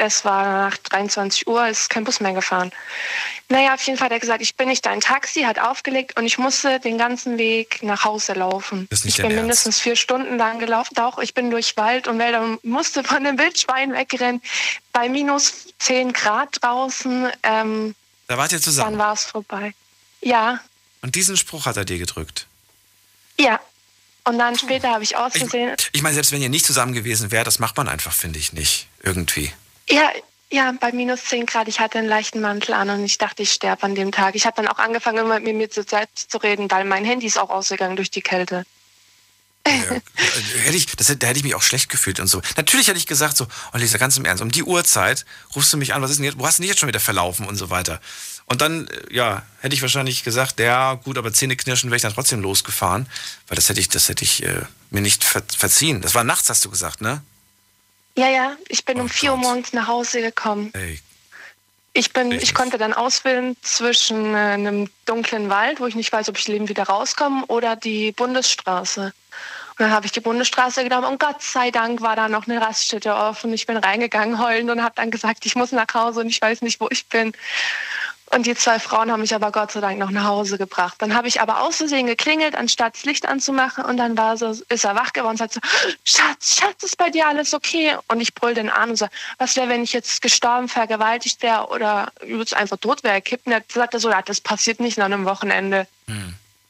Es 0.00 0.24
war 0.24 0.44
nach 0.70 0.76
23 0.78 1.46
Uhr, 1.48 1.66
es 1.66 1.80
ist 1.80 1.90
kein 1.90 2.04
Bus 2.04 2.20
mehr 2.20 2.32
gefahren. 2.32 2.70
Naja, 3.48 3.74
auf 3.74 3.82
jeden 3.82 3.98
Fall 3.98 4.06
hat 4.06 4.12
er 4.12 4.20
gesagt, 4.20 4.40
ich 4.42 4.54
bin 4.54 4.68
nicht 4.68 4.86
dein 4.86 5.00
Taxi, 5.00 5.42
hat 5.42 5.58
aufgelegt 5.58 6.16
und 6.16 6.24
ich 6.24 6.38
musste 6.38 6.78
den 6.78 6.98
ganzen 6.98 7.36
Weg 7.36 7.82
nach 7.82 8.04
Hause 8.04 8.34
laufen. 8.34 8.86
Das 8.90 9.00
ist 9.00 9.04
nicht 9.06 9.18
ich 9.18 9.22
bin 9.22 9.32
Ernst. 9.32 9.42
mindestens 9.42 9.80
vier 9.80 9.96
Stunden 9.96 10.36
lang 10.38 10.60
gelaufen. 10.60 10.94
Doch, 10.94 11.18
ich 11.18 11.34
bin 11.34 11.50
durch 11.50 11.76
Wald 11.76 12.06
und 12.06 12.18
Wälder 12.18 12.42
und 12.42 12.64
musste 12.64 13.02
von 13.02 13.24
dem 13.24 13.38
Wildschwein 13.38 13.92
wegrennen. 13.92 14.40
Bei 14.92 15.08
minus 15.08 15.66
10 15.80 16.12
Grad 16.12 16.62
draußen. 16.62 17.28
Ähm, 17.42 17.94
Da 18.28 18.38
wart 18.38 18.52
ihr 18.52 18.58
dann 18.58 18.62
zusammen. 18.62 18.98
war 18.98 19.12
es 19.14 19.24
vorbei. 19.24 19.74
Ja, 20.20 20.60
Und 21.02 21.14
diesen 21.16 21.36
Spruch 21.36 21.66
hat 21.66 21.76
er 21.76 21.84
dir 21.84 21.98
gedrückt. 21.98 22.46
ja. 23.38 23.60
Und 24.24 24.38
dann 24.38 24.58
später 24.58 24.90
habe 24.90 25.02
ich 25.02 25.16
ausgesehen. 25.16 25.74
Ich 25.92 26.02
meine, 26.02 26.12
selbst 26.12 26.32
wenn 26.32 26.42
ihr 26.42 26.50
nicht 26.50 26.66
zusammen 26.66 26.92
gewesen 26.92 27.30
wärt, 27.30 27.46
das 27.46 27.60
macht 27.60 27.78
man 27.78 27.88
einfach, 27.88 28.12
finde 28.12 28.38
ich, 28.38 28.52
nicht. 28.52 28.86
Irgendwie. 29.02 29.50
Ja, 29.88 30.10
ja, 30.50 30.72
bei 30.80 30.92
minus 30.92 31.24
10 31.26 31.46
Grad. 31.46 31.68
Ich 31.68 31.78
hatte 31.80 31.98
einen 31.98 32.08
leichten 32.08 32.40
Mantel 32.40 32.72
an 32.72 32.88
und 32.90 33.04
ich 33.04 33.18
dachte, 33.18 33.42
ich 33.42 33.52
sterbe 33.52 33.82
an 33.82 33.94
dem 33.94 34.12
Tag. 34.12 34.34
Ich 34.34 34.46
habe 34.46 34.56
dann 34.56 34.68
auch 34.68 34.78
angefangen, 34.78 35.18
immer 35.18 35.40
mit 35.40 35.54
mir 35.54 35.70
zu 35.70 35.82
selbst 35.82 36.30
zu 36.30 36.38
reden, 36.38 36.70
weil 36.70 36.84
mein 36.84 37.04
Handy 37.04 37.26
ist 37.26 37.38
auch 37.38 37.50
ausgegangen 37.50 37.96
durch 37.96 38.10
die 38.10 38.22
Kälte. 38.22 38.64
Äh, 39.64 40.00
hätte 40.64 40.76
ich, 40.76 40.86
das, 40.86 41.06
da 41.18 41.26
hätte 41.26 41.38
ich 41.38 41.44
mich 41.44 41.54
auch 41.54 41.62
schlecht 41.62 41.90
gefühlt 41.90 42.20
und 42.20 42.28
so. 42.28 42.40
Natürlich 42.56 42.88
hätte 42.88 42.98
ich 42.98 43.06
gesagt 43.06 43.36
so, 43.36 43.46
oh 43.74 43.76
Lisa, 43.76 43.98
ganz 43.98 44.16
im 44.16 44.24
Ernst, 44.24 44.42
um 44.42 44.50
die 44.50 44.62
Uhrzeit 44.62 45.26
rufst 45.54 45.72
du 45.72 45.76
mich 45.76 45.94
an, 45.94 46.00
was 46.00 46.10
ist 46.10 46.18
denn 46.18 46.24
jetzt, 46.24 46.38
wo 46.38 46.46
hast 46.46 46.58
du 46.58 46.62
denn 46.62 46.70
jetzt 46.70 46.80
schon 46.80 46.88
wieder 46.88 47.00
verlaufen 47.00 47.46
und 47.46 47.56
so 47.56 47.68
weiter. 47.68 48.00
Und 48.46 48.62
dann, 48.62 48.86
äh, 48.86 49.14
ja, 49.14 49.42
hätte 49.60 49.74
ich 49.74 49.82
wahrscheinlich 49.82 50.24
gesagt, 50.24 50.58
ja 50.60 50.94
gut, 50.94 51.18
aber 51.18 51.32
Zähne 51.32 51.56
knirschen 51.56 51.90
wäre 51.90 51.96
ich 51.96 52.02
dann 52.02 52.14
trotzdem 52.14 52.40
losgefahren, 52.40 53.06
weil 53.48 53.56
das 53.56 53.68
hätte 53.68 53.80
ich, 53.80 53.88
das 53.88 54.08
hätte 54.08 54.24
ich 54.24 54.42
äh, 54.42 54.62
mir 54.90 55.02
nicht 55.02 55.24
ver 55.24 55.42
verziehen. 55.46 56.00
Das 56.00 56.14
war 56.14 56.24
nachts, 56.24 56.48
hast 56.48 56.64
du 56.64 56.70
gesagt, 56.70 57.02
ne? 57.02 57.22
Ja, 58.18 58.28
ja, 58.28 58.56
ich 58.68 58.84
bin 58.84 59.00
um 59.00 59.08
4 59.08 59.30
Uhr 59.30 59.36
morgens 59.36 59.72
nach 59.72 59.86
Hause 59.86 60.20
gekommen. 60.20 60.72
Ey. 60.74 60.98
Ich, 61.92 62.12
bin, 62.12 62.32
ich 62.32 62.52
konnte 62.52 62.76
dann 62.76 62.92
auswählen 62.92 63.56
zwischen 63.62 64.34
äh, 64.34 64.38
einem 64.38 64.90
dunklen 65.04 65.50
Wald, 65.50 65.78
wo 65.78 65.86
ich 65.86 65.94
nicht 65.94 66.10
weiß, 66.10 66.28
ob 66.28 66.36
ich 66.36 66.48
lebend 66.48 66.68
wieder 66.68 66.82
rauskomme, 66.82 67.46
oder 67.46 67.76
die 67.76 68.10
Bundesstraße. 68.10 69.04
Und 69.04 69.12
dann 69.78 69.92
habe 69.92 70.06
ich 70.06 70.10
die 70.10 70.20
Bundesstraße 70.20 70.82
genommen 70.82 71.06
und 71.06 71.20
Gott 71.20 71.40
sei 71.42 71.70
Dank 71.70 72.00
war 72.00 72.16
da 72.16 72.28
noch 72.28 72.48
eine 72.48 72.60
Raststätte 72.60 73.14
offen. 73.14 73.52
Ich 73.52 73.66
bin 73.66 73.76
reingegangen 73.76 74.40
heulend 74.40 74.68
und 74.68 74.82
habe 74.82 74.96
dann 74.96 75.12
gesagt, 75.12 75.46
ich 75.46 75.54
muss 75.54 75.70
nach 75.70 75.94
Hause 75.94 76.18
und 76.18 76.26
ich 76.26 76.42
weiß 76.42 76.62
nicht, 76.62 76.80
wo 76.80 76.88
ich 76.90 77.06
bin. 77.06 77.32
Und 78.30 78.46
die 78.46 78.54
zwei 78.54 78.78
Frauen 78.78 79.10
haben 79.10 79.20
mich 79.20 79.34
aber 79.34 79.50
Gott 79.52 79.72
sei 79.72 79.80
Dank 79.80 79.98
noch 79.98 80.10
nach 80.10 80.24
Hause 80.24 80.58
gebracht. 80.58 80.96
Dann 80.98 81.14
habe 81.14 81.28
ich 81.28 81.40
aber 81.40 81.62
aus 81.62 81.76
Versehen 81.76 82.06
geklingelt, 82.06 82.54
anstatt 82.54 82.94
das 82.94 83.04
Licht 83.04 83.26
anzumachen. 83.26 83.84
Und 83.84 83.96
dann 83.96 84.16
war 84.18 84.36
so, 84.36 84.54
ist 84.68 84.84
er 84.84 84.94
wach 84.94 85.12
geworden 85.12 85.32
und 85.32 85.38
sagt 85.38 85.54
so, 85.54 85.60
Schatz, 86.04 86.56
Schatz, 86.56 86.82
ist 86.82 86.98
bei 86.98 87.10
dir 87.10 87.26
alles 87.26 87.54
okay? 87.54 87.96
Und 88.08 88.20
ich 88.20 88.34
brüll 88.34 88.54
den 88.54 88.68
an 88.68 88.90
und 88.90 88.96
so, 88.96 89.06
was 89.38 89.56
wäre, 89.56 89.68
wenn 89.68 89.82
ich 89.82 89.92
jetzt 89.92 90.20
gestorben, 90.20 90.68
vergewaltigt 90.68 91.42
wäre 91.42 91.68
oder 91.68 92.12
übelst 92.22 92.54
einfach 92.54 92.76
tot 92.76 93.02
wäre, 93.02 93.22
kippen? 93.22 93.50
Dann 93.52 93.62
sagt 93.66 93.94
er 93.94 94.00
so, 94.00 94.10
das 94.26 94.40
passiert 94.40 94.80
nicht 94.80 94.98
nach 94.98 95.06
einem 95.06 95.24
Wochenende. 95.24 95.86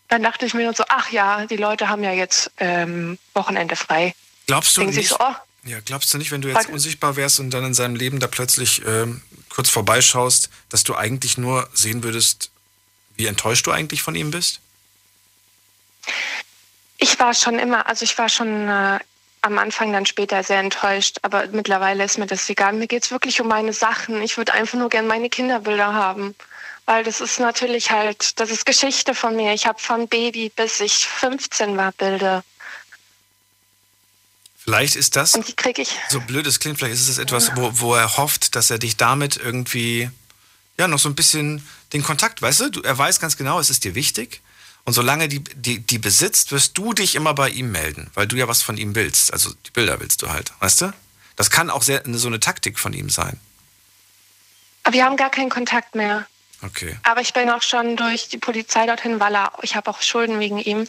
Dann 0.09 0.23
dachte 0.23 0.47
ich 0.47 0.55
mir 0.55 0.73
so, 0.75 0.85
ach 0.89 1.11
ja, 1.11 1.47
die 1.47 1.57
Leute 1.57 1.89
haben 1.89 2.03
ja 2.05 2.13
jetzt 2.13 2.51
ähm, 2.59 3.19
Wochenende 3.35 3.77
frei. 3.77 4.15
Glaubst 4.47 4.77
du 4.77 4.87
sich 4.87 4.97
nicht, 4.97 5.09
so, 5.09 5.17
oh, 5.19 5.35
ja, 5.65 5.79
glaubst 5.85 6.15
du 6.15 6.19
nicht, 6.19 6.31
wenn 6.31 6.41
du 6.41 6.49
jetzt 6.49 6.71
unsichtbar 6.71 7.17
wärst 7.17 7.41
und 7.41 7.51
dann 7.51 7.65
in 7.65 7.75
seinem 7.75 7.97
Leben 7.97 8.21
da 8.21 8.27
plötzlich 8.27 8.83
ähm, 8.87 9.23
kurz 9.59 9.71
vorbeischaust, 9.71 10.51
dass 10.69 10.85
du 10.85 10.95
eigentlich 10.95 11.37
nur 11.37 11.69
sehen 11.75 12.05
würdest, 12.05 12.53
wie 13.17 13.27
enttäuscht 13.27 13.67
du 13.67 13.73
eigentlich 13.73 14.03
von 14.03 14.15
ihm 14.15 14.31
bist? 14.31 14.61
Ich 16.97 17.19
war 17.19 17.35
schon 17.35 17.59
immer, 17.59 17.89
also 17.89 18.05
ich 18.05 18.17
war 18.19 18.29
schon 18.29 18.69
äh, 18.69 19.01
am 19.41 19.59
Anfang 19.59 19.93
dann 19.93 20.07
später 20.07 20.45
sehr 20.45 20.61
enttäuscht, 20.61 21.17
aber 21.23 21.49
mittlerweile 21.49 22.05
ist 22.05 22.19
mir 22.19 22.29
das 22.29 22.49
egal. 22.49 22.73
Mir 22.75 22.87
geht 22.87 23.03
es 23.03 23.11
wirklich 23.11 23.41
um 23.41 23.49
meine 23.49 23.73
Sachen. 23.73 24.23
Ich 24.23 24.37
würde 24.37 24.53
einfach 24.53 24.79
nur 24.79 24.91
gerne 24.91 25.09
meine 25.09 25.29
Kinderbilder 25.29 25.93
haben. 25.93 26.37
Weil 26.87 27.03
das 27.03 27.21
ist 27.21 27.41
natürlich 27.41 27.91
halt, 27.91 28.39
das 28.39 28.51
ist 28.51 28.65
Geschichte 28.65 29.13
von 29.13 29.35
mir. 29.35 29.55
Ich 29.55 29.67
habe 29.67 29.81
von 29.81 30.07
Baby 30.07 30.53
bis 30.55 30.79
ich 30.79 31.09
15 31.09 31.77
war 31.77 31.91
Bilder. 31.91 32.45
Vielleicht 34.69 34.97
ist 34.97 35.17
das, 35.17 35.35
Und 35.35 35.49
die 35.49 35.57
kriege 35.57 35.81
ich. 35.81 35.97
so 36.11 36.21
blöd 36.21 36.47
es 36.47 36.61
klingt, 36.61 36.77
vielleicht 36.77 36.95
ist 36.95 37.09
es 37.09 37.17
etwas, 37.17 37.57
wo, 37.57 37.71
wo 37.81 37.95
er 37.95 38.19
hofft, 38.19 38.55
dass 38.55 38.71
er 38.71 38.79
dich 38.79 38.99
damit 38.99 39.39
irgendwie, 39.39 40.11
ja, 40.77 40.87
noch 40.89 40.99
so 40.99 41.09
ein 41.09 41.15
bisschen 41.15 41.67
den 41.95 42.03
Kontakt, 42.03 42.43
weißt 42.43 42.61
du? 42.61 42.71
du 42.73 42.83
er 42.83 42.99
weiß 42.99 43.19
ganz 43.19 43.39
genau, 43.39 43.59
es 43.61 43.71
ist 43.71 43.85
dir 43.85 43.95
wichtig. 43.95 44.43
Und 44.85 44.93
solange 44.93 45.27
die, 45.27 45.43
die, 45.43 45.81
die 45.81 45.99
besitzt, 45.99 46.53
wirst 46.53 46.77
du 46.77 46.93
dich 46.93 47.15
immer 47.15 47.33
bei 47.33 47.49
ihm 47.49 47.73
melden, 47.73 48.11
weil 48.13 48.27
du 48.27 48.37
ja 48.37 48.47
was 48.47 48.61
von 48.61 48.77
ihm 48.77 48.95
willst. 48.95 49.33
Also 49.33 49.55
die 49.65 49.71
Bilder 49.71 50.01
willst 50.01 50.21
du 50.21 50.29
halt, 50.29 50.53
weißt 50.61 50.83
du? 50.83 50.93
Das 51.37 51.51
kann 51.51 51.71
auch 51.71 51.83
sehr, 51.83 52.03
so 52.05 52.29
eine 52.29 52.39
Taktik 52.39 52.79
von 52.79 52.93
ihm 52.93 53.09
sein. 53.09 53.41
Aber 54.83 54.93
wir 54.93 55.07
haben 55.07 55.17
gar 55.17 55.31
keinen 55.31 55.49
Kontakt 55.49 55.95
mehr. 55.95 56.27
Okay. 56.61 56.95
Aber 57.05 57.23
ich 57.23 57.33
bin 57.33 57.49
auch 57.49 57.63
schon 57.63 57.97
durch 57.97 58.29
die 58.29 58.39
Polizei 58.39 58.85
dorthin, 58.85 59.19
weil 59.19 59.35
er, 59.35 59.53
ich 59.63 59.77
habe 59.77 59.89
auch 59.89 60.03
Schulden 60.03 60.41
wegen 60.41 60.59
ihm. 60.59 60.87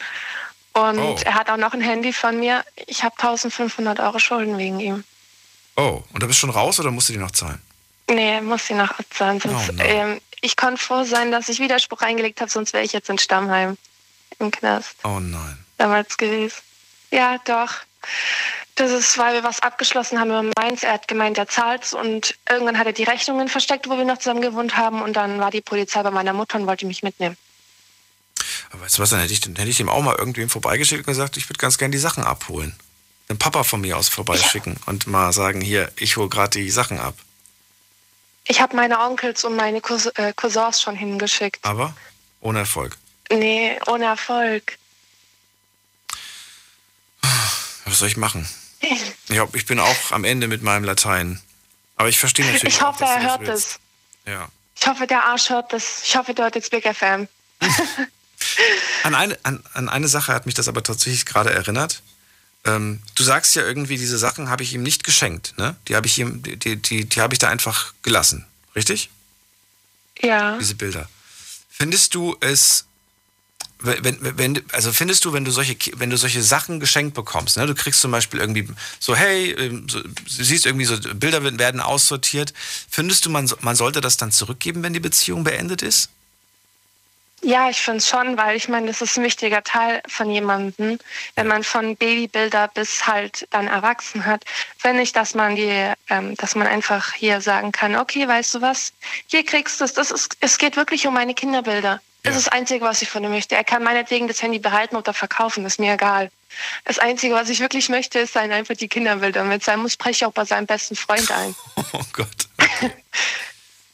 Und 0.72 0.98
Oh. 0.98 1.18
er 1.24 1.34
hat 1.34 1.50
auch 1.50 1.56
noch 1.56 1.72
ein 1.74 1.80
Handy 1.80 2.12
von 2.12 2.38
mir. 2.38 2.64
Ich 2.86 3.02
habe 3.02 3.14
1500 3.18 3.98
Euro 4.00 4.18
Schulden 4.18 4.56
wegen 4.58 4.78
ihm. 4.80 5.04
Oh, 5.76 6.02
und 6.12 6.22
da 6.22 6.26
bist 6.26 6.38
du 6.42 6.46
schon 6.46 6.50
raus 6.50 6.78
oder 6.80 6.90
musst 6.90 7.08
du 7.08 7.12
die 7.12 7.18
noch 7.18 7.30
zahlen? 7.32 7.60
Nee, 8.08 8.40
muss 8.40 8.66
sie 8.66 8.74
nach 8.74 8.98
Ort 8.98 9.12
sein. 9.14 9.40
Sonst, 9.40 9.70
Oh 9.70 9.72
nein. 9.72 9.86
ähm, 9.88 10.20
ich 10.40 10.56
konnte 10.56 10.82
froh 10.82 11.04
sein, 11.04 11.30
dass 11.32 11.48
ich 11.48 11.58
Widerspruch 11.60 12.02
eingelegt 12.02 12.40
habe, 12.40 12.50
sonst 12.50 12.72
wäre 12.72 12.84
ich 12.84 12.92
jetzt 12.92 13.08
in 13.08 13.18
Stammheim 13.18 13.76
im 14.38 14.50
Knast 14.50 14.96
Oh 15.04 15.18
nein. 15.20 15.58
damals 15.78 16.16
gewesen. 16.16 16.54
Ja, 17.10 17.38
doch. 17.44 17.72
Das 18.76 18.90
ist, 18.92 19.18
weil 19.18 19.34
wir 19.34 19.44
was 19.44 19.60
abgeschlossen 19.60 20.18
haben 20.18 20.30
über 20.30 20.42
Mainz. 20.58 20.82
Er 20.82 20.92
hat 20.94 21.08
gemeint, 21.08 21.36
er 21.36 21.48
zahlt's 21.48 21.92
und 21.92 22.36
irgendwann 22.48 22.78
hat 22.78 22.86
er 22.86 22.92
die 22.92 23.02
Rechnungen 23.04 23.48
versteckt, 23.48 23.88
wo 23.88 23.96
wir 23.98 24.04
noch 24.04 24.18
zusammen 24.18 24.40
gewohnt 24.40 24.76
haben 24.76 25.02
und 25.02 25.14
dann 25.14 25.38
war 25.40 25.50
die 25.50 25.60
Polizei 25.60 26.02
bei 26.02 26.10
meiner 26.10 26.32
Mutter 26.32 26.58
und 26.58 26.66
wollte 26.66 26.86
mich 26.86 27.02
mitnehmen. 27.02 27.36
Aber 28.70 28.82
weißt 28.82 28.98
du 28.98 29.02
was, 29.02 29.10
dann 29.10 29.20
hätte 29.20 29.32
ich, 29.32 29.40
dann 29.40 29.56
hätte 29.56 29.70
ich 29.70 29.80
ihm 29.80 29.88
auch 29.88 30.02
mal 30.02 30.16
irgendwem 30.16 30.48
vorbeigeschickt 30.48 31.00
und 31.00 31.06
gesagt, 31.06 31.36
ich 31.36 31.48
würde 31.48 31.58
ganz 31.58 31.78
gerne 31.78 31.92
die 31.92 31.98
Sachen 31.98 32.24
abholen. 32.24 32.74
Den 33.28 33.38
Papa 33.38 33.62
von 33.64 33.80
mir 33.80 33.96
aus 33.96 34.08
vorbeischicken 34.08 34.76
und 34.86 35.06
mal 35.06 35.32
sagen, 35.32 35.60
hier, 35.60 35.92
ich 35.96 36.16
hole 36.16 36.28
gerade 36.28 36.58
die 36.58 36.70
Sachen 36.70 36.98
ab. 36.98 37.14
Ich 38.44 38.60
habe 38.60 38.74
meine 38.74 38.98
Onkels 38.98 39.44
und 39.44 39.56
meine 39.56 39.80
Cous 39.80 40.06
äh, 40.06 40.32
Cousins 40.34 40.80
schon 40.80 40.96
hingeschickt. 40.96 41.64
Aber 41.64 41.94
ohne 42.40 42.60
Erfolg. 42.60 42.96
Nee, 43.30 43.78
ohne 43.86 44.06
Erfolg. 44.06 44.76
Was 47.84 47.98
soll 47.98 48.08
ich 48.08 48.16
machen? 48.16 48.48
Ich, 48.82 49.36
glaub, 49.36 49.54
ich 49.54 49.66
bin 49.66 49.78
auch 49.78 50.10
am 50.10 50.24
Ende 50.24 50.48
mit 50.48 50.62
meinem 50.62 50.82
Latein. 50.82 51.40
Aber 51.94 52.08
ich 52.08 52.18
verstehe 52.18 52.46
natürlich 52.46 52.74
Ich 52.74 52.82
auch, 52.82 52.88
hoffe, 52.88 53.04
dass 53.04 53.10
er 53.10 53.16
das 53.20 53.28
hört 53.28 53.48
es. 53.48 53.78
Ja. 54.26 54.48
Ich 54.74 54.86
hoffe, 54.86 55.06
der 55.06 55.22
Arsch 55.24 55.50
hört 55.50 55.72
das. 55.72 56.02
Ich 56.02 56.16
hoffe, 56.16 56.34
der 56.34 56.46
hört 56.46 56.56
jetzt 56.56 56.70
Big 56.70 56.84
FM. 56.84 57.28
An 59.02 59.14
eine, 59.14 59.38
an, 59.42 59.62
an 59.72 59.88
eine 59.88 60.08
Sache 60.08 60.32
hat 60.32 60.46
mich 60.46 60.54
das 60.54 60.68
aber 60.68 60.82
tatsächlich 60.82 61.26
gerade 61.26 61.50
erinnert. 61.50 62.02
Ähm, 62.64 63.00
du 63.14 63.22
sagst 63.22 63.54
ja 63.54 63.62
irgendwie, 63.62 63.96
diese 63.96 64.18
Sachen 64.18 64.50
habe 64.50 64.62
ich 64.62 64.74
ihm 64.74 64.82
nicht 64.82 65.04
geschenkt, 65.04 65.54
ne? 65.56 65.76
Die 65.88 65.96
habe 65.96 66.06
ich 66.06 66.18
ihm, 66.18 66.42
die, 66.42 66.56
die, 66.56 66.76
die, 66.76 67.04
die 67.06 67.20
habe 67.20 67.32
ich 67.34 67.38
da 67.38 67.48
einfach 67.48 67.94
gelassen. 68.02 68.44
Richtig? 68.76 69.08
Ja. 70.20 70.58
Diese 70.58 70.74
Bilder. 70.74 71.08
Findest 71.70 72.14
du 72.14 72.36
es, 72.40 72.84
wenn, 73.78 74.18
wenn, 74.36 74.62
also 74.72 74.92
findest 74.92 75.24
du, 75.24 75.32
wenn 75.32 75.46
du 75.46 75.50
solche, 75.50 75.74
wenn 75.94 76.10
du 76.10 76.18
solche 76.18 76.42
Sachen 76.42 76.80
geschenkt 76.80 77.14
bekommst, 77.14 77.56
ne? 77.56 77.66
Du 77.66 77.74
kriegst 77.74 78.02
zum 78.02 78.10
Beispiel 78.10 78.38
irgendwie 78.38 78.68
so, 78.98 79.16
hey, 79.16 79.52
ähm, 79.52 79.88
so, 79.88 80.02
du 80.02 80.12
siehst 80.26 80.66
irgendwie 80.66 80.84
so, 80.84 80.98
Bilder 81.14 81.42
werden- 81.42 81.80
aussortiert. 81.80 82.52
Findest 82.90 83.24
du, 83.24 83.30
man, 83.30 83.50
man 83.62 83.76
sollte 83.76 84.02
das 84.02 84.18
dann 84.18 84.32
zurückgeben, 84.32 84.82
wenn 84.82 84.92
die 84.92 85.00
Beziehung 85.00 85.44
beendet 85.44 85.80
ist? 85.80 86.10
Ja, 87.42 87.70
ich 87.70 87.80
finde 87.80 87.98
es 87.98 88.08
schon, 88.08 88.36
weil 88.36 88.56
ich 88.56 88.68
meine, 88.68 88.88
das 88.88 89.00
ist 89.00 89.16
ein 89.16 89.24
wichtiger 89.24 89.62
Teil 89.62 90.02
von 90.06 90.30
jemandem, 90.30 90.98
wenn 91.36 91.46
man 91.46 91.64
von 91.64 91.96
Babybilder 91.96 92.68
bis 92.68 93.06
halt 93.06 93.46
dann 93.50 93.66
erwachsen 93.66 94.26
hat, 94.26 94.44
finde 94.76 95.02
ich, 95.02 95.12
dass 95.12 95.34
man 95.34 95.56
die, 95.56 95.92
ähm, 96.10 96.36
dass 96.36 96.54
man 96.54 96.66
einfach 96.66 97.14
hier 97.14 97.40
sagen 97.40 97.72
kann, 97.72 97.96
okay, 97.96 98.28
weißt 98.28 98.54
du 98.54 98.60
was, 98.60 98.92
hier 99.26 99.44
kriegst 99.44 99.80
du 99.80 99.84
es, 99.84 99.94
das 99.94 100.10
ist, 100.10 100.36
es 100.40 100.58
geht 100.58 100.76
wirklich 100.76 101.06
um 101.06 101.14
meine 101.14 101.32
Kinderbilder. 101.32 102.00
Das 102.22 102.36
ist 102.36 102.46
das 102.46 102.52
Einzige, 102.52 102.84
was 102.84 103.00
ich 103.00 103.08
von 103.08 103.24
ihm 103.24 103.30
möchte. 103.30 103.54
Er 103.54 103.64
kann 103.64 103.82
meinetwegen 103.82 104.28
das 104.28 104.42
Handy 104.42 104.58
behalten 104.58 104.96
oder 104.96 105.14
verkaufen, 105.14 105.64
ist 105.64 105.80
mir 105.80 105.94
egal. 105.94 106.30
Das 106.84 106.98
Einzige, 106.98 107.34
was 107.34 107.48
ich 107.48 107.60
wirklich 107.60 107.88
möchte, 107.88 108.18
ist 108.18 108.34
sein 108.34 108.52
einfach 108.52 108.76
die 108.76 108.88
Kinderbilder. 108.88 109.44
Mit 109.44 109.64
sein 109.64 109.80
muss 109.80 109.94
spreche 109.94 110.10
ich 110.10 110.24
auch 110.26 110.32
bei 110.32 110.44
seinem 110.44 110.66
besten 110.66 110.96
Freund 110.96 111.30
ein. 111.30 111.54
Oh 111.92 112.02
Gott. 112.12 112.28
Okay. 112.58 112.92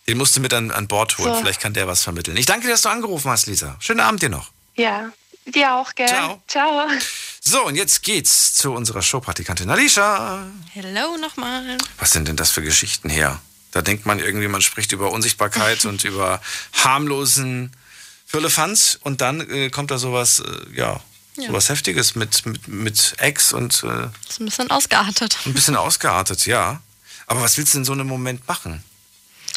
Den 0.09 0.18
musst 0.18 0.36
du 0.36 0.40
mit 0.40 0.54
an, 0.54 0.70
an 0.70 0.86
Bord 0.86 1.18
holen. 1.18 1.34
So. 1.34 1.40
Vielleicht 1.40 1.61
kann 1.61 1.72
der 1.74 1.88
was 1.88 2.02
vermitteln. 2.04 2.36
Ich 2.36 2.46
danke 2.46 2.66
dir, 2.66 2.72
dass 2.72 2.82
du 2.82 2.88
angerufen 2.88 3.30
hast, 3.30 3.46
Lisa. 3.46 3.76
Schönen 3.80 4.00
Abend 4.00 4.22
dir 4.22 4.28
noch. 4.28 4.50
Ja, 4.76 5.11
dir 5.46 5.74
auch, 5.74 5.94
gell? 5.94 6.07
Ciao. 6.07 6.42
Ciao. 6.46 6.86
So, 7.40 7.64
und 7.66 7.74
jetzt 7.76 8.02
geht's 8.02 8.54
zu 8.54 8.72
unserer 8.72 9.02
Showpraktikantin 9.02 9.68
Alicia. 9.70 10.46
Hello 10.72 11.16
nochmal. 11.16 11.76
Was 11.98 12.12
sind 12.12 12.28
denn 12.28 12.36
das 12.36 12.50
für 12.50 12.62
Geschichten 12.62 13.09
her? 13.09 13.40
Da 13.72 13.82
denkt 13.82 14.07
man 14.07 14.20
irgendwie, 14.20 14.48
man 14.48 14.62
spricht 14.62 14.92
über 14.92 15.11
Unsichtbarkeit 15.11 15.84
und 15.86 16.04
über 16.04 16.40
harmlosen 16.84 17.72
Firlefanz 18.26 18.98
und 19.02 19.20
dann 19.20 19.40
äh, 19.50 19.70
kommt 19.70 19.90
da 19.90 19.98
sowas, 19.98 20.40
äh, 20.40 20.76
ja, 20.76 21.00
Ja. 21.36 21.48
sowas 21.48 21.68
Heftiges 21.68 22.14
mit, 22.14 22.46
mit, 22.46 22.68
mit 22.68 23.14
Ex 23.18 23.52
und 23.52 23.82
äh, 23.84 24.09
Ist 24.28 24.40
ein 24.40 24.46
bisschen 24.46 24.70
ausgeartet. 24.70 25.36
ein 25.46 25.52
bisschen 25.54 25.76
ausgeartet, 25.76 26.46
ja. 26.46 26.80
Aber 27.26 27.42
was 27.42 27.57
willst 27.59 27.74
du 27.74 27.78
in 27.78 27.84
so 27.84 27.92
einem 27.92 28.07
Moment 28.07 28.46
machen? 28.48 28.82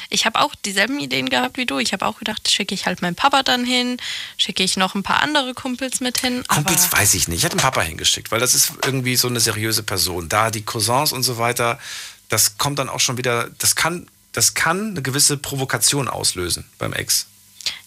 Ich 0.10 0.26
habe 0.26 0.40
auch 0.40 0.56
dieselben 0.66 1.00
Ideen 1.00 1.30
gehabt 1.30 1.58
wie 1.58 1.66
du. 1.66 1.78
Ich 1.78 1.94
habe 1.94 2.06
auch 2.06 2.18
gedacht, 2.18 2.50
schicke 2.50 2.74
ich 2.74 2.88
halt 2.88 3.02
meinen 3.02 3.16
Papa 3.16 3.44
dann 3.44 3.64
hin, 3.64 3.98
schicke 4.38 4.64
ich 4.64 4.76
noch 4.76 4.96
ein 4.96 5.04
paar 5.04 5.22
andere 5.22 5.54
Kumpels 5.54 6.00
mit 6.00 6.18
hin. 6.20 6.44
Kumpels 6.48 6.92
weiß 6.92 7.14
ich 7.14 7.28
nicht. 7.28 7.38
Ich 7.38 7.44
hätte 7.44 7.58
den 7.58 7.62
Papa 7.62 7.82
hingeschickt, 7.82 8.32
weil 8.32 8.40
das 8.40 8.56
ist 8.56 8.74
irgendwie 8.84 9.16
so 9.16 9.28
eine 9.28 9.40
seriöse 9.40 9.84
Person. 9.84 10.28
Da 10.28 10.50
die 10.50 10.64
Cousins 10.64 11.12
und 11.12 11.24
so 11.24 11.38
weiter, 11.38 11.80
das 12.28 12.58
kommt 12.58 12.80
dann 12.80 12.90
auch 12.90 13.00
schon 13.00 13.18
wieder, 13.18 13.50
das 13.60 13.76
kann, 13.76 14.08
das 14.32 14.56
kann 14.56 14.92
eine 14.92 15.02
gewisse 15.02 15.38
Provokation 15.38 16.08
auslösen 16.08 16.66
beim 16.80 16.94
Ex. 16.94 17.28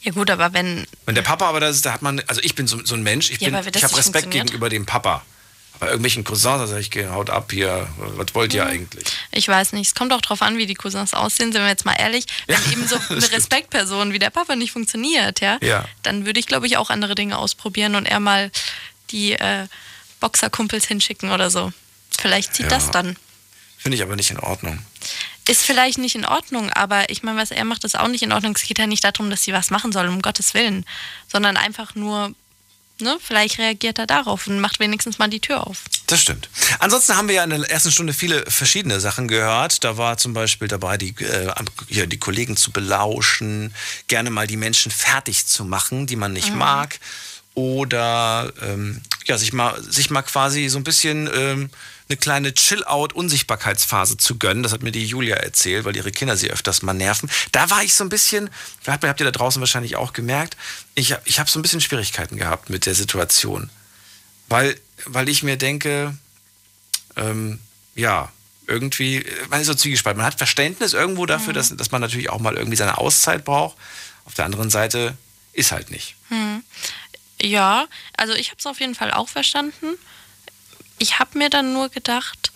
ja 0.02 0.12
gut, 0.12 0.30
aber 0.30 0.52
wenn 0.52 0.86
Wenn 1.06 1.16
der 1.16 1.22
Papa 1.22 1.48
aber 1.48 1.58
da 1.58 1.68
ist, 1.68 1.84
da 1.84 1.92
hat 1.92 2.02
man, 2.02 2.20
also 2.28 2.40
ich 2.42 2.54
bin 2.54 2.68
so, 2.68 2.84
so 2.84 2.94
ein 2.94 3.02
Mensch, 3.02 3.30
ich, 3.30 3.40
Ja, 3.40 3.50
bin, 3.50 3.72
ich 3.74 3.82
habe 3.82 3.96
Respekt 3.96 4.30
gegenüber 4.30 4.68
dem 4.68 4.86
Papa. 4.86 5.24
Bei 5.80 5.86
irgendwelchen 5.88 6.22
Cousins, 6.22 6.58
da 6.58 6.66
sage 6.68 6.80
ich, 6.80 7.06
haut 7.08 7.28
ab 7.28 7.50
hier, 7.50 7.88
was 7.96 8.34
wollt 8.34 8.54
ihr 8.54 8.64
Mhm. 8.64 8.70
eigentlich? 8.70 9.04
Ich 9.32 9.48
weiß 9.48 9.72
nicht, 9.72 9.88
es 9.88 9.94
kommt 9.96 10.12
auch 10.12 10.20
drauf 10.20 10.40
an, 10.42 10.56
wie 10.56 10.66
die 10.66 10.74
Cousins 10.74 11.12
aussehen, 11.12 11.50
sind 11.52 11.60
wir 11.62 11.68
jetzt 11.68 11.84
mal 11.84 11.94
ehrlich. 11.94 12.24
Wenn 12.46 12.60
eben 12.70 12.86
so 12.86 12.96
eine. 13.08 13.32
Respektperson 13.32 14.12
wie 14.12 14.18
der 14.20 14.30
Papa 14.30 14.54
nicht 14.54 14.70
funktioniert, 14.72 15.40
ja, 15.40 15.58
Ja. 15.60 15.84
dann 16.04 16.24
würde 16.24 16.38
ich, 16.38 16.46
glaube 16.46 16.66
ich, 16.68 16.76
auch 16.76 16.88
andere 16.90 17.14
Dinge 17.16 17.36
ausprobieren 17.38 17.96
und 17.96 18.06
eher 18.06 18.20
mal 18.20 18.50
die 19.10 19.32
äh, 19.32 19.66
Boxerkumpels 20.20 20.86
hinschicken 20.86 21.32
oder 21.32 21.50
so. 21.50 21.72
Vielleicht 22.16 22.54
zieht 22.54 22.66
Ja. 22.70 22.76
das 22.78 22.90
dann. 22.92 23.16
Finde 23.78 23.96
ich 23.96 24.02
aber 24.02 24.14
nicht 24.14 24.30
in 24.30 24.38
Ordnung. 24.38 24.78
Ist 25.48 25.62
vielleicht 25.62 25.98
nicht 25.98 26.14
in 26.14 26.24
Ordnung, 26.24 26.70
aber 26.70 27.10
ich 27.10 27.24
meine, 27.24 27.36
was 27.40 27.50
er 27.50 27.64
macht, 27.64 27.82
ist 27.82 27.98
auch 27.98 28.06
nicht 28.06 28.22
in 28.22 28.30
Ordnung. 28.30 28.54
Es 28.54 28.62
geht 28.62 28.78
ja 28.78 28.86
nicht 28.86 29.02
darum, 29.02 29.28
dass 29.28 29.42
sie 29.42 29.52
was 29.52 29.70
machen 29.70 29.90
soll, 29.90 30.06
um 30.06 30.22
Gottes 30.22 30.54
Willen, 30.54 30.86
sondern 31.26 31.56
einfach 31.56 31.96
nur, 31.96 32.32
ne, 33.02 33.18
vielleicht 33.22 33.58
reagiert 33.58 33.98
er 33.98 34.06
darauf 34.06 34.46
und 34.46 34.60
macht 34.60 34.80
wenigstens 34.80 35.18
mal 35.18 35.28
die 35.28 35.40
Tür 35.40 35.66
auf. 35.66 35.82
Das 36.06 36.20
stimmt. 36.20 36.48
Ansonsten 36.78 37.16
haben 37.16 37.28
wir 37.28 37.34
ja 37.36 37.44
in 37.44 37.50
der 37.50 37.70
ersten 37.70 37.90
Stunde 37.92 38.12
viele 38.12 38.44
verschiedene 38.50 39.00
Sachen 39.00 39.28
gehört. 39.28 39.84
Da 39.84 39.96
war 39.96 40.16
zum 40.18 40.32
Beispiel 40.34 40.68
dabei, 40.68 40.96
die, 40.96 41.14
äh, 41.20 41.52
ja, 41.88 42.06
die 42.06 42.18
Kollegen 42.18 42.56
zu 42.56 42.70
belauschen, 42.70 43.74
gerne 44.08 44.30
mal 44.30 44.46
die 44.46 44.56
Menschen 44.56 44.90
fertig 44.92 45.46
zu 45.46 45.64
machen, 45.64 46.06
die 46.06 46.16
man 46.16 46.32
nicht 46.32 46.52
Mhm. 46.52 46.58
mag. 46.58 46.98
Oder 47.54 48.52
ähm, 48.62 49.02
ja, 49.26 49.36
sich 49.36 49.52
mal, 49.52 49.80
sich 49.82 50.10
mal 50.10 50.22
quasi 50.22 50.68
so 50.68 50.78
ein 50.78 50.84
bisschen 50.84 51.28
ähm, 51.34 51.70
eine 52.12 52.18
kleine 52.18 52.54
Chill-out-Unsichtbarkeitsphase 52.54 54.18
zu 54.18 54.38
gönnen. 54.38 54.62
Das 54.62 54.72
hat 54.72 54.82
mir 54.82 54.92
die 54.92 55.06
Julia 55.06 55.36
erzählt, 55.36 55.84
weil 55.84 55.96
ihre 55.96 56.12
Kinder 56.12 56.36
sie 56.36 56.50
öfters 56.50 56.82
mal 56.82 56.92
nerven. 56.92 57.30
Da 57.52 57.70
war 57.70 57.82
ich 57.82 57.94
so 57.94 58.04
ein 58.04 58.10
bisschen, 58.10 58.50
habt 58.86 59.02
ihr 59.02 59.08
habt 59.08 59.20
ihr 59.20 59.24
da 59.24 59.30
draußen 59.30 59.60
wahrscheinlich 59.60 59.96
auch 59.96 60.12
gemerkt, 60.12 60.56
ich, 60.94 61.16
ich 61.24 61.38
habe 61.38 61.50
so 61.50 61.58
ein 61.58 61.62
bisschen 61.62 61.80
Schwierigkeiten 61.80 62.36
gehabt 62.36 62.68
mit 62.68 62.84
der 62.84 62.94
Situation. 62.94 63.70
Weil, 64.48 64.78
weil 65.06 65.30
ich 65.30 65.42
mir 65.42 65.56
denke, 65.56 66.16
ähm, 67.16 67.58
ja, 67.94 68.30
irgendwie, 68.66 69.16
äh, 69.16 69.46
man 69.48 69.62
ist 69.62 69.68
so 69.68 69.74
zwiegespalten. 69.74 70.18
Man 70.18 70.26
hat 70.26 70.36
Verständnis 70.36 70.92
irgendwo 70.92 71.24
dafür, 71.24 71.54
dass, 71.54 71.74
dass 71.74 71.90
man 71.90 72.02
natürlich 72.02 72.28
auch 72.28 72.40
mal 72.40 72.56
irgendwie 72.56 72.76
seine 72.76 72.98
Auszeit 72.98 73.44
braucht. 73.44 73.76
Auf 74.26 74.34
der 74.34 74.44
anderen 74.44 74.68
Seite 74.68 75.16
ist 75.54 75.72
halt 75.72 75.90
nicht. 75.90 76.16
Hm. 76.28 76.62
Ja, 77.40 77.86
also 78.16 78.34
ich 78.34 78.48
habe 78.48 78.58
es 78.58 78.66
auf 78.66 78.80
jeden 78.80 78.94
Fall 78.94 79.10
auch 79.10 79.28
verstanden. 79.28 79.98
Ich 81.02 81.18
habe 81.18 81.36
mir 81.36 81.50
dann 81.50 81.72
nur 81.72 81.88
gedacht, 81.88 82.52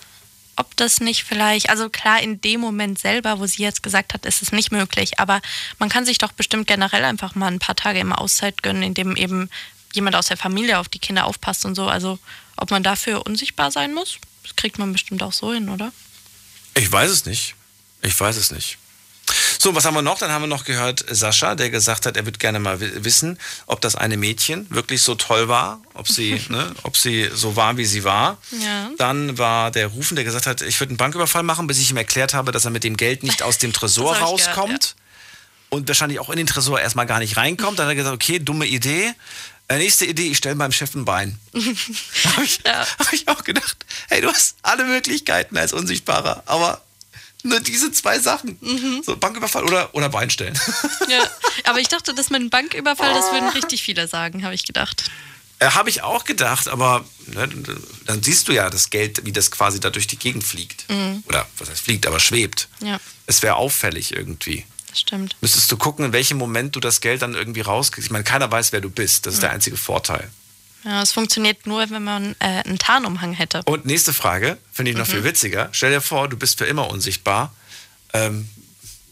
ob 0.54 0.76
das 0.76 1.00
nicht 1.00 1.24
vielleicht, 1.24 1.68
also 1.68 1.90
klar, 1.90 2.22
in 2.22 2.40
dem 2.40 2.60
Moment 2.60 2.96
selber, 2.96 3.40
wo 3.40 3.46
sie 3.46 3.62
jetzt 3.62 3.82
gesagt 3.82 4.14
hat, 4.14 4.24
ist 4.24 4.40
es 4.40 4.52
nicht 4.52 4.70
möglich, 4.70 5.18
aber 5.18 5.42
man 5.80 5.88
kann 5.88 6.06
sich 6.06 6.18
doch 6.18 6.30
bestimmt 6.30 6.68
generell 6.68 7.04
einfach 7.04 7.34
mal 7.34 7.48
ein 7.48 7.58
paar 7.58 7.74
Tage 7.74 7.98
immer 7.98 8.20
Auszeit 8.20 8.62
gönnen, 8.62 8.84
indem 8.84 9.16
eben 9.16 9.50
jemand 9.94 10.14
aus 10.14 10.28
der 10.28 10.36
Familie 10.36 10.78
auf 10.78 10.88
die 10.88 11.00
Kinder 11.00 11.26
aufpasst 11.26 11.64
und 11.64 11.74
so. 11.74 11.88
Also 11.88 12.20
ob 12.56 12.70
man 12.70 12.84
dafür 12.84 13.26
unsichtbar 13.26 13.72
sein 13.72 13.92
muss, 13.92 14.18
das 14.44 14.54
kriegt 14.54 14.78
man 14.78 14.92
bestimmt 14.92 15.24
auch 15.24 15.32
so 15.32 15.52
hin, 15.52 15.68
oder? 15.68 15.92
Ich 16.76 16.92
weiß 16.92 17.10
es 17.10 17.26
nicht. 17.26 17.56
Ich 18.00 18.18
weiß 18.20 18.36
es 18.36 18.52
nicht. 18.52 18.78
So, 19.58 19.74
was 19.74 19.84
haben 19.84 19.94
wir 19.94 20.02
noch? 20.02 20.18
Dann 20.18 20.30
haben 20.30 20.42
wir 20.42 20.46
noch 20.48 20.64
gehört 20.64 21.04
Sascha, 21.10 21.54
der 21.54 21.70
gesagt 21.70 22.06
hat, 22.06 22.16
er 22.16 22.24
würde 22.24 22.38
gerne 22.38 22.58
mal 22.58 22.80
wi- 22.80 23.04
wissen, 23.04 23.38
ob 23.66 23.80
das 23.80 23.96
eine 23.96 24.16
Mädchen 24.16 24.66
wirklich 24.70 25.02
so 25.02 25.14
toll 25.14 25.48
war, 25.48 25.80
ob 25.94 26.08
sie, 26.08 26.40
ne, 26.48 26.72
ob 26.82 26.96
sie 26.96 27.30
so 27.34 27.56
war, 27.56 27.76
wie 27.76 27.84
sie 27.86 28.04
war. 28.04 28.38
Ja. 28.62 28.90
Dann 28.98 29.38
war 29.38 29.70
der 29.70 29.88
Rufen, 29.88 30.14
der 30.16 30.24
gesagt 30.24 30.46
hat, 30.46 30.62
ich 30.62 30.78
würde 30.80 30.90
einen 30.90 30.96
Banküberfall 30.98 31.42
machen, 31.42 31.66
bis 31.66 31.78
ich 31.78 31.90
ihm 31.90 31.96
erklärt 31.96 32.34
habe, 32.34 32.52
dass 32.52 32.64
er 32.64 32.70
mit 32.70 32.84
dem 32.84 32.96
Geld 32.96 33.22
nicht 33.22 33.42
aus 33.42 33.58
dem 33.58 33.72
Tresor 33.74 34.12
ich 34.12 34.18
gehört, 34.20 34.32
rauskommt 34.32 34.96
und 35.70 35.88
wahrscheinlich 35.88 36.20
auch 36.20 36.30
in 36.30 36.36
den 36.36 36.46
Tresor 36.46 36.80
erstmal 36.80 37.06
gar 37.06 37.18
nicht 37.18 37.36
reinkommt. 37.36 37.78
Dann 37.78 37.86
hat 37.86 37.92
er 37.92 37.96
gesagt, 37.96 38.14
okay, 38.14 38.38
dumme 38.38 38.66
Idee. 38.66 39.12
Äh, 39.68 39.78
nächste 39.78 40.04
Idee, 40.06 40.28
ich 40.28 40.36
stelle 40.38 40.54
beim 40.54 40.70
Chef 40.70 40.94
ein 40.94 41.04
Bein. 41.04 41.40
Habe 41.54 42.44
ich, 42.44 42.60
hab 42.64 43.12
ich 43.12 43.26
auch 43.26 43.42
gedacht, 43.42 43.84
hey, 44.08 44.20
du 44.20 44.28
hast 44.28 44.54
alle 44.62 44.84
Möglichkeiten 44.84 45.56
als 45.56 45.72
Unsichtbarer, 45.72 46.44
aber 46.46 46.82
nur 47.48 47.60
diese 47.60 47.90
zwei 47.92 48.18
Sachen. 48.18 48.58
So 49.04 49.16
Banküberfall 49.16 49.64
oder, 49.64 49.94
oder 49.94 50.08
Bein 50.08 50.30
stellen. 50.30 50.58
Ja, 51.08 51.24
aber 51.64 51.78
ich 51.78 51.88
dachte, 51.88 52.14
dass 52.14 52.30
mit 52.30 52.40
einem 52.40 52.50
Banküberfall, 52.50 53.14
das 53.14 53.30
würden 53.32 53.48
richtig 53.54 53.82
viele 53.82 54.08
sagen, 54.08 54.44
habe 54.44 54.54
ich 54.54 54.64
gedacht. 54.64 55.04
Äh, 55.58 55.70
Habe 55.70 55.88
ich 55.88 56.02
auch 56.02 56.24
gedacht, 56.24 56.68
aber 56.68 57.04
ne, 57.28 57.48
dann 58.06 58.22
siehst 58.22 58.48
du 58.48 58.52
ja 58.52 58.68
das 58.68 58.90
Geld, 58.90 59.24
wie 59.24 59.32
das 59.32 59.50
quasi 59.50 59.80
da 59.80 59.88
durch 59.88 60.06
die 60.06 60.18
Gegend 60.18 60.44
fliegt. 60.44 60.84
Mhm. 60.90 61.22
Oder 61.28 61.46
was 61.58 61.70
heißt 61.70 61.80
fliegt, 61.80 62.06
aber 62.06 62.20
schwebt. 62.20 62.68
Ja, 62.80 62.98
Es 63.26 63.40
wäre 63.42 63.54
auffällig 63.54 64.12
irgendwie. 64.14 64.66
das 64.90 65.00
stimmt. 65.00 65.34
Müsstest 65.40 65.70
du 65.72 65.76
gucken, 65.78 66.04
in 66.04 66.12
welchem 66.12 66.36
Moment 66.38 66.76
du 66.76 66.80
das 66.80 67.00
Geld 67.00 67.22
dann 67.22 67.34
irgendwie 67.34 67.62
rauskriegst. 67.62 68.08
Ich 68.08 68.12
meine, 68.12 68.24
keiner 68.24 68.50
weiß, 68.50 68.72
wer 68.72 68.80
du 68.82 68.90
bist. 68.90 69.24
Das 69.26 69.34
ist 69.34 69.42
der 69.42 69.50
einzige 69.50 69.76
Vorteil. 69.78 70.28
Ja, 70.84 71.02
es 71.02 71.12
funktioniert 71.12 71.66
nur, 71.66 71.88
wenn 71.90 72.04
man 72.04 72.36
äh, 72.38 72.62
einen 72.64 72.78
Tarnumhang 72.78 73.32
hätte. 73.32 73.62
Und 73.64 73.86
nächste 73.86 74.12
Frage, 74.12 74.56
finde 74.72 74.92
ich 74.92 74.96
noch 74.96 75.06
Mhm. 75.08 75.12
viel 75.12 75.24
witziger. 75.24 75.68
Stell 75.72 75.90
dir 75.90 76.00
vor, 76.00 76.28
du 76.28 76.36
bist 76.36 76.58
für 76.58 76.64
immer 76.66 76.88
unsichtbar. 76.90 77.52
Ähm, 78.12 78.48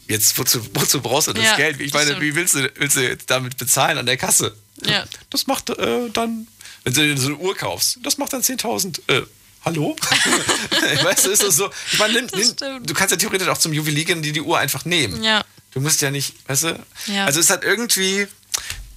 jetzt, 0.06 0.38
wozu, 0.38 0.64
wozu 0.74 1.00
brauchst 1.00 1.28
du 1.28 1.32
das 1.32 1.44
Ja, 1.44 1.56
Geld? 1.56 1.80
Ich 1.80 1.92
meine, 1.92 2.06
stimmt. 2.10 2.22
wie 2.22 2.34
willst 2.36 2.54
du, 2.54 2.70
willst 2.76 2.96
du 2.96 3.00
jetzt 3.02 3.28
damit 3.30 3.56
bezahlen 3.56 3.98
an 3.98 4.06
der 4.06 4.16
Kasse? 4.16 4.54
Ja. 4.84 5.04
Das 5.30 5.46
macht 5.46 5.70
äh, 5.70 6.10
dann, 6.12 6.46
wenn 6.84 6.92
du 6.94 7.00
dir 7.00 7.18
so 7.20 7.28
eine 7.28 7.36
Uhr 7.36 7.56
kaufst, 7.56 7.98
das 8.02 8.18
macht 8.18 8.32
dann 8.32 8.42
10.000. 8.42 9.00
Äh, 9.08 9.22
hallo? 9.64 9.96
weißt 11.02 11.26
du, 11.26 11.30
ist 11.30 11.42
das 11.42 11.56
so? 11.56 11.70
Ich 11.92 11.98
meine, 11.98 12.14
nimm, 12.22 12.28
nimm, 12.34 12.86
du 12.86 12.94
kannst 12.94 13.10
ja 13.12 13.16
theoretisch 13.16 13.48
auch 13.48 13.58
zum 13.58 13.72
Juwelier 13.72 14.04
gehen 14.04 14.22
dir 14.22 14.32
die 14.32 14.42
Uhr 14.42 14.58
einfach 14.58 14.84
nehmen. 14.84 15.22
Ja. 15.24 15.44
Du 15.72 15.80
musst 15.80 16.00
ja 16.02 16.10
nicht, 16.12 16.34
weißt 16.48 16.62
du? 16.64 16.86
Ja. 17.06 17.24
Also 17.24 17.40
es 17.40 17.50
hat 17.50 17.64
irgendwie, 17.64 18.28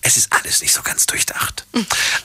es 0.08 0.16
ist 0.16 0.32
alles 0.32 0.62
nicht 0.62 0.74
so 0.74 0.82
ganz 0.82 1.06
durchdacht. 1.06 1.66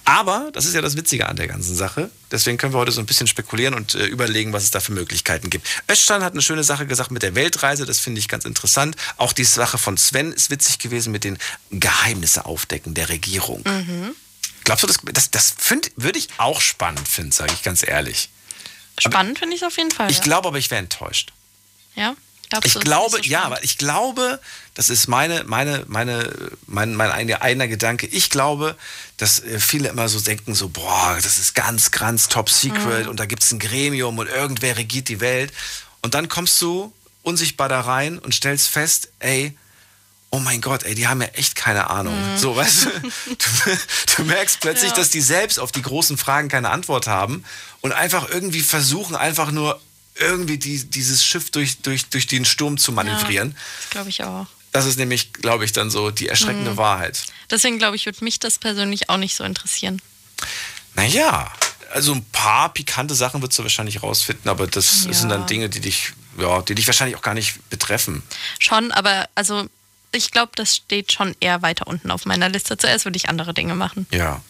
Aber 0.04 0.50
das 0.52 0.66
ist 0.66 0.74
ja 0.74 0.80
das 0.80 0.96
Witzige 0.96 1.28
an 1.28 1.34
der 1.34 1.48
ganzen 1.48 1.74
Sache. 1.74 2.10
Deswegen 2.30 2.56
können 2.56 2.72
wir 2.72 2.78
heute 2.78 2.92
so 2.92 3.00
ein 3.00 3.06
bisschen 3.06 3.26
spekulieren 3.26 3.74
und 3.74 3.96
äh, 3.96 4.06
überlegen, 4.06 4.52
was 4.52 4.62
es 4.62 4.70
da 4.70 4.78
für 4.78 4.92
Möglichkeiten 4.92 5.50
gibt. 5.50 5.66
Öststein 5.88 6.22
hat 6.22 6.32
eine 6.32 6.42
schöne 6.42 6.62
Sache 6.62 6.86
gesagt 6.86 7.10
mit 7.10 7.22
der 7.22 7.34
Weltreise. 7.34 7.84
Das 7.84 7.98
finde 7.98 8.20
ich 8.20 8.28
ganz 8.28 8.44
interessant. 8.44 8.96
Auch 9.16 9.32
die 9.32 9.42
Sache 9.42 9.78
von 9.78 9.96
Sven 9.96 10.32
ist 10.32 10.50
witzig 10.50 10.78
gewesen 10.78 11.10
mit 11.10 11.24
den 11.24 11.38
Geheimnisse 11.70 12.46
aufdecken 12.46 12.94
der 12.94 13.08
Regierung. 13.08 13.64
Mhm. 13.66 14.14
Glaubst 14.62 14.84
du, 14.84 14.86
das, 14.86 14.98
das, 15.12 15.30
das 15.32 15.54
würde 15.96 16.20
ich 16.20 16.28
auch 16.36 16.60
spannend 16.60 17.08
finden, 17.08 17.32
sage 17.32 17.52
ich 17.52 17.62
ganz 17.62 17.86
ehrlich. 17.86 18.28
Spannend 18.96 19.40
finde 19.40 19.56
ich 19.56 19.62
es 19.62 19.66
auf 19.66 19.76
jeden 19.76 19.90
Fall. 19.90 20.08
Ich 20.08 20.18
ja. 20.18 20.22
glaube 20.22 20.46
aber, 20.46 20.58
ich 20.58 20.70
wäre 20.70 20.78
enttäuscht. 20.78 21.32
Ja? 21.96 22.14
Glaubst 22.52 22.76
Ich 22.76 22.80
glaube, 22.82 23.16
so 23.16 23.22
ja, 23.22 23.42
aber 23.44 23.64
ich 23.64 23.78
glaube, 23.78 24.38
das 24.74 24.90
ist 24.90 25.08
meine, 25.08 25.44
meine, 25.44 25.84
meine, 25.88 26.30
mein, 26.66 26.94
mein 26.94 27.10
eigener, 27.10 27.40
eigener 27.40 27.66
Gedanke. 27.66 28.06
Ich 28.06 28.28
glaube, 28.28 28.76
dass 29.16 29.40
äh, 29.40 29.58
viele 29.58 29.88
immer 29.88 30.08
so 30.10 30.20
denken, 30.20 30.54
so, 30.54 30.68
boah, 30.68 31.18
das 31.22 31.38
ist 31.38 31.54
ganz, 31.54 31.90
ganz 31.92 32.28
top 32.28 32.50
secret 32.50 33.04
Mhm. 33.04 33.08
und 33.08 33.18
da 33.20 33.24
gibt 33.24 33.42
es 33.42 33.52
ein 33.52 33.58
Gremium 33.58 34.18
und 34.18 34.28
irgendwer 34.28 34.76
regiert 34.76 35.08
die 35.08 35.20
Welt. 35.20 35.50
Und 36.02 36.12
dann 36.14 36.28
kommst 36.28 36.60
du 36.60 36.92
unsichtbar 37.22 37.68
da 37.70 37.80
rein 37.80 38.18
und 38.18 38.34
stellst 38.34 38.68
fest, 38.68 39.08
ey, 39.20 39.56
oh 40.30 40.38
mein 40.40 40.60
Gott, 40.60 40.82
ey, 40.82 40.94
die 40.94 41.08
haben 41.08 41.22
ja 41.22 41.28
echt 41.28 41.54
keine 41.54 41.88
Ahnung. 41.90 42.14
Mhm. 42.34 42.38
So, 42.38 42.54
weißt 42.56 42.84
du, 42.84 42.90
du, 43.30 43.78
du 44.16 44.24
merkst 44.24 44.60
plötzlich, 44.60 44.90
Ja. 44.90 44.96
dass 44.96 45.08
die 45.10 45.20
selbst 45.22 45.58
auf 45.58 45.72
die 45.72 45.82
großen 45.82 46.18
Fragen 46.18 46.48
keine 46.48 46.68
Antwort 46.70 47.06
haben 47.06 47.44
und 47.80 47.92
einfach 47.92 48.28
irgendwie 48.28 48.60
versuchen, 48.62 49.16
einfach 49.16 49.50
nur 49.52 49.80
irgendwie 50.16 50.58
die, 50.58 50.84
dieses 50.84 51.24
Schiff 51.24 51.50
durch, 51.50 51.78
durch, 51.78 52.06
durch 52.06 52.26
den 52.26 52.44
Sturm 52.44 52.76
zu 52.78 52.92
manövrieren. 52.92 53.50
Ja, 53.50 53.56
das 53.80 53.90
glaube 53.90 54.08
ich 54.10 54.22
auch. 54.24 54.46
Das 54.72 54.86
ist 54.86 54.98
nämlich, 54.98 55.32
glaube 55.34 55.64
ich, 55.64 55.72
dann 55.72 55.90
so 55.90 56.10
die 56.10 56.28
erschreckende 56.28 56.72
Mhm. 56.72 56.76
Wahrheit. 56.78 57.24
Deswegen 57.50 57.78
glaube 57.78 57.96
ich, 57.96 58.06
würde 58.06 58.24
mich 58.24 58.40
das 58.40 58.58
persönlich 58.58 59.10
auch 59.10 59.18
nicht 59.18 59.34
so 59.36 59.44
interessieren. 59.44 60.00
Naja, 60.94 61.50
also 61.92 62.12
ein 62.14 62.24
paar 62.32 62.72
pikante 62.72 63.14
Sachen 63.14 63.42
wirst 63.42 63.58
du 63.58 63.62
wahrscheinlich 63.62 64.02
rausfinden, 64.02 64.48
aber 64.50 64.66
das 64.66 65.04
Ja. 65.04 65.12
sind 65.12 65.28
dann 65.28 65.46
Dinge, 65.46 65.68
die 65.68 65.80
dich, 65.80 66.12
ja, 66.38 66.62
die 66.62 66.74
dich 66.74 66.86
wahrscheinlich 66.86 67.16
auch 67.16 67.22
gar 67.22 67.34
nicht 67.34 67.68
betreffen. 67.70 68.22
Schon, 68.58 68.92
aber 68.92 69.28
also 69.34 69.66
ich 70.12 70.30
glaube, 70.30 70.52
das 70.54 70.76
steht 70.76 71.12
schon 71.12 71.34
eher 71.40 71.62
weiter 71.62 71.86
unten 71.86 72.10
auf 72.10 72.24
meiner 72.26 72.48
Liste. 72.48 72.76
Zuerst 72.76 73.04
würde 73.06 73.16
ich 73.16 73.28
andere 73.28 73.54
Dinge 73.54 73.74
machen. 73.74 74.06
Ja. 74.10 74.42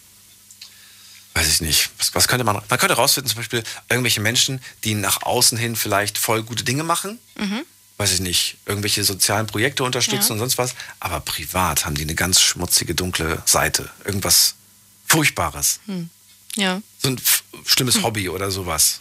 Weiß 1.34 1.48
ich 1.48 1.60
nicht. 1.62 1.90
Was, 1.98 2.14
was 2.14 2.28
könnte 2.28 2.44
man. 2.44 2.56
Man 2.68 2.78
könnte 2.78 2.94
rausfinden, 2.94 3.30
zum 3.30 3.38
Beispiel 3.38 3.62
irgendwelche 3.88 4.20
Menschen, 4.20 4.60
die 4.84 4.94
nach 4.94 5.22
außen 5.22 5.56
hin 5.56 5.76
vielleicht 5.76 6.18
voll 6.18 6.42
gute 6.42 6.62
Dinge 6.64 6.84
machen. 6.84 7.18
Mhm. 7.36 7.64
Weiß 7.96 8.12
ich 8.12 8.20
nicht. 8.20 8.56
Irgendwelche 8.66 9.02
sozialen 9.04 9.46
Projekte 9.46 9.84
unterstützen 9.84 10.28
Ja. 10.28 10.32
und 10.34 10.38
sonst 10.40 10.58
was. 10.58 10.74
Aber 11.00 11.20
privat 11.20 11.86
haben 11.86 11.94
die 11.94 12.02
eine 12.02 12.14
ganz 12.14 12.40
schmutzige, 12.42 12.94
dunkle 12.94 13.42
Seite. 13.46 13.88
Irgendwas 14.04 14.54
Furchtbares. 15.06 15.80
Hm. 15.86 16.10
Ja, 16.56 16.82
So 16.98 17.08
ein 17.08 17.20
schlimmes 17.64 18.02
Hobby 18.02 18.28
oder 18.28 18.50
sowas. 18.50 19.00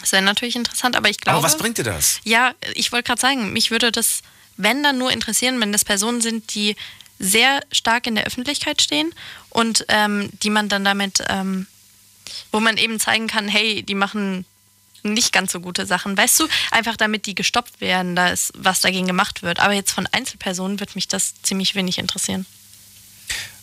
das 0.00 0.10
wäre 0.12 0.22
natürlich 0.22 0.56
interessant, 0.56 0.96
aber 0.96 1.08
ich 1.08 1.18
glaube. 1.18 1.38
Aber 1.38 1.46
was 1.46 1.56
bringt 1.58 1.78
dir 1.78 1.84
das? 1.84 2.18
Ja, 2.24 2.54
ich 2.74 2.90
wollte 2.90 3.06
gerade 3.06 3.20
sagen, 3.20 3.52
mich 3.52 3.70
würde 3.70 3.92
das, 3.92 4.20
wenn 4.56 4.82
dann 4.82 4.98
nur 4.98 5.12
interessieren, 5.12 5.60
wenn 5.60 5.70
das 5.72 5.84
Personen 5.84 6.20
sind, 6.20 6.54
die 6.54 6.74
sehr 7.18 7.60
stark 7.72 8.06
in 8.06 8.14
der 8.14 8.24
Öffentlichkeit 8.24 8.82
stehen 8.82 9.12
und 9.50 9.84
ähm, 9.88 10.30
die 10.42 10.50
man 10.50 10.68
dann 10.68 10.84
damit, 10.84 11.22
ähm, 11.28 11.66
wo 12.52 12.60
man 12.60 12.76
eben 12.76 13.00
zeigen 13.00 13.26
kann, 13.26 13.48
hey, 13.48 13.82
die 13.82 13.94
machen 13.94 14.44
nicht 15.02 15.32
ganz 15.32 15.52
so 15.52 15.60
gute 15.60 15.86
Sachen, 15.86 16.16
weißt 16.16 16.40
du, 16.40 16.48
einfach 16.70 16.96
damit 16.96 17.26
die 17.26 17.34
gestoppt 17.34 17.80
werden, 17.80 18.16
da 18.16 18.28
ist, 18.28 18.52
was 18.56 18.80
dagegen 18.80 19.06
gemacht 19.06 19.42
wird. 19.42 19.60
Aber 19.60 19.72
jetzt 19.72 19.92
von 19.92 20.06
Einzelpersonen 20.10 20.80
wird 20.80 20.94
mich 20.94 21.08
das 21.08 21.34
ziemlich 21.42 21.74
wenig 21.74 21.98
interessieren. 21.98 22.46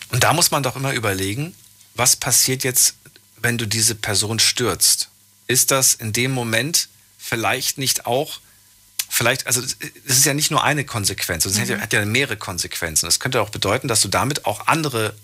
Und 0.10 0.24
da 0.24 0.34
muss 0.34 0.52
man 0.52 0.64
doch 0.64 0.76
immer 0.76 0.94
überlegen, 0.94 1.56
was 1.96 2.16
passiert 2.16 2.64
jetzt, 2.64 2.96
wenn 3.38 3.58
du 3.58 3.68
diese 3.68 3.96
Person 3.96 4.40
stürzt? 4.40 5.10
Ist 5.48 5.72
das 5.72 5.96
in 5.96 6.14
dem 6.14 6.32
Moment 6.32 6.88
vielleicht 7.18 7.78
nicht 7.78 8.06
auch, 8.06 8.40
vielleicht, 9.14 9.46
also 9.48 9.62
es 9.62 9.78
ist 10.06 10.26
ja 10.26 10.34
nicht 10.34 10.50
nur 10.52 10.64
eine 10.64 10.86
Konsequenz, 10.86 11.46
es 11.46 11.56
Mhm. 11.58 11.80
hat 11.82 11.94
ja 11.94 12.04
mehrere 12.06 12.36
Konsequenzen. 12.38 13.06
Das 13.06 13.20
könnte 13.20 13.42
auch 13.42 13.50
bedeuten, 13.50 13.88
dass 13.88 14.02
du 14.02 14.08
damit 14.08 14.46
auch 14.46 14.68
andere 14.68 15.16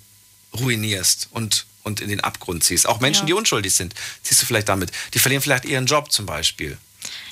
ruinierst 0.53 1.28
und, 1.32 1.66
und 1.84 1.99
in 2.02 2.10
den 2.10 2.20
Abgrund 2.20 2.64
ziehst. 2.64 2.88
Auch 2.88 2.99
Menschen, 2.99 3.22
Ja. 3.22 3.28
die 3.28 3.34
unschuldig 3.34 3.74
sind, 3.74 3.94
ziehst 4.24 4.41
du 4.41 4.45
vielleicht 4.45 4.70
damit. 4.70 4.91
Die 5.14 5.20
verlieren 5.20 5.41
vielleicht 5.41 5.66
ihren 5.66 5.86
Job 5.88 6.11
zum 6.11 6.26
Beispiel. 6.26 6.78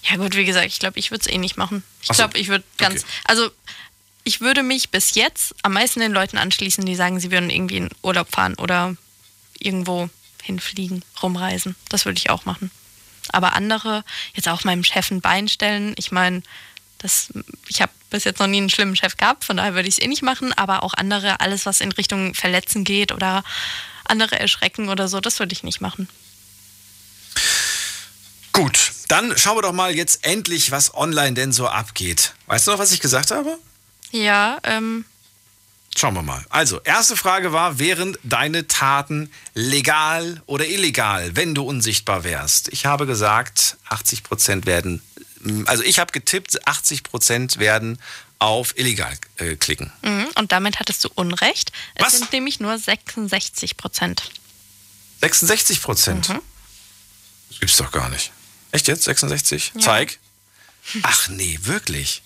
Ja 0.03 0.15
gut, 0.17 0.35
wie 0.35 0.45
gesagt, 0.45 0.65
ich 0.67 0.79
glaube, 0.79 0.97
ich 0.99 1.11
würde 1.11 1.21
es 1.27 1.31
eh 1.31 1.37
nicht 1.37 1.57
machen. 1.57 1.83
Ich 2.01 2.07
so. 2.07 2.13
glaube, 2.13 2.37
ich 2.37 2.47
würde 2.47 2.63
ganz, 2.77 3.05
also 3.25 3.49
ich 4.23 4.41
würde 4.41 4.63
mich 4.63 4.89
bis 4.89 5.13
jetzt 5.15 5.53
am 5.63 5.73
meisten 5.73 5.99
den 5.99 6.11
Leuten 6.11 6.37
anschließen, 6.37 6.85
die 6.85 6.95
sagen, 6.95 7.19
sie 7.19 7.31
würden 7.31 7.49
irgendwie 7.49 7.77
in 7.77 7.89
Urlaub 8.01 8.31
fahren 8.31 8.55
oder 8.55 8.95
irgendwo 9.59 10.09
hinfliegen, 10.41 11.03
rumreisen. 11.21 11.75
Das 11.89 12.05
würde 12.05 12.17
ich 12.17 12.29
auch 12.29 12.45
machen. 12.45 12.71
Aber 13.33 13.53
andere, 13.53 14.03
jetzt 14.33 14.47
auch 14.47 14.63
meinem 14.63 14.83
Chef 14.83 15.11
ein 15.11 15.21
Bein 15.21 15.47
stellen, 15.47 15.93
ich 15.97 16.11
meine, 16.11 16.43
das, 16.97 17.31
ich 17.67 17.81
habe 17.81 17.91
bis 18.09 18.23
jetzt 18.23 18.39
noch 18.39 18.47
nie 18.47 18.57
einen 18.57 18.69
schlimmen 18.69 18.95
Chef 18.95 19.17
gehabt, 19.17 19.45
von 19.45 19.57
daher 19.57 19.75
würde 19.75 19.87
ich 19.87 19.95
es 19.95 20.01
eh 20.01 20.07
nicht 20.07 20.23
machen, 20.23 20.53
aber 20.53 20.83
auch 20.83 20.93
andere, 20.93 21.39
alles 21.39 21.65
was 21.65 21.81
in 21.81 21.91
Richtung 21.91 22.33
Verletzen 22.33 22.83
geht 22.83 23.11
oder 23.11 23.43
andere 24.05 24.39
erschrecken 24.39 24.89
oder 24.89 25.07
so, 25.07 25.19
das 25.19 25.39
würde 25.39 25.53
ich 25.53 25.63
nicht 25.63 25.81
machen. 25.81 26.07
Gut, 28.53 28.91
dann 29.07 29.37
schauen 29.37 29.57
wir 29.57 29.61
doch 29.61 29.73
mal 29.73 29.95
jetzt 29.95 30.25
endlich, 30.25 30.71
was 30.71 30.95
online 30.95 31.33
denn 31.33 31.51
so 31.51 31.67
abgeht. 31.67 32.33
Weißt 32.47 32.65
du 32.65 32.71
noch, 32.71 32.79
was 32.79 32.91
ich 32.91 32.99
gesagt 32.99 33.29
habe? 33.31 33.57
Ja, 34.11 34.57
ähm, 34.63 35.05
Schauen 35.97 36.13
wir 36.13 36.21
mal. 36.21 36.45
Also, 36.49 36.79
erste 36.81 37.17
Frage 37.17 37.53
war, 37.53 37.79
wären 37.79 38.15
deine 38.21 38.67
Taten 38.67 39.31
legal 39.55 40.43
oder 40.45 40.67
illegal, 40.67 41.35
wenn 41.35 41.55
du 41.55 41.63
unsichtbar 41.63 42.23
wärst? 42.23 42.67
Ich 42.67 42.85
habe 42.85 43.07
gesagt, 43.07 43.77
80 43.89 44.21
Prozent 44.21 44.65
werden, 44.67 45.01
also 45.65 45.81
ich 45.81 45.97
habe 45.97 46.11
getippt, 46.11 46.67
80 46.67 47.01
Prozent 47.01 47.57
werden 47.57 47.97
auf 48.37 48.77
illegal 48.77 49.17
äh, 49.37 49.55
klicken. 49.55 49.91
Mhm, 50.03 50.27
Und 50.35 50.51
damit 50.51 50.79
hattest 50.79 51.03
du 51.03 51.09
Unrecht. 51.15 51.71
Es 51.95 52.11
sind 52.19 52.31
nämlich 52.31 52.59
nur 52.59 52.77
66 52.77 53.75
Prozent. 53.77 54.29
66 55.21 55.81
Prozent? 55.81 56.29
Mhm. 56.29 56.41
Das 57.49 57.59
gibt's 57.59 57.77
doch 57.77 57.91
gar 57.91 58.09
nicht. 58.09 58.31
Echt 58.71 58.87
jetzt? 58.87 59.05
66? 59.05 59.71
Ja. 59.73 59.81
Zeig. 59.81 60.19
Ach 61.01 61.27
nee, 61.29 61.57
wirklich. 61.63 62.21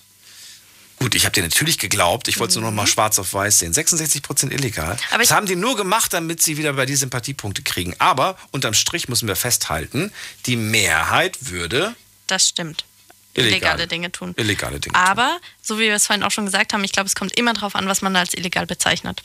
Gut, 1.02 1.16
ich 1.16 1.26
habe 1.26 1.34
dir 1.34 1.42
natürlich 1.42 1.80
geglaubt. 1.80 2.28
Ich 2.28 2.40
wollte 2.40 2.52
es 2.52 2.56
nur 2.58 2.66
noch 2.66 2.76
mal 2.76 2.86
schwarz 2.86 3.18
auf 3.18 3.34
weiß 3.34 3.58
sehen. 3.58 3.74
66 3.74 4.22
Prozent 4.22 4.54
illegal. 4.54 4.94
Mhm. 4.94 5.00
Aber 5.10 5.24
das 5.24 5.32
haben 5.32 5.48
die 5.48 5.56
nur 5.56 5.76
gemacht, 5.76 6.14
damit 6.14 6.44
sie 6.44 6.58
wieder 6.58 6.74
bei 6.74 6.86
dir 6.86 6.96
Sympathiepunkte 6.96 7.64
kriegen. 7.64 7.96
Aber 7.98 8.38
unterm 8.52 8.76
Strich 8.76 9.10
müssen 9.10 9.28
wir 9.28 9.36
festhalten, 9.36 10.14
die 10.46 10.58
Mehrheit 10.58 11.38
würde 11.50 11.96
Das 12.28 12.48
stimmt. 12.48 12.86
Illegale. 13.34 13.56
Illegale 13.56 13.88
Dinge 13.88 14.12
tun. 14.12 14.36
illegale 14.38 14.80
Dinge. 14.80 14.94
Aber, 14.94 15.40
so 15.64 15.80
wie 15.80 15.86
wir 15.86 15.96
es 15.96 16.06
vorhin 16.06 16.22
auch 16.22 16.30
schon 16.30 16.46
gesagt 16.46 16.72
haben, 16.72 16.84
ich 16.84 16.92
glaube, 16.92 17.08
es 17.08 17.16
kommt 17.16 17.32
immer 17.36 17.54
darauf 17.54 17.74
an, 17.74 17.88
was 17.88 18.04
man 18.04 18.16
als 18.16 18.36
illegal 18.36 18.68
bezeichnet. 18.68 19.24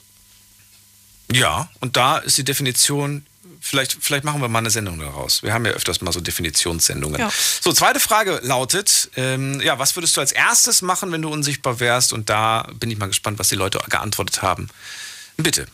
Ja, 1.31 1.69
und 1.81 1.99
da 1.99 2.19
ist 2.19 2.39
die 2.39 2.45
Definition, 2.45 3.27
vielleicht, 3.61 3.97
vielleicht 4.01 4.25
machen 4.25 4.41
wir 4.41 4.49
mal 4.49 4.61
eine 4.61 4.71
Sendung 4.71 4.99
daraus. 4.99 5.43
Wir 5.43 5.53
haben 5.53 5.65
ja 5.67 5.73
öfters 5.73 6.01
mal 6.01 6.13
so 6.13 6.21
Definitionssendungen. 6.21 7.21
Ja. 7.21 7.31
So, 7.61 7.73
zweite 7.73 8.01
Frage 8.01 8.41
lautet, 8.43 9.11
ähm, 9.17 9.61
ja, 9.61 9.79
was 9.79 9.97
würdest 9.97 10.17
du 10.17 10.21
als 10.21 10.33
erstes 10.33 10.83
machen, 10.83 11.13
wenn 11.13 11.23
du 11.23 11.29
unsichtbar 11.29 11.81
wärst? 11.81 12.13
Und 12.13 12.31
da 12.31 12.69
bin 12.75 12.91
ich 12.91 12.99
mal 12.99 13.07
gespannt, 13.07 13.39
was 13.39 13.49
die 13.49 13.55
Leute 13.55 13.79
geantwortet 13.89 14.43
haben. 14.43 14.69
Bitte. 15.37 15.67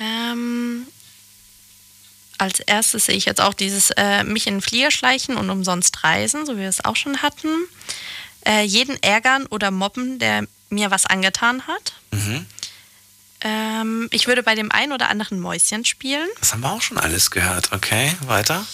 Ähm, 0.00 0.86
als 2.38 2.60
erstes 2.60 3.06
sehe 3.06 3.16
ich 3.16 3.24
jetzt 3.24 3.40
auch 3.40 3.54
dieses 3.54 3.90
äh, 3.96 4.22
mich 4.24 4.46
in 4.46 4.54
den 4.54 4.62
Flieger 4.62 4.90
schleichen 4.90 5.36
und 5.36 5.50
umsonst 5.50 6.04
reisen, 6.04 6.46
so 6.46 6.56
wie 6.56 6.60
wir 6.60 6.68
es 6.68 6.84
auch 6.84 6.96
schon 6.96 7.22
hatten. 7.22 7.48
Äh, 8.46 8.62
jeden 8.62 9.02
ärgern 9.02 9.46
oder 9.46 9.70
mobben, 9.70 10.18
der 10.18 10.46
mir 10.70 10.90
was 10.90 11.06
angetan 11.06 11.66
hat. 11.66 11.94
Mhm. 12.12 12.46
Ähm, 13.40 14.08
ich 14.10 14.26
würde 14.26 14.42
bei 14.42 14.54
dem 14.54 14.72
einen 14.72 14.92
oder 14.92 15.08
anderen 15.08 15.38
Mäuschen 15.40 15.84
spielen. 15.84 16.28
Das 16.40 16.52
haben 16.52 16.60
wir 16.60 16.72
auch 16.72 16.82
schon 16.82 16.98
alles 16.98 17.30
gehört. 17.30 17.72
Okay, 17.72 18.14
weiter. 18.26 18.66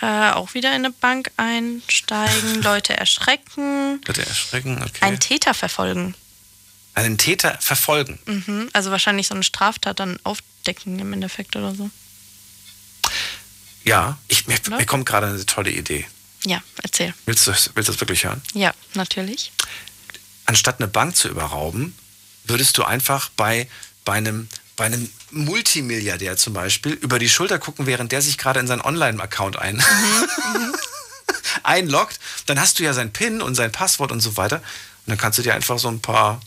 Äh, 0.00 0.30
auch 0.30 0.54
wieder 0.54 0.70
in 0.70 0.84
eine 0.86 0.90
Bank 0.90 1.30
einsteigen, 1.36 2.62
Leute 2.62 2.96
erschrecken, 2.96 4.00
Bitte 4.00 4.24
erschrecken. 4.24 4.82
Okay. 4.82 5.04
einen 5.04 5.20
Täter 5.20 5.52
verfolgen. 5.52 6.14
Einen 6.94 7.18
Täter 7.18 7.56
verfolgen. 7.60 8.18
Mhm. 8.24 8.70
Also 8.72 8.90
wahrscheinlich 8.90 9.28
so 9.28 9.34
eine 9.34 9.42
Straftat 9.42 10.00
dann 10.00 10.18
aufdecken 10.24 10.98
im 10.98 11.12
Endeffekt 11.12 11.54
oder 11.56 11.74
so. 11.74 11.90
Ja, 13.84 14.18
ich, 14.28 14.46
mir, 14.46 14.58
mir 14.70 14.86
kommt 14.86 15.06
gerade 15.06 15.26
eine 15.28 15.46
tolle 15.46 15.70
Idee. 15.70 16.06
Ja, 16.44 16.62
erzähl. 16.82 17.14
Willst 17.26 17.46
du, 17.46 17.50
willst 17.50 17.76
du 17.76 17.92
das 17.92 18.00
wirklich 18.00 18.24
hören? 18.24 18.40
Ja, 18.54 18.72
natürlich. 18.94 19.52
Anstatt 20.46 20.80
eine 20.80 20.88
Bank 20.88 21.16
zu 21.16 21.28
überrauben, 21.28 21.94
würdest 22.44 22.76
du 22.78 22.84
einfach 22.84 23.28
bei, 23.36 23.68
bei, 24.10 24.16
einem, 24.16 24.48
bei 24.74 24.86
einem 24.86 25.08
Multimilliardär 25.30 26.36
zum 26.36 26.52
Beispiel 26.52 26.94
über 26.94 27.20
die 27.20 27.28
Schulter 27.28 27.60
gucken, 27.60 27.86
während 27.86 28.10
der 28.10 28.20
sich 28.22 28.38
gerade 28.38 28.58
in 28.58 28.66
seinen 28.66 28.80
Online-Account 28.80 29.56
ein 29.56 29.76
Mhm, 29.76 30.74
einloggt. 31.62 32.18
Dann 32.46 32.58
hast 32.58 32.80
du 32.80 32.82
ja 32.82 32.92
sein 32.92 33.12
PIN 33.12 33.40
und 33.40 33.54
sein 33.54 33.70
Passwort 33.70 34.10
und 34.10 34.18
so 34.18 34.36
weiter. 34.36 34.56
Und 34.56 35.10
dann 35.10 35.16
kannst 35.16 35.38
du 35.38 35.42
dir 35.44 35.54
einfach 35.54 35.78
so 35.78 35.86
ein 35.86 36.00
paar, 36.00 36.40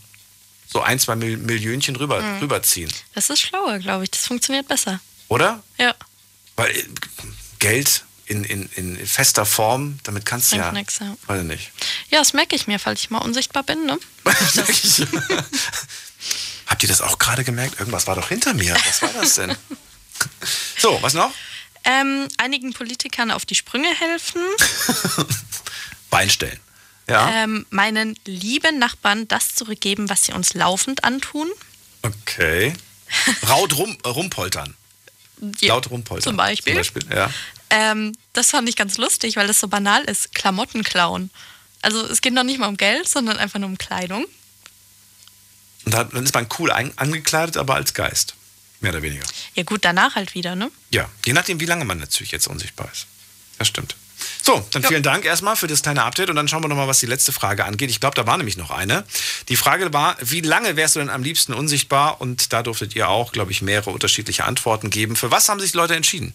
so 0.68 0.82
ein, 0.82 1.00
zwei 1.00 1.16
Mil 1.16 1.38
Millionchen 1.38 1.96
rüber, 1.96 2.22
Mhm. 2.22 2.40
rüberziehen. 2.40 2.92
Das 3.16 3.30
ist 3.30 3.40
schlauer, 3.40 3.80
glaube 3.80 4.04
ich. 4.04 4.12
Das 4.12 4.28
funktioniert 4.28 4.68
besser. 4.68 5.00
Oder? 5.30 5.64
Ja. 5.78 5.96
Weil 6.58 6.70
äh, 6.76 6.84
Geld 7.60 8.04
in, 8.26 8.44
in, 8.44 8.70
in 8.76 9.08
fester 9.08 9.46
Form, 9.46 10.00
damit 10.04 10.26
kannst 10.26 10.52
du 10.52 10.58
ja. 10.58 10.70
nix, 10.74 11.00
ja. 11.00 11.16
Weiß 11.28 11.42
ich 11.44 11.48
nicht. 11.48 11.72
Ja, 12.10 12.20
das 12.20 12.34
merke 12.34 12.58
ich 12.58 12.68
mir, 12.68 12.78
falls 12.78 13.00
ich 13.00 13.10
mal 13.10 13.20
unsichtbar 13.20 13.64
bin, 13.64 13.86
ne? 13.86 13.98
Habt 16.68 16.84
ihr 16.84 16.90
das 16.90 17.02
auch 17.02 17.20
gerade 17.20 17.44
gemerkt? 17.44 17.80
Irgendwas 17.80 18.08
war 18.08 18.16
doch 18.16 18.30
hinter 18.30 18.54
mir. 18.54 18.76
Was 18.86 19.02
war 19.02 19.14
das 19.14 19.36
denn? 19.36 19.56
so, 20.78 20.98
was 21.02 21.14
noch? 21.14 21.32
Ähm, 21.84 22.28
einigen 22.38 22.74
Politikern 22.74 23.32
auf 23.32 23.46
die 23.46 23.56
Sprünge 23.56 23.94
helfen. 23.94 24.42
Beinstellen. 26.10 26.60
Ja. 27.08 27.30
Ähm, 27.44 27.66
meinen 27.70 28.16
lieben 28.26 28.80
Nachbarn 28.80 29.28
das 29.28 29.56
zurückgeben, 29.56 30.10
was 30.10 30.24
sie 30.24 30.32
uns 30.32 30.54
laufend 30.54 31.04
antun. 31.04 31.50
Okay. 32.02 32.74
Raut 33.50 33.78
rum, 33.78 33.98
äh, 34.04 34.08
rumpoltern. 34.08 34.76
Ja, 35.60 35.70
Laut 35.70 35.90
rumpoltern. 35.90 36.24
zum 36.24 36.38
Beispiel. 36.38 36.74
Zum 36.74 36.80
Beispiel, 36.80 37.04
ja. 37.14 37.30
Ähm, 37.70 38.14
das 38.34 38.52
fand 38.52 38.70
ich 38.70 38.76
ganz 38.76 38.98
lustig, 38.98 39.36
weil 39.36 39.48
das 39.48 39.60
so 39.60 39.68
banal 39.68 40.04
ist. 40.06 40.34
Klamotten 40.34 40.84
klauen. 40.84 41.32
Also 41.82 42.06
es 42.06 42.22
geht 42.22 42.34
noch 42.34 42.44
nicht 42.44 42.60
mal 42.60 42.68
um 42.68 42.78
Geld, 42.78 43.10
sondern 43.10 43.38
einfach 43.38 43.60
nur 43.60 43.68
um 43.68 43.78
Kleidung. 43.78 44.26
Und 45.86 45.94
dann 45.94 46.24
ist 46.24 46.34
man 46.34 46.48
cool 46.60 46.72
angekleidet, 46.72 47.58
aber 47.58 47.76
als 47.76 47.94
Geist. 47.94 48.36
Mehr 48.80 48.92
oder 48.92 49.02
weniger. 49.02 49.26
Ja 49.56 49.64
gut, 49.64 49.86
danach 49.86 50.16
halt 50.16 50.34
wieder, 50.36 50.56
ne? 50.56 50.70
Ja, 50.92 51.10
je 51.26 51.34
nachdem, 51.34 51.60
wie 51.60 51.66
lange 51.66 51.86
man 51.86 51.98
natürlich 52.00 52.32
jetzt 52.32 52.48
unsichtbar 52.48 52.90
ist. 52.92 53.08
Das 53.58 53.68
stimmt. 53.68 53.96
So, 54.42 54.66
dann 54.72 54.82
Ja. 54.84 54.88
vielen 54.90 55.04
Dank 55.04 55.26
erstmal 55.26 55.56
für 55.56 55.68
das 55.68 55.82
kleine 55.82 56.04
Update 56.04 56.30
und 56.30 56.36
dann 56.36 56.48
schauen 56.48 56.64
wir 56.64 56.68
nochmal, 56.70 56.88
was 56.88 57.00
die 57.00 57.06
letzte 57.06 57.32
Frage 57.32 57.66
angeht. 57.66 57.90
Ich 57.90 58.00
glaube, 58.00 58.16
da 58.16 58.26
war 58.26 58.38
nämlich 58.38 58.58
noch 58.58 58.72
eine. 58.72 59.06
Die 59.50 59.56
Frage 59.58 59.92
war, 59.94 60.16
wie 60.22 60.42
lange 60.42 60.76
wärst 60.76 60.96
du 60.96 61.00
denn 61.00 61.10
am 61.10 61.24
liebsten 61.24 61.54
unsichtbar? 61.54 62.22
Und 62.22 62.54
da 62.54 62.64
durftet 62.64 62.96
ihr 62.96 63.10
auch, 63.10 63.32
glaube 63.32 63.52
ich, 63.52 63.62
mehrere 63.62 63.90
unterschiedliche 63.92 64.46
Antworten 64.46 64.90
geben. 64.90 65.16
Für 65.16 65.32
was 65.32 65.50
haben 65.50 65.60
sich 65.60 65.72
die 65.72 65.78
Leute 65.78 65.96
entschieden? 65.96 66.34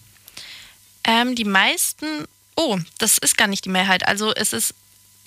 Ähm, 1.03 1.35
die 1.35 1.45
meisten, 1.45 2.25
oh, 2.55 2.77
das 2.99 3.17
ist 3.17 3.37
gar 3.37 3.47
nicht 3.47 3.65
die 3.65 3.69
Mehrheit. 3.69 4.07
Also 4.07 4.33
es 4.35 4.53
ist 4.53 4.73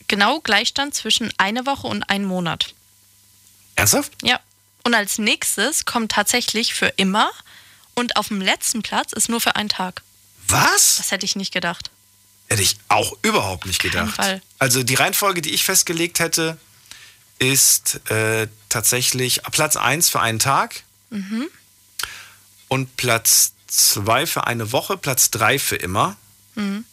genau 0.08 0.40
Gleichstand 0.40 0.94
zwischen 0.94 1.32
eine 1.38 1.66
Woche 1.66 1.86
und 1.86 2.02
einem 2.04 2.26
Monat. 2.26 2.74
Ernsthaft? 3.76 4.12
Ja. 4.22 4.40
Und 4.84 4.94
als 4.94 5.18
nächstes 5.18 5.84
kommt 5.84 6.12
tatsächlich 6.12 6.74
für 6.74 6.88
immer 6.88 7.30
und 7.94 8.16
auf 8.16 8.28
dem 8.28 8.40
letzten 8.40 8.82
Platz 8.82 9.12
ist 9.12 9.28
nur 9.28 9.40
für 9.40 9.54
einen 9.56 9.68
Tag. 9.68 10.02
Was? 10.48 10.96
Das 10.96 11.10
hätte 11.10 11.24
ich 11.24 11.36
nicht 11.36 11.52
gedacht. 11.52 11.90
Hätte 12.48 12.62
ich 12.62 12.76
auch 12.88 13.16
überhaupt 13.22 13.64
nicht 13.66 13.80
gedacht. 13.80 14.16
Fall. 14.16 14.42
Also 14.58 14.82
die 14.82 14.94
Reihenfolge, 14.94 15.40
die 15.40 15.50
ich 15.54 15.64
festgelegt 15.64 16.18
hätte, 16.18 16.58
ist 17.38 18.00
äh, 18.10 18.48
tatsächlich 18.68 19.42
Platz 19.52 19.76
1 19.76 20.10
für 20.10 20.20
einen 20.20 20.38
Tag 20.38 20.82
Mhm. 21.10 21.48
und 22.68 22.96
Platz 22.96 23.52
2 23.68 24.26
für 24.26 24.46
eine 24.46 24.72
Woche, 24.72 24.96
Platz 24.96 25.30
3 25.30 25.58
für 25.58 25.76
immer. 25.76 26.16
Mhm. 26.54 26.84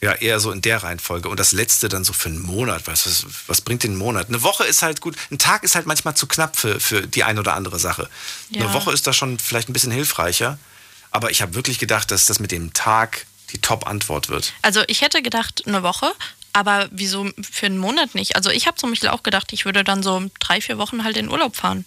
Ja, 0.00 0.12
eher 0.12 0.38
so 0.38 0.52
in 0.52 0.62
der 0.62 0.82
Reihenfolge. 0.82 1.28
Und 1.28 1.40
das 1.40 1.52
letzte 1.52 1.88
dann 1.88 2.04
so 2.04 2.12
für 2.12 2.28
einen 2.28 2.40
Monat. 2.40 2.86
Was, 2.86 3.06
was, 3.06 3.26
was 3.48 3.60
bringt 3.60 3.82
den 3.82 3.96
Monat? 3.96 4.28
Eine 4.28 4.42
Woche 4.42 4.64
ist 4.64 4.82
halt 4.82 5.00
gut. 5.00 5.16
Ein 5.30 5.38
Tag 5.38 5.64
ist 5.64 5.74
halt 5.74 5.86
manchmal 5.86 6.14
zu 6.14 6.28
knapp 6.28 6.56
für, 6.56 6.78
für 6.78 7.06
die 7.06 7.24
eine 7.24 7.40
oder 7.40 7.54
andere 7.54 7.80
Sache. 7.80 8.08
Ja. 8.50 8.62
Eine 8.62 8.74
Woche 8.74 8.92
ist 8.92 9.06
da 9.08 9.12
schon 9.12 9.38
vielleicht 9.38 9.68
ein 9.68 9.72
bisschen 9.72 9.90
hilfreicher. 9.90 10.58
Aber 11.10 11.30
ich 11.30 11.42
habe 11.42 11.54
wirklich 11.54 11.78
gedacht, 11.78 12.10
dass 12.10 12.26
das 12.26 12.38
mit 12.38 12.52
dem 12.52 12.72
Tag 12.74 13.26
die 13.50 13.58
Top-Antwort 13.58 14.28
wird. 14.28 14.52
Also 14.62 14.82
ich 14.86 15.00
hätte 15.00 15.22
gedacht 15.22 15.64
eine 15.66 15.82
Woche, 15.82 16.12
aber 16.52 16.88
wieso 16.90 17.30
für 17.40 17.66
einen 17.66 17.78
Monat 17.78 18.14
nicht? 18.14 18.36
Also 18.36 18.50
ich 18.50 18.66
habe 18.66 18.76
zum 18.76 18.90
Beispiel 18.90 19.08
auch 19.08 19.22
gedacht, 19.22 19.52
ich 19.52 19.64
würde 19.64 19.84
dann 19.84 20.02
so 20.02 20.30
drei, 20.38 20.60
vier 20.60 20.78
Wochen 20.78 21.02
halt 21.02 21.16
in 21.16 21.28
Urlaub 21.28 21.56
fahren. 21.56 21.84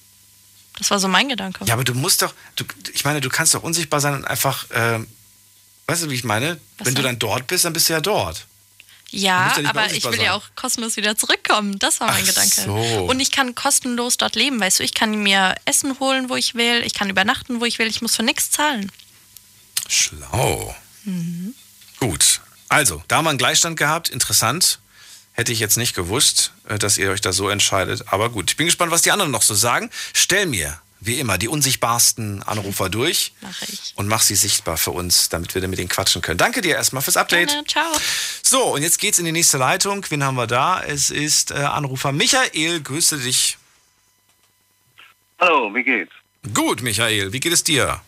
Das 0.78 0.90
war 0.90 1.00
so 1.00 1.08
mein 1.08 1.30
Gedanke. 1.30 1.64
Ja, 1.66 1.76
aber 1.76 1.84
du 1.84 1.94
musst 1.94 2.22
doch, 2.22 2.34
du, 2.56 2.64
ich 2.94 3.06
meine, 3.06 3.22
du 3.22 3.30
kannst 3.30 3.54
doch 3.54 3.64
unsichtbar 3.64 4.00
sein 4.00 4.16
und 4.16 4.26
einfach, 4.26 4.66
ähm, 4.74 5.08
weißt 5.92 6.04
du, 6.04 6.10
wie 6.10 6.16
ich 6.16 6.24
meine? 6.24 6.60
Was 6.78 6.88
Wenn 6.88 6.96
du 6.96 7.02
dann 7.02 7.20
dort 7.20 7.48
bist, 7.48 7.66
dann 7.66 7.74
bist 7.74 7.90
du 7.90 7.94
ja 7.94 8.02
dort. 8.02 8.46
Ja, 9.12 9.54
ja 9.58 9.70
aber 9.70 9.92
ich 9.92 10.04
will 10.06 10.14
ja 10.14 10.18
sein. 10.18 10.30
auch 10.30 10.44
kostenlos 10.56 10.96
wieder 10.96 11.18
zurückkommen. 11.18 11.78
Das 11.80 12.00
war 12.00 12.08
mein 12.08 12.24
Ach 12.24 12.28
Gedanke. 12.28 12.62
so. 12.62 13.06
Und 13.10 13.20
ich 13.20 13.32
kann 13.32 13.56
kostenlos 13.56 14.16
dort 14.16 14.36
leben, 14.36 14.60
weißt 14.60 14.80
du? 14.80 14.84
Ich 14.84 14.94
kann 14.94 15.22
mir 15.22 15.56
Essen 15.66 16.00
holen, 16.00 16.30
wo 16.30 16.38
ich 16.38 16.56
will. 16.56 16.82
Ich 16.86 16.94
kann 16.94 17.10
übernachten, 17.10 17.60
wo 17.60 17.66
ich 17.66 17.78
will. 17.78 17.88
Ich 17.88 18.02
muss 18.02 18.16
für 18.16 18.24
nichts 18.24 18.52
zahlen. 18.52 18.90
Schlau. 19.90 20.74
Mhm. 21.04 21.54
Gut. 22.00 22.40
Also, 22.70 23.04
da 23.10 23.18
haben 23.18 23.26
wir 23.26 23.32
einen 23.32 23.38
Gleichstand 23.38 23.78
gehabt. 23.78 24.08
Interessant. 24.08 24.80
Hätte 25.34 25.52
ich 25.52 25.60
jetzt 25.60 25.78
nicht 25.78 25.94
gewusst, 25.94 26.54
äh, 26.70 26.80
dass 26.80 26.98
ihr 26.98 27.12
euch 27.12 27.22
da 27.22 27.34
so 27.34 27.50
entscheidet. 27.50 28.06
Aber 28.08 28.30
gut, 28.30 28.50
ich 28.52 28.58
bin 28.58 28.68
gespannt, 28.68 28.92
was 28.92 29.02
die 29.02 29.12
anderen 29.12 29.32
noch 29.32 29.42
so 29.42 29.54
sagen. 29.54 29.90
Stell 30.14 30.46
mir, 30.46 30.81
wie 31.04 31.20
immer, 31.20 31.38
die 31.38 31.48
unsichtbarsten 31.48 32.44
Anrufer 32.44 32.90
durch 32.90 33.34
Mache 33.42 33.66
ich. 33.68 33.94
und 33.96 34.08
mach 34.08 34.22
sie 34.22 34.36
sichtbar 34.36 34.78
für 34.78 34.92
uns, 34.92 35.30
damit 35.30 35.54
wir 35.54 35.68
mit 35.68 35.80
denen 35.80 35.90
quatschen 35.90 36.22
können. 36.22 36.38
Danke 36.38 36.62
dir 36.62 36.76
erstmal 36.76 37.02
fürs 37.02 37.18
Update. 37.18 37.50
Gerne. 37.50 37.68
Ciao. 37.68 37.92
So, 38.44 38.64
und 38.76 38.84
jetzt 38.84 39.00
geht's 39.00 39.20
in 39.20 39.26
die 39.26 39.32
nächste 39.32 39.58
Leitung. 39.58 40.06
Wen 40.10 40.24
haben 40.24 40.36
wir 40.36 40.48
da? 40.48 40.82
Es 40.84 41.10
ist 41.10 41.52
äh, 41.52 41.56
Anrufer 41.56 42.12
Michael. 42.12 42.82
Grüße 42.82 43.18
dich. 43.18 43.58
Hallo, 45.40 45.74
wie 45.74 45.84
geht's? 45.84 46.12
Gut, 46.54 46.82
Michael. 46.82 47.34
Wie 47.34 47.40
geht 47.40 47.54
es 47.54 47.64
dir? 47.64 48.00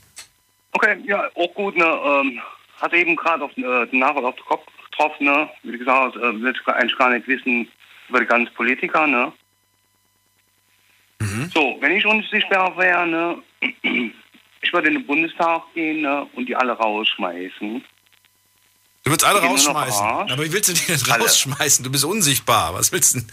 Okay, 0.71 0.97
ja, 1.05 1.29
auch 1.35 1.53
gut, 1.55 1.75
ne? 1.75 1.85
Ähm, 1.85 2.39
hatte 2.79 2.95
eben 2.97 3.15
gerade 3.15 3.43
auf 3.43 3.51
äh, 3.57 3.85
den 3.87 3.99
Nachricht 3.99 4.23
auf 4.23 4.35
den 4.35 4.45
Kopf 4.45 4.65
getroffen, 4.91 5.25
ne? 5.25 5.49
Wie 5.63 5.77
gesagt, 5.77 6.15
äh, 6.15 6.41
will 6.41 6.53
ich 6.55 6.67
eigentlich 6.67 6.97
gar 6.97 7.09
nicht 7.09 7.27
wissen 7.27 7.67
über 8.09 8.19
die 8.19 8.25
ganzen 8.25 8.53
Politiker, 8.53 9.07
ne? 9.07 9.31
So, 11.53 11.77
wenn 11.79 11.91
ich 11.93 12.05
unsichtbar 12.05 12.77
wäre, 12.77 13.07
ne? 13.07 13.37
Ich 14.61 14.71
würde 14.71 14.87
in 14.87 14.95
den 14.95 15.05
Bundestag 15.05 15.61
gehen, 15.73 16.01
ne? 16.01 16.27
Und 16.35 16.47
die 16.47 16.55
alle 16.55 16.73
rausschmeißen. 16.73 17.83
Du 19.03 19.11
willst 19.11 19.25
alle 19.25 19.41
rausschmeißen. 19.41 20.05
Aber 20.05 20.43
wie 20.43 20.53
willst 20.53 20.69
du 20.69 20.73
die 20.73 20.85
denn 20.85 20.99
rausschmeißen? 21.01 21.83
Du 21.83 21.91
bist 21.91 22.05
unsichtbar. 22.05 22.73
Was 22.73 22.93
willst 22.93 23.15
du 23.15 23.19
denn? 23.19 23.27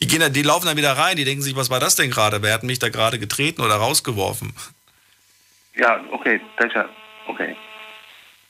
Die, 0.00 0.08
gehen 0.08 0.18
da, 0.18 0.28
die 0.28 0.42
laufen 0.42 0.66
dann 0.66 0.76
wieder 0.76 0.96
rein. 0.98 1.16
Die 1.16 1.24
denken 1.24 1.42
sich, 1.42 1.54
was 1.54 1.70
war 1.70 1.78
das 1.78 1.94
denn 1.94 2.10
gerade? 2.10 2.42
Wer 2.42 2.52
hat 2.54 2.64
mich 2.64 2.80
da 2.80 2.88
gerade 2.88 3.20
getreten 3.20 3.62
oder 3.62 3.76
rausgeworfen? 3.76 4.52
Ja, 5.76 6.04
okay, 6.10 6.40
das 6.56 6.66
ist 6.66 6.74
ja, 6.74 6.88
okay. 7.28 7.56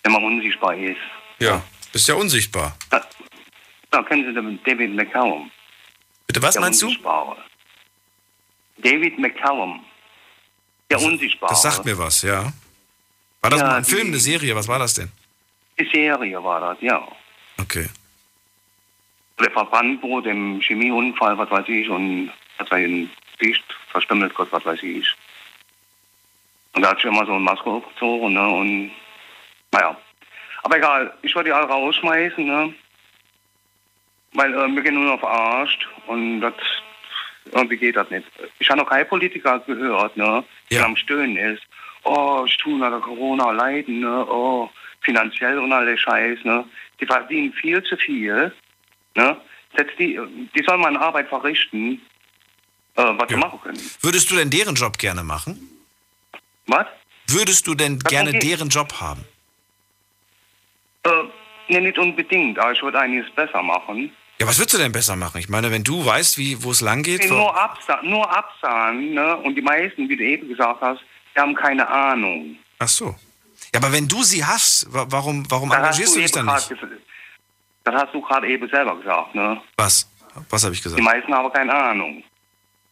Wenn 0.03 0.13
man 0.13 0.25
unsichtbar 0.25 0.75
ist. 0.77 0.97
Ja, 1.39 1.63
bist 1.93 2.09
ja 2.09 2.15
unsichtbar. 2.15 2.77
Da 3.91 4.03
kennen 4.05 4.25
Sie 4.25 4.33
den 4.33 4.59
David 4.65 4.95
McCallum. 4.95 5.51
Bitte 6.27 6.41
was 6.41 6.55
der 6.55 6.63
meinst 6.63 6.81
du? 6.81 6.87
Unsichtbare. 6.87 7.37
David 8.83 9.19
McCallum. 9.19 9.85
Der 10.91 11.01
Unsichtbare. 11.01 11.53
Das 11.53 11.63
sagt 11.63 11.85
mir 11.85 11.97
was, 11.99 12.23
ja. 12.23 12.53
War 13.41 13.51
das 13.51 13.61
Ja, 13.61 13.67
mal 13.67 13.77
ein 13.77 13.85
Film, 13.85 14.09
eine 14.09 14.19
Serie? 14.19 14.55
Was 14.55 14.69
war 14.69 14.79
das 14.79 14.95
denn? 14.95 15.11
Die 15.79 15.89
Serie 15.91 16.43
war 16.43 16.61
das, 16.61 16.81
ja. 16.81 17.07
Okay. 17.59 17.89
Der 19.41 19.51
verbrannt 19.51 20.03
wurde 20.03 20.31
im 20.31 20.61
Chemieunfall, 20.61 21.37
was 21.39 21.51
weiß 21.51 21.69
ich, 21.69 21.89
und 21.89 22.31
hat 22.59 22.69
sein 22.69 23.11
Licht 23.41 23.65
verstümmelt, 23.91 24.35
Gott, 24.35 24.49
was 24.53 24.65
weiß 24.65 24.83
ich. 24.83 25.09
Und 26.75 26.83
da 26.83 26.91
hat 26.91 26.99
sich 26.99 27.07
immer 27.07 27.27
so 27.27 27.33
eine 27.33 27.41
Maske 27.41 27.69
aufgezogen, 27.69 28.35
ne, 28.35 28.49
und, 28.49 28.91
naja. 29.73 29.97
Aber 30.63 30.77
egal, 30.77 31.13
ich 31.23 31.35
würde 31.35 31.49
die 31.49 31.53
alle 31.53 31.67
rausschmeißen, 31.67 32.45
ne, 32.45 32.75
weil 34.35 34.55
äh, 34.55 34.69
wir 34.75 34.83
gehen 34.83 34.95
nur 34.95 35.13
noch 35.13 35.21
verarscht 35.21 35.89
und 36.07 36.41
das, 36.41 36.55
irgendwie 37.51 37.77
geht 37.77 37.97
das 37.97 38.11
nicht. 38.11 38.27
Ich 38.59 38.69
habe 38.71 38.81
noch 38.81 38.89
keinen 38.89 39.09
Politiker 39.09 39.59
gehört, 39.61 40.17
ne, 40.17 40.45
der 40.71 40.85
am 40.85 40.97
Stöhnen 40.97 41.37
ist. 41.37 41.63
Oh, 42.05 42.45
ich 42.47 42.57
tue 42.57 42.75
unter 42.75 43.01
Corona 43.01 43.51
leiden, 43.51 44.01
ne, 44.01 44.27
oh, 44.29 44.71
finanziell 45.01 45.59
und 45.59 45.73
alle 45.73 45.97
Scheiß, 45.97 46.39
ne. 46.45 46.65
Die 47.01 47.07
verdienen 47.07 47.53
viel 47.53 47.83
zu 47.83 47.97
viel, 47.97 48.53
ne. 49.15 49.37
Setz 49.77 49.91
die, 49.99 50.21
die 50.55 50.63
sollen 50.65 50.81
mal 50.81 50.89
eine 50.89 51.01
Arbeit 51.01 51.29
verrichten, 51.29 52.01
äh, 52.97 53.03
was 53.03 53.31
wir 53.31 53.39
machen 53.39 53.61
können. 53.63 53.81
Würdest 54.03 54.31
du 54.31 54.37
denn 54.37 54.51
deren 54.51 54.75
Job 54.75 54.99
gerne 54.99 55.23
machen? 55.23 55.69
Was? 56.67 56.87
Würdest 57.29 57.67
du 57.67 57.75
denn 57.75 57.99
Was 58.03 58.11
gerne 58.11 58.39
deren 58.39 58.69
Job 58.69 58.93
haben? 59.01 59.25
Äh, 61.05 61.11
nee, 61.69 61.81
nicht 61.81 61.99
unbedingt, 61.99 62.59
aber 62.59 62.73
ich 62.73 62.83
würde 62.83 63.01
einiges 63.01 63.31
besser 63.31 63.63
machen. 63.63 64.13
Ja, 64.41 64.47
was 64.49 64.59
würdest 64.59 64.75
du 64.75 64.79
denn 64.79 64.93
besser 64.93 65.15
machen? 65.17 65.39
Ich 65.39 65.49
meine, 65.49 65.71
wenn 65.71 65.85
du 65.85 66.05
weißt, 66.05 66.37
wie, 66.39 66.63
wo 66.65 66.71
es 66.73 66.81
lang 66.81 67.03
geht. 67.03 67.29
Nur, 67.29 67.57
absa 67.57 68.01
nur 68.03 68.29
absahen, 68.29 69.15
ne? 69.15 69.37
Und 69.37 69.55
die 69.55 69.63
meisten, 69.63 70.09
wie 70.09 70.17
du 70.17 70.25
eben 70.25 70.49
gesagt 70.49 70.81
hast, 70.81 71.01
die 71.35 71.41
haben 71.41 71.55
keine 71.55 71.87
Ahnung. 71.89 72.57
Ach 72.79 72.89
so. 72.89 73.15
Ja, 73.73 73.81
aber 73.81 73.93
wenn 73.93 74.09
du 74.09 74.23
sie 74.23 74.45
hast, 74.45 74.93
wa- 74.93 75.07
warum, 75.09 75.49
warum 75.51 75.69
Das 75.69 75.79
engagierst 75.79 76.17
du 76.17 76.21
dich 76.21 76.33
dann 76.33 76.47
nicht? 76.47 76.75
Das 77.85 77.95
hast 77.95 78.15
du 78.15 78.21
gerade 78.21 78.49
eben 78.49 78.69
selber 78.69 78.97
gesagt, 78.97 79.35
ne? 79.35 79.61
Was? 79.77 80.09
Was 80.51 80.65
habe 80.65 80.75
ich 80.75 80.83
gesagt? 80.83 80.99
Die 80.99 81.05
meisten 81.05 81.33
haben 81.33 81.53
keine 81.53 81.73
Ahnung. 81.75 82.25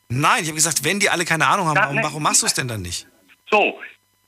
Nein, 0.09 0.43
ich 0.43 0.49
habe 0.49 0.57
gesagt, 0.57 0.85
wenn 0.85 1.01
die 1.01 1.09
alle 1.09 1.25
keine 1.25 1.47
Ahnung 1.47 1.67
haben, 1.69 1.77
warum, 1.79 1.97
ne- 1.97 2.03
warum 2.03 2.23
machst 2.23 2.43
du 2.43 2.47
es 2.47 2.55
denn 2.55 2.69
dann 2.69 2.83
nicht? 2.83 3.07
So, 3.51 3.79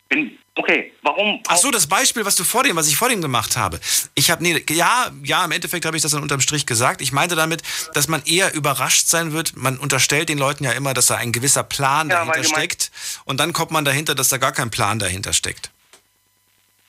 wenn, 0.09 0.39
okay, 0.57 0.93
warum? 1.03 1.41
Ach 1.49 1.57
so, 1.57 1.71
das 1.71 1.87
Beispiel, 1.87 2.25
was 2.25 2.37
du 2.37 2.45
vor 2.45 2.63
dem, 2.63 2.77
was 2.77 2.89
ich 2.89 2.97
vor 2.97 3.09
dem 3.09 3.23
gemacht 3.23 3.57
habe. 3.57 3.81
Ich 4.15 4.31
habe 4.31 4.43
nee, 4.43 4.65
ja, 4.71 5.11
ja, 5.23 5.45
im 5.45 5.51
Endeffekt 5.51 5.85
habe 5.85 5.97
ich 5.97 6.03
das 6.03 6.13
dann 6.13 6.23
unterm 6.23 6.41
Strich 6.41 6.67
gesagt. 6.67 7.01
Ich 7.01 7.13
meinte 7.13 7.37
damit, 7.37 7.63
dass 7.95 8.09
man 8.09 8.23
eher 8.25 8.55
überrascht 8.55 9.09
sein 9.09 9.33
wird. 9.33 9.57
Man 9.57 9.79
unterstellt 9.79 10.29
den 10.29 10.39
Leuten 10.39 10.65
ja 10.65 10.73
immer, 10.73 10.95
dass 10.95 11.07
da 11.07 11.17
ein 11.17 11.33
gewisser 11.33 11.63
Plan 11.63 12.09
Ja, 12.09 12.25
dahinter 12.25 12.45
steckt 12.45 12.91
und 13.25 13.41
dann 13.41 13.53
kommt 13.53 13.71
man 13.71 13.85
dahinter, 13.85 14.15
dass 14.15 14.29
da 14.29 14.39
gar 14.39 14.53
kein 14.53 14.71
Plan 14.71 14.99
dahinter 14.99 15.33
steckt. 15.33 15.71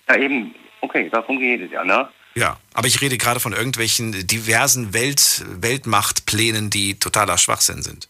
Ja, 0.09 0.17
eben, 0.17 0.53
okay, 0.81 1.09
davon 1.09 1.39
geht 1.39 1.61
es 1.61 1.71
ja, 1.71 1.83
ne? 1.83 2.09
Ja, 2.35 2.57
aber 2.73 2.87
ich 2.87 2.99
rede 3.01 3.17
gerade 3.17 3.39
von 3.39 3.53
irgendwelchen 3.53 4.25
diversen 4.25 4.93
Welt, 4.93 5.45
Weltmachtplänen, 5.47 6.69
die 6.69 6.97
totaler 6.97 7.37
Schwachsinn 7.37 7.83
sind. 7.83 8.09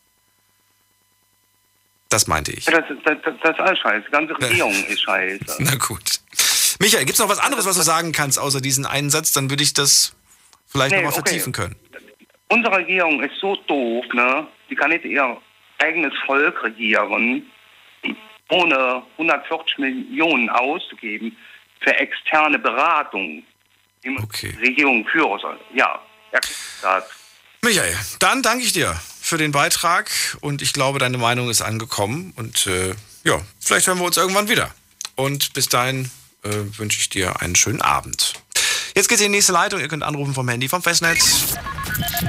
Das 2.14 2.27
meinte 2.27 2.52
ich. 2.52 2.65
Das, 2.65 2.84
das, 3.06 3.18
das, 3.41 3.53
ist 3.53 3.60
alles 3.60 3.80
scheiße. 3.80 4.06
Die 4.06 4.11
ganze 4.11 4.40
Regierung 4.40 4.72
ist 4.85 5.02
scheiße. 5.02 5.40
Na 5.57 5.73
gut. 5.77 6.19
Michael, 6.80 7.06
gibt 7.06 7.15
es 7.15 7.19
noch 7.19 7.27
was 7.27 7.40
anderes, 7.40 7.65
was 7.65 7.76
du 7.76 7.81
sagen 7.81 8.11
kannst, 8.11 8.38
außer 8.38 8.61
diesen 8.61 8.85
einen 8.85 9.10
Satz? 9.10 9.31
Dann 9.31 9.49
würde 9.49 9.64
ich 9.64 9.73
das 9.73 10.15
vielleicht 10.68 10.91
Nee, 10.91 10.98
nochmal 10.98 11.14
okay. 11.14 11.30
vertiefen 11.30 11.53
können. 11.53 11.76
Unsere 12.49 12.77
Regierung 12.77 13.23
ist 13.23 13.34
so 13.41 13.56
doof, 13.56 14.06
ne? 14.14 14.45
Die 14.69 14.76
kann 14.76 14.91
nicht 14.91 15.06
ihr 15.06 15.41
eigenes 15.80 16.14
Volk 16.27 16.61
regieren, 16.61 17.49
ohne 18.52 19.02
140 19.18 19.80
Millionen 19.80 20.52
auszugeben 20.52 21.35
für 21.81 21.95
externe 21.98 22.60
Beratung. 22.60 23.41
Die 24.06 24.15
Regierung 24.61 25.03
führen 25.07 25.40
soll. 25.40 25.60
Ja, 25.73 25.99
ja, 26.31 26.40
das. 26.84 27.06
Michael, 27.64 27.98
dann 28.19 28.44
danke 28.44 28.65
ich 28.65 28.73
dir 28.73 29.02
für 29.34 29.39
den 29.39 29.51
Beitrag 29.51 30.11
und 30.41 30.61
ich 30.61 30.73
glaube, 30.73 30.99
deine 30.99 31.18
Meinung 31.18 31.49
ist 31.49 31.64
angekommen 31.64 32.34
und 32.35 32.68
äh, 32.68 32.93
ja, 33.23 33.41
vielleicht 33.60 33.88
hören 33.88 33.97
wir 33.97 34.05
uns 34.05 34.15
irgendwann 34.15 34.47
wieder. 34.47 34.69
Und 35.15 35.53
bis 35.53 35.69
dahin 35.69 36.11
äh, 36.43 36.49
wünsche 36.77 36.99
ich 36.99 37.10
dir 37.10 37.41
einen 37.41 37.55
schönen 37.55 37.81
Abend. 37.81 38.34
Jetzt 38.95 39.10
geht's 39.10 39.22
in 39.22 39.31
die 39.31 39.38
nächste 39.38 39.53
Leitung. 39.53 39.80
Ihr 39.80 39.88
könnt 39.88 40.03
anrufen 40.03 40.35
vom 40.35 40.47
Handy 40.47 40.69
vom 40.69 40.84
Festnetz. 40.84 41.55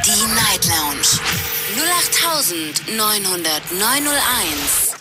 Die 0.06 0.34
Night 0.34 0.64
Lounge 0.64 1.02
0890901. 2.88 4.96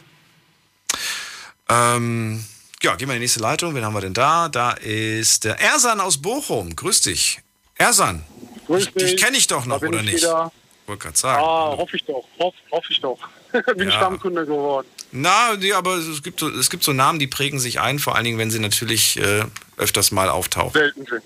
Ähm, 1.69 2.43
ja, 2.81 2.95
gehen 2.95 3.07
wir 3.07 3.13
in 3.13 3.21
die 3.21 3.23
nächste 3.23 3.39
Leitung. 3.39 3.75
Wen 3.75 3.85
haben 3.85 3.93
wir 3.93 4.01
denn 4.01 4.13
da? 4.13 4.49
Da 4.49 4.71
ist 4.71 5.45
der 5.45 5.61
Ersan 5.61 6.01
aus 6.01 6.21
Bochum. 6.21 6.75
Grüß 6.75 6.99
dich. 6.99 7.39
Ersan. 7.75 8.25
Grüß 8.67 8.91
dich. 8.91 8.93
Dich 8.93 9.15
kenne 9.23 9.37
ich 9.37 9.47
doch 9.47 9.65
noch, 9.65 9.81
oder 9.81 9.99
ich 9.99 10.05
nicht? 10.05 10.23
wieder. 10.23 10.51
Wollte 10.87 11.03
gerade 11.03 11.17
sagen. 11.17 11.43
Ah, 11.43 11.77
hoffe 11.77 11.95
ich 11.95 12.03
doch. 12.05 12.25
Hoff, 12.39 12.53
hoffe 12.71 12.87
ich 12.91 12.99
doch. 13.01 13.17
bin 13.77 13.87
Ja. 13.89 13.95
Stammkunde 13.95 14.45
geworden. 14.45 14.87
Na, 15.11 15.55
nee, 15.55 15.71
aber 15.73 15.95
es 15.95 16.23
gibt, 16.23 16.39
so, 16.39 16.49
es 16.49 16.69
gibt 16.69 16.83
so 16.83 16.91
Namen, 16.91 17.19
die 17.19 17.27
prägen 17.27 17.59
sich 17.59 17.79
ein, 17.79 17.99
vor 17.99 18.15
allen 18.15 18.25
Dingen, 18.25 18.37
wenn 18.39 18.51
sie 18.51 18.59
natürlich 18.59 19.17
äh, 19.17 19.45
öfters 19.77 20.11
mal 20.11 20.29
auftauchen. 20.29 20.73
Selten 20.73 21.05
sind. 21.05 21.21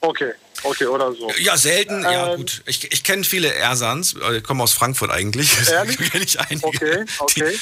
Okay, 0.00 0.32
okay, 0.62 0.86
oder 0.86 1.12
so. 1.12 1.30
Ja, 1.38 1.56
selten, 1.58 2.02
ja 2.02 2.30
Ähm, 2.32 2.38
gut. 2.38 2.62
Ich, 2.66 2.90
ich 2.90 3.04
kenne 3.04 3.22
viele 3.24 3.52
Ersans, 3.52 4.14
äh, 4.14 4.38
ich 4.38 4.42
komme 4.44 4.62
aus 4.62 4.72
Frankfurt 4.72 5.10
eigentlich. 5.10 5.50
Ehrlich? 5.68 5.98
kenne 5.98 6.24
ich 6.24 6.40
einige. 6.40 6.66
Okay, 6.66 7.04
okay. 7.18 7.58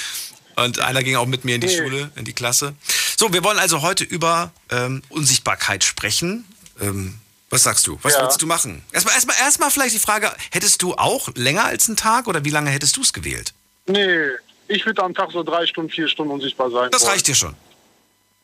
Und 0.57 0.81
einer 0.81 1.03
ging 1.03 1.17
auch 1.17 1.27
mit 1.27 1.45
mir 1.45 1.55
in 1.57 1.61
die 1.61 1.67
Nee. 1.69 1.77
Schule, 1.79 2.11
in 2.17 2.25
die 2.25 2.33
Klasse. 2.33 2.75
So, 3.17 3.33
wir 3.33 3.43
wollen 3.43 3.59
also 3.59 3.83
heute 3.83 4.05
über 4.05 4.53
ähm, 4.71 5.03
Unsichtbarkeit 5.09 5.83
sprechen. 5.83 6.45
Ähm, 6.81 7.19
was 7.51 7.63
sagst 7.63 7.87
du? 7.87 7.99
Was 8.03 8.15
Ja. 8.15 8.21
würdest 8.23 8.41
du 8.43 8.47
machen? 8.47 8.83
Erstmal, 8.93 9.15
erstmal, 9.15 9.37
erstmal 9.41 9.71
vielleicht 9.71 9.95
die 9.95 9.99
Frage, 10.01 10.31
hättest 10.51 10.83
du 10.83 10.95
auch 10.95 11.29
länger 11.35 11.65
als 11.65 11.89
einen 11.89 11.97
Tag 11.97 12.27
oder 12.27 12.45
wie 12.45 12.51
lange 12.51 12.71
hättest 12.71 12.97
du 12.97 13.01
es 13.03 13.13
gewählt? 13.13 13.55
Nee, 13.87 14.29
ich 14.69 14.85
würde 14.85 15.03
am 15.03 15.15
Tag 15.15 15.31
so 15.33 15.43
drei 15.43 15.67
Stunden, 15.67 15.91
vier 15.91 16.09
Stunden 16.09 16.33
unsichtbar 16.33 16.71
sein. 16.71 16.91
Das 16.91 17.03
wollen. 17.03 17.13
reicht 17.13 17.27
dir 17.27 17.35
schon. 17.35 17.55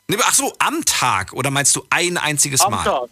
Nee, 0.07 0.17
ach 0.23 0.33
so, 0.33 0.53
am 0.59 0.83
Tag 0.85 1.33
oder 1.33 1.51
meinst 1.51 1.75
du 1.75 1.85
ein 1.89 2.17
einziges 2.17 2.61
Am 2.61 2.71
Mal? 2.71 2.83
Tag. 2.83 3.09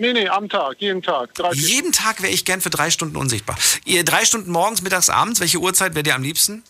Nee, 0.00 0.12
nee, 0.12 0.28
am 0.28 0.48
Tag, 0.48 0.76
jeden 0.78 1.02
Tag. 1.02 1.34
Drei, 1.34 1.52
Jeden 1.52 1.90
Tag 1.90 2.22
wäre 2.22 2.32
ich 2.32 2.44
gern 2.44 2.60
für 2.60 2.70
drei 2.70 2.90
Stunden 2.90 3.16
unsichtbar. 3.16 3.56
Ihr 3.84 4.04
drei 4.04 4.24
Stunden 4.24 4.52
morgens, 4.52 4.80
mittags, 4.82 5.10
abends, 5.10 5.40
welche 5.40 5.58
Uhrzeit 5.58 5.94
wäre 5.96 6.04
dir 6.04 6.14
am 6.14 6.22
liebsten? 6.22 6.62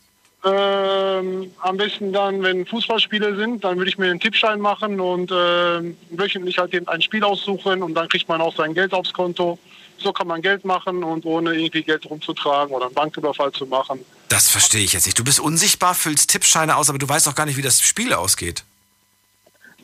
Ähm, 0.49 1.51
am 1.61 1.77
besten 1.77 2.12
dann, 2.12 2.43
wenn 2.43 2.65
Fußballspiele 2.65 3.37
sind, 3.37 3.65
dann 3.65 3.77
würde 3.77 3.91
ich 3.91 3.99
mir 3.99 4.11
einen 4.11 4.20
Tippschein 4.20 4.61
machen 4.61 5.01
und 5.01 5.31
ähm, 5.35 5.97
wöchentlich 6.11 6.59
halt 6.59 6.73
eben 6.75 6.89
ein 6.89 7.03
Spiel 7.03 7.25
aussuchen 7.25 7.83
und 7.83 7.95
dann 7.95 8.09
kriegt 8.09 8.29
man 8.29 8.41
auch 8.41 8.55
sein 8.55 8.73
Geld 8.73 8.93
aufs 8.93 9.12
Konto. 9.12 9.59
So 9.99 10.12
kann 10.12 10.29
man 10.29 10.41
Geld 10.41 10.65
machen 10.65 11.03
und 11.03 11.27
ohne 11.27 11.55
irgendwie 11.55 11.83
Geld 11.83 12.09
rumzutragen 12.09 12.75
oder 12.75 12.87
einen 12.87 12.95
Banküberfall 12.95 13.51
zu 13.53 13.66
machen. 13.66 14.05
Das 14.29 14.49
verstehe 14.49 14.85
ich 14.85 14.93
jetzt 14.93 15.07
nicht. 15.07 15.19
Du 15.19 15.25
bist 15.25 15.41
unsichtbar, 15.41 15.95
füllst 15.95 16.31
Tippscheine 16.31 16.77
aus, 16.77 16.89
aber 16.89 16.99
du 16.99 17.09
weißt 17.09 17.27
doch 17.27 17.35
gar 17.35 17.47
nicht, 17.47 17.57
wie 17.57 17.62
das 17.62 17.81
Spiel 17.81 18.12
ausgeht. 18.12 18.65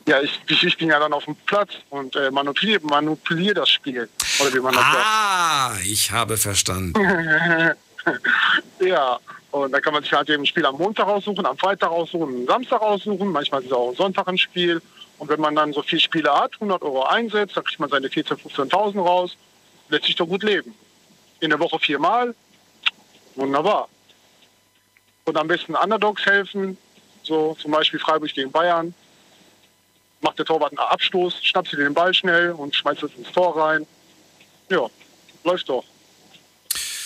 Ja, 0.07 0.21
ich, 0.21 0.39
ich, 0.47 0.77
bin 0.77 0.89
ja 0.89 0.99
dann 0.99 1.13
auf 1.13 1.25
dem 1.25 1.35
Platz 1.47 1.71
und 1.89 2.15
äh, 2.15 2.29
manipuliere 2.31 2.79
manipulier 2.85 3.55
das 3.55 3.69
Spiel. 3.69 4.07
Oder 4.39 4.53
wie 4.53 4.59
man 4.59 4.73
das 4.73 4.83
Ah, 4.83 5.71
ich 5.83 6.11
habe 6.11 6.37
verstanden. 6.37 6.93
sagt. 6.93 7.77
ja, 8.79 9.19
und 9.55 9.71
dann 9.71 9.81
kann 9.81 9.93
man 9.93 10.03
sich 10.03 10.11
halt 10.11 10.29
eben 10.29 10.43
ein 10.43 10.45
Spiel 10.45 10.65
am 10.65 10.75
Montag 10.75 11.07
aussuchen, 11.07 11.45
am 11.45 11.57
Freitag 11.57 11.89
aussuchen, 11.89 12.41
am 12.41 12.45
Samstag 12.45 12.81
aussuchen. 12.81 13.31
Manchmal 13.31 13.61
ist 13.61 13.67
es 13.67 13.71
auch 13.71 13.95
Sonntag 13.95 14.27
ein 14.27 14.37
Spiel. 14.37 14.81
Und 15.17 15.29
wenn 15.29 15.39
man 15.39 15.55
dann 15.55 15.71
so 15.71 15.81
viele 15.81 16.01
Spiele 16.01 16.29
hat, 16.33 16.55
100 16.55 16.81
Euro 16.81 17.03
einsetzt, 17.03 17.55
dann 17.55 17.63
kriegt 17.63 17.79
man 17.79 17.89
seine 17.89 18.09
14.000, 18.09 18.37
15.000 18.53 19.01
raus. 19.01 19.37
Lässt 19.87 20.07
sich 20.07 20.15
doch 20.17 20.27
gut 20.27 20.43
leben. 20.43 20.75
In 21.39 21.51
der 21.51 21.59
Woche 21.59 21.79
viermal. 21.79 22.35
Wunderbar. 23.35 23.87
Und 25.23 25.37
am 25.37 25.47
besten 25.47 25.73
Underdogs 25.73 26.25
helfen. 26.25 26.77
So 27.23 27.55
zum 27.61 27.71
Beispiel 27.71 28.01
Freiburg 28.01 28.33
gegen 28.33 28.51
Bayern. 28.51 28.93
Macht 30.19 30.37
der 30.37 30.45
Torwart 30.45 30.71
einen 30.71 30.79
Abstoß, 30.79 31.41
schnappt 31.41 31.69
sie 31.69 31.77
den 31.77 31.93
Ball 31.93 32.13
schnell 32.13 32.51
und 32.51 32.75
schmeißt 32.75 33.03
es 33.03 33.15
ins 33.15 33.31
Tor 33.31 33.55
rein. 33.55 33.87
Ja, 34.69 34.85
läuft 35.45 35.69
doch. 35.69 35.85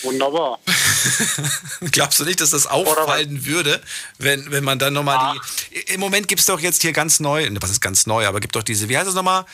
Wunderbar. 0.02 0.58
Glaubst 1.92 2.20
du 2.20 2.24
nicht, 2.24 2.40
dass 2.40 2.50
das 2.50 2.66
auffallen 2.66 3.44
würde, 3.46 3.80
wenn, 4.18 4.50
wenn 4.50 4.64
man 4.64 4.78
dann 4.78 4.92
nochmal 4.92 5.36
die. 5.70 5.78
Im 5.92 6.00
Moment 6.00 6.28
gibt 6.28 6.40
es 6.40 6.46
doch 6.46 6.60
jetzt 6.60 6.82
hier 6.82 6.92
ganz 6.92 7.20
neu, 7.20 7.48
ne, 7.48 7.60
was 7.60 7.70
ist 7.70 7.80
ganz 7.80 8.06
neu, 8.06 8.26
aber 8.26 8.40
gibt 8.40 8.56
doch 8.56 8.62
diese, 8.62 8.88
wie 8.88 8.96
heißt 8.96 9.08
das 9.08 9.14
nochmal? 9.14 9.44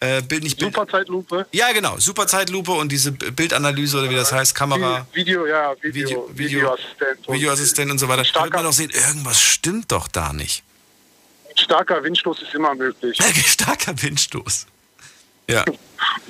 Äh, 0.00 0.22
Bild 0.22 0.42
nicht 0.42 0.58
Bild. 0.58 0.74
Superzeitlupe? 0.74 1.46
Ja, 1.52 1.72
genau, 1.72 1.98
Superzeitlupe 1.98 2.72
und 2.72 2.90
diese 2.90 3.12
Bildanalyse 3.12 3.98
oder 3.98 4.10
wie 4.10 4.16
das 4.16 4.32
heißt, 4.32 4.54
Kamera. 4.54 5.06
Video, 5.12 5.46
ja, 5.46 5.72
Video, 5.80 6.08
Video- 6.08 6.30
Videoassistent. 6.34 7.26
und 7.28 7.34
Videoassistent 7.34 7.90
und 7.90 7.98
so 7.98 8.08
weiter. 8.08 8.24
Da 8.34 8.42
wird 8.44 8.52
man 8.54 8.64
doch 8.64 8.72
sehen, 8.72 8.90
irgendwas 8.90 9.40
stimmt 9.40 9.92
doch 9.92 10.08
da 10.08 10.32
nicht. 10.32 10.62
Starker 11.56 12.02
Windstoß 12.02 12.42
ist 12.42 12.54
immer 12.54 12.74
möglich. 12.74 13.16
Starker 13.46 13.94
Windstoß. 14.02 14.66
Ja. 15.48 15.64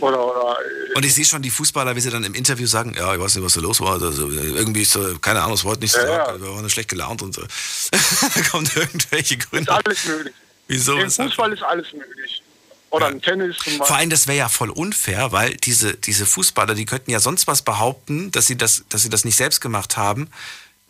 Oder, 0.00 0.24
oder, 0.24 0.58
Und 0.94 1.04
ich 1.04 1.14
sehe 1.14 1.24
schon 1.24 1.42
die 1.42 1.50
Fußballer, 1.50 1.94
wie 1.96 2.00
sie 2.00 2.10
dann 2.10 2.24
im 2.24 2.34
Interview 2.34 2.66
sagen, 2.66 2.94
ja, 2.96 3.14
ich 3.14 3.20
weiß 3.20 3.36
nicht, 3.36 3.44
was 3.44 3.54
da 3.54 3.60
los 3.60 3.80
war. 3.80 4.00
Also, 4.00 4.28
irgendwie 4.30 4.82
ist, 4.82 4.96
äh, 4.96 5.14
keine 5.20 5.40
Ahnung, 5.40 5.54
es 5.54 5.64
wurde 5.64 5.80
nicht 5.80 5.92
so 5.92 6.00
Ja, 6.00 6.34
ja. 6.34 6.40
wir 6.40 6.48
waren 6.48 6.68
schlecht 6.68 6.88
gelaunt 6.88 7.22
und 7.22 7.34
so. 7.34 7.42
da 7.90 8.42
kommen 8.50 8.68
irgendwelche 8.74 9.38
Gründe. 9.38 9.70
ist 9.70 9.86
alles 9.86 10.04
möglich. 10.04 10.34
Wieso? 10.68 10.96
Im? 10.96 11.10
Fußball 11.10 11.52
ist 11.52 11.62
alles 11.62 11.92
möglich. 11.92 12.42
Oder 12.90 13.08
im 13.08 13.20
Tennis 13.20 13.56
zum 13.56 13.64
Beispiel. 13.64 13.86
Vor 13.86 13.96
allem, 13.96 14.10
das 14.10 14.26
wäre 14.28 14.38
ja 14.38 14.48
voll 14.48 14.70
unfair, 14.70 15.32
weil 15.32 15.56
diese, 15.56 15.94
diese 15.94 16.26
Fußballer, 16.26 16.74
die 16.74 16.84
könnten 16.84 17.10
ja 17.10 17.18
sonst 17.18 17.46
was 17.48 17.62
behaupten, 17.62 18.30
dass 18.30 18.46
sie, 18.46 18.56
das, 18.56 18.84
dass 18.88 19.02
sie 19.02 19.10
das 19.10 19.24
nicht 19.24 19.36
selbst 19.36 19.60
gemacht 19.60 19.96
haben. 19.96 20.28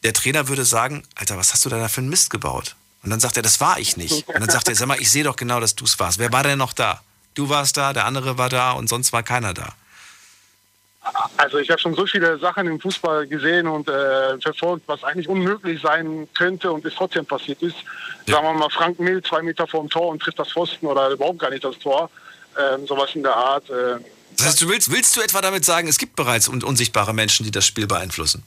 Der 0.03 0.13
Trainer 0.13 0.49
würde 0.49 0.67
sagen, 0.67 1.03
Alter, 1.15 1.39
was 1.39 1.55
hast 1.55 1.65
du 1.65 1.71
da 1.71 1.89
für 1.89 2.03
einen 2.03 2.11
Mist 2.11 2.29
gebaut? 2.29 2.77
Und 3.03 3.11
dann 3.11 3.21
sagt 3.21 3.37
er, 3.37 3.43
das 3.43 3.61
war 3.61 3.79
ich 3.79 3.97
nicht. 3.97 4.29
Und 4.29 4.41
dann 4.41 4.51
sagt 4.51 4.69
er, 4.69 4.75
sag 4.75 4.87
mal, 4.87 5.01
ich 5.01 5.11
sehe 5.11 5.25
doch 5.25 5.37
genau, 5.37 5.61
dass 5.61 5.77
du 5.77 5.85
es 5.85 5.99
warst. 5.99 6.19
Wer 6.19 6.31
war 6.33 6.43
denn 6.43 6.59
noch 6.59 6.75
da? 6.75 7.03
Du 7.35 7.49
warst 7.49 7.77
da, 7.77 7.93
der 7.93 8.07
andere 8.07 8.39
war 8.39 8.49
da 8.49 8.73
und 8.73 8.89
sonst 8.89 9.13
war 9.13 9.23
keiner 9.23 9.55
da. 9.55 9.75
Also 11.37 11.59
ich 11.59 11.69
habe 11.69 11.81
schon 11.81 11.95
so 11.95 12.07
viele 12.07 12.39
Sachen 12.39 12.67
im 12.67 12.81
Fußball 12.81 13.27
gesehen 13.27 13.67
und 13.67 13.89
äh, 13.89 14.39
verfolgt, 14.41 14.89
was 14.89 15.05
eigentlich 15.05 15.29
unmöglich 15.29 15.83
sein 15.83 16.27
könnte 16.33 16.73
und 16.73 16.85
es 16.87 16.95
trotzdem 16.95 17.27
passiert 17.27 17.61
ist. 17.63 17.77
Sagen 18.27 18.47
wir 18.47 18.55
mal, 18.55 18.71
Frank 18.71 18.99
Mill 18.99 19.23
zwei 19.23 19.43
Meter 19.43 19.67
vorm 19.67 19.91
Tor 19.91 20.09
und 20.09 20.23
trifft 20.23 20.39
das 20.39 20.51
Pfosten 20.51 20.87
oder 20.87 21.11
überhaupt 21.11 21.41
gar 21.41 21.51
nicht 21.51 21.65
das 21.65 21.79
Tor. 21.79 22.09
Ähm, 22.59 22.87
sowas 22.87 23.11
in 23.15 23.23
der 23.23 23.37
Art. 23.37 23.69
Äh, 23.69 23.97
Das 24.37 24.47
heißt, 24.47 24.63
du 24.63 24.69
willst, 24.69 24.91
willst 24.91 25.15
du 25.17 25.21
etwa 25.21 25.41
damit 25.43 25.65
sagen, 25.65 25.89
es 25.89 25.99
gibt 25.99 26.17
bereits 26.17 26.49
un 26.49 26.63
unsichtbare 26.63 27.13
Menschen, 27.13 27.45
die 27.45 27.51
das 27.51 27.67
Spiel 27.67 27.87
beeinflussen? 27.87 28.43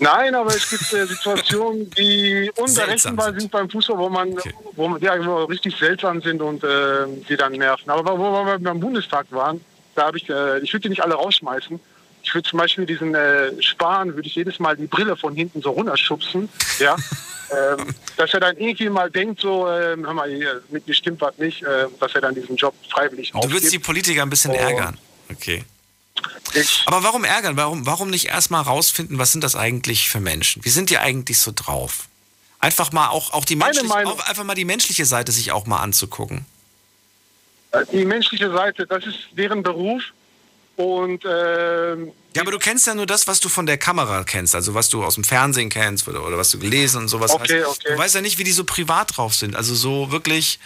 Nein, 0.00 0.34
aber 0.34 0.50
es 0.54 0.68
gibt 0.68 0.92
äh, 0.92 1.06
Situationen, 1.06 1.90
die 1.90 2.50
unberechenbar 2.56 3.32
sind. 3.38 3.50
beim 3.50 3.68
Fußball, 3.70 3.98
wo 3.98 4.08
man, 4.08 4.34
wo 4.72 4.88
man 4.88 5.00
ja, 5.00 5.24
wo 5.24 5.44
richtig 5.44 5.76
seltsam 5.76 6.20
sind 6.20 6.42
und 6.42 6.62
äh, 6.64 7.06
die 7.28 7.36
dann 7.36 7.52
nerven. 7.52 7.90
Aber 7.90 8.18
wo 8.18 8.44
wir 8.44 8.58
beim 8.58 8.80
Bundestag 8.80 9.26
waren, 9.30 9.60
da 9.94 10.06
habe 10.06 10.18
ich, 10.18 10.28
äh, 10.28 10.58
ich 10.60 10.72
würde 10.72 10.82
die 10.82 10.88
nicht 10.90 11.02
alle 11.02 11.14
rausschmeißen. 11.14 11.80
Ich 12.22 12.34
würde 12.34 12.48
zum 12.48 12.58
Beispiel 12.58 12.84
diesen 12.86 13.14
äh, 13.14 13.50
Spahn, 13.62 14.14
würde 14.14 14.26
ich 14.28 14.34
jedes 14.34 14.58
Mal 14.58 14.76
die 14.76 14.86
Brille 14.88 15.16
von 15.16 15.34
hinten 15.34 15.62
so 15.62 15.70
runterschubsen, 15.70 16.48
ja. 16.80 16.96
ähm, 17.76 17.86
dass 18.16 18.34
er 18.34 18.40
dann 18.40 18.56
irgendwie 18.56 18.88
mal 18.90 19.08
denkt, 19.10 19.40
so, 19.40 19.68
ähm, 19.70 20.04
hör 20.04 20.12
mal, 20.12 20.28
hier, 20.28 20.60
mit 20.70 20.86
mir 20.88 20.94
stimmt 20.94 21.20
was 21.20 21.38
nicht, 21.38 21.62
äh, 21.62 21.86
dass 22.00 22.14
er 22.16 22.22
dann 22.22 22.34
diesen 22.34 22.56
Job 22.56 22.74
freiwillig 22.90 23.30
Du 23.30 23.50
würdest 23.50 23.72
die 23.72 23.78
Politiker 23.78 24.22
ein 24.22 24.30
bisschen 24.30 24.50
Oh. 24.50 24.54
ärgern. 24.56 24.98
Okay. 25.30 25.64
Aber 26.86 27.02
warum 27.02 27.24
ärgern? 27.24 27.56
Warum, 27.56 27.86
warum 27.86 28.10
nicht 28.10 28.26
erstmal 28.26 28.62
rausfinden, 28.62 29.18
was 29.18 29.32
sind 29.32 29.42
das 29.44 29.56
eigentlich 29.56 30.08
für 30.08 30.20
Menschen? 30.20 30.64
Wie 30.64 30.70
sind 30.70 30.90
die 30.90 30.98
eigentlich 30.98 31.38
so 31.38 31.52
drauf? 31.54 32.08
Einfach 32.58 32.92
mal 32.92 33.08
auch, 33.08 33.32
auch 33.32 33.44
die 33.44 33.56
menschliche, 33.56 33.92
auch 34.06 34.20
einfach 34.26 34.44
mal 34.44 34.54
die 34.54 34.64
menschliche 34.64 35.04
Seite 35.04 35.30
sich 35.32 35.52
auch 35.52 35.66
mal 35.66 35.78
anzugucken. 35.80 36.46
Äh, 37.72 37.84
Die 37.92 38.04
menschliche 38.04 38.50
Seite, 38.50 38.86
das 38.86 39.04
ist 39.06 39.18
deren 39.32 39.62
Beruf. 39.62 40.02
Und 40.76 41.24
ähm, 41.24 42.12
Ja, 42.34 42.42
aber 42.42 42.50
du 42.50 42.58
kennst 42.58 42.86
ja 42.86 42.94
nur 42.94 43.06
das, 43.06 43.26
was 43.26 43.40
du 43.40 43.48
von 43.48 43.64
der 43.66 43.78
Kamera 43.78 44.24
kennst, 44.24 44.54
also 44.54 44.74
was 44.74 44.88
du 44.90 45.02
aus 45.04 45.14
dem 45.14 45.24
Fernsehen 45.24 45.70
kennst 45.70 46.06
oder, 46.06 46.22
oder 46.26 46.36
was 46.36 46.50
du 46.50 46.58
gelesen 46.58 46.98
und 47.02 47.08
sowas 47.08 47.30
Okay, 47.30 47.62
hast. 47.62 47.78
okay. 47.78 47.92
Du 47.92 47.98
weißt 47.98 48.14
ja 48.14 48.20
nicht, 48.20 48.38
wie 48.38 48.44
die 48.44 48.52
so 48.52 48.64
privat 48.64 49.16
drauf 49.16 49.34
sind, 49.34 49.56
also 49.56 49.74
so 49.74 50.10
wirklich 50.12 50.58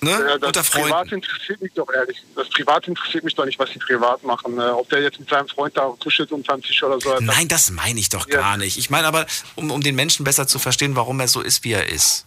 ne, 0.00 0.38
das 0.40 0.48
unter. 0.48 0.62
Privat 0.62 1.12
interessiert 1.12 1.60
mich 1.60 1.72
doch 1.74 1.92
ehrlich. 1.92 2.22
Das 2.34 2.48
Privat 2.50 2.88
interessiert 2.88 3.24
mich 3.24 3.34
doch 3.34 3.44
nicht, 3.44 3.58
was 3.58 3.70
die 3.70 3.78
privat 3.78 4.22
machen. 4.22 4.58
Äh, 4.58 4.62
ob 4.62 4.88
der 4.90 5.02
jetzt 5.02 5.18
mit 5.18 5.28
seinem 5.28 5.48
Freund 5.48 5.76
da 5.76 5.92
kuschelt 6.00 6.32
unterm 6.32 6.62
Tisch 6.62 6.82
oder 6.82 7.00
so. 7.00 7.14
Nein, 7.20 7.48
das 7.48 7.70
meine 7.70 7.98
ich 7.98 8.08
doch 8.08 8.28
gar 8.28 8.56
nicht. 8.56 8.78
Ich 8.78 8.90
meine 8.90 9.06
aber, 9.06 9.26
um, 9.56 9.70
um 9.70 9.80
den 9.80 9.94
Menschen 9.94 10.24
besser 10.24 10.46
zu 10.46 10.58
verstehen, 10.58 10.96
warum 10.96 11.20
er 11.20 11.28
so 11.28 11.40
ist, 11.40 11.64
wie 11.64 11.72
er 11.72 11.88
ist. 11.88 12.26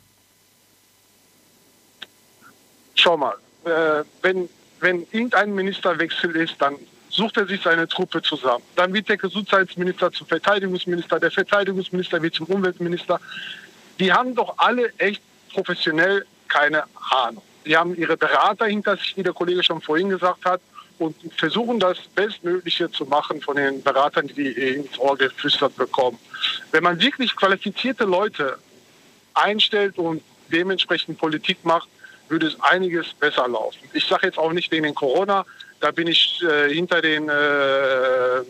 Schau 2.95 3.17
mal, 3.17 3.35
äh, 3.65 4.03
wenn, 4.21 4.49
wenn 4.79 5.07
irgendein 5.11 5.53
Ministerwechsel 5.55 6.35
ist, 6.35 6.55
dann 6.59 6.75
sucht 7.09 7.37
er 7.37 7.45
sich 7.45 7.61
seine 7.61 7.87
Truppe 7.87 8.21
zusammen. 8.21 8.63
Dann 8.75 8.93
wird 8.93 9.09
der 9.09 9.17
Gesundheitsminister 9.17 10.11
zum 10.11 10.27
Verteidigungsminister, 10.27 11.19
der 11.19 11.31
Verteidigungsminister 11.31 12.21
wird 12.21 12.35
zum 12.35 12.47
Umweltminister. 12.47 13.19
Die 13.99 14.11
haben 14.11 14.33
doch 14.35 14.57
alle 14.57 14.91
echt 14.97 15.21
professionell 15.51 16.25
keine 16.47 16.83
Ahnung. 17.11 17.43
Die 17.65 17.77
haben 17.77 17.95
ihre 17.95 18.17
Berater 18.17 18.65
hinter 18.65 18.97
sich, 18.97 19.15
wie 19.17 19.23
der 19.23 19.33
Kollege 19.33 19.63
schon 19.63 19.81
vorhin 19.81 20.09
gesagt 20.09 20.45
hat, 20.45 20.61
und 20.99 21.15
versuchen 21.35 21.79
das 21.79 21.97
Bestmögliche 22.13 22.91
zu 22.91 23.05
machen 23.05 23.41
von 23.41 23.55
den 23.55 23.81
Beratern, 23.81 24.27
die 24.27 24.33
die 24.35 24.51
ins 24.51 24.99
Ohr 24.99 25.17
geflüstert 25.17 25.75
bekommen. 25.75 26.19
Wenn 26.71 26.83
man 26.83 27.01
wirklich 27.01 27.35
qualifizierte 27.35 28.03
Leute 28.03 28.57
einstellt 29.33 29.97
und 29.97 30.21
dementsprechend 30.51 31.17
Politik 31.17 31.57
macht, 31.63 31.89
würde 32.29 32.47
es 32.47 32.61
einiges 32.61 33.13
besser 33.13 33.47
laufen. 33.47 33.79
Ich 33.93 34.05
sage 34.05 34.27
jetzt 34.27 34.37
auch 34.37 34.53
nicht 34.53 34.71
wegen 34.71 34.93
Corona, 34.93 35.45
da 35.79 35.91
bin 35.91 36.07
ich 36.07 36.41
äh, 36.43 36.73
hinter, 36.73 37.01
den, 37.01 37.27
äh, 37.27 38.37
äh, 38.37 38.43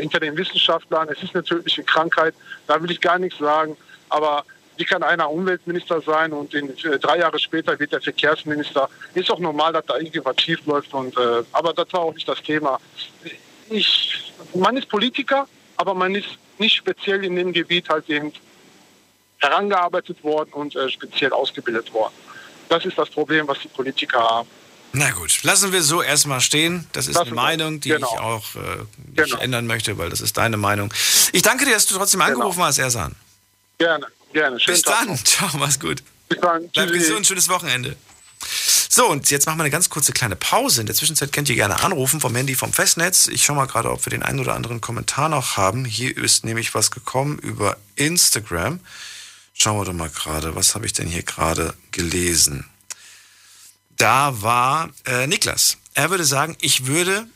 hinter 0.00 0.18
den 0.18 0.36
Wissenschaftlern. 0.36 1.08
Es 1.10 1.22
ist 1.22 1.34
eine 1.34 1.44
tödliche 1.44 1.84
Krankheit, 1.84 2.34
da 2.66 2.82
will 2.82 2.90
ich 2.90 3.00
gar 3.00 3.18
nichts 3.18 3.38
sagen. 3.38 3.76
Aber 4.08 4.44
wie 4.76 4.84
kann 4.84 5.02
einer 5.02 5.30
Umweltminister 5.30 6.00
sein 6.00 6.32
und 6.32 6.54
in, 6.54 6.70
äh, 6.84 6.98
drei 6.98 7.18
Jahre 7.18 7.38
später 7.38 7.78
wird 7.78 7.92
der 7.92 8.00
Verkehrsminister? 8.00 8.88
Ist 9.14 9.28
doch 9.28 9.38
normal, 9.38 9.72
dass 9.72 9.86
da 9.86 9.96
irgendwas 9.98 10.36
schief 10.40 10.64
läuft. 10.66 10.92
Und, 10.94 11.16
äh, 11.16 11.42
aber 11.52 11.72
das 11.74 11.92
war 11.92 12.00
auch 12.00 12.14
nicht 12.14 12.28
das 12.28 12.42
Thema. 12.42 12.78
Ich, 13.68 14.32
man 14.54 14.76
ist 14.76 14.88
Politiker, 14.88 15.46
aber 15.76 15.94
man 15.94 16.14
ist 16.14 16.28
nicht 16.58 16.76
speziell 16.76 17.24
in 17.24 17.36
dem 17.36 17.52
Gebiet 17.52 17.88
halt 17.88 18.08
eben 18.08 18.32
herangearbeitet 19.38 20.22
worden 20.22 20.52
und 20.52 20.76
äh, 20.76 20.88
speziell 20.88 21.32
ausgebildet 21.32 21.92
worden. 21.92 22.14
Das 22.68 22.84
ist 22.84 22.96
das 22.96 23.10
Problem, 23.10 23.46
was 23.48 23.58
die 23.60 23.68
Politiker 23.68 24.20
haben. 24.20 24.48
Na 24.94 25.10
gut, 25.10 25.42
lassen 25.42 25.72
wir 25.72 25.82
so 25.82 26.02
erstmal 26.02 26.40
stehen. 26.40 26.86
Das 26.92 27.06
ist 27.08 27.14
Lassen 27.14 27.28
eine. 27.28 27.34
Meinung, 27.34 27.80
die 27.80 27.88
Genau. 27.90 28.08
ich 28.12 28.20
auch 28.20 28.44
äh, 28.56 29.20
nicht 29.20 29.40
ändern 29.40 29.66
möchte, 29.66 29.96
weil 29.96 30.10
das 30.10 30.20
ist 30.20 30.36
deine 30.36 30.58
Meinung. 30.58 30.92
Ich 31.32 31.42
danke 31.42 31.64
dir, 31.64 31.72
dass 31.72 31.86
du 31.86 31.94
trotzdem 31.96 32.20
angerufen 32.20 32.62
hast, 32.62 32.78
Ersan. 32.78 33.14
Gerne, 33.78 34.06
gerne. 34.32 34.60
Schönen 34.60 34.76
Bis 34.76 34.82
Tag 34.82 35.00
dann. 35.00 35.08
noch. 35.08 35.24
Ciao, 35.24 35.50
mach's 35.58 35.78
gut. 35.78 36.02
Bis 36.28 36.40
dann. 36.40 36.68
Bleib 36.68 36.88
Tschüssi. 36.88 36.98
gesund, 37.08 37.26
schönes 37.26 37.48
Wochenende. 37.48 37.96
So, 38.88 39.08
und 39.08 39.30
jetzt 39.30 39.46
machen 39.46 39.58
wir 39.58 39.62
eine 39.62 39.70
ganz 39.70 39.88
kurze 39.88 40.12
kleine 40.12 40.36
Pause. 40.36 40.80
In 40.82 40.86
der 40.86 40.94
Zwischenzeit 40.94 41.32
könnt 41.32 41.48
ihr 41.48 41.54
gerne 41.54 41.82
anrufen 41.82 42.20
vom 42.20 42.34
Handy 42.34 42.54
vom 42.54 42.72
Festnetz. 42.72 43.26
Ich 43.28 43.44
schaue 43.44 43.56
mal 43.56 43.66
gerade, 43.66 43.90
ob 43.90 44.04
wir 44.04 44.10
den 44.10 44.22
einen 44.22 44.40
oder 44.40 44.54
anderen 44.54 44.80
Kommentar 44.82 45.28
noch 45.30 45.56
haben. 45.56 45.84
Hier 45.84 46.14
ist 46.14 46.44
nämlich 46.44 46.74
was 46.74 46.90
gekommen 46.90 47.38
über 47.38 47.78
Instagram. 47.96 48.80
Schauen 49.54 49.78
wir 49.78 49.84
doch 49.86 49.92
mal 49.92 50.10
gerade, 50.10 50.54
was 50.54 50.74
habe 50.74 50.84
ich 50.86 50.92
denn 50.92 51.06
hier 51.06 51.22
gerade 51.22 51.74
gelesen? 51.90 52.66
Da 53.96 54.42
war 54.42 54.90
äh, 55.06 55.26
Niklas. 55.26 55.78
Er 55.94 56.10
würde 56.10 56.24
sagen, 56.24 56.56
ich 56.60 56.86
würde, 56.86 57.26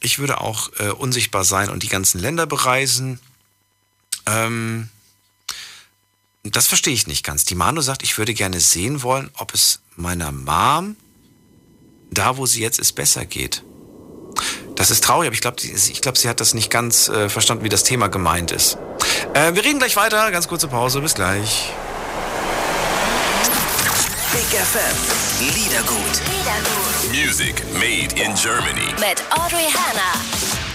ich 0.00 0.18
würde 0.18 0.40
auch 0.40 0.70
äh, 0.78 0.90
unsichtbar 0.90 1.44
sein 1.44 1.68
und 1.68 1.82
die 1.82 1.88
ganzen 1.88 2.20
Länder 2.20 2.46
bereisen. 2.46 3.20
Ähm, 4.26 4.88
das 6.42 6.66
verstehe 6.66 6.94
ich 6.94 7.06
nicht 7.06 7.24
ganz. 7.24 7.44
Die 7.44 7.54
Manu 7.54 7.80
sagt, 7.80 8.02
ich 8.02 8.16
würde 8.18 8.34
gerne 8.34 8.60
sehen 8.60 9.02
wollen, 9.02 9.30
ob 9.36 9.54
es 9.54 9.80
meiner 9.96 10.32
Mom 10.32 10.96
da, 12.10 12.36
wo 12.36 12.46
sie 12.46 12.60
jetzt 12.60 12.78
ist, 12.78 12.92
besser 12.92 13.24
geht. 13.24 13.62
Das 14.74 14.90
ist 14.90 15.04
traurig, 15.04 15.26
aber 15.26 15.34
ich 15.34 15.42
glaube, 15.42 15.58
ich 15.62 16.00
glaub, 16.00 16.16
sie 16.16 16.28
hat 16.28 16.40
das 16.40 16.54
nicht 16.54 16.70
ganz 16.70 17.08
äh, 17.08 17.28
verstanden, 17.28 17.64
wie 17.64 17.68
das 17.68 17.84
Thema 17.84 18.08
gemeint 18.08 18.50
ist. 18.50 18.78
Äh, 19.34 19.54
wir 19.54 19.64
reden 19.64 19.78
gleich 19.78 19.96
weiter. 19.96 20.30
Ganz 20.30 20.48
kurze 20.48 20.68
Pause. 20.68 21.00
Bis 21.00 21.14
gleich. 21.14 21.70
Big 24.32 24.58
FM. 24.58 25.54
Liedergut. 25.54 26.20
Music 27.10 27.62
made 27.74 28.14
in 28.20 28.34
Germany. 28.34 28.94
Mit 28.98 29.22
Audrey 29.30 29.66
Hanna. 29.66 30.49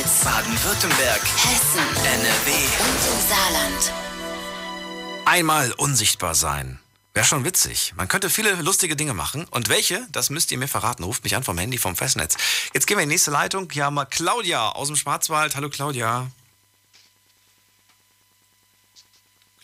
Rheinland-Pfalz. 0.00 0.24
Baden-Württemberg. 0.24 1.22
Hessen. 1.22 1.96
NRW. 2.04 2.52
Und 2.52 3.00
im 3.12 3.28
Saarland. 3.28 3.92
Einmal 5.26 5.72
unsichtbar 5.72 6.34
sein. 6.34 6.78
Wäre 7.12 7.26
schon 7.26 7.44
witzig. 7.44 7.92
Man 7.96 8.08
könnte 8.08 8.30
viele 8.30 8.54
lustige 8.54 8.96
Dinge 8.96 9.14
machen. 9.14 9.46
Und 9.50 9.68
welche, 9.68 10.06
das 10.10 10.30
müsst 10.30 10.52
ihr 10.52 10.58
mir 10.58 10.68
verraten. 10.68 11.02
Ruft 11.04 11.24
mich 11.24 11.36
an 11.36 11.44
vom 11.44 11.58
Handy 11.58 11.78
vom 11.78 11.96
Festnetz. 11.96 12.36
Jetzt 12.72 12.86
gehen 12.86 12.96
wir 12.96 13.02
in 13.02 13.08
die 13.08 13.14
nächste 13.14 13.30
Leitung. 13.30 13.68
Hier 13.70 13.84
haben 13.84 13.94
wir 13.94 14.06
Claudia 14.06 14.70
aus 14.70 14.88
dem 14.88 14.96
Schwarzwald. 14.96 15.56
Hallo 15.56 15.68
Claudia. 15.68 16.30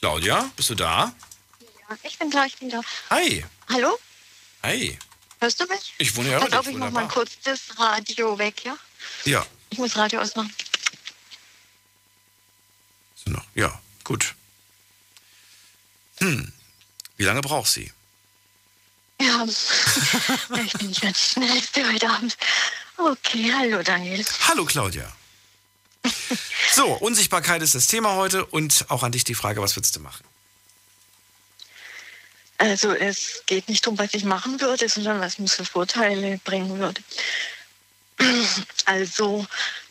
Claudia, 0.01 0.51
bist 0.57 0.71
du 0.71 0.75
da? 0.75 1.13
Ja, 1.89 1.97
ich 2.03 2.19
bin 2.19 2.31
da, 2.31 2.45
ich 2.45 2.59
bin 2.59 2.69
da. 2.69 2.81
Hi. 3.11 3.45
Hallo? 3.69 3.99
Hi. 4.63 4.99
Hörst 5.41 5.61
du 5.61 5.67
mich? 5.67 5.95
Ich 5.99 6.15
wohne 6.17 6.31
ja 6.31 6.39
Pass 6.39 6.51
dich, 6.51 6.59
auf, 6.59 6.67
ich 6.67 6.77
mach 6.77 6.91
mal 6.91 7.09
kurz 7.09 7.39
das 7.45 7.79
Radio 7.79 8.39
weg, 8.39 8.65
ja? 8.65 8.77
Ja, 9.25 9.47
Ich 9.77 9.79
muss 9.79 9.95
Radio 9.95 10.23
ausmachen. 10.23 10.51
so 13.15 13.31
noch. 13.31 13.45
Ja, 13.55 13.79
gut. 14.05 14.35
Hm. 16.17 16.51
Wie 17.19 17.25
lange 17.25 17.43
braucht 17.43 17.71
sie? 17.71 17.93
Ja, 19.21 19.45
ich 20.65 20.73
bin 20.73 20.87
nicht 20.89 21.03
ganz 21.03 21.21
schnellste 21.21 21.87
heute 21.93 22.09
Abend. 22.09 22.39
Okay, 22.97 23.53
hallo 23.55 23.83
Daniel. 23.83 24.25
Hallo 24.49 24.65
Claudia. 24.65 25.15
So, 26.73 26.95
Unsichtbarkeit 26.95 27.61
ist 27.61 27.75
das 27.75 27.87
Thema 27.87 28.15
heute 28.15 28.47
und 28.47 28.87
auch 28.89 29.03
an 29.03 29.13
dich 29.13 29.25
die 29.25 29.35
Frage, 29.35 29.61
was 29.61 29.77
würdest 29.77 29.95
du 29.95 30.01
machen? 30.01 30.25
Also 32.57 32.95
es 32.95 33.43
geht 33.45 33.69
nicht 33.69 33.85
darum, 33.85 33.99
was 33.99 34.15
ich 34.15 34.25
machen 34.25 34.59
würde, 34.59 34.89
sondern 34.89 35.21
was 35.21 35.39
mir 35.39 35.49
für 35.49 35.67
Vorteile 35.67 36.39
bringen 36.45 36.79
würde. 36.79 37.03
Also, 38.87 39.47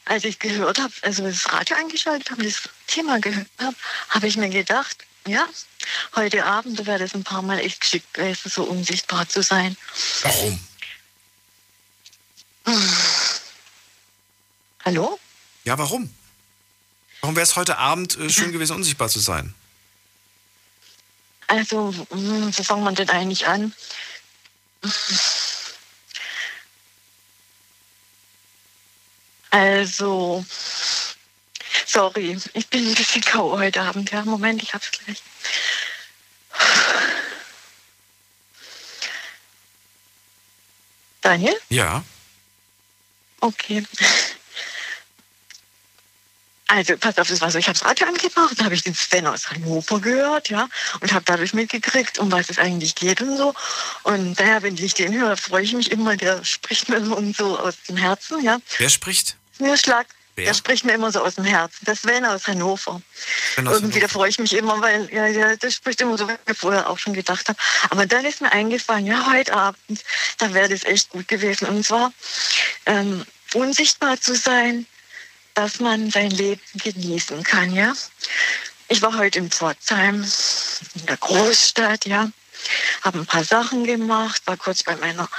als 0.05 0.23
ich 0.23 0.39
gehört 0.39 0.79
habe, 0.79 0.93
also 1.01 1.23
das 1.23 1.51
Radio 1.51 1.77
eingeschaltet 1.77 2.31
habe, 2.31 2.43
das 2.43 2.69
Thema 2.87 3.19
gehört 3.19 3.47
habe, 3.59 3.75
habe 4.09 4.27
ich 4.27 4.37
mir 4.37 4.49
gedacht, 4.49 5.05
ja, 5.27 5.47
heute 6.15 6.45
Abend 6.45 6.85
wäre 6.85 6.99
das 6.99 7.13
ein 7.13 7.23
paar 7.23 7.41
Mal 7.41 7.59
echt 7.59 7.81
geschickt 7.81 8.13
gewesen, 8.13 8.49
so 8.49 8.63
unsichtbar 8.63 9.27
zu 9.27 9.41
sein. 9.41 9.75
Warum? 10.21 10.59
Hallo? 14.85 15.19
Ja, 15.63 15.77
warum? 15.77 16.13
Warum 17.21 17.35
wäre 17.35 17.43
es 17.43 17.55
heute 17.55 17.77
Abend 17.77 18.17
äh, 18.17 18.29
schön 18.29 18.51
gewesen, 18.51 18.75
unsichtbar 18.75 19.09
zu 19.09 19.19
sein? 19.19 19.53
Also, 21.47 21.91
mh, 21.91 22.51
wo 22.55 22.63
fangen 22.63 22.83
wir 22.83 22.91
denn 22.91 23.09
eigentlich 23.09 23.47
an? 23.47 23.73
Also, 29.55 30.43
sorry, 31.85 32.37
ich 32.51 32.67
bin 32.67 32.89
ein 32.89 32.93
bisschen 32.93 33.21
K.O. 33.21 33.57
heute 33.57 33.81
Abend. 33.83 34.11
Ja, 34.11 34.21
Moment, 34.25 34.61
ich 34.61 34.73
hab's 34.73 34.91
gleich. 34.91 35.23
Daniel? 41.21 41.55
Ja. 41.69 42.03
Okay. 43.39 43.85
Also, 46.67 46.97
pass 46.97 47.17
auf, 47.17 47.29
das 47.29 47.39
war 47.39 47.49
so, 47.49 47.57
ich 47.57 47.69
habe 47.69 47.79
das 47.79 47.87
Radio 47.87 48.07
angemacht, 48.07 48.61
habe 48.61 48.75
ich 48.75 48.83
den 48.83 48.93
Sven 48.93 49.25
aus 49.25 49.49
Hannover 49.49 50.01
gehört, 50.01 50.49
ja, 50.49 50.67
und 50.99 51.13
habe 51.13 51.23
dadurch 51.23 51.53
mitgekriegt, 51.53 52.19
um 52.19 52.29
was 52.29 52.49
es 52.49 52.59
eigentlich 52.59 52.95
geht 52.95 53.21
und 53.21 53.37
so. 53.37 53.53
Und 54.03 54.37
daher, 54.37 54.63
wenn 54.63 54.75
ich 54.75 54.95
den 54.95 55.13
höre, 55.13 55.37
freue 55.37 55.63
ich 55.63 55.71
mich 55.71 55.91
immer, 55.91 56.17
der 56.17 56.43
spricht 56.43 56.89
mir 56.89 57.05
so 57.05 57.15
und 57.15 57.37
so 57.37 57.57
aus 57.57 57.75
dem 57.87 57.95
Herzen, 57.95 58.43
ja. 58.43 58.59
Wer 58.79 58.89
spricht? 58.89 59.37
Mir 59.59 59.77
Schlag, 59.77 60.07
Wer? 60.35 60.45
der 60.45 60.53
spricht 60.53 60.83
mir 60.83 60.93
immer 60.93 61.11
so 61.11 61.21
aus 61.21 61.35
dem 61.35 61.45
Herzen. 61.45 61.85
Das 61.85 62.01
Sven 62.01 62.25
aus 62.25 62.47
Hannover. 62.47 63.01
Sven 63.53 63.67
aus 63.67 63.75
Irgendwie, 63.75 63.99
da 63.99 64.07
freue 64.07 64.29
ich 64.29 64.39
mich 64.39 64.53
immer, 64.53 64.81
weil 64.81 65.09
ja, 65.13 65.27
ja, 65.27 65.55
das 65.55 65.73
spricht 65.75 66.01
immer 66.01 66.17
so, 66.17 66.27
wie 66.27 66.33
ich 66.51 66.57
vorher 66.57 66.89
auch 66.89 66.99
schon 66.99 67.13
gedacht 67.13 67.47
habe. 67.47 67.57
Aber 67.89 68.05
dann 68.05 68.25
ist 68.25 68.41
mir 68.41 68.51
eingefallen, 68.51 69.05
ja, 69.05 69.31
heute 69.31 69.53
Abend, 69.53 70.03
da 70.37 70.53
wäre 70.53 70.69
das 70.69 70.83
echt 70.83 71.09
gut 71.09 71.27
gewesen. 71.27 71.67
Und 71.67 71.85
zwar 71.85 72.11
ähm, 72.85 73.25
unsichtbar 73.53 74.19
zu 74.19 74.35
sein, 74.35 74.85
dass 75.53 75.79
man 75.79 76.11
sein 76.11 76.31
Leben 76.31 76.61
genießen 76.83 77.43
kann, 77.43 77.73
ja. 77.73 77.93
Ich 78.87 79.01
war 79.01 79.17
heute 79.17 79.39
in 79.39 79.49
Pforzheim, 79.49 80.23
in 80.95 81.05
der 81.07 81.17
Großstadt, 81.17 82.05
ja, 82.05 82.29
habe 83.01 83.19
ein 83.19 83.25
paar 83.25 83.43
Sachen 83.43 83.85
gemacht, 83.85 84.41
war 84.45 84.57
kurz 84.57 84.83
bei 84.83 84.95
meiner 84.97 85.29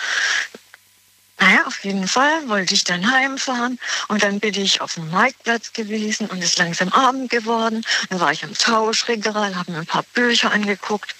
naja, 1.39 1.67
auf 1.67 1.85
jeden 1.85 2.09
Fall 2.09 2.49
wollte 2.49 2.73
ich 2.75 2.85
dann 2.85 3.11
heimfahren 3.11 3.79
und 4.09 4.23
dann 4.23 4.41
bin 4.41 4.55
ich 4.55 4.81
auf 4.81 4.95
dem 4.95 5.11
Marktplatz 5.11 5.73
gewesen 5.73 6.29
und 6.29 6.39
es 6.39 6.51
ist 6.51 6.59
langsam 6.59 6.89
Abend 6.93 7.31
geworden. 7.31 7.85
Dann 8.09 8.21
war 8.21 8.33
ich 8.33 8.43
am 8.43 8.55
Tauschregal, 8.55 9.55
habe 9.55 9.73
mir 9.73 9.79
ein 9.79 9.87
paar 9.87 10.05
Bücher 10.15 10.51
angeguckt. 10.51 11.15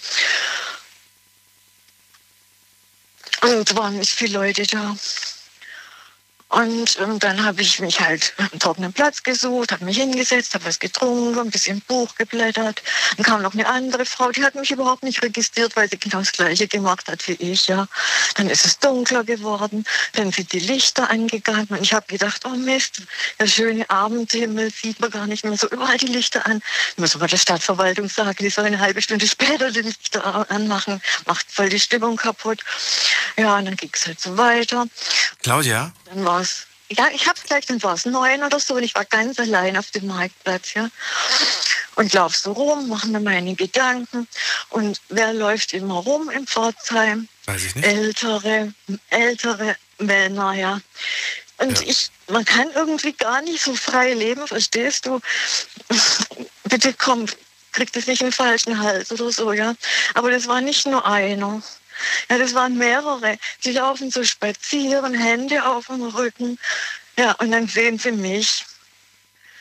Und 3.41 3.69
es 3.69 3.75
waren 3.75 3.99
nicht 3.99 4.11
viele 4.11 4.39
Leute 4.39 4.63
da. 4.63 4.95
Und 6.49 6.97
ähm, 7.01 7.19
dann 7.19 7.43
habe 7.43 7.61
ich 7.61 7.79
mich 7.81 7.99
halt 7.99 8.33
einen 8.37 8.59
trockenen 8.59 8.93
Platz 8.93 9.21
gesucht, 9.21 9.73
habe 9.73 9.83
mich 9.83 9.97
hingesetzt, 9.97 10.53
habe 10.53 10.65
was 10.65 10.79
getrunken, 10.79 11.37
ein 11.37 11.49
bisschen 11.49 11.81
Buch 11.81 12.15
geblättert. 12.15 12.81
Dann 13.17 13.25
kam 13.25 13.41
noch 13.41 13.53
eine 13.53 13.67
andere 13.67 14.05
Frau, 14.05 14.31
die 14.31 14.43
hat 14.45 14.55
mich 14.55 14.71
überhaupt 14.71 15.03
nicht 15.03 15.21
registriert, 15.21 15.75
weil 15.75 15.89
sie 15.89 15.99
genau 15.99 16.19
das 16.19 16.31
Gleiche 16.31 16.69
gemacht 16.69 17.09
hat 17.09 17.27
wie 17.27 17.33
ich. 17.33 17.67
Ja. 17.67 17.87
Dann 18.35 18.49
ist 18.49 18.65
es 18.65 18.79
dunkler 18.79 19.25
geworden, 19.25 19.83
dann 20.13 20.31
sind 20.31 20.53
die 20.53 20.59
Lichter 20.59 21.09
angegangen 21.09 21.67
und 21.67 21.81
ich 21.81 21.93
habe 21.93 22.07
gedacht, 22.07 22.43
oh 22.45 22.55
Mist, 22.55 23.01
der 23.39 23.47
schöne 23.47 23.89
Abendhimmel 23.89 24.71
sieht 24.71 25.01
man 25.01 25.11
gar 25.11 25.27
nicht 25.27 25.43
mehr 25.43 25.57
so 25.57 25.67
überall 25.67 25.97
die 25.97 26.07
Lichter 26.07 26.45
an. 26.45 26.61
Ich 26.91 26.97
muss 26.97 27.13
aber 27.13 27.27
der 27.27 27.37
Stadtverwaltung 27.37 28.07
sagen, 28.07 28.37
die 28.39 28.49
soll 28.49 28.65
eine 28.65 28.79
halbe 28.79 29.01
Stunde 29.01 29.27
später 29.27 29.69
die 29.71 29.81
Lichter 29.81 30.49
anmachen, 30.49 31.01
macht 31.25 31.45
voll 31.51 31.67
die 31.67 31.79
Stimmung 31.79 32.15
kaputt. 32.15 32.61
Ja, 33.37 33.57
und 33.57 33.65
dann 33.65 33.75
ging 33.75 33.91
es 33.93 34.07
halt 34.07 34.21
so 34.21 34.37
weiter. 34.37 34.85
Claudia? 35.43 35.91
Dann 36.05 36.23
war 36.25 36.36
es, 36.41 36.67
ja, 36.89 37.07
ich 37.13 37.27
hab's 37.27 37.43
gleich, 37.43 37.65
dann 37.65 37.81
war 37.83 37.93
es 37.93 38.05
neun 38.05 38.43
oder 38.43 38.59
so 38.59 38.75
und 38.75 38.83
ich 38.83 38.95
war 38.95 39.05
ganz 39.05 39.39
allein 39.39 39.77
auf 39.77 39.91
dem 39.91 40.07
Marktplatz, 40.07 40.73
ja. 40.73 40.89
Und 41.95 42.13
lauf 42.13 42.35
so 42.35 42.51
rum, 42.51 42.87
mache 42.87 43.07
mir 43.07 43.19
meine 43.19 43.55
Gedanken. 43.55 44.27
Und 44.69 45.01
wer 45.09 45.33
läuft 45.33 45.73
immer 45.73 45.95
rum 45.95 46.29
in 46.29 46.45
Pforzheim? 46.45 47.27
Weiß 47.45 47.63
ich 47.63 47.75
nicht. 47.75 47.87
Ältere, 47.87 48.73
ältere 49.09 49.75
Männer, 49.97 50.53
ja. 50.53 50.79
Und 51.57 51.81
ich, 51.81 52.11
man 52.27 52.45
kann 52.45 52.69
irgendwie 52.75 53.13
gar 53.13 53.41
nicht 53.41 53.63
so 53.63 53.73
frei 53.75 54.13
leben, 54.13 54.47
verstehst 54.47 55.07
du? 55.07 55.19
Bitte 56.65 56.93
komm, 56.93 57.25
krieg 57.71 57.91
das 57.93 58.07
nicht 58.07 58.21
im 58.21 58.31
falschen 58.31 58.79
Hals 58.79 59.11
oder 59.11 59.31
so, 59.31 59.51
ja. 59.51 59.73
Aber 60.13 60.29
das 60.29 60.47
war 60.47 60.61
nicht 60.61 60.85
nur 60.85 61.05
einer. 61.05 61.61
Ja, 62.29 62.37
das 62.37 62.53
waren 62.53 62.77
mehrere. 62.77 63.37
Die 63.63 63.71
laufen 63.71 64.11
so 64.11 64.23
spazieren, 64.23 65.13
Hände 65.13 65.65
auf 65.65 65.87
dem 65.87 66.03
Rücken. 66.03 66.57
Ja, 67.17 67.33
und 67.33 67.51
dann 67.51 67.67
sehen 67.67 67.97
sie 67.97 68.11
mich. 68.11 68.65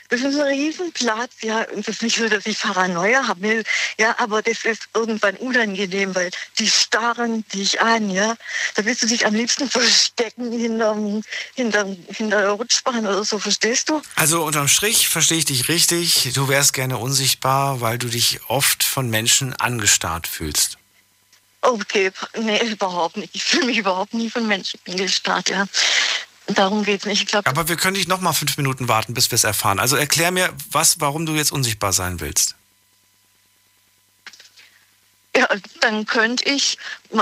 Das 0.09 0.21
ist 0.21 0.39
ein 0.39 0.47
Riesenplatz, 0.47 1.33
ja. 1.43 1.65
Das 1.65 1.89
ist 1.89 2.03
nicht 2.03 2.17
so, 2.17 2.29
dass 2.29 2.47
ich 2.47 2.61
Paranoia 2.61 3.27
haben 3.27 3.43
will. 3.43 3.65
Ja, 3.99 4.15
aber 4.19 4.43
das 4.43 4.65
ist 4.65 4.89
irgendwann 4.95 5.37
unangenehm, 5.37 6.15
weil 6.15 6.31
die 6.59 6.69
starren 6.69 7.45
dich 7.49 7.81
an, 7.81 8.11
ja. 8.11 8.37
Da 8.75 8.85
willst 8.85 9.03
du 9.03 9.07
dich 9.07 9.27
am 9.27 9.35
liebsten 9.35 9.69
verstecken 9.69 10.53
hinterm, 10.53 11.23
hinterm, 11.55 11.97
hinter 12.09 12.41
der 12.43 12.51
Rutschbahn 12.51 13.07
oder 13.07 13.25
so, 13.25 13.39
verstehst 13.39 13.89
du? 13.89 14.01
Also 14.15 14.45
unterm 14.45 14.69
Strich 14.69 15.09
verstehe 15.09 15.39
ich 15.39 15.45
dich 15.45 15.69
richtig. 15.69 16.31
Du 16.35 16.49
wärst 16.49 16.73
gerne 16.73 16.99
unsichtbar, 16.99 17.81
weil 17.81 17.99
du 17.99 18.09
dich 18.09 18.41
oft 18.49 18.85
von 18.85 19.11
Menschen 19.11 19.55
angestarrt 19.55 20.29
fühlst. 20.29 20.79
Okay, 21.69 22.13
nee, 22.39 22.65
überhaupt 22.65 23.17
nicht. 23.17 23.35
Ich 23.35 23.45
fühle 23.45 23.67
mich 23.67 23.79
überhaupt 23.79 24.15
nie 24.15 24.31
von 24.31 24.47
Menschen 24.47 24.79
angestarrt, 24.89 25.49
ja. 25.49 25.67
Darum 26.49 26.85
geht's 26.85 27.05
nicht. 27.07 27.23
Ich 27.23 27.27
glaube, 27.29 27.49
Aber 27.51 27.69
wir 27.69 27.77
können 27.77 27.97
nicht 27.97 28.09
noch 28.09 28.21
mal 28.21 28.33
fünf 28.33 28.57
Minuten 28.57 28.87
warten, 28.89 29.15
bis 29.15 29.31
wir 29.33 29.37
es 29.37 29.43
erfahren. 29.45 29.81
Also 29.81 29.97
erklär 29.97 30.31
mir, 30.31 30.53
was, 30.71 31.01
warum 31.01 31.27
du 31.27 31.35
jetzt 31.35 31.51
unsichtbar 31.51 31.93
sein 31.93 32.21
willst. 32.21 32.55
ja, 35.37 35.49
dann 35.81 36.07
könnte 36.07 36.45
ich 36.49 36.79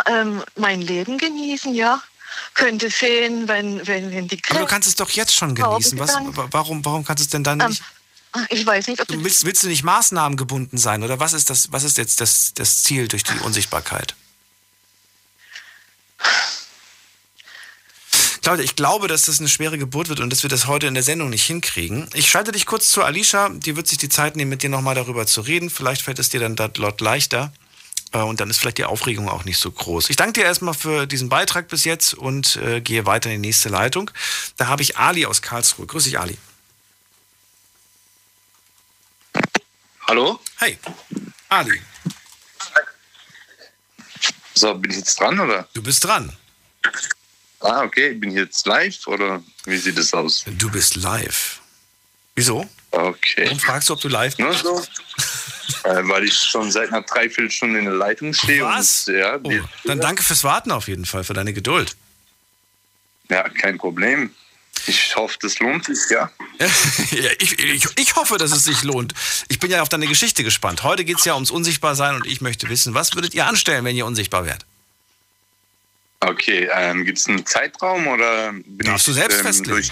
ähm, 0.06 0.42
mein 0.56 0.80
Leben 0.82 1.18
genießen, 1.18 1.74
ja. 1.74 2.00
Könnte 2.54 2.90
sehen, 2.90 3.48
wenn, 3.48 3.86
wenn, 3.86 4.10
wenn 4.12 4.28
die 4.28 4.40
Aber 4.50 4.60
du 4.60 4.66
kannst 4.66 4.88
es 4.88 4.96
doch 4.96 5.10
jetzt 5.10 5.34
schon 5.34 5.54
genießen. 5.54 5.98
Was, 5.98 6.14
wa- 6.14 6.48
warum, 6.50 6.84
warum 6.84 7.04
kannst 7.04 7.22
du 7.22 7.24
es 7.24 7.30
denn 7.30 7.44
dann 7.44 7.58
nicht? 7.58 7.82
Ähm, 8.36 8.46
Ich 8.50 8.66
weiß 8.66 8.88
nicht, 8.88 9.00
ob 9.00 9.08
Du 9.08 9.22
willst, 9.24 9.44
willst 9.44 9.62
du 9.62 9.68
nicht 9.68 9.84
maßnahmengebunden 9.84 10.76
sein 10.78 11.02
oder 11.02 11.18
was 11.20 11.32
ist 11.32 11.48
das? 11.50 11.70
Was 11.72 11.82
ist 11.84 11.96
jetzt 11.96 12.20
das, 12.20 12.52
das 12.54 12.82
Ziel 12.82 13.06
durch 13.08 13.22
die 13.24 13.38
Unsichtbarkeit? 13.38 14.14
Claudia, 18.44 18.62
ich 18.62 18.76
glaube, 18.76 19.08
dass 19.08 19.24
das 19.24 19.40
eine 19.40 19.48
schwere 19.48 19.78
Geburt 19.78 20.10
wird 20.10 20.20
und 20.20 20.30
dass 20.30 20.42
wir 20.42 20.50
das 20.50 20.66
heute 20.66 20.86
in 20.86 20.92
der 20.92 21.02
Sendung 21.02 21.30
nicht 21.30 21.46
hinkriegen. 21.46 22.10
Ich 22.12 22.28
schalte 22.28 22.52
dich 22.52 22.66
kurz 22.66 22.90
zu 22.90 23.02
Alicia, 23.02 23.48
die 23.48 23.74
wird 23.74 23.86
sich 23.86 23.96
die 23.96 24.10
Zeit 24.10 24.36
nehmen, 24.36 24.50
mit 24.50 24.62
dir 24.62 24.68
nochmal 24.68 24.94
darüber 24.94 25.26
zu 25.26 25.40
reden. 25.40 25.70
Vielleicht 25.70 26.02
fällt 26.02 26.18
es 26.18 26.28
dir 26.28 26.40
dann 26.40 26.54
dort 26.54 27.00
leichter 27.00 27.54
äh, 28.12 28.18
und 28.18 28.40
dann 28.40 28.50
ist 28.50 28.58
vielleicht 28.58 28.76
die 28.76 28.84
Aufregung 28.84 29.30
auch 29.30 29.46
nicht 29.46 29.58
so 29.58 29.70
groß. 29.70 30.10
Ich 30.10 30.16
danke 30.16 30.34
dir 30.40 30.44
erstmal 30.44 30.74
für 30.74 31.06
diesen 31.06 31.30
Beitrag 31.30 31.68
bis 31.68 31.84
jetzt 31.84 32.12
und 32.12 32.56
äh, 32.56 32.82
gehe 32.82 33.06
weiter 33.06 33.30
in 33.30 33.42
die 33.42 33.48
nächste 33.48 33.70
Leitung. 33.70 34.10
Da 34.58 34.66
habe 34.66 34.82
ich 34.82 34.98
Ali 34.98 35.24
aus 35.24 35.40
Karlsruhe. 35.40 35.86
Grüß 35.86 36.04
dich, 36.04 36.18
Ali. 36.18 36.36
Hallo? 40.06 40.38
Hey, 40.58 40.78
Ali. 41.48 41.80
So, 44.54 44.74
bin 44.74 44.90
ich 44.90 44.98
jetzt 44.98 45.18
dran 45.20 45.38
oder? 45.40 45.66
Du 45.74 45.82
bist 45.82 46.04
dran. 46.04 46.32
Ah, 47.60 47.82
okay. 47.82 48.12
Bin 48.14 48.30
ich 48.30 48.36
jetzt 48.36 48.66
live 48.66 49.06
oder 49.06 49.42
wie 49.64 49.76
sieht 49.76 49.98
es 49.98 50.12
aus? 50.12 50.44
Du 50.46 50.70
bist 50.70 50.96
live. 50.96 51.60
Wieso? 52.34 52.68
Okay. 52.90 53.44
Warum 53.46 53.58
fragst 53.58 53.88
du, 53.88 53.94
ob 53.94 54.00
du 54.00 54.08
live 54.08 54.36
bist? 54.36 54.60
So? 54.62 54.78
äh, 55.84 56.06
weil 56.08 56.24
ich 56.24 56.36
schon 56.36 56.70
seit 56.70 56.88
einer 56.88 57.02
Dreiviertelstunde 57.02 57.78
in 57.78 57.84
der 57.86 57.94
Leitung 57.94 58.32
stehe. 58.34 58.62
Was? 58.64 59.08
Und, 59.08 59.14
ja, 59.16 59.38
Oh, 59.42 59.50
dann 59.84 60.00
danke 60.00 60.22
fürs 60.22 60.44
Warten 60.44 60.70
auf 60.72 60.88
jeden 60.88 61.04
Fall, 61.06 61.24
für 61.24 61.34
deine 61.34 61.52
Geduld. 61.52 61.96
ja, 63.30 63.48
kein 63.48 63.78
Problem. 63.78 64.30
Ich 64.86 65.16
hoffe, 65.16 65.38
das 65.40 65.58
lohnt 65.60 65.86
sich, 65.86 65.98
ja. 66.10 66.30
ja, 66.58 67.30
ich, 67.38 67.58
ich, 67.58 67.86
ich 67.96 68.16
hoffe, 68.16 68.36
dass 68.36 68.52
es 68.52 68.64
sich 68.64 68.82
lohnt. 68.82 69.14
Ich 69.48 69.58
bin 69.58 69.70
ja 69.70 69.82
auf 69.82 69.88
deine 69.88 70.06
Geschichte 70.06 70.44
gespannt. 70.44 70.82
Heute 70.82 71.04
geht 71.04 71.18
es 71.18 71.24
ja 71.24 71.34
ums 71.34 71.50
Unsichtbarsein 71.50 72.16
und 72.16 72.26
ich 72.26 72.40
möchte 72.40 72.68
wissen, 72.68 72.92
was 72.92 73.14
würdet 73.14 73.34
ihr 73.34 73.46
anstellen, 73.46 73.84
wenn 73.84 73.96
ihr 73.96 74.04
unsichtbar 74.04 74.44
wärt? 74.44 74.66
Okay, 76.20 76.68
ähm, 76.72 77.04
gibt 77.04 77.18
es 77.18 77.26
einen 77.26 77.44
Zeitraum 77.44 78.06
oder 78.06 78.52
bin 78.52 78.86
Darfst 78.86 79.08
ich, 79.08 79.14
du 79.14 79.20
selbst 79.20 79.38
ähm, 79.38 79.44
festlegen? 79.44 79.90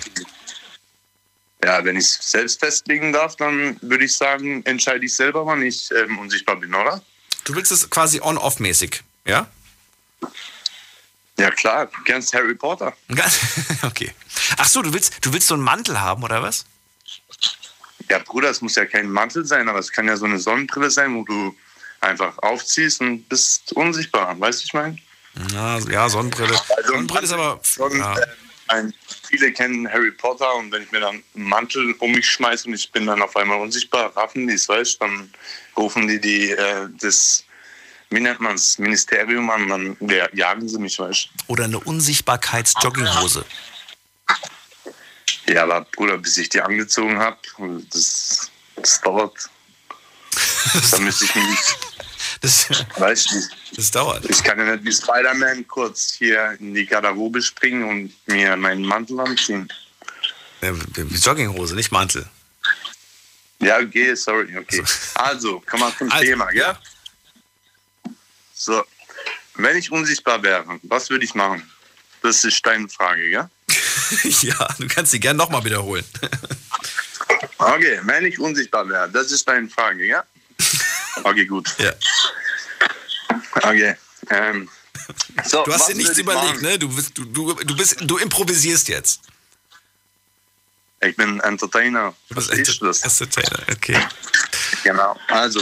Ja, 1.65 1.85
wenn 1.85 1.97
ich 1.97 2.05
es 2.05 2.19
selbst 2.31 2.61
festlegen 2.61 3.13
darf, 3.13 3.37
dann 3.37 3.79
würde 3.83 4.05
ich 4.05 4.15
sagen, 4.15 4.65
entscheide 4.65 5.05
ich 5.05 5.15
selber, 5.15 5.47
wann 5.47 5.63
ich 5.63 5.91
ähm, 5.93 6.19
unsichtbar 6.19 6.57
bin, 6.57 6.75
oder? 6.75 7.03
Du 7.45 7.55
willst 7.55 7.71
es 7.71 7.89
quasi 7.89 8.21
on-off-mäßig, 8.21 9.03
ja? 9.27 9.47
Ja 11.39 11.51
klar, 11.51 11.87
du 11.87 12.03
kennst 12.05 12.33
Harry 12.35 12.55
Potter. 12.55 12.93
okay. 13.83 14.13
Ach 14.59 14.69
so, 14.69 14.83
du 14.83 14.93
willst, 14.93 15.25
du 15.25 15.33
willst 15.33 15.49
so 15.49 15.55
einen 15.55 15.63
Mantel 15.63 16.01
haben, 16.01 16.23
oder 16.23 16.43
was? 16.43 16.65
Ja, 18.09 18.19
Bruder, 18.19 18.51
es 18.51 18.61
muss 18.61 18.75
ja 18.75 18.85
kein 18.85 19.11
Mantel 19.11 19.45
sein, 19.45 19.69
aber 19.69 19.79
es 19.79 19.91
kann 19.91 20.07
ja 20.07 20.17
so 20.17 20.27
eine 20.27 20.39
Sonnenbrille 20.39 20.91
sein, 20.91 21.15
wo 21.15 21.25
du 21.25 21.57
einfach 22.01 22.37
aufziehst 22.39 23.01
und 23.01 23.29
bist 23.29 23.73
unsichtbar. 23.73 24.39
Weißt 24.39 24.61
du, 24.61 24.65
ich 24.67 24.75
meine? 24.75 24.97
Ja, 25.53 25.79
ja 25.79 26.09
Sonnenbrille. 26.09 26.61
Also 26.77 26.93
Sonnenbrille 26.93 27.25
ist 27.25 27.33
aber. 27.33 27.61
Sonnen, 27.63 27.99
ja. 27.99 28.17
äh, 28.69 28.93
viele 29.29 29.53
kennen 29.53 29.91
Harry 29.91 30.11
Potter 30.11 30.55
und 30.57 30.71
wenn 30.73 30.83
ich 30.83 30.93
mir 30.93 31.01
dann 31.01 31.23
einen 31.35 31.45
Mantel 31.49 31.95
um 31.99 32.13
mich 32.13 32.31
schmeiße 32.31 32.69
und 32.69 32.75
ich 32.75 32.91
bin 32.93 33.07
dann 33.07 33.23
auf 33.23 33.37
einmal 33.37 33.59
unsichtbar, 33.61 34.15
raffen 34.17 34.47
die 34.47 34.55
es, 34.55 34.69
weißt 34.69 35.01
dann 35.01 35.33
rufen 35.77 36.07
die, 36.07 36.21
die 36.21 36.51
äh, 36.51 36.89
das, 37.01 37.45
wie 38.13 38.21
nennt 38.21 38.41
man 38.41 38.55
es, 38.55 38.79
Ministerium 38.79 39.51
an, 39.51 39.69
dann 39.69 39.97
ja, 40.01 40.29
jagen 40.33 40.69
sie 40.69 40.79
mich, 40.79 40.99
weißt 40.99 41.29
Oder 41.49 41.65
eine 41.65 41.81
Unsichtbarkeits-Jogginghose. 41.81 43.45
Ja, 45.49 45.65
aber 45.65 45.87
Bruder, 45.93 46.19
bis 46.19 46.37
ich 46.39 46.49
die 46.49 46.61
angezogen 46.61 47.19
habe, 47.19 47.39
das, 47.91 48.51
das 48.77 49.01
dauert. 49.01 49.51
da 50.91 50.99
müsste 50.99 51.25
ich 51.25 51.35
mich. 51.35 51.59
Das, 52.41 52.69
weißt 52.97 53.31
du, 53.31 53.77
das 53.77 53.91
dauert. 53.91 54.25
Ich 54.29 54.43
kann 54.43 54.59
ja 54.59 54.65
nicht 54.65 54.85
wie 54.85 54.93
Spider-Man 54.93 55.67
kurz 55.69 56.15
hier 56.15 56.57
in 56.59 56.75
die 56.75 56.87
Garderobe 56.87 57.43
springen 57.43 57.85
und 57.85 58.13
mir 58.27 58.57
meinen 58.57 58.85
Mantel 58.85 59.21
anziehen. 59.21 59.69
Ja, 60.61 60.73
Jogginghose, 60.97 61.75
nicht 61.75 61.93
Mantel. 61.93 62.29
Ja, 63.59 63.79
okay, 63.79 64.15
sorry, 64.15 64.57
okay. 64.57 64.83
Also, 65.15 65.63
komm 65.67 65.81
mal 65.81 65.93
zum 65.97 66.11
Also, 66.11 66.25
Thema, 66.25 66.47
gell? 66.51 66.77
So, 68.63 68.85
wenn 69.57 69.77
ich 69.77 69.91
unsichtbar 69.91 70.41
wäre, 70.45 70.79
was 70.85 71.11
würde 71.11 71.25
ich 71.25 71.35
machen? 71.35 71.69
Das 72.23 72.45
ist 72.45 72.65
deine 72.65 72.89
Frage, 72.89 73.29
gell? 73.29 73.51
ja, 74.43 74.69
du 74.79 74.87
kannst 74.87 75.11
sie 75.11 75.19
gern 75.19 75.37
nochmal 75.37 75.65
wiederholen. 75.65 76.05
Okay, 77.59 78.01
wenn 78.03 78.25
ich 78.25 78.39
unsichtbar 78.41 78.89
wäre, 78.89 79.09
das 79.11 79.31
ist 79.31 79.49
deine 79.49 79.69
Frage, 79.69 80.05
ja? 80.05 80.25
Okay, 81.25 81.45
gut. 81.45 81.73
Ja. 81.79 81.93
Okay. 83.63 83.95
Ähm, 84.31 84.69
so, 85.45 85.63
Du 85.65 85.73
hast 85.73 85.81
was 85.81 85.87
dir 85.89 85.97
nichts 85.97 86.19
überlegt, 86.19 86.63
ne? 86.63 86.79
Du, 86.79 86.89
bist, 86.89 87.17
du, 87.17 87.25
du, 87.25 87.55
du, 87.55 87.77
bist, 87.77 87.97
du 88.01 88.17
improvisierst 88.19 88.89
jetzt. 88.89 89.21
Ich 91.01 91.17
bin 91.17 91.41
Entertainer. 91.41 92.15
Verstehst 92.33 92.81
du 92.81 92.87
das? 92.87 93.03
Entertainer, 93.03 93.63
okay. 93.71 93.99
Genau. 94.85 95.17
Also, 95.29 95.61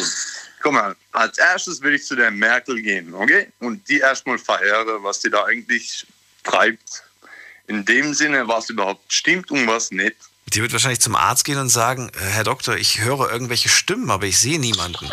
guck 0.61 0.73
mal, 0.73 0.97
als 1.13 1.39
erstes 1.39 1.81
will 1.81 1.95
ich 1.95 2.05
zu 2.05 2.15
der 2.15 2.31
Merkel 2.31 2.81
gehen, 2.81 3.13
okay? 3.15 3.49
Und 3.59 3.89
die 3.89 3.99
erstmal 3.99 4.39
verehre, 4.39 5.03
was 5.03 5.21
die 5.21 5.31
da 5.31 5.45
eigentlich 5.45 6.07
treibt. 6.45 7.03
In 7.67 7.85
dem 7.85 8.15
Sinne, 8.15 8.49
was 8.49 8.69
überhaupt 8.69 9.13
stimmt 9.13 9.51
und 9.51 9.67
was 9.67 9.91
nicht. 9.91 10.17
Die 10.53 10.61
wird 10.61 10.73
wahrscheinlich 10.73 11.01
zum 11.01 11.15
Arzt 11.15 11.45
gehen 11.45 11.59
und 11.59 11.69
sagen, 11.69 12.11
äh, 12.15 12.25
Herr 12.25 12.45
Doktor, 12.45 12.77
ich 12.77 13.01
höre 13.01 13.31
irgendwelche 13.31 13.69
Stimmen, 13.69 14.11
aber 14.11 14.27
ich 14.27 14.39
sehe 14.39 14.59
niemanden. 14.59 15.09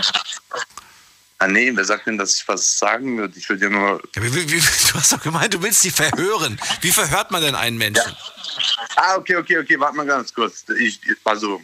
Ah 1.39 1.47
nee, 1.47 1.71
wer 1.75 1.85
sagt 1.85 2.07
denn, 2.07 2.17
dass 2.17 2.35
ich 2.35 2.47
was 2.47 2.79
sagen 2.79 3.17
würde? 3.19 3.37
Ich 3.37 3.47
würde 3.47 3.65
ja 3.65 3.69
nur. 3.69 4.01
Ja, 4.15 4.23
wie, 4.23 4.33
wie, 4.33 4.59
du 4.59 4.93
hast 4.95 5.11
doch 5.11 5.21
gemeint, 5.21 5.53
du 5.53 5.61
willst 5.61 5.81
sie 5.81 5.91
verhören. 5.91 6.59
Wie 6.81 6.91
verhört 6.91 7.29
man 7.29 7.43
denn 7.43 7.53
einen 7.53 7.77
Menschen? 7.77 8.15
Ah, 8.95 9.17
okay, 9.17 9.35
okay, 9.35 9.59
okay, 9.59 9.79
warte 9.79 9.95
mal 9.97 10.05
ganz 10.07 10.33
kurz. 10.33 10.65
Ich, 10.79 10.99
also, 11.23 11.61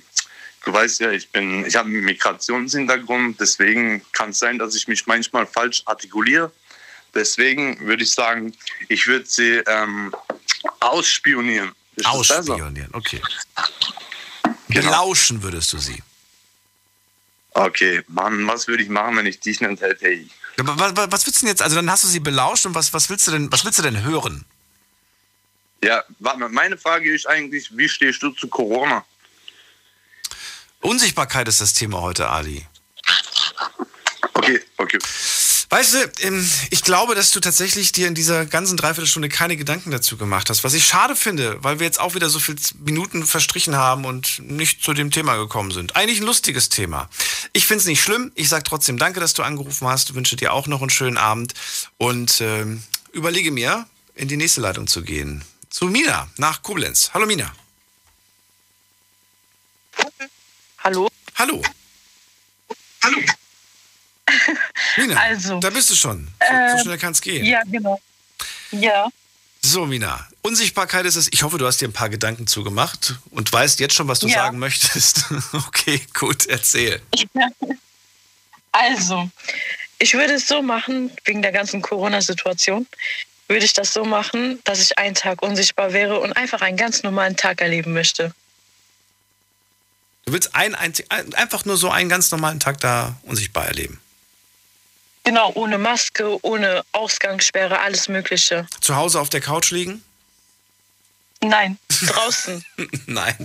du 0.63 0.73
weißt 0.73 0.99
ja, 1.01 1.11
ich 1.11 1.29
bin, 1.29 1.65
ich 1.65 1.75
habe 1.75 1.89
einen 1.89 2.03
Migrationshintergrund, 2.03 3.39
deswegen 3.39 4.01
kann 4.13 4.29
es 4.31 4.39
sein, 4.39 4.57
dass 4.59 4.75
ich 4.75 4.87
mich 4.87 5.05
manchmal 5.07 5.45
falsch 5.45 5.83
artikuliere. 5.85 6.51
Deswegen 7.13 7.79
würde 7.81 8.03
ich 8.03 8.11
sagen, 8.11 8.53
ich 8.89 9.05
würde 9.07 9.25
sie 9.25 9.57
ähm, 9.67 10.13
ausspionieren. 10.79 11.71
Ist? 11.95 12.07
Ausspionieren, 12.07 12.89
okay. 12.93 13.21
Belauschen 14.67 15.43
würdest 15.43 15.71
du 15.73 15.77
sie. 15.77 16.01
Okay, 17.51 18.01
Mann, 18.07 18.47
was 18.47 18.67
würde 18.67 18.81
ich 18.81 18.89
machen, 18.89 19.15
wenn 19.17 19.27
ich 19.27 19.39
dich 19.39 19.61
nicht 19.61 19.81
hätte? 19.81 20.03
Hey, 20.05 20.27
aber 20.59 20.79
wa- 20.79 20.95
wa- 20.97 21.07
Was 21.11 21.25
willst 21.27 21.41
du 21.41 21.45
denn 21.45 21.49
jetzt? 21.53 21.61
Also 21.61 21.75
dann 21.75 21.89
hast 21.91 22.03
du 22.03 22.07
sie 22.07 22.19
belauscht 22.19 22.65
und 22.65 22.73
was, 22.73 22.91
was 22.93 23.09
willst 23.11 23.27
du 23.27 23.31
denn, 23.31 23.51
was 23.51 23.63
willst 23.63 23.77
du 23.77 23.83
denn 23.83 24.03
hören? 24.03 24.43
Ja, 25.83 26.03
warte 26.19 26.39
mal, 26.39 26.49
meine 26.49 26.77
Frage 26.77 27.13
ist 27.13 27.27
eigentlich, 27.27 27.69
wie 27.77 27.87
stehst 27.87 28.23
du 28.23 28.31
zu 28.31 28.47
Corona? 28.47 29.05
Unsichtbarkeit 30.83 31.47
ist 31.47 31.61
das 31.61 31.73
Thema 31.73 32.01
heute, 32.01 32.29
Ali. 32.29 32.65
Okay, 34.33 34.61
okay. 34.77 34.99
Weißt 35.69 35.93
du, 35.95 36.11
ähm, 36.21 36.47
ich 36.69 36.83
glaube, 36.83 37.15
dass 37.15 37.31
du 37.31 37.39
tatsächlich 37.39 37.93
dir 37.93 38.07
in 38.07 38.13
dieser 38.13 38.45
ganzen 38.45 38.77
Dreiviertelstunde 38.77 39.27
keine 39.29 39.57
Gedanken 39.57 39.89
dazu 39.89 40.17
gemacht 40.17 40.49
hast. 40.49 40.63
Was 40.63 40.75
ich 40.75 40.85
schade 40.85 41.15
finde, 41.15 41.57
weil 41.63 41.79
wir 41.79 41.87
jetzt 41.87 41.99
auch 41.99 42.13
wieder 42.13 42.29
so 42.29 42.37
viele 42.37 42.57
Minuten 42.83 43.25
verstrichen 43.25 43.75
haben 43.75 44.05
und 44.05 44.39
nicht 44.39 44.83
zu 44.83 44.93
dem 44.93 45.09
Thema 45.09 45.35
gekommen 45.35 45.71
sind. 45.71 45.95
Eigentlich 45.95 46.19
ein 46.19 46.27
lustiges 46.27 46.69
Thema. 46.69 47.09
Ich 47.53 47.65
finde 47.65 47.79
es 47.79 47.87
nicht 47.87 48.03
schlimm. 48.03 48.31
Ich 48.35 48.49
sage 48.49 48.63
trotzdem 48.63 48.99
danke, 48.99 49.19
dass 49.19 49.33
du 49.33 49.41
angerufen 49.41 49.87
hast. 49.87 50.13
Wünsche 50.13 50.35
dir 50.35 50.53
auch 50.53 50.67
noch 50.67 50.81
einen 50.81 50.91
schönen 50.91 51.17
Abend 51.17 51.53
und 51.97 52.39
ähm, 52.41 52.83
überlege 53.11 53.49
mir, 53.49 53.87
in 54.13 54.27
die 54.27 54.37
nächste 54.37 54.61
Leitung 54.61 54.85
zu 54.85 55.01
gehen. 55.01 55.43
Zu 55.71 55.85
Mina 55.85 56.29
nach 56.37 56.61
Koblenz. 56.61 57.11
Hallo 57.15 57.25
Mina. 57.25 57.51
Hallo? 60.83 61.07
Hallo. 61.35 61.61
Hallo. 63.03 63.17
Mina, 64.97 65.15
Also, 65.19 65.59
da 65.59 65.69
bist 65.69 65.89
du 65.89 65.95
schon. 65.95 66.27
So, 66.39 66.47
so 66.47 66.53
äh, 66.53 66.81
schnell 66.83 66.97
kann 66.97 67.11
es 67.13 67.21
gehen. 67.21 67.45
Ja, 67.45 67.61
genau. 67.65 67.99
Ja. 68.71 69.07
So, 69.61 69.85
Mina, 69.85 70.27
Unsichtbarkeit 70.41 71.05
ist 71.05 71.15
es. 71.15 71.29
Ich 71.31 71.43
hoffe, 71.43 71.57
du 71.57 71.65
hast 71.65 71.79
dir 71.79 71.87
ein 71.87 71.93
paar 71.93 72.09
Gedanken 72.09 72.47
zugemacht 72.47 73.15
und 73.31 73.51
weißt 73.51 73.79
jetzt 73.79 73.93
schon, 73.95 74.07
was 74.07 74.19
du 74.19 74.27
Ja. 74.27 74.35
sagen 74.45 74.59
möchtest. 74.59 75.25
Okay, 75.53 76.01
gut, 76.13 76.45
erzähl. 76.47 77.01
Also, 78.75 79.29
ich 79.99 80.15
würde 80.15 80.33
es 80.33 80.47
so 80.47 80.63
machen, 80.63 81.11
wegen 81.25 81.43
der 81.43 81.51
ganzen 81.51 81.83
Corona-Situation, 81.83 82.87
würde 83.47 83.63
ich 83.65 83.73
das 83.73 83.93
so 83.93 84.03
machen, 84.03 84.59
dass 84.63 84.79
ich 84.81 84.97
einen 84.97 85.13
Tag 85.13 85.43
unsichtbar 85.43 85.93
wäre 85.93 86.19
und 86.19 86.33
einfach 86.33 86.61
einen 86.61 86.75
ganz 86.75 87.03
normalen 87.03 87.37
Tag 87.37 87.61
erleben 87.61 87.93
möchte. 87.93 88.33
Du 90.25 90.33
willst 90.33 90.55
ein, 90.55 90.73
einzig- 90.75 91.05
ein, 91.09 91.33
einfach 91.33 91.65
nur 91.65 91.77
so 91.77 91.89
einen 91.89 92.09
ganz 92.09 92.31
normalen 92.31 92.59
Tag 92.59 92.79
da 92.79 93.15
unsichtbar 93.23 93.65
erleben. 93.67 93.99
Genau, 95.25 95.51
ohne 95.55 95.77
Maske, 95.77 96.37
ohne 96.45 96.83
Ausgangssperre, 96.91 97.79
alles 97.79 98.07
Mögliche. 98.09 98.67
Zu 98.81 98.95
Hause 98.95 99.19
auf 99.21 99.29
der 99.29 99.41
Couch 99.41 99.71
liegen? 99.71 100.03
Nein, 101.41 101.77
draußen. 101.89 102.63
Nein. 103.05 103.35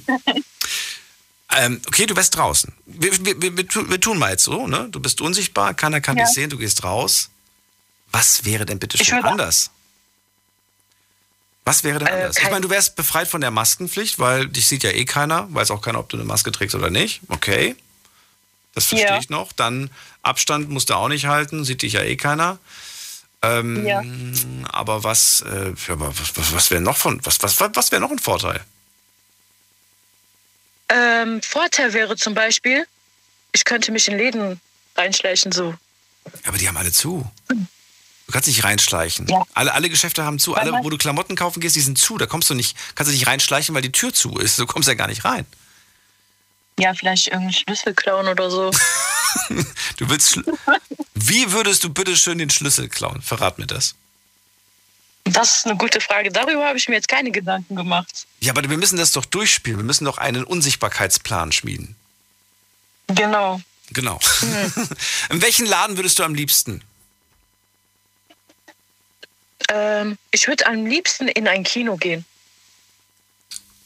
ähm, 1.57 1.81
okay, 1.87 2.07
du 2.07 2.15
wärst 2.17 2.37
draußen. 2.37 2.73
Wir, 2.87 3.25
wir, 3.25 3.43
wir, 3.43 3.57
wir 3.57 3.67
tu- 3.67 3.89
wir 3.89 4.01
tun 4.01 4.19
mal 4.19 4.31
jetzt 4.31 4.45
so, 4.45 4.67
ne? 4.67 4.89
Du 4.91 5.01
bist 5.01 5.21
unsichtbar, 5.21 5.75
keiner 5.75 6.01
kann 6.01 6.17
Ja. 6.17 6.25
dich 6.25 6.35
sehen, 6.35 6.51
du 6.51 6.59
gehst 6.59 6.85
raus. 6.85 7.31
Was 8.13 8.45
wäre 8.45 8.65
denn 8.67 8.79
bitte 8.79 8.99
würde- 8.99 9.25
anders? 9.25 9.71
Was 11.69 11.85
wäre 11.85 11.99
denn 11.99 12.09
Äh, 12.09 12.13
anders? 12.13 12.37
Ich 12.39 12.43
kein- 12.45 12.51
meine, 12.53 12.63
du 12.63 12.71
wärst 12.71 12.97
befreit 12.97 13.29
von 13.29 13.43
der 13.43 13.51
Maskenpflicht, 13.51 14.19
weil 14.19 14.49
dich 14.49 14.67
sieht 14.67 14.83
ja 14.85 14.91
eh 14.91 15.05
keiner, 15.05 15.47
weiß 15.53 15.71
auch 15.71 15.83
keiner, 15.83 15.99
ob 15.99 16.09
du 16.09 16.17
eine 16.17 16.25
Maske 16.25 16.51
trägst 16.51 16.75
oder 16.75 16.89
nicht. 16.89 17.21
Okay. 17.29 17.77
Das 18.75 18.87
verstehe 18.87 19.11
Ja. 19.11 19.19
ich 19.19 19.29
noch. 19.29 19.53
Dann 19.53 19.91
Abstand 20.23 20.71
musst 20.71 20.89
du 20.89 20.95
auch 20.95 21.09
nicht 21.09 21.27
halten, 21.27 21.65
sieht 21.67 21.83
dich 21.83 21.93
ja 21.93 22.03
eh 22.03 22.17
keiner. 22.17 22.59
Ähm, 23.43 23.85
Ja. 23.87 24.03
Aber 24.73 25.05
was, 25.05 25.43
äh, 25.43 25.73
was, 25.89 26.37
was, 26.37 26.53
was 26.55 26.71
wäre 26.71 26.81
noch 26.81 26.97
von, 26.97 27.21
was, 27.27 27.43
was, 27.43 27.61
was 27.61 27.93
wäre 27.93 28.01
noch 28.01 28.11
ein 28.11 28.19
Vorteil? 28.19 28.65
Ähm, 30.89 31.43
Vorteil 31.43 31.93
wäre 31.93 32.17
zum 32.17 32.33
Beispiel, 32.35 32.87
ich 33.53 33.65
könnte 33.65 33.93
mich 33.93 34.09
in 34.09 34.17
Läden 34.17 34.59
reinschleichen, 34.97 35.53
so. 35.53 35.75
Aber 36.47 36.57
die 36.57 36.67
haben 36.67 36.79
alle 36.79 36.93
zu. 36.93 37.31
Du 38.29 38.33
kannst 38.33 38.47
nicht 38.47 38.63
reinschleichen. 38.63 39.27
Ja. 39.27 39.43
Alle, 39.55 39.73
alle 39.73 39.89
Geschäfte 39.89 40.23
haben 40.23 40.39
zu. 40.39 40.55
Alle, 40.55 40.73
wo 40.83 40.91
du 40.91 40.99
Klamotten 40.99 41.35
kaufen 41.35 41.61
gehst, 41.61 41.77
die 41.77 41.81
sind 41.81 41.97
zu. 41.97 42.19
Da 42.19 42.27
kommst 42.27 42.51
du 42.51 42.55
nicht, 42.55 42.77
kannst 42.95 43.11
du 43.11 43.15
nicht 43.15 43.27
reinschleichen, 43.27 43.75
weil 43.75 43.81
die 43.81 43.91
Tür 43.91 44.13
zu 44.13 44.37
ist. 44.37 44.59
Du 44.59 44.67
kommst 44.67 44.87
ja 44.87 44.95
gar 44.95 45.09
nicht 45.09 45.25
rein. 45.25 45.47
Ja, 46.79 46.93
vielleicht 46.93 47.29
irgendeinen 47.29 47.55
Schlüssel 47.55 47.95
klauen 47.95 48.29
oder 48.29 48.51
so. 48.51 48.71
Du 49.99 50.09
willst. 50.09 50.41
Wie 51.15 51.53
würdest 51.53 51.85
du 51.85 51.91
bitte 51.91 52.17
schön 52.17 52.39
den 52.39 52.49
Schlüssel 52.49 52.89
klauen? 52.89 53.21
Verrat 53.21 53.59
mir 53.59 53.67
das. 53.67 53.95
Das 55.25 55.57
ist 55.57 55.67
eine 55.67 55.77
gute 55.77 56.01
Frage. 56.01 56.31
Darüber 56.31 56.67
habe 56.67 56.79
ich 56.79 56.89
mir 56.89 56.95
jetzt 56.95 57.09
keine 57.09 57.31
Gedanken 57.31 57.77
gemacht. 57.77 58.27
Ja, 58.41 58.53
aber 58.53 58.69
wir 58.69 58.79
müssen 58.79 58.97
das 58.97 59.13
doch 59.13 59.27
durchspielen. 59.27 59.79
Wir 59.79 59.85
müssen 59.85 60.07
doch 60.07 60.17
einen 60.17 60.45
Unsichtbarkeitsplan 60.45 61.53
schmieden. 61.53 61.95
Genau. 63.09 63.61
Genau. 63.91 64.19
In 65.31 65.43
welchen 65.43 65.67
Laden 65.67 65.97
würdest 65.97 66.19
du 66.19 66.25
am 66.25 66.35
liebsten? 66.35 66.83
Ähm, 69.69 70.19
ich 70.31 70.47
würde 70.49 70.67
am 70.67 70.87
liebsten 70.87 71.29
in 71.29 71.47
ein 71.49 71.63
Kino 71.65 71.97
gehen. 71.97 72.25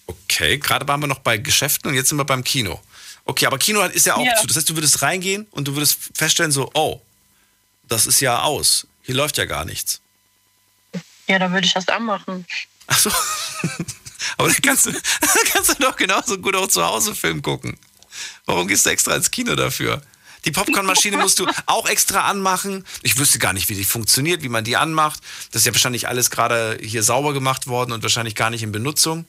Okay, 0.06 0.58
gerade 0.58 0.86
waren 0.88 1.00
wir 1.00 1.06
noch 1.06 1.18
bei 1.20 1.36
Geschäften 1.36 1.90
und 1.90 1.94
jetzt 1.96 2.08
sind 2.08 2.18
wir 2.18 2.24
beim 2.24 2.44
Kino. 2.44 2.80
Okay, 3.24 3.46
aber 3.46 3.58
Kino 3.58 3.82
ist 3.84 4.06
ja 4.06 4.14
auch 4.16 4.24
Ja. 4.24 4.34
zu. 4.36 4.46
Das 4.46 4.56
heißt, 4.56 4.68
du 4.70 4.74
würdest 4.76 5.02
reingehen 5.02 5.46
und 5.50 5.68
du 5.68 5.74
würdest 5.74 5.98
feststellen, 6.14 6.50
so, 6.52 6.70
oh, 6.74 7.00
das 7.88 8.06
ist 8.06 8.20
ja 8.20 8.42
aus. 8.42 8.86
Hier 9.02 9.14
läuft 9.14 9.38
ja 9.38 9.44
gar 9.44 9.64
nichts. 9.64 10.00
Ja, 11.28 11.38
dann 11.38 11.52
würde 11.52 11.66
ich 11.66 11.72
das 11.74 11.88
anmachen. 11.88 12.46
Ach 12.86 12.98
so. 12.98 13.10
Aber 14.38 14.48
dann 14.48 14.62
kannst, 14.62 14.86
du, 14.86 14.92
dann 15.20 15.44
kannst 15.52 15.70
du 15.70 15.74
doch 15.74 15.96
genauso 15.96 16.38
gut 16.38 16.56
auch 16.56 16.68
zu 16.68 16.84
Hause 16.84 17.14
Film 17.14 17.42
gucken. 17.42 17.78
Warum 18.46 18.66
gehst 18.68 18.86
du 18.86 18.90
extra 18.90 19.14
ins 19.14 19.30
Kino 19.30 19.54
dafür? 19.54 20.02
Die 20.44 20.50
Popcornmaschine 20.50 21.18
musst 21.18 21.38
du 21.38 21.46
auch 21.66 21.88
extra 21.88 22.28
anmachen. 22.28 22.84
Ich 23.02 23.16
wüsste 23.18 23.38
gar 23.38 23.52
nicht, 23.52 23.68
wie 23.68 23.74
die 23.74 23.84
funktioniert, 23.84 24.42
wie 24.42 24.48
man 24.48 24.64
die 24.64 24.76
anmacht. 24.76 25.20
Das 25.52 25.62
ist 25.62 25.66
ja 25.66 25.72
wahrscheinlich 25.72 26.08
alles 26.08 26.30
gerade 26.30 26.78
hier 26.82 27.02
sauber 27.02 27.32
gemacht 27.32 27.66
worden 27.66 27.92
und 27.92 28.02
wahrscheinlich 28.02 28.34
gar 28.34 28.50
nicht 28.50 28.62
in 28.62 28.72
Benutzung. 28.72 29.24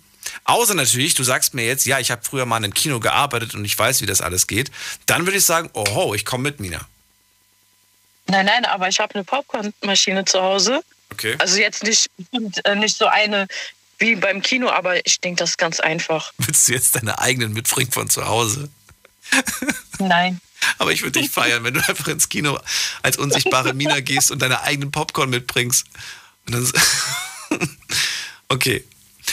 Außer 0.46 0.74
natürlich, 0.74 1.14
du 1.14 1.24
sagst 1.24 1.54
mir 1.54 1.66
jetzt, 1.66 1.86
ja, 1.86 2.00
ich 2.00 2.10
habe 2.10 2.22
früher 2.24 2.46
mal 2.46 2.58
in 2.58 2.66
einem 2.66 2.74
Kino 2.74 3.00
gearbeitet 3.00 3.54
und 3.54 3.66
ich 3.66 3.78
weiß, 3.78 4.02
wie 4.02 4.06
das 4.06 4.22
alles 4.22 4.48
geht. 4.48 4.72
Dann 5.06 5.26
würde 5.26 5.38
ich 5.38 5.46
sagen, 5.46 5.70
oh, 5.74 6.14
ich 6.16 6.26
komme 6.26 6.44
mit, 6.44 6.60
Mina. 6.60 6.80
Nein, 8.28 8.46
nein, 8.46 8.66
aber 8.66 8.88
ich 8.88 9.00
habe 9.00 9.14
eine 9.16 9.24
Popcornmaschine 9.24 10.26
zu 10.26 10.42
Hause. 10.42 10.82
Okay. 11.12 11.36
Also 11.40 11.58
jetzt 11.58 11.84
nicht, 11.84 12.10
äh, 12.64 12.76
nicht 12.76 12.98
so 12.98 13.06
eine 13.06 13.48
wie 14.00 14.16
beim 14.16 14.42
Kino, 14.42 14.70
aber 14.70 15.06
ich 15.06 15.20
denke, 15.22 15.40
das 15.40 15.52
ist 15.52 15.58
ganz 15.58 15.80
einfach. 15.80 16.34
Willst 16.38 16.68
du 16.68 16.74
jetzt 16.74 16.96
deine 16.96 17.20
eigenen 17.20 17.54
mitbringen 17.54 17.92
von 17.92 18.10
zu 18.10 18.26
Hause? 18.26 18.70
Nein. 20.00 20.42
Aber 20.78 20.92
ich 20.92 21.02
würde 21.02 21.20
dich 21.20 21.30
feiern, 21.30 21.64
wenn 21.64 21.74
du 21.74 21.88
einfach 21.88 22.08
ins 22.08 22.30
Kino 22.30 22.60
als 23.02 23.18
unsichtbare 23.18 23.74
Mina 23.74 24.00
gehst 24.00 24.32
und 24.32 24.42
deine 24.42 24.62
eigenen 24.62 24.92
Popcorn 24.92 25.30
mitbringst. 25.30 25.86
Und 26.48 26.54
dann 26.54 26.72
okay. 28.50 28.84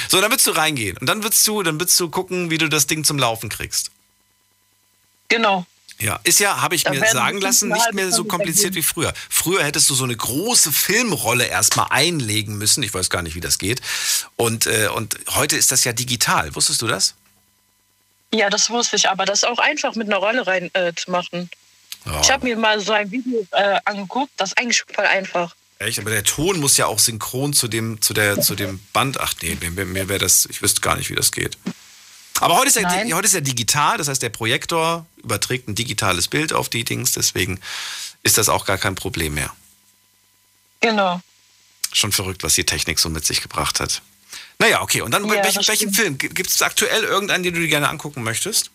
So, 0.09 0.21
dann 0.21 0.31
würdest 0.31 0.47
du 0.47 0.53
reingehen 0.53 0.97
und 0.99 1.07
dann 1.07 1.23
würdest 1.23 1.47
du, 1.47 1.63
dann 1.63 1.81
würdest 1.81 1.99
du 1.99 2.09
gucken, 2.11 2.51
wie 2.51 2.59
du 2.59 2.69
das 2.69 2.87
Ding 2.87 3.05
zum 3.05 3.19
Laufen 3.19 3.49
kriegst. 3.49 3.91
Genau. 5.29 5.67
Ja, 6.01 6.19
ist 6.25 6.41
ja, 6.41 6.63
habe 6.63 6.75
ich 6.75 6.85
Da 6.85 6.91
mir 6.91 7.05
sagen 7.07 7.41
lassen, 7.41 7.69
nicht 7.69 7.93
mehr 7.93 8.11
so 8.11 8.25
kompliziert 8.25 8.75
wie 8.75 8.83
früher. 8.83 9.13
Früher 9.29 9.63
hättest 9.63 9.91
du 9.91 9.95
so 9.95 10.05
eine 10.05 10.17
große 10.17 10.73
Filmrolle 10.73 11.45
erstmal 11.45 11.89
einlegen 11.91 12.57
müssen. 12.57 12.83
Ich 12.83 12.95
weiß 12.95 13.11
gar 13.11 13.23
nicht, 13.23 13.35
wie 13.35 13.41
das 13.41 13.59
geht. 13.59 13.83
Und, 14.37 14.67
äh, 14.67 14.89
und 14.95 15.19
heute 15.31 15.57
ist 15.57 15.73
das 15.73 15.85
ja 15.85 15.93
digital. 15.93 16.55
Wusstest 16.55 16.81
du 16.81 16.87
das? 16.87 17.17
Ja, 18.33 18.49
das 18.49 18.71
wusste 18.71 18.97
ich, 18.97 19.09
aber 19.09 19.25
das 19.25 19.45
auch 19.45 19.59
einfach 19.59 19.95
mit 19.95 20.07
einer 20.07 20.19
Rolle 20.19 20.47
rein 20.47 20.71
äh, 20.75 20.93
zu 20.95 21.11
machen. 21.11 21.51
Ja. 22.07 22.21
Ich 22.21 22.31
habe 22.31 22.47
mir 22.47 22.57
mal 22.57 22.81
so 22.81 22.93
ein 22.93 23.11
Video 23.11 23.47
äh, 23.53 23.79
angeguckt, 23.85 24.33
das 24.37 24.51
ist 24.51 24.59
eigentlich 24.59 24.85
voll 24.95 25.07
einfach. 25.07 25.55
Echt? 25.79 25.99
Aber 25.99 26.11
der 26.11 26.25
Ton 26.25 26.61
muss 26.61 26.77
ja 26.77 26.87
auch 26.87 26.99
synchron 26.99 27.53
zu 27.53 27.67
dem, 27.67 28.01
zu 28.01 28.13
der, 28.13 28.41
zu 28.41 28.55
dem 28.55 28.81
Band. 28.93 29.19
Ach 29.19 29.35
nee, 29.43 29.57
mir, 29.61 29.85
mir 29.85 30.09
wäre 30.09 30.19
das, 30.19 30.47
ich 30.47 30.63
wüsste 30.63 30.81
gar 30.81 30.97
nicht, 30.97 31.11
wie 31.11 31.15
das 31.15 31.33
geht. 31.33 31.59
Aber 32.39 32.57
heute 32.57 32.69
ist, 32.69 32.77
ja, 32.77 32.83
Nein. 32.83 33.13
heute 33.15 33.27
ist 33.27 33.35
ja 33.35 33.41
digital, 33.41 33.99
das 33.99 34.09
heißt, 34.09 34.23
der 34.23 34.31
Projektor 34.31 35.07
überträgt 35.23 35.69
ein 35.69 35.75
digitales 35.75 36.29
Bild 36.29 36.53
auf 36.53 36.69
die 36.69 36.85
Dings, 36.85 37.13
deswegen 37.13 37.61
ist 38.23 38.39
das 38.39 38.49
auch 38.49 38.65
gar 38.65 38.79
kein 38.79 38.95
Problem 38.95 39.35
mehr. 39.35 39.53
Genau. 40.81 41.21
Schon 41.93 42.13
verrückt, 42.13 42.43
was 42.43 42.55
die 42.55 42.65
Technik 42.65 42.99
so 42.99 43.11
mit 43.11 43.27
sich 43.27 43.43
gebracht 43.43 43.81
hat. 43.81 44.01
Naja, 44.61 44.83
okay. 44.83 45.01
Und 45.01 45.11
dann 45.13 45.27
Ja, 45.27 45.43
welchen, 45.43 45.67
welchen 45.67 45.93
Film? 45.93 46.19
Gibt 46.19 46.51
es 46.51 46.61
aktuell 46.61 47.03
irgendeinen, 47.03 47.43
den 47.43 47.55
du 47.55 47.61
dir 47.61 47.69
gerne 47.69 47.89
angucken 47.89 48.23
möchtest? 48.23 48.71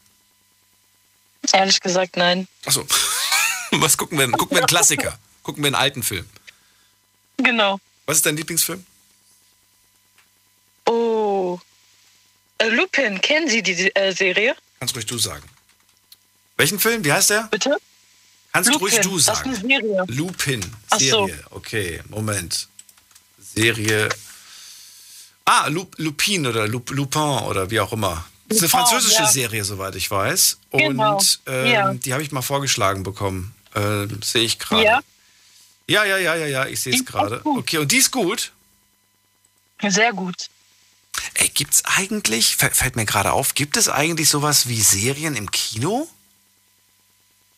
Ehrlich 1.53 1.79
gesagt, 1.79 2.17
nein. 2.17 2.47
Achso. 2.65 2.85
Was 3.71 3.95
gucken 3.95 4.17
wir 4.17 4.25
denn? 4.25 4.33
Gucken 4.33 4.55
wir 4.57 4.61
einen 4.61 4.67
Klassiker? 4.67 5.17
Gucken 5.43 5.63
wir 5.63 5.67
einen 5.67 5.75
alten 5.75 6.01
Film? 6.01 6.25
Genau. 7.37 7.79
Was 8.07 8.17
ist 8.17 8.25
dein 8.25 8.35
Lieblingsfilm? 8.35 8.83
Oh. 10.87 11.59
Äh, 12.57 12.69
Lupin, 12.69 13.21
kennen 13.21 13.47
Sie 13.47 13.61
die 13.61 13.95
äh, 13.95 14.11
Serie? 14.11 14.55
Kannst 14.79 14.95
ruhig 14.95 15.05
du 15.05 15.19
sagen. 15.19 15.47
Welchen 16.57 16.79
Film? 16.79 17.03
Wie 17.05 17.11
heißt 17.13 17.29
der? 17.29 17.43
Bitte? 17.43 17.77
Kannst 18.53 18.71
Lupin, 18.71 18.87
ruhig 18.87 18.99
du 19.01 19.09
das 19.11 19.19
ist 19.19 19.25
sagen. 19.25 19.49
eine 19.49 19.59
Serie. 19.59 20.03
Lupin. 20.07 20.75
Ach 20.89 20.99
so. 20.99 21.27
Serie. 21.27 21.43
Okay, 21.51 22.01
Moment. 22.09 22.67
Serie. 23.39 24.09
Ah, 25.45 25.67
Lu 25.67 25.85
Lupin 25.97 26.47
oder 26.47 26.67
Lup 26.67 26.89
Lupin 26.91 27.21
oder 27.21 27.69
wie 27.69 27.79
auch 27.79 27.93
immer. 27.93 28.25
Das 28.47 28.57
ist 28.57 28.63
eine 28.63 28.69
französische 28.69 29.23
ja. 29.23 29.27
Serie, 29.27 29.63
soweit 29.63 29.95
ich 29.95 30.09
weiß. 30.09 30.57
Und 30.71 30.79
Genau, 30.81 31.21
ähm, 31.47 31.65
ja. 31.71 31.93
die 31.93 32.13
habe 32.13 32.23
ich 32.23 32.31
mal 32.31 32.41
vorgeschlagen 32.41 33.03
bekommen. 33.03 33.53
Ähm, 33.75 34.21
Sehe 34.23 34.43
ich 34.43 34.59
gerade. 34.59 34.83
Ja. 34.83 34.99
Ja, 35.87 36.03
ja, 36.03 36.17
ja, 36.17 36.35
ja, 36.35 36.47
ja, 36.47 36.65
ich 36.65 36.81
sehe 36.81 36.95
es 36.95 37.05
gerade. 37.05 37.41
Okay, 37.45 37.77
und 37.77 37.91
die 37.91 37.97
ist 37.97 38.11
gut. 38.11 38.51
Sehr 39.87 40.13
gut. 40.13 40.49
Ey, 41.35 41.49
gibt's 41.49 41.83
eigentlich, 41.85 42.55
fällt 42.55 42.95
mir 42.95 43.05
gerade 43.05 43.33
auf, 43.33 43.53
gibt 43.53 43.77
es 43.77 43.87
eigentlich 43.89 44.29
sowas 44.29 44.67
wie 44.67 44.81
Serien 44.81 45.35
im 45.35 45.51
Kino? 45.51 46.07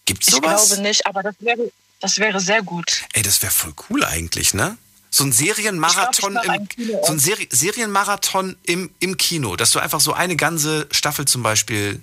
Gibt's 0.06 0.28
Ich 0.28 0.34
sowas? 0.36 0.68
glaube 0.68 0.82
nicht, 0.84 1.06
aber 1.06 1.24
das 1.24 1.36
wäre, 1.40 1.72
das 2.02 2.18
wäre 2.18 2.40
sehr 2.42 2.62
gut. 2.64 3.04
Ey, 3.14 3.22
das 3.24 3.42
wäre 3.42 3.52
voll 3.52 3.74
cool 3.90 4.04
eigentlich, 4.04 4.54
ne? 4.54 4.78
So 5.10 5.24
ein 5.24 5.32
Serienmarathon 5.32 6.36
Ich 6.36 6.44
glaub, 6.44 6.62
ich 6.78 6.90
im 6.90 7.00
so 7.04 7.12
ein. 7.14 7.20
Seri 7.20 7.48
Serienmarathon 7.52 8.56
im, 8.64 8.92
im 9.00 9.18
Kino, 9.18 9.56
dass 9.56 9.72
du 9.72 9.80
einfach 9.80 10.00
so 10.00 10.14
eine 10.14 10.36
ganze 10.36 10.88
Staffel 10.92 11.26
zum 11.26 11.44
Beispiel 11.44 12.02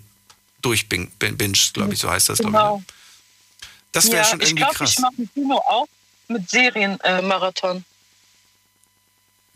durchbingst, 0.62 1.74
glaube 1.74 1.93
ich, 1.93 2.01
so 2.01 2.10
heißt 2.10 2.28
das, 2.28 2.39
glaube 2.39 2.56
ich. 2.56 2.62
Genau. 2.62 2.76
ne? 2.78 2.85
Das 3.93 4.06
wäre 4.06 4.16
ja, 4.16 4.24
schon 4.24 4.40
ich 4.40 4.48
irgendwie 4.48 4.62
glaube, 4.62 4.74
krass. 4.74 4.90
ich 4.90 4.98
mache 4.98 5.14
ein 5.18 5.31
Kino 5.32 5.56
auch 5.56 5.86
mit 6.28 6.51
Serienmarathon. 6.51 7.78
Äh. 7.78 7.82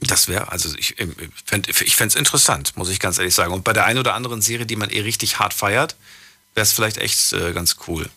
Das 0.00 0.28
wäre, 0.28 0.52
also 0.52 0.72
ich 0.76 0.94
fände 1.44 1.70
ich 1.70 1.96
fänd's 1.96 2.14
interessant, 2.14 2.76
muss 2.76 2.88
ich 2.88 3.00
ganz 3.00 3.18
ehrlich 3.18 3.34
sagen. 3.34 3.52
Und 3.52 3.64
bei 3.64 3.72
der 3.72 3.84
einen 3.84 3.98
oder 3.98 4.14
anderen 4.14 4.40
Serie, 4.40 4.64
die 4.64 4.76
man 4.76 4.90
eh 4.90 5.00
richtig 5.00 5.40
hart 5.40 5.54
feiert, 5.54 5.96
wäre 6.54 6.62
es 6.62 6.72
vielleicht 6.72 6.98
echt 6.98 7.32
äh, 7.32 7.52
ganz 7.52 7.76
cool. 7.88 8.08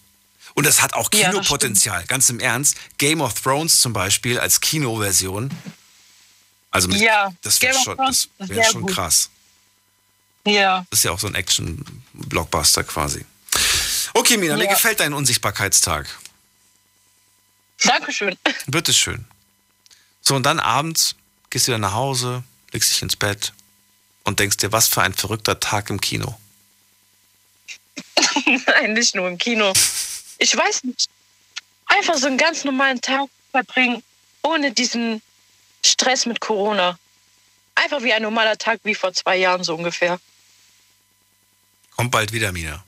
Und 0.54 0.66
das 0.66 0.82
hat 0.82 0.94
auch 0.94 1.10
Ja, 1.14 1.30
Kinopotenzial, 1.32 2.06
ganz 2.06 2.30
im 2.30 2.40
Ernst. 2.40 2.76
Game 2.98 3.22
of 3.22 3.34
Thrones 3.40 3.80
zum 3.82 3.94
Beispiel 3.94 4.40
als 4.40 4.60
Kinoversion. 4.62 5.50
Also 6.72 6.88
mit, 6.88 7.00
Ja, 7.02 7.34
das 7.42 7.62
wäre 7.62 7.78
schon, 7.78 7.98
das 7.98 8.30
wär 8.40 8.64
schon 8.64 8.82
gut. 8.84 8.94
krass. 8.94 9.30
Ja. 10.46 10.86
Das 10.90 11.00
ist 11.00 11.04
ja 11.04 11.12
auch 11.12 11.20
so 11.20 11.28
ein 11.28 11.36
Action-Blockbuster 11.36 12.84
quasi. 12.84 13.26
Okay, 14.14 14.38
Mina, 14.38 14.58
mir 14.58 14.66
Ja. 14.66 14.74
gefällt 14.74 15.00
dein 15.00 15.14
Unsichtbarkeitstag. 15.14 16.08
Dankeschön. 17.84 18.38
Bitteschön. 18.68 19.26
So, 20.22 20.36
und 20.36 20.44
dann 20.44 20.60
abends 20.60 21.16
gehst 21.50 21.68
du 21.68 21.72
wieder 21.72 21.80
nach 21.80 21.94
Hause, 21.94 22.44
legst 22.72 22.92
dich 22.92 23.02
ins 23.02 23.16
Bett 23.16 23.54
und 24.24 24.40
denkst 24.40 24.58
dir, 24.58 24.72
was 24.72 24.88
für 24.88 25.02
ein 25.02 25.14
verrückter 25.14 25.60
Tag 25.60 25.90
im 25.90 26.00
Kino. 26.00 26.38
Nein, 28.68 28.94
nicht 28.94 29.16
nur 29.16 29.28
im 29.28 29.38
Kino. 29.38 29.74
Ich 30.42 30.58
weiß 30.58 30.86
nicht. 30.86 31.08
Einfach 31.86 32.16
so 32.16 32.26
einen 32.26 32.40
ganz 32.40 32.64
normalen 32.64 33.00
Tag 33.00 33.30
verbringen, 33.52 34.02
ohne 34.42 34.72
diesen 34.72 35.22
Stress 35.86 36.26
mit 36.26 36.42
Corona. 36.42 36.98
Einfach 37.76 38.02
wie 38.02 38.12
ein 38.12 38.24
normaler 38.24 38.58
Tag 38.58 38.80
wie 38.84 38.96
vor 38.96 39.14
zwei 39.14 39.38
Jahren 39.38 39.64
so 39.64 39.76
ungefähr. 39.76 40.20
Kommt 41.92 42.10
bald 42.10 42.34
wieder, 42.34 42.52
Mina. 42.52 42.84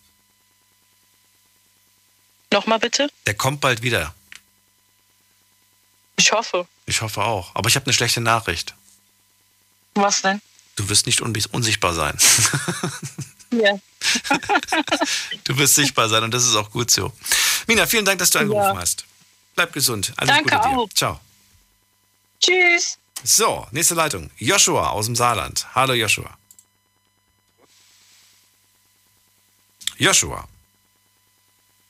Nochmal 2.52 2.80
bitte? 2.80 3.08
Der 3.28 3.36
kommt 3.36 3.62
bald 3.62 3.84
wieder. 3.84 4.16
Ich 6.16 6.32
hoffe. 6.32 6.68
Ich 6.88 7.04
hoffe 7.04 7.22
auch. 7.24 7.54
Aber 7.54 7.70
ich 7.70 7.76
habe 7.76 7.86
eine 7.86 7.94
schlechte 7.94 8.22
Nachricht. 8.22 8.74
Was 9.94 10.24
denn? 10.24 10.42
Du 10.76 10.90
wirst 10.90 11.06
nicht 11.06 11.22
unsichtbar 11.22 11.94
sein. 11.94 12.18
Ja. 13.60 13.80
Du 15.46 15.58
wirst 15.58 15.76
sichtbar 15.76 16.10
sein 16.10 16.24
und 16.24 16.32
das 16.34 16.46
ist 16.46 16.56
auch 16.56 16.70
gut 16.72 16.90
so. 16.92 17.12
Mina, 17.68 17.86
vielen 17.88 18.06
Dank, 18.06 18.20
dass 18.20 18.30
du 18.32 18.40
angerufen 18.40 18.76
Ja. 18.76 18.82
hast. 18.82 19.06
Bleib 19.56 19.72
gesund. 19.74 20.14
Alles 20.18 20.36
Danke 20.36 20.56
Gute 20.56 20.70
dir. 20.70 20.78
auch. 20.78 20.90
Ciao. 20.94 21.20
Tschüss. 22.40 22.98
So, 23.24 23.68
nächste 23.72 23.94
Leitung. 23.96 24.30
Joshua 24.38 24.90
aus 24.90 25.06
dem 25.06 25.16
Saarland. 25.16 25.66
Hallo 25.76 25.94
Joshua. 25.94 26.38
Joshua. 29.98 30.48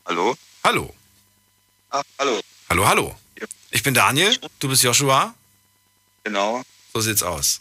Hallo? 0.06 0.36
Hallo. 0.64 0.94
Ah, 1.90 2.02
hallo. 2.20 2.42
Hallo, 2.70 2.88
hallo. 2.88 3.16
Ich 3.72 3.82
bin 3.84 3.94
Daniel, 3.94 4.38
du 4.60 4.68
bist 4.70 4.84
Joshua. 4.84 5.34
Genau. 6.24 6.62
So 6.94 7.02
sieht's 7.02 7.24
aus. 7.24 7.60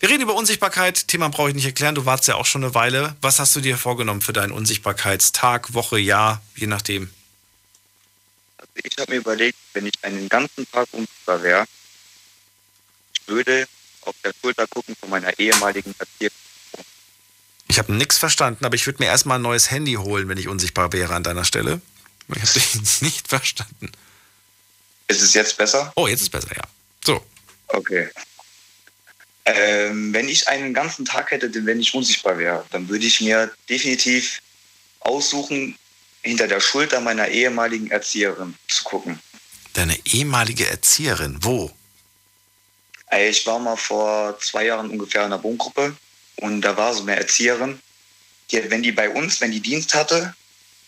Wir 0.00 0.10
reden 0.10 0.22
über 0.22 0.34
Unsichtbarkeit. 0.34 1.08
Thema 1.08 1.28
brauche 1.28 1.50
ich 1.50 1.54
nicht 1.54 1.64
erklären. 1.64 1.94
Du 1.94 2.04
wartest 2.04 2.28
ja 2.28 2.34
auch 2.34 2.46
schon 2.46 2.64
eine 2.64 2.74
Weile. 2.74 3.16
Was 3.20 3.38
hast 3.38 3.54
du 3.56 3.60
dir 3.60 3.78
vorgenommen 3.78 4.20
für 4.20 4.32
deinen 4.32 4.52
Unsichtbarkeitstag, 4.52 5.72
Woche, 5.72 5.98
Jahr, 5.98 6.42
je 6.56 6.66
nachdem? 6.66 7.10
Ich 8.74 8.98
habe 8.98 9.12
mir 9.12 9.18
überlegt, 9.18 9.58
wenn 9.72 9.86
ich 9.86 9.94
einen 10.02 10.28
ganzen 10.28 10.68
Tag 10.70 10.88
unsichtbar 10.92 11.42
wäre, 11.42 11.64
ich 13.14 13.28
würde 13.28 13.66
auf 14.02 14.14
der 14.24 14.32
Schulter 14.40 14.66
gucken 14.66 14.96
von 14.98 15.10
meiner 15.10 15.38
ehemaligen 15.38 15.94
Erzieherin. 15.98 16.36
Ich 17.68 17.78
habe 17.78 17.92
nichts 17.92 18.18
verstanden, 18.18 18.64
aber 18.64 18.74
ich 18.74 18.86
würde 18.86 19.02
mir 19.02 19.08
erstmal 19.08 19.38
ein 19.38 19.42
neues 19.42 19.70
Handy 19.70 19.94
holen, 19.94 20.28
wenn 20.28 20.38
ich 20.38 20.48
unsichtbar 20.48 20.92
wäre 20.92 21.14
an 21.14 21.22
deiner 21.22 21.44
Stelle. 21.44 21.80
Ich 22.28 22.42
habe 22.42 22.52
dich 22.52 22.74
nicht 23.02 23.28
verstanden. 23.28 23.90
Ist 25.06 25.22
es 25.22 25.34
jetzt 25.34 25.56
besser? 25.56 25.92
Oh, 25.96 26.06
jetzt 26.06 26.22
ist 26.22 26.30
besser, 26.30 26.54
ja. 26.54 26.62
So. 27.04 27.24
Okay. 27.68 28.10
Ähm, 29.46 30.14
wenn 30.14 30.28
ich 30.28 30.48
einen 30.48 30.72
ganzen 30.72 31.04
Tag 31.04 31.30
hätte, 31.30 31.50
wenn 31.66 31.80
ich 31.80 31.94
unsichtbar 31.94 32.38
wäre, 32.38 32.64
dann 32.70 32.88
würde 32.88 33.04
ich 33.04 33.20
mir 33.20 33.50
definitiv 33.68 34.40
aussuchen, 35.00 35.76
hinter 36.22 36.48
der 36.48 36.60
Schulter 36.60 37.00
meiner 37.00 37.28
ehemaligen 37.28 37.90
Erzieherin 37.90 38.54
zu 38.68 38.82
gucken. 38.84 39.20
Deine 39.74 39.98
ehemalige 40.06 40.66
Erzieherin, 40.66 41.38
wo? 41.42 41.70
Ey, 43.08 43.28
Ich 43.28 43.46
war 43.46 43.58
mal 43.58 43.76
vor 43.76 44.38
zwei 44.40 44.66
Jahren 44.66 44.88
ungefähr 44.88 45.26
in 45.26 45.32
einer 45.32 45.42
Wohngruppe 45.42 45.94
und 46.36 46.62
da 46.62 46.76
war 46.76 46.94
so 46.94 47.02
eine 47.02 47.16
Erzieherin, 47.16 47.78
die, 48.50 48.70
wenn 48.70 48.82
die 48.82 48.92
bei 48.92 49.10
uns, 49.10 49.40
wenn 49.40 49.50
die 49.50 49.60
Dienst 49.60 49.94
hatte, 49.94 50.34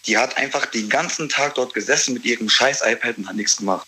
die 0.07 0.17
hat 0.17 0.37
einfach 0.37 0.67
den 0.67 0.89
ganzen 0.89 1.29
Tag 1.29 1.57
dort 1.57 1.75
gesessen 1.75 2.15
mit 2.15 2.25
ihrem 2.25 2.49
scheiß 2.49 2.81
iPad 2.83 3.19
und 3.19 3.29
hat 3.29 3.37
nichts 3.37 3.57
gemacht. 3.57 3.87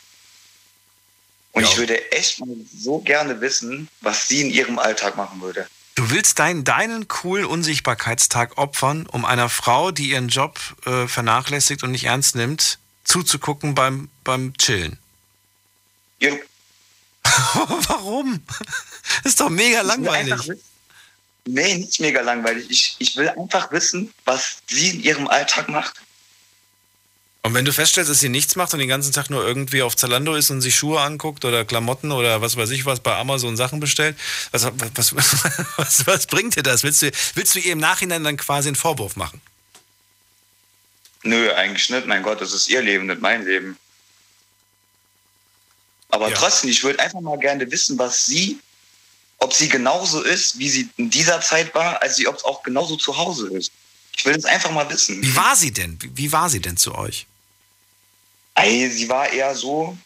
Und 1.52 1.64
ich 1.64 1.76
würde 1.76 2.12
echt 2.12 2.40
mal 2.40 2.54
so 2.76 2.98
gerne 2.98 3.40
wissen, 3.40 3.88
was 4.00 4.28
sie 4.28 4.42
in 4.42 4.50
ihrem 4.50 4.78
Alltag 4.78 5.16
machen 5.16 5.40
würde. 5.40 5.66
Du 5.94 6.10
willst 6.10 6.38
deinen, 6.38 6.62
deinen 6.62 7.08
coolen 7.08 7.46
Unsichtbarkeitstag 7.46 8.56
opfern, 8.56 9.06
um 9.06 9.24
einer 9.24 9.48
Frau, 9.48 9.90
die 9.90 10.10
ihren 10.10 10.28
Job 10.28 10.60
äh, 10.86 11.08
vernachlässigt 11.08 11.82
und 11.82 11.90
nicht 11.90 12.04
ernst 12.04 12.36
nimmt, 12.36 12.78
zuzugucken 13.02 13.74
beim, 13.74 14.08
beim 14.22 14.56
Chillen. 14.58 14.98
Ja. 16.20 16.30
Warum? 17.24 18.40
Das 19.24 19.32
ist 19.32 19.40
doch 19.40 19.48
mega 19.48 19.80
langweilig. 19.80 20.52
Nee, 21.46 21.78
nicht 21.78 21.98
mega 21.98 22.20
langweilig. 22.20 22.66
Ich, 22.68 22.96
ich 22.98 23.16
will 23.16 23.30
einfach 23.30 23.72
wissen, 23.72 24.12
was 24.24 24.58
sie 24.68 24.90
in 24.90 25.00
ihrem 25.00 25.28
Alltag 25.28 25.68
macht. 25.68 25.94
Und 27.48 27.54
wenn 27.54 27.64
du 27.64 27.72
feststellst, 27.72 28.10
dass 28.10 28.20
sie 28.20 28.28
nichts 28.28 28.56
macht 28.56 28.74
und 28.74 28.78
den 28.78 28.90
ganzen 28.90 29.10
Tag 29.10 29.30
nur 29.30 29.42
irgendwie 29.42 29.80
auf 29.80 29.96
Zalando 29.96 30.34
ist 30.34 30.50
und 30.50 30.60
sich 30.60 30.76
Schuhe 30.76 31.00
anguckt 31.00 31.46
oder 31.46 31.64
Klamotten 31.64 32.12
oder 32.12 32.42
was 32.42 32.58
weiß 32.58 32.68
ich 32.68 32.84
was 32.84 33.00
bei 33.00 33.16
Amazon 33.16 33.56
Sachen 33.56 33.80
bestellt, 33.80 34.18
was, 34.50 34.64
was, 34.94 35.14
was, 35.78 36.06
was 36.06 36.26
bringt 36.26 36.56
dir 36.56 36.62
das? 36.62 36.82
Willst 36.82 37.00
du, 37.00 37.10
willst 37.36 37.54
du 37.54 37.60
ihr 37.60 37.72
im 37.72 37.78
Nachhinein 37.78 38.22
dann 38.22 38.36
quasi 38.36 38.68
einen 38.68 38.76
Vorwurf 38.76 39.16
machen? 39.16 39.40
Nö, 41.22 41.50
eigentlich 41.54 41.88
nicht. 41.88 42.06
Mein 42.06 42.22
Gott, 42.22 42.42
das 42.42 42.52
ist 42.52 42.68
ihr 42.68 42.82
Leben, 42.82 43.06
nicht 43.06 43.22
mein 43.22 43.46
Leben. 43.46 43.78
Aber 46.10 46.28
Ja. 46.28 46.36
trotzdem, 46.36 46.68
ich 46.68 46.84
würde 46.84 47.00
einfach 47.00 47.22
mal 47.22 47.38
gerne 47.38 47.70
wissen, 47.70 47.98
was 47.98 48.26
sie, 48.26 48.58
ob 49.38 49.54
sie 49.54 49.70
genauso 49.70 50.20
ist, 50.20 50.58
wie 50.58 50.68
sie 50.68 50.90
in 50.98 51.08
dieser 51.08 51.40
Zeit 51.40 51.74
war, 51.74 52.02
als 52.02 52.16
sie 52.16 52.28
ob 52.28 52.36
es 52.36 52.44
auch 52.44 52.62
genauso 52.62 52.96
zu 52.96 53.16
Hause 53.16 53.48
ist. 53.56 53.72
Ich 54.14 54.26
will 54.26 54.34
das 54.34 54.44
einfach 54.44 54.70
mal 54.70 54.90
wissen. 54.90 55.22
Wie 55.22 55.34
war 55.34 55.56
sie 55.56 55.72
denn? 55.72 55.96
Wie, 56.02 56.14
wie 56.14 56.30
war 56.30 56.50
sie 56.50 56.60
denn 56.60 56.76
zu 56.76 56.94
euch? 56.94 57.26
Ey, 58.59 58.90
sie 58.90 59.09
war 59.09 59.30
eher 59.30 59.55
so, 59.55 59.97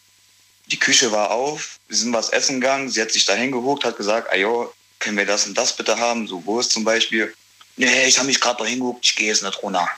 die 0.67 0.77
Küche 0.77 1.11
war 1.11 1.31
auf, 1.31 1.79
wir 1.87 1.97
sind 1.97 2.13
was 2.13 2.29
essen 2.29 2.61
gegangen, 2.61 2.87
sie 2.89 3.01
hat 3.01 3.11
sich 3.11 3.25
da 3.25 3.33
hingehuckt, 3.33 3.83
hat 3.83 3.97
gesagt, 3.97 4.31
ayo, 4.31 4.71
können 4.99 5.17
wir 5.17 5.25
das 5.25 5.47
und 5.47 5.57
das 5.57 5.75
bitte 5.75 5.97
haben? 5.97 6.27
So 6.27 6.45
Wurst 6.45 6.71
zum 6.71 6.83
Beispiel. 6.83 7.33
Nee, 7.77 8.05
ich 8.05 8.17
habe 8.17 8.27
mich 8.27 8.39
gerade 8.39 8.59
da 8.59 8.65
hingehuckt, 8.65 9.03
ich 9.05 9.15
gehe 9.15 9.27
jetzt 9.27 9.41
nicht 9.41 9.63
runter. 9.63 9.89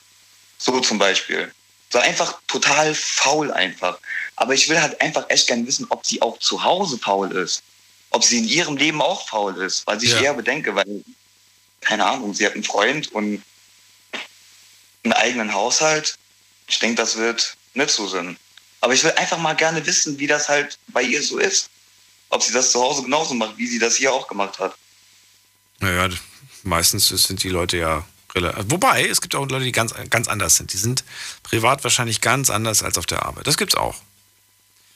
So 0.57 0.79
zum 0.79 0.97
Beispiel. 0.97 1.53
So 1.91 1.99
einfach 1.99 2.39
total 2.47 2.95
faul 2.95 3.51
einfach. 3.51 3.99
Aber 4.37 4.53
ich 4.53 4.69
will 4.69 4.81
halt 4.81 4.99
einfach 5.01 5.25
echt 5.29 5.47
gerne 5.47 5.67
wissen, 5.67 5.85
ob 5.89 6.05
sie 6.05 6.21
auch 6.21 6.39
zu 6.39 6.63
Hause 6.63 6.97
faul 6.97 7.31
ist. 7.33 7.61
Ob 8.11 8.23
sie 8.23 8.37
in 8.37 8.47
ihrem 8.47 8.77
Leben 8.77 9.01
auch 9.01 9.27
faul 9.27 9.61
ist. 9.61 9.85
Was 9.85 10.01
ich 10.01 10.11
Ja. 10.11 10.21
eher 10.21 10.33
bedenke, 10.33 10.73
weil, 10.73 11.03
keine 11.81 12.05
Ahnung, 12.05 12.33
sie 12.33 12.45
hat 12.45 12.53
einen 12.53 12.63
Freund 12.63 13.11
und 13.11 13.43
einen 15.03 15.13
eigenen 15.13 15.53
Haushalt. 15.53 16.17
Ich 16.67 16.79
denke, 16.79 16.95
das 16.95 17.17
wird 17.17 17.55
nicht 17.73 17.91
so 17.91 18.07
sein. 18.07 18.37
Aber 18.85 18.93
ich 18.93 19.03
will 19.03 19.13
einfach 19.13 19.39
mal 19.39 19.55
gerne 19.55 19.83
wissen, 19.83 20.19
wie 20.19 20.27
das 20.27 20.47
halt 20.47 20.77
bei 20.89 21.01
ihr 21.01 21.23
so 21.23 21.39
ist. 21.39 21.71
Ob 22.29 22.43
sie 22.43 22.53
das 22.53 22.71
zu 22.71 22.79
Hause 22.79 23.01
genauso 23.01 23.33
macht, 23.33 23.57
wie 23.57 23.65
sie 23.65 23.79
das 23.79 23.95
hier 23.95 24.13
auch 24.13 24.27
gemacht 24.27 24.59
hat. 24.59 24.75
Naja, 25.79 26.15
meistens 26.61 27.07
sind 27.07 27.41
die 27.41 27.49
Leute 27.49 27.77
ja 27.77 28.05
relativ. 28.35 28.65
Wobei, 28.67 29.07
es 29.07 29.21
gibt 29.21 29.33
auch 29.33 29.47
Leute, 29.47 29.65
die 29.65 29.71
ganz, 29.71 29.95
ganz 30.11 30.27
anders 30.27 30.57
sind. 30.57 30.71
Die 30.71 30.77
sind 30.77 31.03
privat 31.41 31.83
wahrscheinlich 31.83 32.21
ganz 32.21 32.51
anders 32.51 32.83
als 32.83 32.99
auf 32.99 33.07
der 33.07 33.25
Arbeit. 33.25 33.47
Das 33.47 33.57
gibt's 33.57 33.73
auch. 33.73 33.95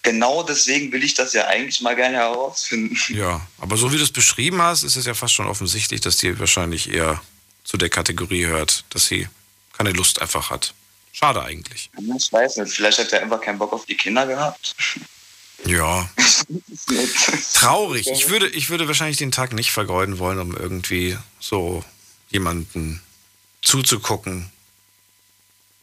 Genau 0.04 0.44
deswegen 0.44 0.92
will 0.92 1.04
ich 1.04 1.16
das 1.16 1.34
ja 1.34 1.48
eigentlich 1.48 1.82
mal 1.82 1.96
gerne 1.96 2.18
herausfinden. 2.18 2.96
Ja, 3.12 3.42
aber 3.58 3.76
so 3.76 3.92
wie 3.92 3.98
du 3.98 4.04
es 4.04 4.12
beschrieben 4.12 4.62
hast, 4.62 4.84
ist 4.84 4.98
es 4.98 5.08
ja 5.08 5.16
fast 5.16 5.34
schon 5.34 5.48
offensichtlich, 5.48 6.02
dass 6.02 6.18
die 6.18 6.38
wahrscheinlich 6.38 6.94
eher 6.94 7.24
zu 7.64 7.76
der 7.76 7.90
Kategorie 7.90 8.46
hört, 8.46 8.84
dass 8.92 9.08
sie 9.08 9.28
keine 9.76 9.94
Lust 9.94 10.22
einfach 10.22 10.52
hat. 10.52 10.76
Schade 11.20 11.44
eigentlich. 11.44 11.90
Ich 12.18 12.32
weiß 12.32 12.58
nicht, 12.58 12.74
vielleicht 12.74 13.00
hat 13.00 13.12
er 13.12 13.24
einfach 13.24 13.42
keinen 13.42 13.58
Bock 13.60 13.74
auf 13.74 13.86
die 13.86 13.98
Kinder 13.98 14.26
gehabt. 14.26 14.74
Ja. 15.66 16.10
Traurig. 17.54 18.08
Ich 18.08 18.30
würde, 18.30 18.48
ich 18.48 18.70
würde 18.70 18.88
wahrscheinlich 18.88 19.18
den 19.18 19.32
Tag 19.32 19.52
nicht 19.52 19.72
vergeuden 19.72 20.18
wollen, 20.18 20.40
um 20.40 20.56
irgendwie 20.56 21.18
so 21.42 21.84
jemanden 22.30 23.02
zuzugucken. 23.62 24.50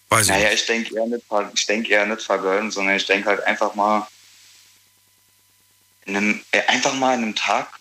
Weiß 0.08 0.22
ich 0.22 0.28
Naja, 0.28 0.52
ich 0.52 0.64
denke 0.64 0.96
eher 0.96 1.06
nicht, 1.06 1.24
ich 1.54 1.66
denke 1.66 1.90
eher 1.90 2.06
nicht 2.06 2.22
vergolden, 2.22 2.70
sondern 2.70 2.96
ich 2.96 3.04
denke 3.04 3.28
halt 3.28 3.42
einfach 3.44 3.74
mal 3.74 4.08
in 6.06 6.16
einem, 6.16 6.42
äh, 6.52 6.62
einfach 6.68 6.94
mal 6.94 7.14
in 7.14 7.24
einem 7.24 7.34
Tag 7.34 7.78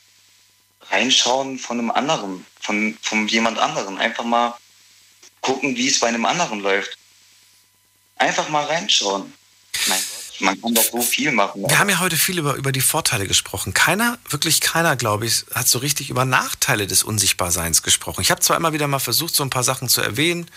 reinschauen 0.89 1.57
von 1.57 1.79
einem 1.79 1.91
anderen, 1.91 2.45
von, 2.59 2.97
von 3.01 3.29
jemand 3.29 3.59
anderen. 3.59 3.97
Einfach 3.97 4.25
mal 4.25 4.57
gucken, 5.39 5.77
wie 5.77 5.87
es 5.87 6.01
bei 6.01 6.07
einem 6.07 6.25
anderen 6.25 6.59
läuft. 6.59 6.97
Einfach 8.17 8.49
mal 8.49 8.65
reinschauen. 8.65 9.33
Mein 9.87 9.99
Gott, 9.99 10.41
man 10.41 10.61
kann 10.61 10.73
doch 10.73 10.83
so 10.83 11.01
viel 11.01 11.31
machen. 11.31 11.63
Wir 11.67 11.79
haben 11.79 11.89
ja 11.89 11.99
heute 11.99 12.17
viel 12.17 12.39
über, 12.39 12.55
über 12.55 12.71
die 12.71 12.81
Vorteile 12.81 13.27
gesprochen. 13.27 13.73
Keiner, 13.73 14.17
wirklich 14.29 14.61
keiner, 14.61 14.95
glaube 14.95 15.25
ich, 15.25 15.45
hat 15.53 15.67
so 15.67 15.79
richtig 15.79 16.09
über 16.09 16.25
Nachteile 16.25 16.87
des 16.87 17.03
Unsichtbarseins 17.03 17.83
gesprochen. 17.83 18.21
Ich 18.21 18.31
habe 18.31 18.41
zwar 18.41 18.57
immer 18.57 18.73
wieder 18.73 18.87
mal 18.87 18.99
versucht, 18.99 19.35
so 19.35 19.43
ein 19.43 19.49
paar 19.49 19.63
Sachen 19.63 19.89
zu 19.89 20.01
erwähnen, 20.01 20.49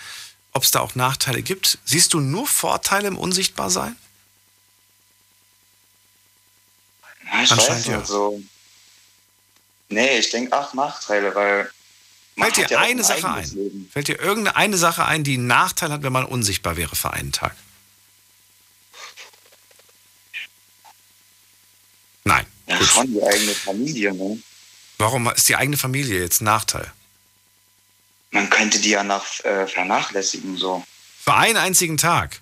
ob 0.53 0.63
es 0.63 0.71
da 0.71 0.79
auch 0.79 0.95
Nachteile 0.95 1.41
gibt. 1.41 1.79
Siehst 1.85 2.13
du 2.13 2.19
nur 2.19 2.47
Vorteile 2.47 3.07
im 3.07 3.17
Unsichtbarsein? 3.17 3.95
Ja, 7.31 7.43
ich 7.43 7.51
Anscheinend 7.51 7.69
weiß 7.69 7.87
nicht 7.87 7.87
ja. 7.87 8.05
so. 8.05 8.41
Nee, 9.89 10.19
ich 10.19 10.29
denke 10.29 10.53
acht 10.53 10.75
Nachteile, 10.75 11.33
weil 11.35 11.69
Fällt 12.39 12.57
dir 12.57 12.67
ja 12.69 12.79
eine 12.79 13.01
ein 13.01 13.03
Sache 13.03 13.29
ein? 13.29 13.49
Leben. 13.49 13.89
Fällt 13.91 14.07
dir 14.07 14.19
irgendeine 14.19 14.77
Sache 14.77 15.05
ein, 15.05 15.23
die 15.23 15.35
einen 15.35 15.47
Nachteil 15.47 15.91
hat, 15.91 16.03
wenn 16.03 16.13
man 16.13 16.25
unsichtbar 16.25 16.77
wäre 16.77 16.95
für 16.95 17.11
einen 17.11 17.31
Tag? 17.31 17.55
Nein. 22.23 22.45
Ja, 22.67 22.81
schon 22.83 23.07
die 23.13 23.23
eigene 23.23 23.53
Familie, 23.53 24.13
ne? 24.13 24.39
Warum 24.97 25.29
ist 25.29 25.47
die 25.49 25.55
eigene 25.55 25.77
Familie 25.77 26.19
jetzt 26.19 26.41
ein 26.41 26.45
Nachteil? 26.45 26.91
Man 28.31 28.49
könnte 28.49 28.79
die 28.79 28.89
ja 28.89 29.03
nach 29.03 29.25
äh, 29.43 29.65
vernachlässigen, 29.65 30.57
so. 30.57 30.83
Für 31.23 31.33
einen 31.35 31.57
einzigen 31.57 31.97
Tag. 31.97 32.41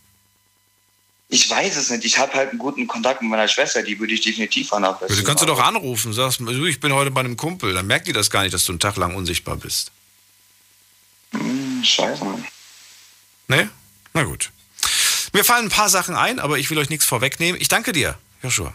Ich 1.30 1.50
weiß 1.50 1.76
es 1.76 1.90
nicht. 1.90 2.06
Ich 2.06 2.18
habe 2.18 2.34
halt 2.34 2.52
einen 2.52 2.60
guten 2.60 2.88
Kontakt 2.88 3.22
mit 3.22 3.30
meiner 3.30 3.48
Schwester, 3.50 3.84
die 3.84 4.00
würde 4.00 4.14
ich 4.14 4.22
definitiv 4.22 4.68
Du 4.68 4.70
vernachlässigen. 4.70 5.26
kannst 5.26 5.42
du 5.44 5.48
doch 5.48 5.60
anrufen, 5.60 6.14
sagst, 6.14 6.40
du, 6.40 6.66
ich 6.66 6.80
bin 6.80 6.94
heute 6.94 7.12
bei 7.12 7.20
einem 7.20 7.36
Kumpel, 7.36 7.74
dann 7.74 7.86
merkt 7.86 8.08
die 8.08 8.14
das 8.14 8.30
gar 8.30 8.44
nicht, 8.44 8.54
dass 8.54 8.64
du 8.66 8.72
einen 8.72 8.80
Tag 8.80 8.96
lang 8.96 9.14
unsichtbar 9.16 9.58
bist. 9.58 9.92
Hm, 11.32 11.84
scheiße. 11.84 12.24
Ne? 13.50 13.70
Na 14.14 14.24
gut. 14.24 14.52
Mir 15.34 15.44
fallen 15.44 15.66
ein 15.66 15.70
paar 15.70 15.90
Sachen 15.90 16.16
ein, 16.16 16.40
aber 16.40 16.58
ich 16.58 16.70
will 16.70 16.78
euch 16.78 16.90
nichts 16.90 17.06
vorwegnehmen. 17.06 17.60
Ich 17.60 17.68
danke 17.68 17.92
dir, 17.92 18.18
Joshua. 18.42 18.74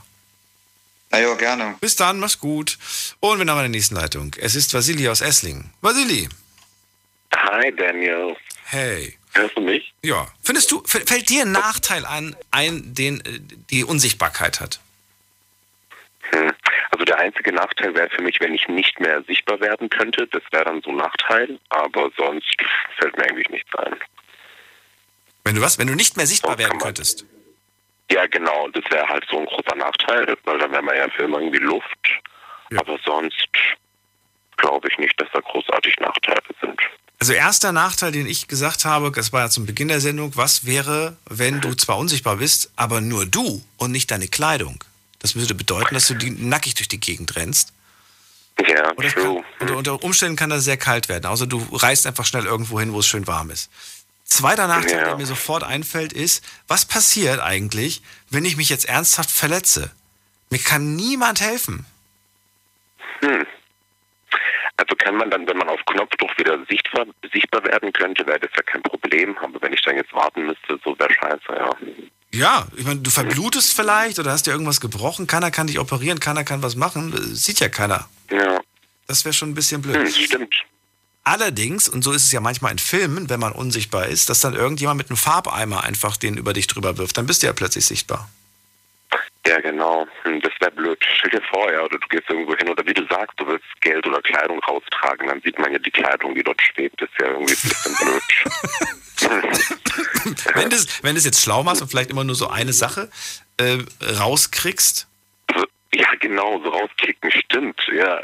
Na 1.10 1.20
ja, 1.20 1.34
gerne. 1.34 1.76
Bis 1.80 1.96
dann, 1.96 2.20
mach's 2.20 2.38
gut. 2.38 2.78
Und 3.20 3.38
wir 3.38 3.46
haben 3.50 3.58
eine 3.58 3.68
nächsten 3.70 3.94
Leitung. 3.94 4.34
Es 4.38 4.54
ist 4.54 4.72
Vasili 4.74 5.08
aus 5.08 5.20
Esslingen. 5.22 5.70
Vasili. 5.80 6.28
Hi 7.34 7.74
Daniel. 7.74 8.36
Hey. 8.64 9.18
Hörst 9.34 9.56
du 9.56 9.60
mich? 9.60 9.94
Ja. 10.02 10.26
Findest 10.42 10.70
du, 10.70 10.82
fällt 10.84 11.30
dir 11.30 11.42
ein 11.42 11.52
Nachteil 11.52 12.04
an, 12.04 12.36
ein, 12.50 12.94
den 12.94 13.20
äh, 13.20 13.40
die 13.70 13.84
Unsichtbarkeit 13.84 14.60
hat? 14.60 14.80
Hm. 16.30 16.52
Also 16.90 17.04
der 17.04 17.18
einzige 17.18 17.52
Nachteil 17.52 17.94
wäre 17.94 18.10
für 18.10 18.22
mich, 18.22 18.38
wenn 18.40 18.54
ich 18.54 18.68
nicht 18.68 19.00
mehr 19.00 19.22
sichtbar 19.22 19.60
werden 19.60 19.88
könnte. 19.88 20.26
Das 20.26 20.42
wäre 20.50 20.64
dann 20.64 20.82
so 20.82 20.90
ein 20.90 20.96
Nachteil. 20.96 21.58
Aber 21.70 22.10
sonst 22.16 22.56
fällt 22.98 23.16
mir 23.16 23.24
eigentlich 23.24 23.48
nichts 23.48 23.74
ein. 23.76 23.96
Wenn 25.44 25.56
du 25.56 25.62
was? 25.62 25.78
Wenn 25.78 25.86
du 25.86 25.94
nicht 25.94 26.16
mehr 26.16 26.26
sichtbar 26.26 26.58
werden 26.58 26.78
könntest? 26.78 27.24
Ja, 28.10 28.26
genau. 28.26 28.68
Das 28.68 28.84
wäre 28.90 29.08
halt 29.08 29.26
so 29.30 29.38
ein 29.38 29.46
großer 29.46 29.76
Nachteil, 29.76 30.36
weil 30.44 30.58
dann 30.58 30.70
wäre 30.70 30.82
man 30.82 30.96
ja 30.96 31.08
für 31.08 31.22
immer 31.22 31.38
irgendwie 31.40 31.58
Luft. 31.58 32.20
Aber 32.76 32.98
sonst 33.04 33.48
glaube 34.56 34.88
ich 34.88 34.98
nicht, 34.98 35.18
dass 35.20 35.28
da 35.32 35.40
großartig 35.40 35.96
Nachteile 35.98 36.40
sind. 36.60 36.80
Also 37.22 37.34
erster 37.34 37.70
Nachteil, 37.70 38.10
den 38.10 38.26
ich 38.26 38.48
gesagt 38.48 38.84
habe, 38.84 39.12
das 39.12 39.32
war 39.32 39.42
ja 39.42 39.48
zum 39.48 39.64
Beginn 39.64 39.86
der 39.86 40.00
Sendung, 40.00 40.32
was 40.34 40.66
wäre, 40.66 41.16
wenn 41.26 41.60
du 41.60 41.72
zwar 41.76 41.96
unsichtbar 41.98 42.38
bist, 42.38 42.72
aber 42.74 43.00
nur 43.00 43.26
du 43.26 43.62
und 43.76 43.92
nicht 43.92 44.10
deine 44.10 44.26
Kleidung? 44.26 44.82
Das 45.20 45.36
würde 45.36 45.54
bedeuten, 45.54 45.94
dass 45.94 46.08
du 46.08 46.14
die 46.14 46.30
nackig 46.32 46.74
durch 46.74 46.88
die 46.88 46.98
Gegend 46.98 47.36
rennst. 47.36 47.72
Ja, 48.68 48.90
Und 48.90 49.04
das 49.04 49.14
kann, 49.14 49.44
unter, 49.60 49.76
unter 49.76 50.02
Umständen 50.02 50.34
kann 50.34 50.50
das 50.50 50.64
sehr 50.64 50.76
kalt 50.76 51.08
werden, 51.08 51.26
außer 51.26 51.46
du 51.46 51.64
reist 51.70 52.08
einfach 52.08 52.26
schnell 52.26 52.44
irgendwo 52.44 52.80
hin, 52.80 52.92
wo 52.92 52.98
es 52.98 53.06
schön 53.06 53.28
warm 53.28 53.50
ist. 53.50 53.70
Zweiter 54.24 54.66
Nachteil, 54.66 54.98
Ja. 54.98 55.04
der 55.04 55.16
mir 55.16 55.26
sofort 55.26 55.62
einfällt, 55.62 56.12
ist, 56.12 56.42
was 56.66 56.86
passiert 56.86 57.38
eigentlich, 57.38 58.02
wenn 58.30 58.44
ich 58.44 58.56
mich 58.56 58.68
jetzt 58.68 58.86
ernsthaft 58.86 59.30
verletze? 59.30 59.92
Mir 60.50 60.58
kann 60.58 60.96
niemand 60.96 61.40
helfen. 61.40 61.86
Hm. 63.20 63.46
Also 64.76 64.94
kann 64.96 65.16
man 65.16 65.30
dann, 65.30 65.46
wenn 65.46 65.56
man 65.56 65.68
auf 65.68 65.80
Knopfdruck 65.86 66.36
wieder 66.38 66.58
sichtbar, 66.68 67.06
sichtbar 67.32 67.64
werden 67.64 67.92
könnte, 67.92 68.26
wäre 68.26 68.40
das 68.40 68.50
ja 68.56 68.62
kein 68.62 68.82
Problem. 68.82 69.36
Aber 69.38 69.60
wenn 69.62 69.72
ich 69.72 69.82
dann 69.82 69.96
jetzt 69.96 70.12
warten 70.12 70.46
müsste, 70.46 70.78
so 70.84 70.98
wäre 70.98 71.12
scheiße, 71.12 71.40
ja. 71.48 71.70
Ja, 72.34 72.66
ich 72.76 72.84
meine, 72.86 73.00
du 73.00 73.10
verblutest 73.10 73.74
vielleicht 73.76 74.18
oder 74.18 74.32
hast 74.32 74.46
dir 74.46 74.52
irgendwas 74.52 74.80
gebrochen, 74.80 75.26
keiner 75.26 75.50
kann 75.50 75.66
dich 75.66 75.78
operieren, 75.78 76.18
keiner 76.18 76.44
kann 76.44 76.62
was 76.62 76.76
machen, 76.76 77.12
sieht 77.34 77.60
ja 77.60 77.68
keiner. 77.68 78.08
Ja. 78.30 78.58
Das 79.06 79.26
wäre 79.26 79.34
schon 79.34 79.50
ein 79.50 79.54
bisschen 79.54 79.82
blöd. 79.82 79.96
Hm, 79.96 80.06
stimmt. 80.08 80.54
Allerdings, 81.24 81.88
und 81.88 82.02
so 82.02 82.12
ist 82.12 82.24
es 82.24 82.32
ja 82.32 82.40
manchmal 82.40 82.72
in 82.72 82.78
Filmen, 82.78 83.28
wenn 83.28 83.38
man 83.38 83.52
unsichtbar 83.52 84.06
ist, 84.06 84.30
dass 84.30 84.40
dann 84.40 84.54
irgendjemand 84.54 84.98
mit 84.98 85.10
einem 85.10 85.18
Farbeimer 85.18 85.84
einfach 85.84 86.16
den 86.16 86.36
über 86.36 86.52
dich 86.52 86.66
drüber 86.66 86.98
wirft. 86.98 87.18
Dann 87.18 87.26
bist 87.26 87.42
du 87.42 87.46
ja 87.46 87.52
plötzlich 87.52 87.84
sichtbar. 87.84 88.28
Ja, 89.46 89.60
genau. 89.60 90.06
Hm, 90.22 90.40
Das 90.40 90.52
wäre 90.60 90.70
blöd. 90.70 90.98
Stell 91.18 91.30
dir 91.30 91.42
vor, 91.52 91.70
ja, 91.72 91.80
oder 91.82 91.98
du 91.98 92.08
gehst 92.08 92.28
irgendwo 92.28 92.54
hin 92.56 92.68
oder 92.68 92.86
wie 92.86 92.94
du 92.94 93.04
sagst, 93.08 93.38
du 93.38 93.46
willst 93.46 93.64
Geld 93.80 94.06
oder 94.06 94.22
Kleidung 94.22 94.58
raustragen, 94.60 95.26
dann 95.28 95.40
sieht 95.42 95.58
man 95.58 95.72
ja 95.72 95.78
die 95.78 95.90
Kleidung, 95.90 96.34
die 96.34 96.42
dort 96.42 96.60
steht. 96.62 96.92
Das 96.98 97.08
ist 97.10 97.20
ja 97.20 97.26
irgendwie 97.28 97.52
ein 97.54 97.68
bisschen 97.68 97.96
blöd. 97.96 98.22
Wenn 100.54 100.70
du 100.70 100.76
es 100.76 101.02
wenn 101.02 101.16
jetzt 101.16 101.42
schlau 101.42 101.62
machst 101.62 101.82
und 101.82 101.88
vielleicht 101.88 102.10
immer 102.10 102.24
nur 102.24 102.34
so 102.34 102.48
eine 102.48 102.72
Sache 102.72 103.10
äh, 103.58 103.78
rauskriegst, 104.18 105.06
Ja, 105.94 106.08
genau, 106.20 106.60
so 106.62 106.70
rauskicken, 106.70 107.30
stimmt, 107.30 107.80
ja. 107.94 108.20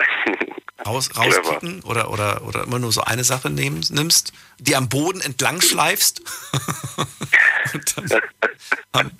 raus, 0.86 1.10
rauskicken 1.16 1.82
oder, 1.84 2.10
oder, 2.10 2.42
oder 2.42 2.64
immer 2.64 2.78
nur 2.78 2.92
so 2.92 3.02
eine 3.02 3.24
Sache 3.24 3.50
nehmen, 3.50 3.84
nimmst, 3.90 4.32
die 4.58 4.74
am 4.76 4.88
Boden 4.88 5.20
entlang 5.20 5.60
schleifst 5.60 6.20
und 7.74 7.96
dann, 8.10 8.22
am- 8.92 9.10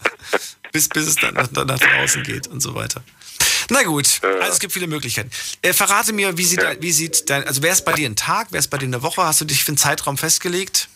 bis, 0.73 0.89
bis 0.89 1.07
es 1.07 1.17
dann 1.17 1.35
nach, 1.35 1.49
dann 1.49 1.67
nach 1.67 1.79
draußen 1.79 2.23
geht 2.23 2.47
und 2.47 2.61
so 2.61 2.75
weiter. 2.75 3.03
Na 3.71 3.83
gut, 3.83 4.21
also 4.23 4.53
es 4.53 4.61
gibt 4.61 4.73
viele 4.73 4.87
Möglichkeiten. 4.87 5.31
Äh, 5.63 5.73
verrate 5.73 6.13
mir, 6.13 6.37
wie 6.39 6.45
sieht, 6.45 6.63
dein- 6.63 6.81
wie 6.81 6.91
sieht 6.93 7.29
dein, 7.29 7.45
also 7.47 7.63
wäre 7.63 7.75
es 7.75 7.85
bei 7.85 7.93
dir 7.93 8.09
ein 8.09 8.17
Tag, 8.17 8.51
wäre 8.53 8.61
es 8.61 8.69
bei 8.69 8.79
dir 8.79 8.87
eine 8.87 9.03
Woche? 9.03 9.23
Hast 9.23 9.41
du 9.41 9.45
dich 9.45 9.63
für 9.65 9.69
einen 9.69 9.77
Zeitraum 9.79 10.17
festgelegt? 10.17 10.89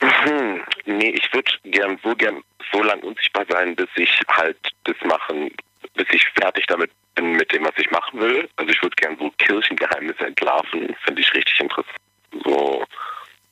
Mhm. 0.00 0.60
Nee, 0.86 1.10
ich 1.10 1.32
würde 1.32 1.50
gern 1.64 1.98
so 2.02 2.14
gern 2.16 2.42
so 2.72 2.82
lang 2.82 3.00
unsichtbar 3.00 3.44
sein, 3.48 3.74
bis 3.76 3.88
ich 3.96 4.10
halt 4.28 4.56
das 4.84 4.96
machen, 5.04 5.50
bis 5.94 6.06
ich 6.12 6.24
fertig 6.40 6.66
damit 6.66 6.90
bin 7.14 7.32
mit 7.32 7.52
dem, 7.52 7.64
was 7.64 7.72
ich 7.78 7.90
machen 7.90 8.20
will. 8.20 8.48
Also 8.56 8.70
ich 8.72 8.82
würde 8.82 8.94
gern 8.96 9.16
so 9.18 9.30
Kirchengeheimnisse 9.38 10.26
entlarven, 10.26 10.94
finde 11.04 11.20
ich 11.22 11.32
richtig 11.34 11.58
interessant. 11.60 11.96
So, 12.44 12.84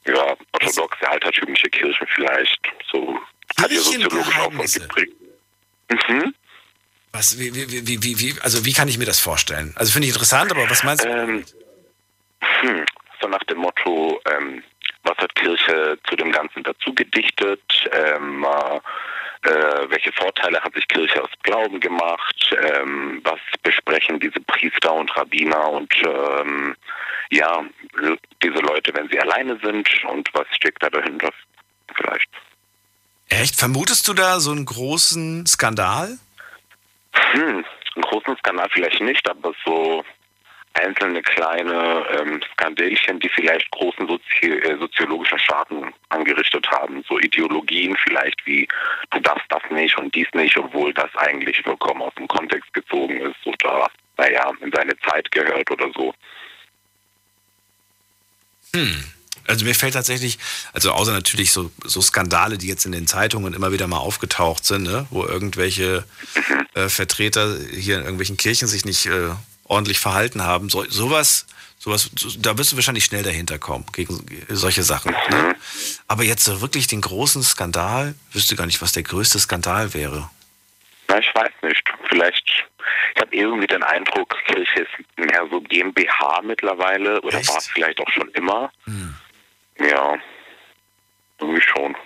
ja, 0.07 0.37
orthodoxe, 0.53 1.09
altertümliche 1.09 1.69
Kirchen 1.71 2.07
vielleicht. 2.15 2.61
So 2.93 3.19
hat 3.61 3.71
ihr 3.71 3.81
soziologisch 3.81 4.37
auch 4.39 4.51
geprägt. 4.51 5.13
Mhm. 5.91 6.35
Was, 7.13 7.39
wie, 7.39 7.55
wie, 7.55 7.87
wie, 7.87 8.03
wie, 8.03 8.21
wie, 8.21 8.35
also 8.43 8.65
wie 8.65 8.73
kann 8.73 8.89
ich 8.89 8.99
mir 8.99 9.07
das 9.07 9.21
vorstellen? 9.21 9.73
Also 9.77 9.93
finde 9.93 10.07
ich 10.07 10.13
interessant, 10.13 10.51
aber 10.51 10.69
was 10.69 10.85
meinst 10.85 11.05
du? 11.05 11.09
Ähm, 11.09 11.45
hm, 12.41 12.85
so 13.21 13.29
nach 13.29 13.43
dem 13.45 13.59
Motto, 13.59 14.21
ähm, 14.31 14.63
was 15.03 15.17
hat 15.19 15.35
Kirche 15.35 15.99
zu 16.09 16.17
dem 16.17 16.33
Ganzen 16.33 16.63
dazu 16.63 16.95
gedichtet? 16.95 17.63
Ähm, 17.93 18.45
äh, 18.45 18.81
äh, 19.47 19.91
welche 19.91 20.13
Vorteile 20.13 20.61
hat 20.61 20.75
sich 20.75 20.89
Kirche 20.89 21.23
aus 21.23 21.31
Glauben 21.43 21.79
gemacht? 21.81 22.57
Ähm, 22.75 23.21
was 23.25 23.39
besprechen 23.63 24.19
diese 24.19 24.41
Priester 24.41 24.93
und 24.93 25.15
Rabbiner 25.17 25.71
und 25.71 25.93
ähm, 26.05 26.75
ja, 27.31 27.65
diese 28.43 28.59
Leute, 28.59 28.93
wenn 28.95 29.09
sie 29.09 29.21
alleine 29.21 29.59
sind 29.63 29.89
und 30.05 30.29
was 30.33 30.47
steckt 30.51 30.83
da 30.83 30.91
dahinter? 30.91 31.31
Vielleicht. 31.95 32.29
Echt? 33.29 33.57
Vermutest 33.57 34.07
du 34.09 34.15
da 34.15 34.41
so 34.41 34.53
einen 34.53 34.65
großen 34.65 35.47
Skandal? 35.47 36.19
Hm, 37.13 37.65
einen 37.95 38.03
großen 38.03 38.37
Skandal 38.39 38.69
vielleicht 38.73 39.01
nicht, 39.01 39.29
aber 39.29 39.53
so 39.65 40.05
einzelne 40.75 41.23
kleine 41.23 42.05
ähm, 42.19 42.41
Skandälchen, 42.53 43.19
die 43.21 43.29
vielleicht 43.31 43.71
großen 43.71 44.07
Sozi 44.07 44.47
äh, 44.47 44.79
soziologischen 44.79 45.39
Schaden 45.39 45.93
angerichtet 46.11 46.71
haben. 46.71 47.03
So 47.09 47.19
Ideologien 47.19 47.97
vielleicht 48.05 48.45
wie 48.47 48.69
du 49.11 49.21
darfst 49.21 49.47
das 49.49 49.63
nicht 49.71 49.97
und 49.99 50.15
dies 50.15 50.29
nicht, 50.35 50.57
obwohl 50.57 50.93
das 50.93 51.15
eigentlich 51.17 51.61
vollkommen 51.63 52.03
aus 52.03 52.15
dem 52.17 52.29
Kontext 52.29 52.73
gezogen 52.75 53.21
ist 53.21 53.47
oder 53.47 53.89
naja, 54.19 54.53
in 54.61 54.73
seine 54.73 54.97
Zeit 55.01 55.31
gehört 55.31 55.71
oder 55.71 55.91
so. 55.95 56.15
Hm. 58.75 59.16
Also 59.47 59.65
mir 59.65 59.75
fällt 59.75 59.95
tatsächlich, 59.95 60.39
also 60.73 60.93
außer 60.93 61.13
natürlich 61.13 61.53
so, 61.53 61.71
so 61.85 62.01
Skandale, 62.01 62.59
die 62.59 62.69
jetzt 62.69 62.87
in 62.87 62.93
den 62.93 63.07
Zeitungen 63.07 63.55
immer 63.55 63.73
wieder 63.73 63.87
mal 63.87 63.99
aufgetaucht 63.99 64.65
sind, 64.65 64.85
ne, 64.85 65.07
wo 65.11 65.25
irgendwelche 65.25 66.05
äh, 66.75 66.89
Vertreter 66.89 67.57
hier 67.73 67.97
in 67.97 68.03
irgendwelchen 68.03 68.37
Kirchen 68.37 68.69
sich 68.69 68.85
nicht 68.85 69.07
äh, 69.07 69.31
ordentlich 69.65 69.99
verhalten 69.99 70.43
haben, 70.43 70.69
so, 70.69 70.85
sowas, 70.89 71.47
sowas, 71.79 72.11
so, 72.19 72.29
da 72.39 72.57
wirst 72.59 72.73
du 72.73 72.77
wahrscheinlich 72.77 73.05
schnell 73.05 73.23
dahinter 73.23 73.59
kommen 73.59 73.85
gegen 73.93 74.25
solche 74.49 74.83
Sachen. 74.83 75.13
Ne? 75.31 75.57
Aber 76.09 76.25
jetzt 76.25 76.45
so 76.45 76.61
wirklich 76.61 76.87
den 76.87 77.01
großen 77.01 77.43
Skandal, 77.43 78.15
wüsste 78.33 78.57
gar 78.57 78.67
nicht, 78.67 78.83
was 78.83 78.93
der 78.93 79.03
größte 79.03 79.39
Skandal 79.39 79.95
wäre. 79.95 80.31
Na, 81.09 81.19
ich 81.19 81.33
weiß 81.35 81.53
nicht. 81.63 81.83
Vielleicht, 82.09 82.65
ich 83.15 83.21
habe 83.21 83.37
irgendwie 83.37 83.67
den 83.67 83.83
Eindruck, 83.83 84.37
Kirche 84.47 84.81
ist 84.81 85.17
mehr 85.17 85.47
so 85.51 85.61
GmbH 85.61 86.41
mittlerweile 86.43 87.21
oder 87.23 87.47
war 87.47 87.59
es 87.59 87.69
vielleicht 87.69 88.01
auch 88.01 88.11
schon 88.11 88.29
immer. 88.31 88.73
Ja, 89.79 90.17
irgendwie 91.41 91.63
schon. 91.63 91.97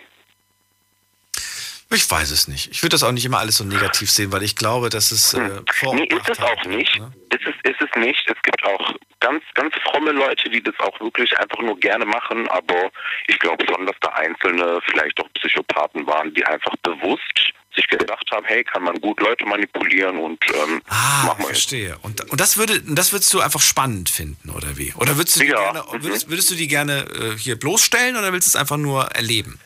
Ich 1.93 2.09
weiß 2.09 2.31
es 2.31 2.47
nicht. 2.47 2.71
Ich 2.71 2.83
würde 2.85 2.93
das 2.95 3.03
auch 3.03 3.11
nicht 3.11 3.25
immer 3.25 3.39
alles 3.41 3.57
so 3.57 3.65
negativ 3.65 4.13
sehen, 4.13 4.31
weil 4.31 4.45
ich 4.45 4.55
glaube, 4.55 4.91
dass 4.91 5.11
es 5.11 5.35
äh, 5.35 5.61
Vor- 5.73 5.95
Nee, 5.97 6.05
ist 6.05 6.29
es 6.31 6.39
auch 6.39 6.65
nicht. 6.65 6.97
Ist 6.97 7.47
es, 7.47 7.55
ist 7.69 7.81
es 7.83 8.01
nicht. 8.01 8.31
Es 8.31 8.41
gibt 8.45 8.63
auch 8.63 8.95
ganz, 9.19 9.43
ganz 9.55 9.75
fromme 9.83 10.13
Leute, 10.13 10.49
die 10.51 10.63
das 10.63 10.79
auch 10.79 11.01
wirklich 11.01 11.37
einfach 11.41 11.59
nur 11.59 11.77
gerne 11.81 12.05
machen, 12.05 12.47
aber 12.49 12.93
ich 13.27 13.37
glaube 13.41 13.67
schon, 13.67 13.87
dass 13.87 13.97
da 14.03 14.11
einzelne 14.11 14.81
vielleicht 14.89 15.21
auch 15.21 15.29
Psychopathen 15.35 16.07
waren, 16.07 16.33
die 16.33 16.45
einfach 16.47 16.77
bewusst 16.85 17.53
sich 17.81 17.89
gedacht 17.89 18.29
haben, 18.31 18.45
hey, 18.47 18.63
kann 18.65 18.83
man 18.83 19.01
gut 19.01 19.21
Leute 19.21 19.45
manipulieren 19.47 20.19
und 20.19 20.39
ähm, 20.55 20.83
Ah, 20.89 21.25
machen 21.27 21.41
wir 21.41 21.47
verstehe. 21.47 21.97
Und, 22.03 22.31
und 22.31 22.41
das 22.41 22.57
würde, 22.57 22.81
das 22.83 23.13
würdest 23.13 23.33
du 23.33 23.41
einfach 23.41 23.61
spannend 23.61 24.09
finden, 24.09 24.51
oder 24.51 24.77
wie? 24.77 24.93
Oder 24.95 25.17
würdest 25.17 25.37
du 25.37 25.41
die 25.41 25.47
Ja, 25.47 25.73
gerne, 25.73 25.85
würdest, 26.03 26.29
würdest 26.29 26.51
du 26.51 26.55
die 26.55 26.69
gerne 26.69 27.07
äh, 27.09 27.37
hier 27.39 27.59
bloßstellen 27.59 28.17
oder 28.17 28.33
willst 28.33 28.49
du 28.49 28.51
es 28.51 28.57
einfach 28.57 28.77
nur 28.77 29.05
erleben? 29.07 29.59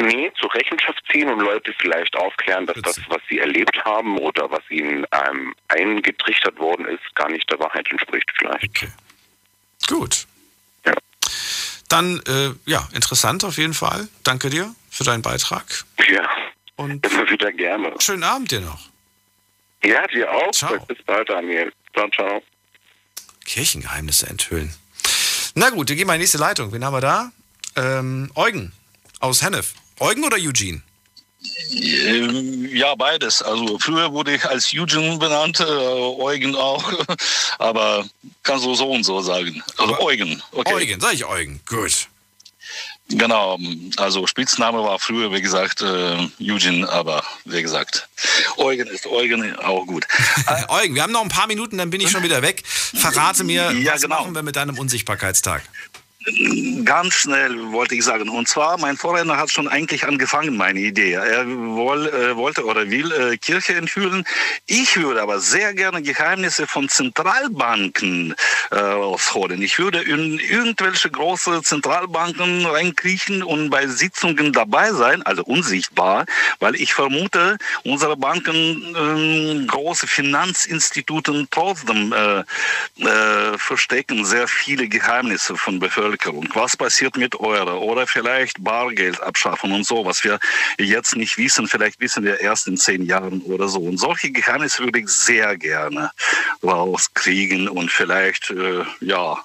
Nee, 0.00 0.30
zur 0.40 0.54
Rechenschaft 0.54 1.02
ziehen 1.10 1.28
und 1.28 1.40
Leute 1.40 1.74
vielleicht 1.80 2.14
aufklären, 2.16 2.66
dass 2.66 2.80
das, 2.82 3.00
was 3.08 3.20
sie 3.28 3.40
erlebt 3.40 3.84
haben 3.84 4.16
oder 4.18 4.48
was 4.48 4.62
ihnen 4.70 5.04
ähm, 5.10 5.54
eingetrichtert 5.66 6.56
worden 6.58 6.86
ist, 6.86 7.02
gar 7.16 7.28
nicht 7.28 7.50
der 7.50 7.58
Wahrheit 7.58 7.90
entspricht 7.90 8.30
vielleicht. 8.38 8.86
Gut. 9.88 10.26
Dann, 11.88 12.20
äh, 12.28 12.50
ja, 12.66 12.86
interessant 12.94 13.44
auf 13.44 13.56
jeden 13.56 13.74
Fall. 13.74 14.08
Danke 14.22 14.50
dir 14.50 14.74
für 14.90 15.04
deinen 15.04 15.22
Beitrag. 15.22 15.64
Ja. 16.08 16.28
Und 16.78 17.04
immer 17.04 17.28
wieder 17.28 17.52
gerne. 17.52 17.92
Schönen 17.98 18.22
Abend 18.22 18.50
dir 18.52 18.60
noch. 18.60 18.78
Ja, 19.82 20.06
dir 20.06 20.30
auch. 20.30 20.50
Bis 20.86 20.98
bald, 21.04 21.28
Daniel. 21.28 21.72
Ciao, 21.92 22.08
ciao. 22.10 22.42
Kirchengeheimnisse 23.44 24.28
enthüllen. 24.28 24.72
Na 25.54 25.70
gut, 25.70 25.88
wir 25.88 25.96
gehen 25.96 26.06
mal 26.06 26.14
in 26.14 26.20
die 26.20 26.22
nächste 26.22 26.38
Leitung. 26.38 26.72
Wen 26.72 26.84
haben 26.84 26.94
wir 26.94 27.00
da? 27.00 27.32
Ähm, 27.74 28.30
Eugen 28.36 28.72
aus 29.18 29.42
Hennef. 29.42 29.74
Eugen 29.98 30.22
oder 30.24 30.36
Eugene? 30.36 30.82
Ähm, 31.72 32.64
Ja, 32.72 32.94
beides. 32.94 33.42
Also 33.42 33.78
früher 33.80 34.12
wurde 34.12 34.34
ich 34.36 34.44
als 34.44 34.72
Eugen 34.72 35.18
benannt, 35.18 35.58
äh, 35.58 35.64
Eugen 35.64 36.54
auch, 36.54 36.92
aber 37.58 38.08
kannst 38.44 38.64
du 38.64 38.74
so 38.76 38.90
und 38.92 39.02
so 39.02 39.20
sagen. 39.20 39.62
Also 39.78 39.98
Eugen. 40.00 40.40
Okay. 40.52 40.74
Eugen, 40.74 41.00
sag 41.00 41.14
ich 41.14 41.24
Eugen. 41.24 41.60
Gut. 41.66 42.08
Genau, 43.10 43.58
also 43.96 44.26
Spitzname 44.26 44.82
war 44.82 44.98
früher, 44.98 45.32
wie 45.32 45.40
gesagt, 45.40 45.80
äh, 45.80 46.28
Eugen, 46.40 46.84
aber 46.84 47.22
wie 47.46 47.62
gesagt, 47.62 48.06
Eugen 48.58 48.86
ist 48.88 49.06
Eugen 49.06 49.56
auch 49.56 49.86
gut. 49.86 50.06
Eugen, 50.68 50.94
wir 50.94 51.02
haben 51.02 51.12
noch 51.12 51.22
ein 51.22 51.30
paar 51.30 51.46
Minuten, 51.46 51.78
dann 51.78 51.88
bin 51.88 52.02
ich 52.02 52.10
schon 52.10 52.22
wieder 52.22 52.42
weg. 52.42 52.64
Verrate 52.66 53.44
mir, 53.44 53.72
Ja, 53.72 53.94
was 53.94 54.02
genau. 54.02 54.20
machen 54.20 54.34
wir 54.34 54.42
mit 54.42 54.56
deinem 54.56 54.78
Unsichtbarkeitstag? 54.78 55.62
Ganz 56.84 57.14
schnell 57.14 57.70
wollte 57.70 57.94
ich 57.94 58.02
sagen. 58.02 58.28
Und 58.28 58.48
zwar, 58.48 58.76
mein 58.78 58.96
Vorredner 58.96 59.36
hat 59.36 59.52
schon 59.52 59.68
eigentlich 59.68 60.04
angefangen, 60.04 60.56
meine 60.56 60.80
Idee. 60.80 61.12
Er 61.12 61.46
woll, 61.46 62.08
äh, 62.08 62.34
wollte 62.34 62.64
oder 62.64 62.90
will 62.90 63.12
äh, 63.12 63.36
Kirche 63.36 63.76
enthüllen. 63.76 64.24
Ich 64.66 64.96
würde 64.96 65.22
aber 65.22 65.38
sehr 65.38 65.74
gerne 65.74 66.02
Geheimnisse 66.02 66.66
von 66.66 66.88
Zentralbanken 66.88 68.34
äh, 68.72 68.76
ausholen. 68.76 69.62
Ich 69.62 69.78
würde 69.78 70.02
in 70.02 70.40
irgendwelche 70.40 71.08
große 71.08 71.62
Zentralbanken 71.62 72.66
reinkriechen 72.66 73.44
und 73.44 73.70
bei 73.70 73.86
Sitzungen 73.86 74.52
dabei 74.52 74.92
sein, 74.92 75.22
also 75.22 75.44
unsichtbar, 75.44 76.26
weil 76.58 76.74
ich 76.74 76.94
vermute, 76.94 77.58
unsere 77.84 78.16
Banken, 78.16 78.94
ähm, 78.98 79.66
große 79.68 80.08
Finanzinstitute 80.08 81.46
trotzdem 81.50 82.12
äh, 82.12 82.40
äh, 83.04 83.56
verstecken 83.56 84.24
sehr 84.24 84.48
viele 84.48 84.88
Geheimnisse 84.88 85.56
von 85.56 85.78
Bevölkerung. 85.78 86.07
Was 86.54 86.76
passiert 86.76 87.16
mit 87.16 87.38
Euro 87.40 87.78
oder 87.78 88.06
vielleicht 88.06 88.62
Bargeld 88.62 89.20
abschaffen 89.22 89.72
und 89.72 89.86
so, 89.86 90.04
was 90.04 90.24
wir 90.24 90.38
jetzt 90.78 91.16
nicht 91.16 91.38
wissen, 91.38 91.68
vielleicht 91.68 92.00
wissen 92.00 92.24
wir 92.24 92.40
erst 92.40 92.66
in 92.66 92.76
zehn 92.76 93.04
Jahren 93.04 93.42
oder 93.42 93.68
so. 93.68 93.80
Und 93.80 93.98
solche 93.98 94.30
Geheimnisse 94.30 94.84
würde 94.84 95.00
ich 95.00 95.08
sehr 95.08 95.56
gerne 95.56 96.10
rauskriegen 96.62 97.68
und 97.68 97.90
vielleicht, 97.90 98.50
äh, 98.50 98.84
ja, 99.00 99.38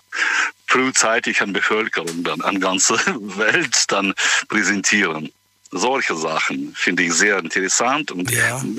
frühzeitig 0.68 1.42
an 1.42 1.54
Bevölkerung, 1.54 2.24
dann 2.24 2.42
an 2.42 2.60
ganze 2.60 2.94
Welt 3.38 3.86
dann 3.90 4.14
präsentieren. 4.48 5.32
Solche 5.72 6.16
Sachen 6.16 6.74
finde 6.76 7.04
ich 7.04 7.14
sehr 7.14 7.40
interessant 7.40 8.12
und 8.12 8.32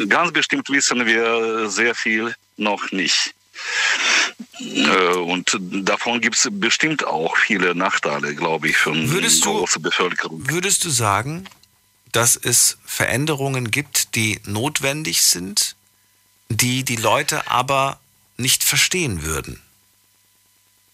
ganz 0.08 0.32
bestimmt 0.32 0.68
wissen 0.70 1.04
wir 1.06 1.68
sehr 1.68 1.94
viel 1.94 2.34
noch 2.56 2.92
nicht. 2.92 3.34
Äh, 4.60 5.14
und 5.16 5.58
davon 5.60 6.20
gibt 6.20 6.36
es 6.36 6.48
bestimmt 6.50 7.06
auch 7.06 7.36
viele 7.36 7.74
Nachteile, 7.74 8.34
glaube 8.34 8.68
ich, 8.68 8.76
für 8.76 8.92
eine 8.92 9.10
Würdest 9.10 9.44
du- 9.44 9.52
große 9.52 9.80
Bevölkerung. 9.80 10.48
Würdest 10.48 10.84
du 10.84 10.90
sagen, 10.90 11.44
dass 12.12 12.36
es 12.36 12.78
Veränderungen 12.84 13.70
gibt, 13.70 14.14
die 14.14 14.40
notwendig 14.44 15.22
sind, 15.22 15.74
die 16.48 16.84
die 16.84 16.96
Leute 16.96 17.50
aber 17.50 17.98
nicht 18.36 18.62
verstehen 18.64 19.22
würden? 19.24 19.60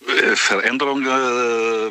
Äh, 0.07 0.35
Veränderung 0.35 1.05
äh, 1.05 1.91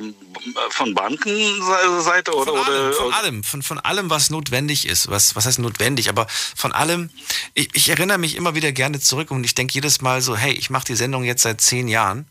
von 0.71 0.95
Bankenseite 0.95 2.33
oder, 2.33 2.53
Von 2.53 2.59
allem, 2.59 2.87
oder 2.87 2.93
von 2.93 3.13
allem, 3.13 3.43
von, 3.43 3.61
von 3.61 3.79
allem, 3.79 4.09
was 4.09 4.29
notwendig 4.31 4.87
ist. 4.87 5.09
Was, 5.09 5.35
was 5.35 5.45
heißt 5.45 5.59
notwendig? 5.59 6.09
Aber 6.09 6.25
von 6.55 6.71
allem, 6.71 7.11
ich, 7.53 7.69
ich 7.73 7.89
erinnere 7.89 8.17
mich 8.17 8.35
immer 8.35 8.55
wieder 8.55 8.71
gerne 8.71 8.99
zurück 8.99 9.29
und 9.29 9.43
ich 9.43 9.53
denke 9.53 9.75
jedes 9.75 10.01
Mal 10.01 10.21
so, 10.21 10.35
hey, 10.35 10.53
ich 10.53 10.71
mache 10.71 10.85
die 10.85 10.95
Sendung 10.95 11.23
jetzt 11.23 11.43
seit 11.43 11.61
zehn 11.61 11.87
Jahren 11.87 12.27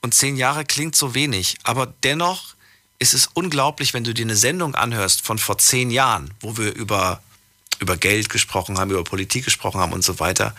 und 0.00 0.14
zehn 0.14 0.36
Jahre 0.36 0.64
klingt 0.64 0.96
so 0.96 1.14
wenig, 1.14 1.58
aber 1.62 1.92
dennoch 2.04 2.54
ist 2.98 3.12
es 3.12 3.28
unglaublich, 3.34 3.94
wenn 3.94 4.04
du 4.04 4.14
dir 4.14 4.24
eine 4.24 4.36
Sendung 4.36 4.74
anhörst 4.74 5.24
von 5.24 5.38
vor 5.38 5.58
zehn 5.58 5.90
Jahren, 5.90 6.32
wo 6.40 6.56
wir 6.56 6.74
über, 6.74 7.22
über 7.80 7.96
Geld 7.96 8.28
gesprochen 8.30 8.78
haben, 8.78 8.90
über 8.90 9.04
Politik 9.04 9.44
gesprochen 9.44 9.80
haben 9.80 9.92
und 9.92 10.02
so 10.02 10.18
weiter, 10.20 10.54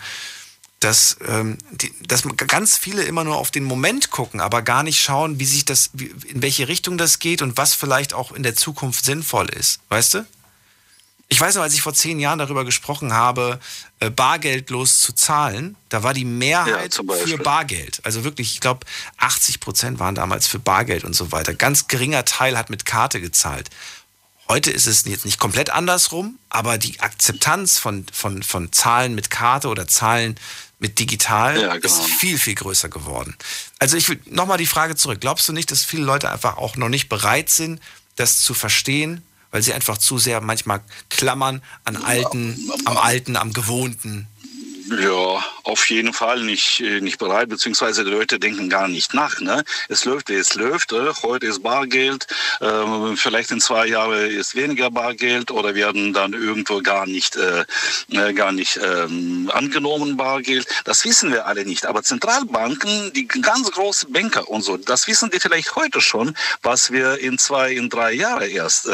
dass, 0.80 1.18
ähm, 1.28 1.58
die, 1.72 1.92
dass 2.06 2.24
ganz 2.36 2.78
viele 2.78 3.02
immer 3.02 3.22
nur 3.22 3.36
auf 3.36 3.50
den 3.50 3.64
Moment 3.64 4.10
gucken, 4.10 4.40
aber 4.40 4.62
gar 4.62 4.82
nicht 4.82 5.00
schauen, 5.00 5.38
wie 5.38 5.44
sich 5.44 5.66
das, 5.66 5.90
wie, 5.92 6.06
in 6.26 6.42
welche 6.42 6.68
Richtung 6.68 6.96
das 6.96 7.18
geht 7.18 7.42
und 7.42 7.58
was 7.58 7.74
vielleicht 7.74 8.14
auch 8.14 8.32
in 8.32 8.42
der 8.42 8.56
Zukunft 8.56 9.04
sinnvoll 9.04 9.50
ist. 9.50 9.80
Weißt 9.90 10.14
du? 10.14 10.26
Ich 11.32 11.40
weiß 11.40 11.54
noch, 11.54 11.62
als 11.62 11.74
ich 11.74 11.82
vor 11.82 11.94
zehn 11.94 12.18
Jahren 12.18 12.40
darüber 12.40 12.64
gesprochen 12.64 13.12
habe, 13.12 13.60
äh, 14.00 14.10
bargeldlos 14.10 15.00
zu 15.00 15.12
zahlen, 15.12 15.76
da 15.88 16.02
war 16.02 16.12
die 16.12 16.24
Mehrheit 16.24 16.94
für 16.94 17.38
Bargeld. 17.38 18.00
Also 18.02 18.24
wirklich, 18.24 18.54
ich 18.54 18.60
glaube, 18.60 18.84
80 19.18 19.60
Prozent 19.60 19.98
waren 20.00 20.16
damals 20.16 20.48
für 20.48 20.58
Bargeld 20.58 21.04
und 21.04 21.14
so 21.14 21.30
weiter. 21.30 21.54
Ganz 21.54 21.86
geringer 21.86 22.24
Teil 22.24 22.58
hat 22.58 22.68
mit 22.68 22.84
Karte 22.84 23.20
gezahlt. 23.20 23.70
Heute 24.48 24.72
ist 24.72 24.88
es 24.88 25.04
jetzt 25.04 25.24
nicht 25.24 25.38
komplett 25.38 25.70
andersrum, 25.70 26.40
aber 26.48 26.78
die 26.78 26.98
Akzeptanz 26.98 27.78
von, 27.78 28.06
von, 28.12 28.42
von 28.42 28.72
Zahlen 28.72 29.14
mit 29.14 29.30
Karte 29.30 29.68
oder 29.68 29.86
Zahlen 29.86 30.34
mit 30.80 30.98
digital 30.98 31.60
Ja, 31.60 31.74
ist 31.74 31.82
genau. 31.82 32.08
viel, 32.18 32.38
viel 32.38 32.54
größer 32.54 32.88
geworden. 32.88 33.36
Also 33.78 33.96
ich 33.96 34.08
will 34.08 34.18
nochmal 34.26 34.58
die 34.58 34.66
Frage 34.66 34.96
zurück. 34.96 35.20
Glaubst 35.20 35.48
du 35.48 35.52
nicht, 35.52 35.70
dass 35.70 35.84
viele 35.84 36.02
Leute 36.02 36.30
einfach 36.32 36.56
auch 36.56 36.76
noch 36.76 36.88
nicht 36.88 37.08
bereit 37.08 37.50
sind, 37.50 37.80
das 38.16 38.40
zu 38.40 38.54
verstehen, 38.54 39.22
weil 39.50 39.62
sie 39.62 39.72
einfach 39.72 39.98
zu 39.98 40.18
sehr 40.18 40.40
manchmal 40.40 40.80
klammern 41.10 41.62
an 41.84 41.96
alten, 41.96 42.70
am 42.86 42.96
alten, 42.96 43.36
am 43.36 43.52
gewohnten? 43.52 44.26
Ja, 44.98 45.44
auf 45.62 45.88
jeden 45.88 46.12
Fall 46.12 46.42
nicht, 46.42 46.80
äh, 46.80 47.00
nicht 47.00 47.18
bereit, 47.18 47.48
beziehungsweise 47.48 48.02
die 48.02 48.10
Leute 48.10 48.40
denken 48.40 48.68
gar 48.68 48.88
nicht 48.88 49.14
nach. 49.14 49.38
Ne? 49.38 49.62
Es 49.88 50.04
läuft, 50.04 50.30
wie 50.30 50.34
es 50.34 50.54
läuft. 50.54 50.92
Äh? 50.92 51.12
Heute 51.22 51.46
ist 51.46 51.62
Bargeld, 51.62 52.26
ähm, 52.60 53.16
vielleicht 53.16 53.52
in 53.52 53.60
zwei 53.60 53.86
Jahren 53.86 54.28
ist 54.30 54.56
weniger 54.56 54.90
Bargeld 54.90 55.52
oder 55.52 55.76
werden 55.76 56.12
dann 56.12 56.32
irgendwo 56.32 56.80
gar 56.80 57.06
nicht, 57.06 57.36
äh, 57.36 58.32
gar 58.32 58.50
nicht 58.50 58.80
ähm, 58.82 59.48
angenommen 59.54 60.16
Bargeld. 60.16 60.66
Das 60.84 61.04
wissen 61.04 61.30
wir 61.30 61.46
alle 61.46 61.64
nicht. 61.64 61.86
Aber 61.86 62.02
Zentralbanken, 62.02 63.12
die 63.12 63.28
ganz 63.28 63.70
großen 63.70 64.12
Banker 64.12 64.48
und 64.48 64.62
so, 64.62 64.76
das 64.76 65.06
wissen 65.06 65.30
die 65.30 65.38
vielleicht 65.38 65.76
heute 65.76 66.00
schon, 66.00 66.36
was 66.62 66.90
wir 66.90 67.18
in 67.18 67.38
zwei, 67.38 67.74
in 67.74 67.90
drei 67.90 68.12
Jahren 68.12 68.50
erst 68.50 68.88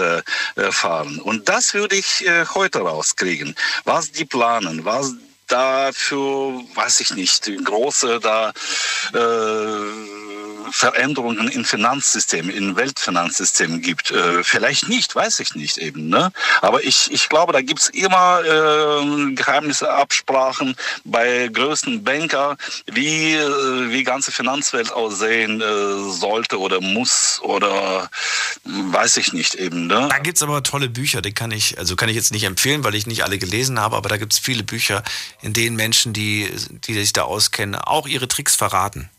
erfahren. 0.57 1.21
Und 1.21 1.49
das 1.49 1.73
würde 1.73 1.97
ich 1.97 2.25
heute 2.55 2.81
rauskriegen. 2.81 3.55
Was 3.85 4.13
die 4.13 4.25
planen, 4.25 4.85
was 4.85 5.15
dafür, 5.47 6.63
weiß 6.75 7.01
ich 7.01 7.15
nicht, 7.15 7.51
große 7.65 8.21
da 8.21 8.53
äh, 9.15 10.26
Veränderungen 10.71 11.49
im 11.49 11.65
Finanzsystem, 11.65 12.51
im 12.51 12.77
Weltfinanzsystem 12.77 13.81
gibt. 13.83 14.11
Äh, 14.11 14.43
vielleicht 14.43 14.89
nicht, 14.89 15.15
weiß 15.15 15.41
ich 15.41 15.55
nicht 15.55 15.79
eben. 15.79 16.09
Ne? 16.09 16.33
Aber 16.61 16.85
ich, 16.85 17.11
ich 17.13 17.29
glaube, 17.29 17.53
da 17.53 17.61
gibt's 17.63 17.89
immer 17.89 18.41
äh, 18.45 19.35
Geheimnisse, 19.35 19.91
Absprachen 19.93 20.77
bei 21.05 21.49
größten 21.53 22.05
Banker, 22.05 22.57
wie 22.87 23.35
äh, 23.35 23.91
wie 23.91 24.05
ganze 24.05 24.33
Finanzwelt 24.33 24.93
aussehen 24.93 25.61
äh, 25.61 26.11
sollte 26.13 26.59
oder 26.59 26.81
muss 26.81 27.41
oder 27.43 28.09
hm, 28.65 28.93
weiß 28.93 29.17
ich 29.19 29.33
nicht 29.33 29.55
eben. 29.55 29.87
Ne? 29.87 30.09
Da 30.11 30.19
gibt's 30.19 30.43
aber 30.43 30.63
tolle 30.63 30.89
Bücher, 30.89 31.23
die 31.23 31.33
kann 31.33 31.51
ich, 31.51 31.79
also 31.79 31.97
kann 31.97 32.09
ich 32.09 32.17
jetzt 32.17 32.33
nicht 32.33 32.45
empfehlen, 32.45 32.85
weil 32.85 32.95
ich 32.95 33.07
nicht 33.07 33.25
alle 33.25 33.39
gelesen 33.39 33.81
habe, 33.81 33.97
aber 33.97 34.09
da 34.09 34.17
gibt's 34.17 34.39
viele 34.39 34.63
Bücher, 34.63 35.03
in 35.43 35.53
denen 35.53 35.77
Menschen, 35.77 36.13
die, 36.13 36.51
die 36.87 36.95
sich 36.95 37.13
da 37.13 37.23
auskennen, 37.23 37.75
auch 37.77 38.07
ihre 38.07 38.29
Tricks 38.29 38.55
verraten. 38.55 39.11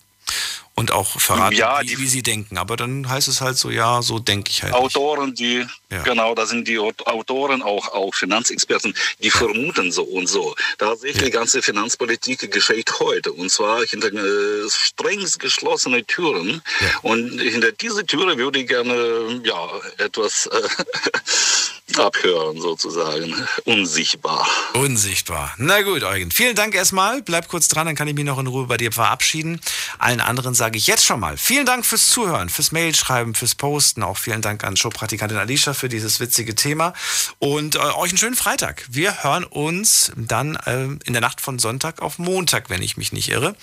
Und 0.76 0.91
auch 0.91 1.20
verraten, 1.20 1.56
Ja, 1.56 1.80
wie, 1.82 1.98
wie 1.98 2.06
sie 2.08 2.22
denken. 2.22 2.60
Aber 2.60 2.78
dann 2.78 3.10
heißt 3.10 3.28
es 3.28 3.41
halt 3.41 3.58
so, 3.58 3.72
ja, 3.72 4.04
so 4.04 4.20
denke 4.20 4.52
ich 4.52 4.62
halt. 4.62 4.76
Autoren, 4.76 5.34
die, 5.34 5.66
genau, 6.04 6.36
da 6.36 6.45
sind 6.45 6.68
die 6.68 6.78
Aut- 6.78 7.08
Autoren 7.08 7.64
auch, 7.64 7.88
auch 7.94 8.14
Finanzexperten, 8.14 8.94
die 9.24 9.32
vermuten 9.32 9.91
so 9.91 10.04
und 10.04 10.28
so. 10.28 10.54
Tatsächlich, 10.78 11.24
die 11.24 11.32
ganze 11.32 11.64
Finanzpolitik 11.64 12.52
geschieht 12.52 12.91
heute. 12.99 13.32
Und 13.34 13.49
zwar 13.49 13.84
hinter 13.86 14.14
äh, 14.14 14.70
strengst 14.70 15.40
geschlossene 15.40 16.06
Türen. 16.06 16.62
Und 17.02 17.40
hinter 17.41 17.72
diese 17.72 18.06
Türe 18.06 18.38
würde 18.38 18.60
ich 18.60 18.68
gerne, 18.68 19.41
ja, 19.44 19.70
etwas 19.98 20.45
äh, 20.45 20.62
abhören, 21.95 22.59
sozusagen. 22.59 23.34
Unsichtbar. 23.65 24.47
Unsichtbar. 24.73 25.53
Na 25.57 25.81
gut, 25.81 26.03
Eugen. 26.03 26.31
Vielen 26.31 26.55
Dank 26.55 26.76
erstmal. 26.76 27.22
Bleib 27.22 27.47
kurz 27.47 27.68
dran, 27.68 27.88
dann 27.88 27.95
kann 27.95 28.07
ich 28.07 28.14
mich 28.14 28.26
noch 28.26 28.39
in 28.39 28.47
Ruhe 28.47 28.65
bei 28.68 28.77
dir 28.77 28.91
verabschieden. 28.91 29.61
Allen 29.97 30.22
anderen 30.22 30.53
sage 30.53 30.77
ich 30.77 30.88
jetzt 30.88 31.05
schon 31.05 31.19
mal 31.19 31.38
vielen 31.38 31.65
Dank 31.65 31.85
fürs 31.85 32.09
Zuhören, 32.09 32.49
fürs 32.49 32.72
Mailschreiben, 32.72 33.35
fürs 33.35 33.55
Posten. 33.55 34.03
Auch 34.03 34.18
vielen 34.18 34.41
Dank 34.41 34.64
an 34.64 34.76
Showpraktikantin 34.76 35.38
Alicia 35.38 35.73
für 35.73 35.89
dieses 35.89 36.19
witzige 36.19 36.55
Thema. 36.55 36.93
Und 37.39 37.76
äh, 37.76 37.80
euch 37.80 38.09
einen 38.09 38.18
schönen 38.18 38.35
Freitag. 38.35 38.85
Wir 38.89 39.23
hören 39.23 39.43
uns 39.43 40.11
dann 40.15 40.55
äh, 40.65 40.84
in 41.05 41.14
der 41.14 41.22
Nacht 41.22 41.41
von 41.41 41.59
Sonntag 41.59 42.01
auf 42.01 42.19
Montag, 42.19 42.69
wenn 42.69 42.81
ich 42.81 42.97
mich 42.97 43.11
nicht 43.11 43.30
irre. 43.30 43.55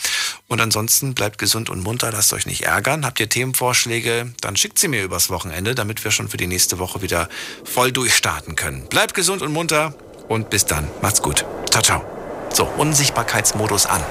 Und 0.48 0.60
ansonsten 0.60 1.14
bleibt 1.14 1.38
gesund 1.38 1.70
und 1.70 1.82
munter, 1.82 2.10
lasst 2.12 2.32
euch 2.32 2.46
nicht 2.46 2.62
ärgern. 2.62 3.04
Habt 3.04 3.20
ihr 3.20 3.28
Themenvorschläge, 3.28 4.32
dann 4.40 4.56
schickt 4.56 4.78
sie 4.78 4.88
mir 4.88 5.02
übers 5.02 5.30
Wochenende, 5.30 5.74
damit 5.74 6.04
wir 6.04 6.10
schon 6.10 6.28
für 6.28 6.36
die 6.36 6.46
nächste 6.46 6.78
Woche 6.78 7.02
wieder 7.02 7.28
voll 7.64 7.92
durchstarten 8.14 8.54
können. 8.54 8.86
Bleibt 8.88 9.14
gesund 9.14 9.42
und 9.42 9.52
munter 9.52 9.92
und 10.28 10.48
bis 10.48 10.66
dann. 10.66 10.86
Macht's 11.02 11.20
gut. 11.20 11.44
Ciao, 11.70 11.82
ciao. 11.82 12.04
So, 12.52 12.64
Unsichtbarkeitsmodus 12.64 13.86
an. 13.86 14.02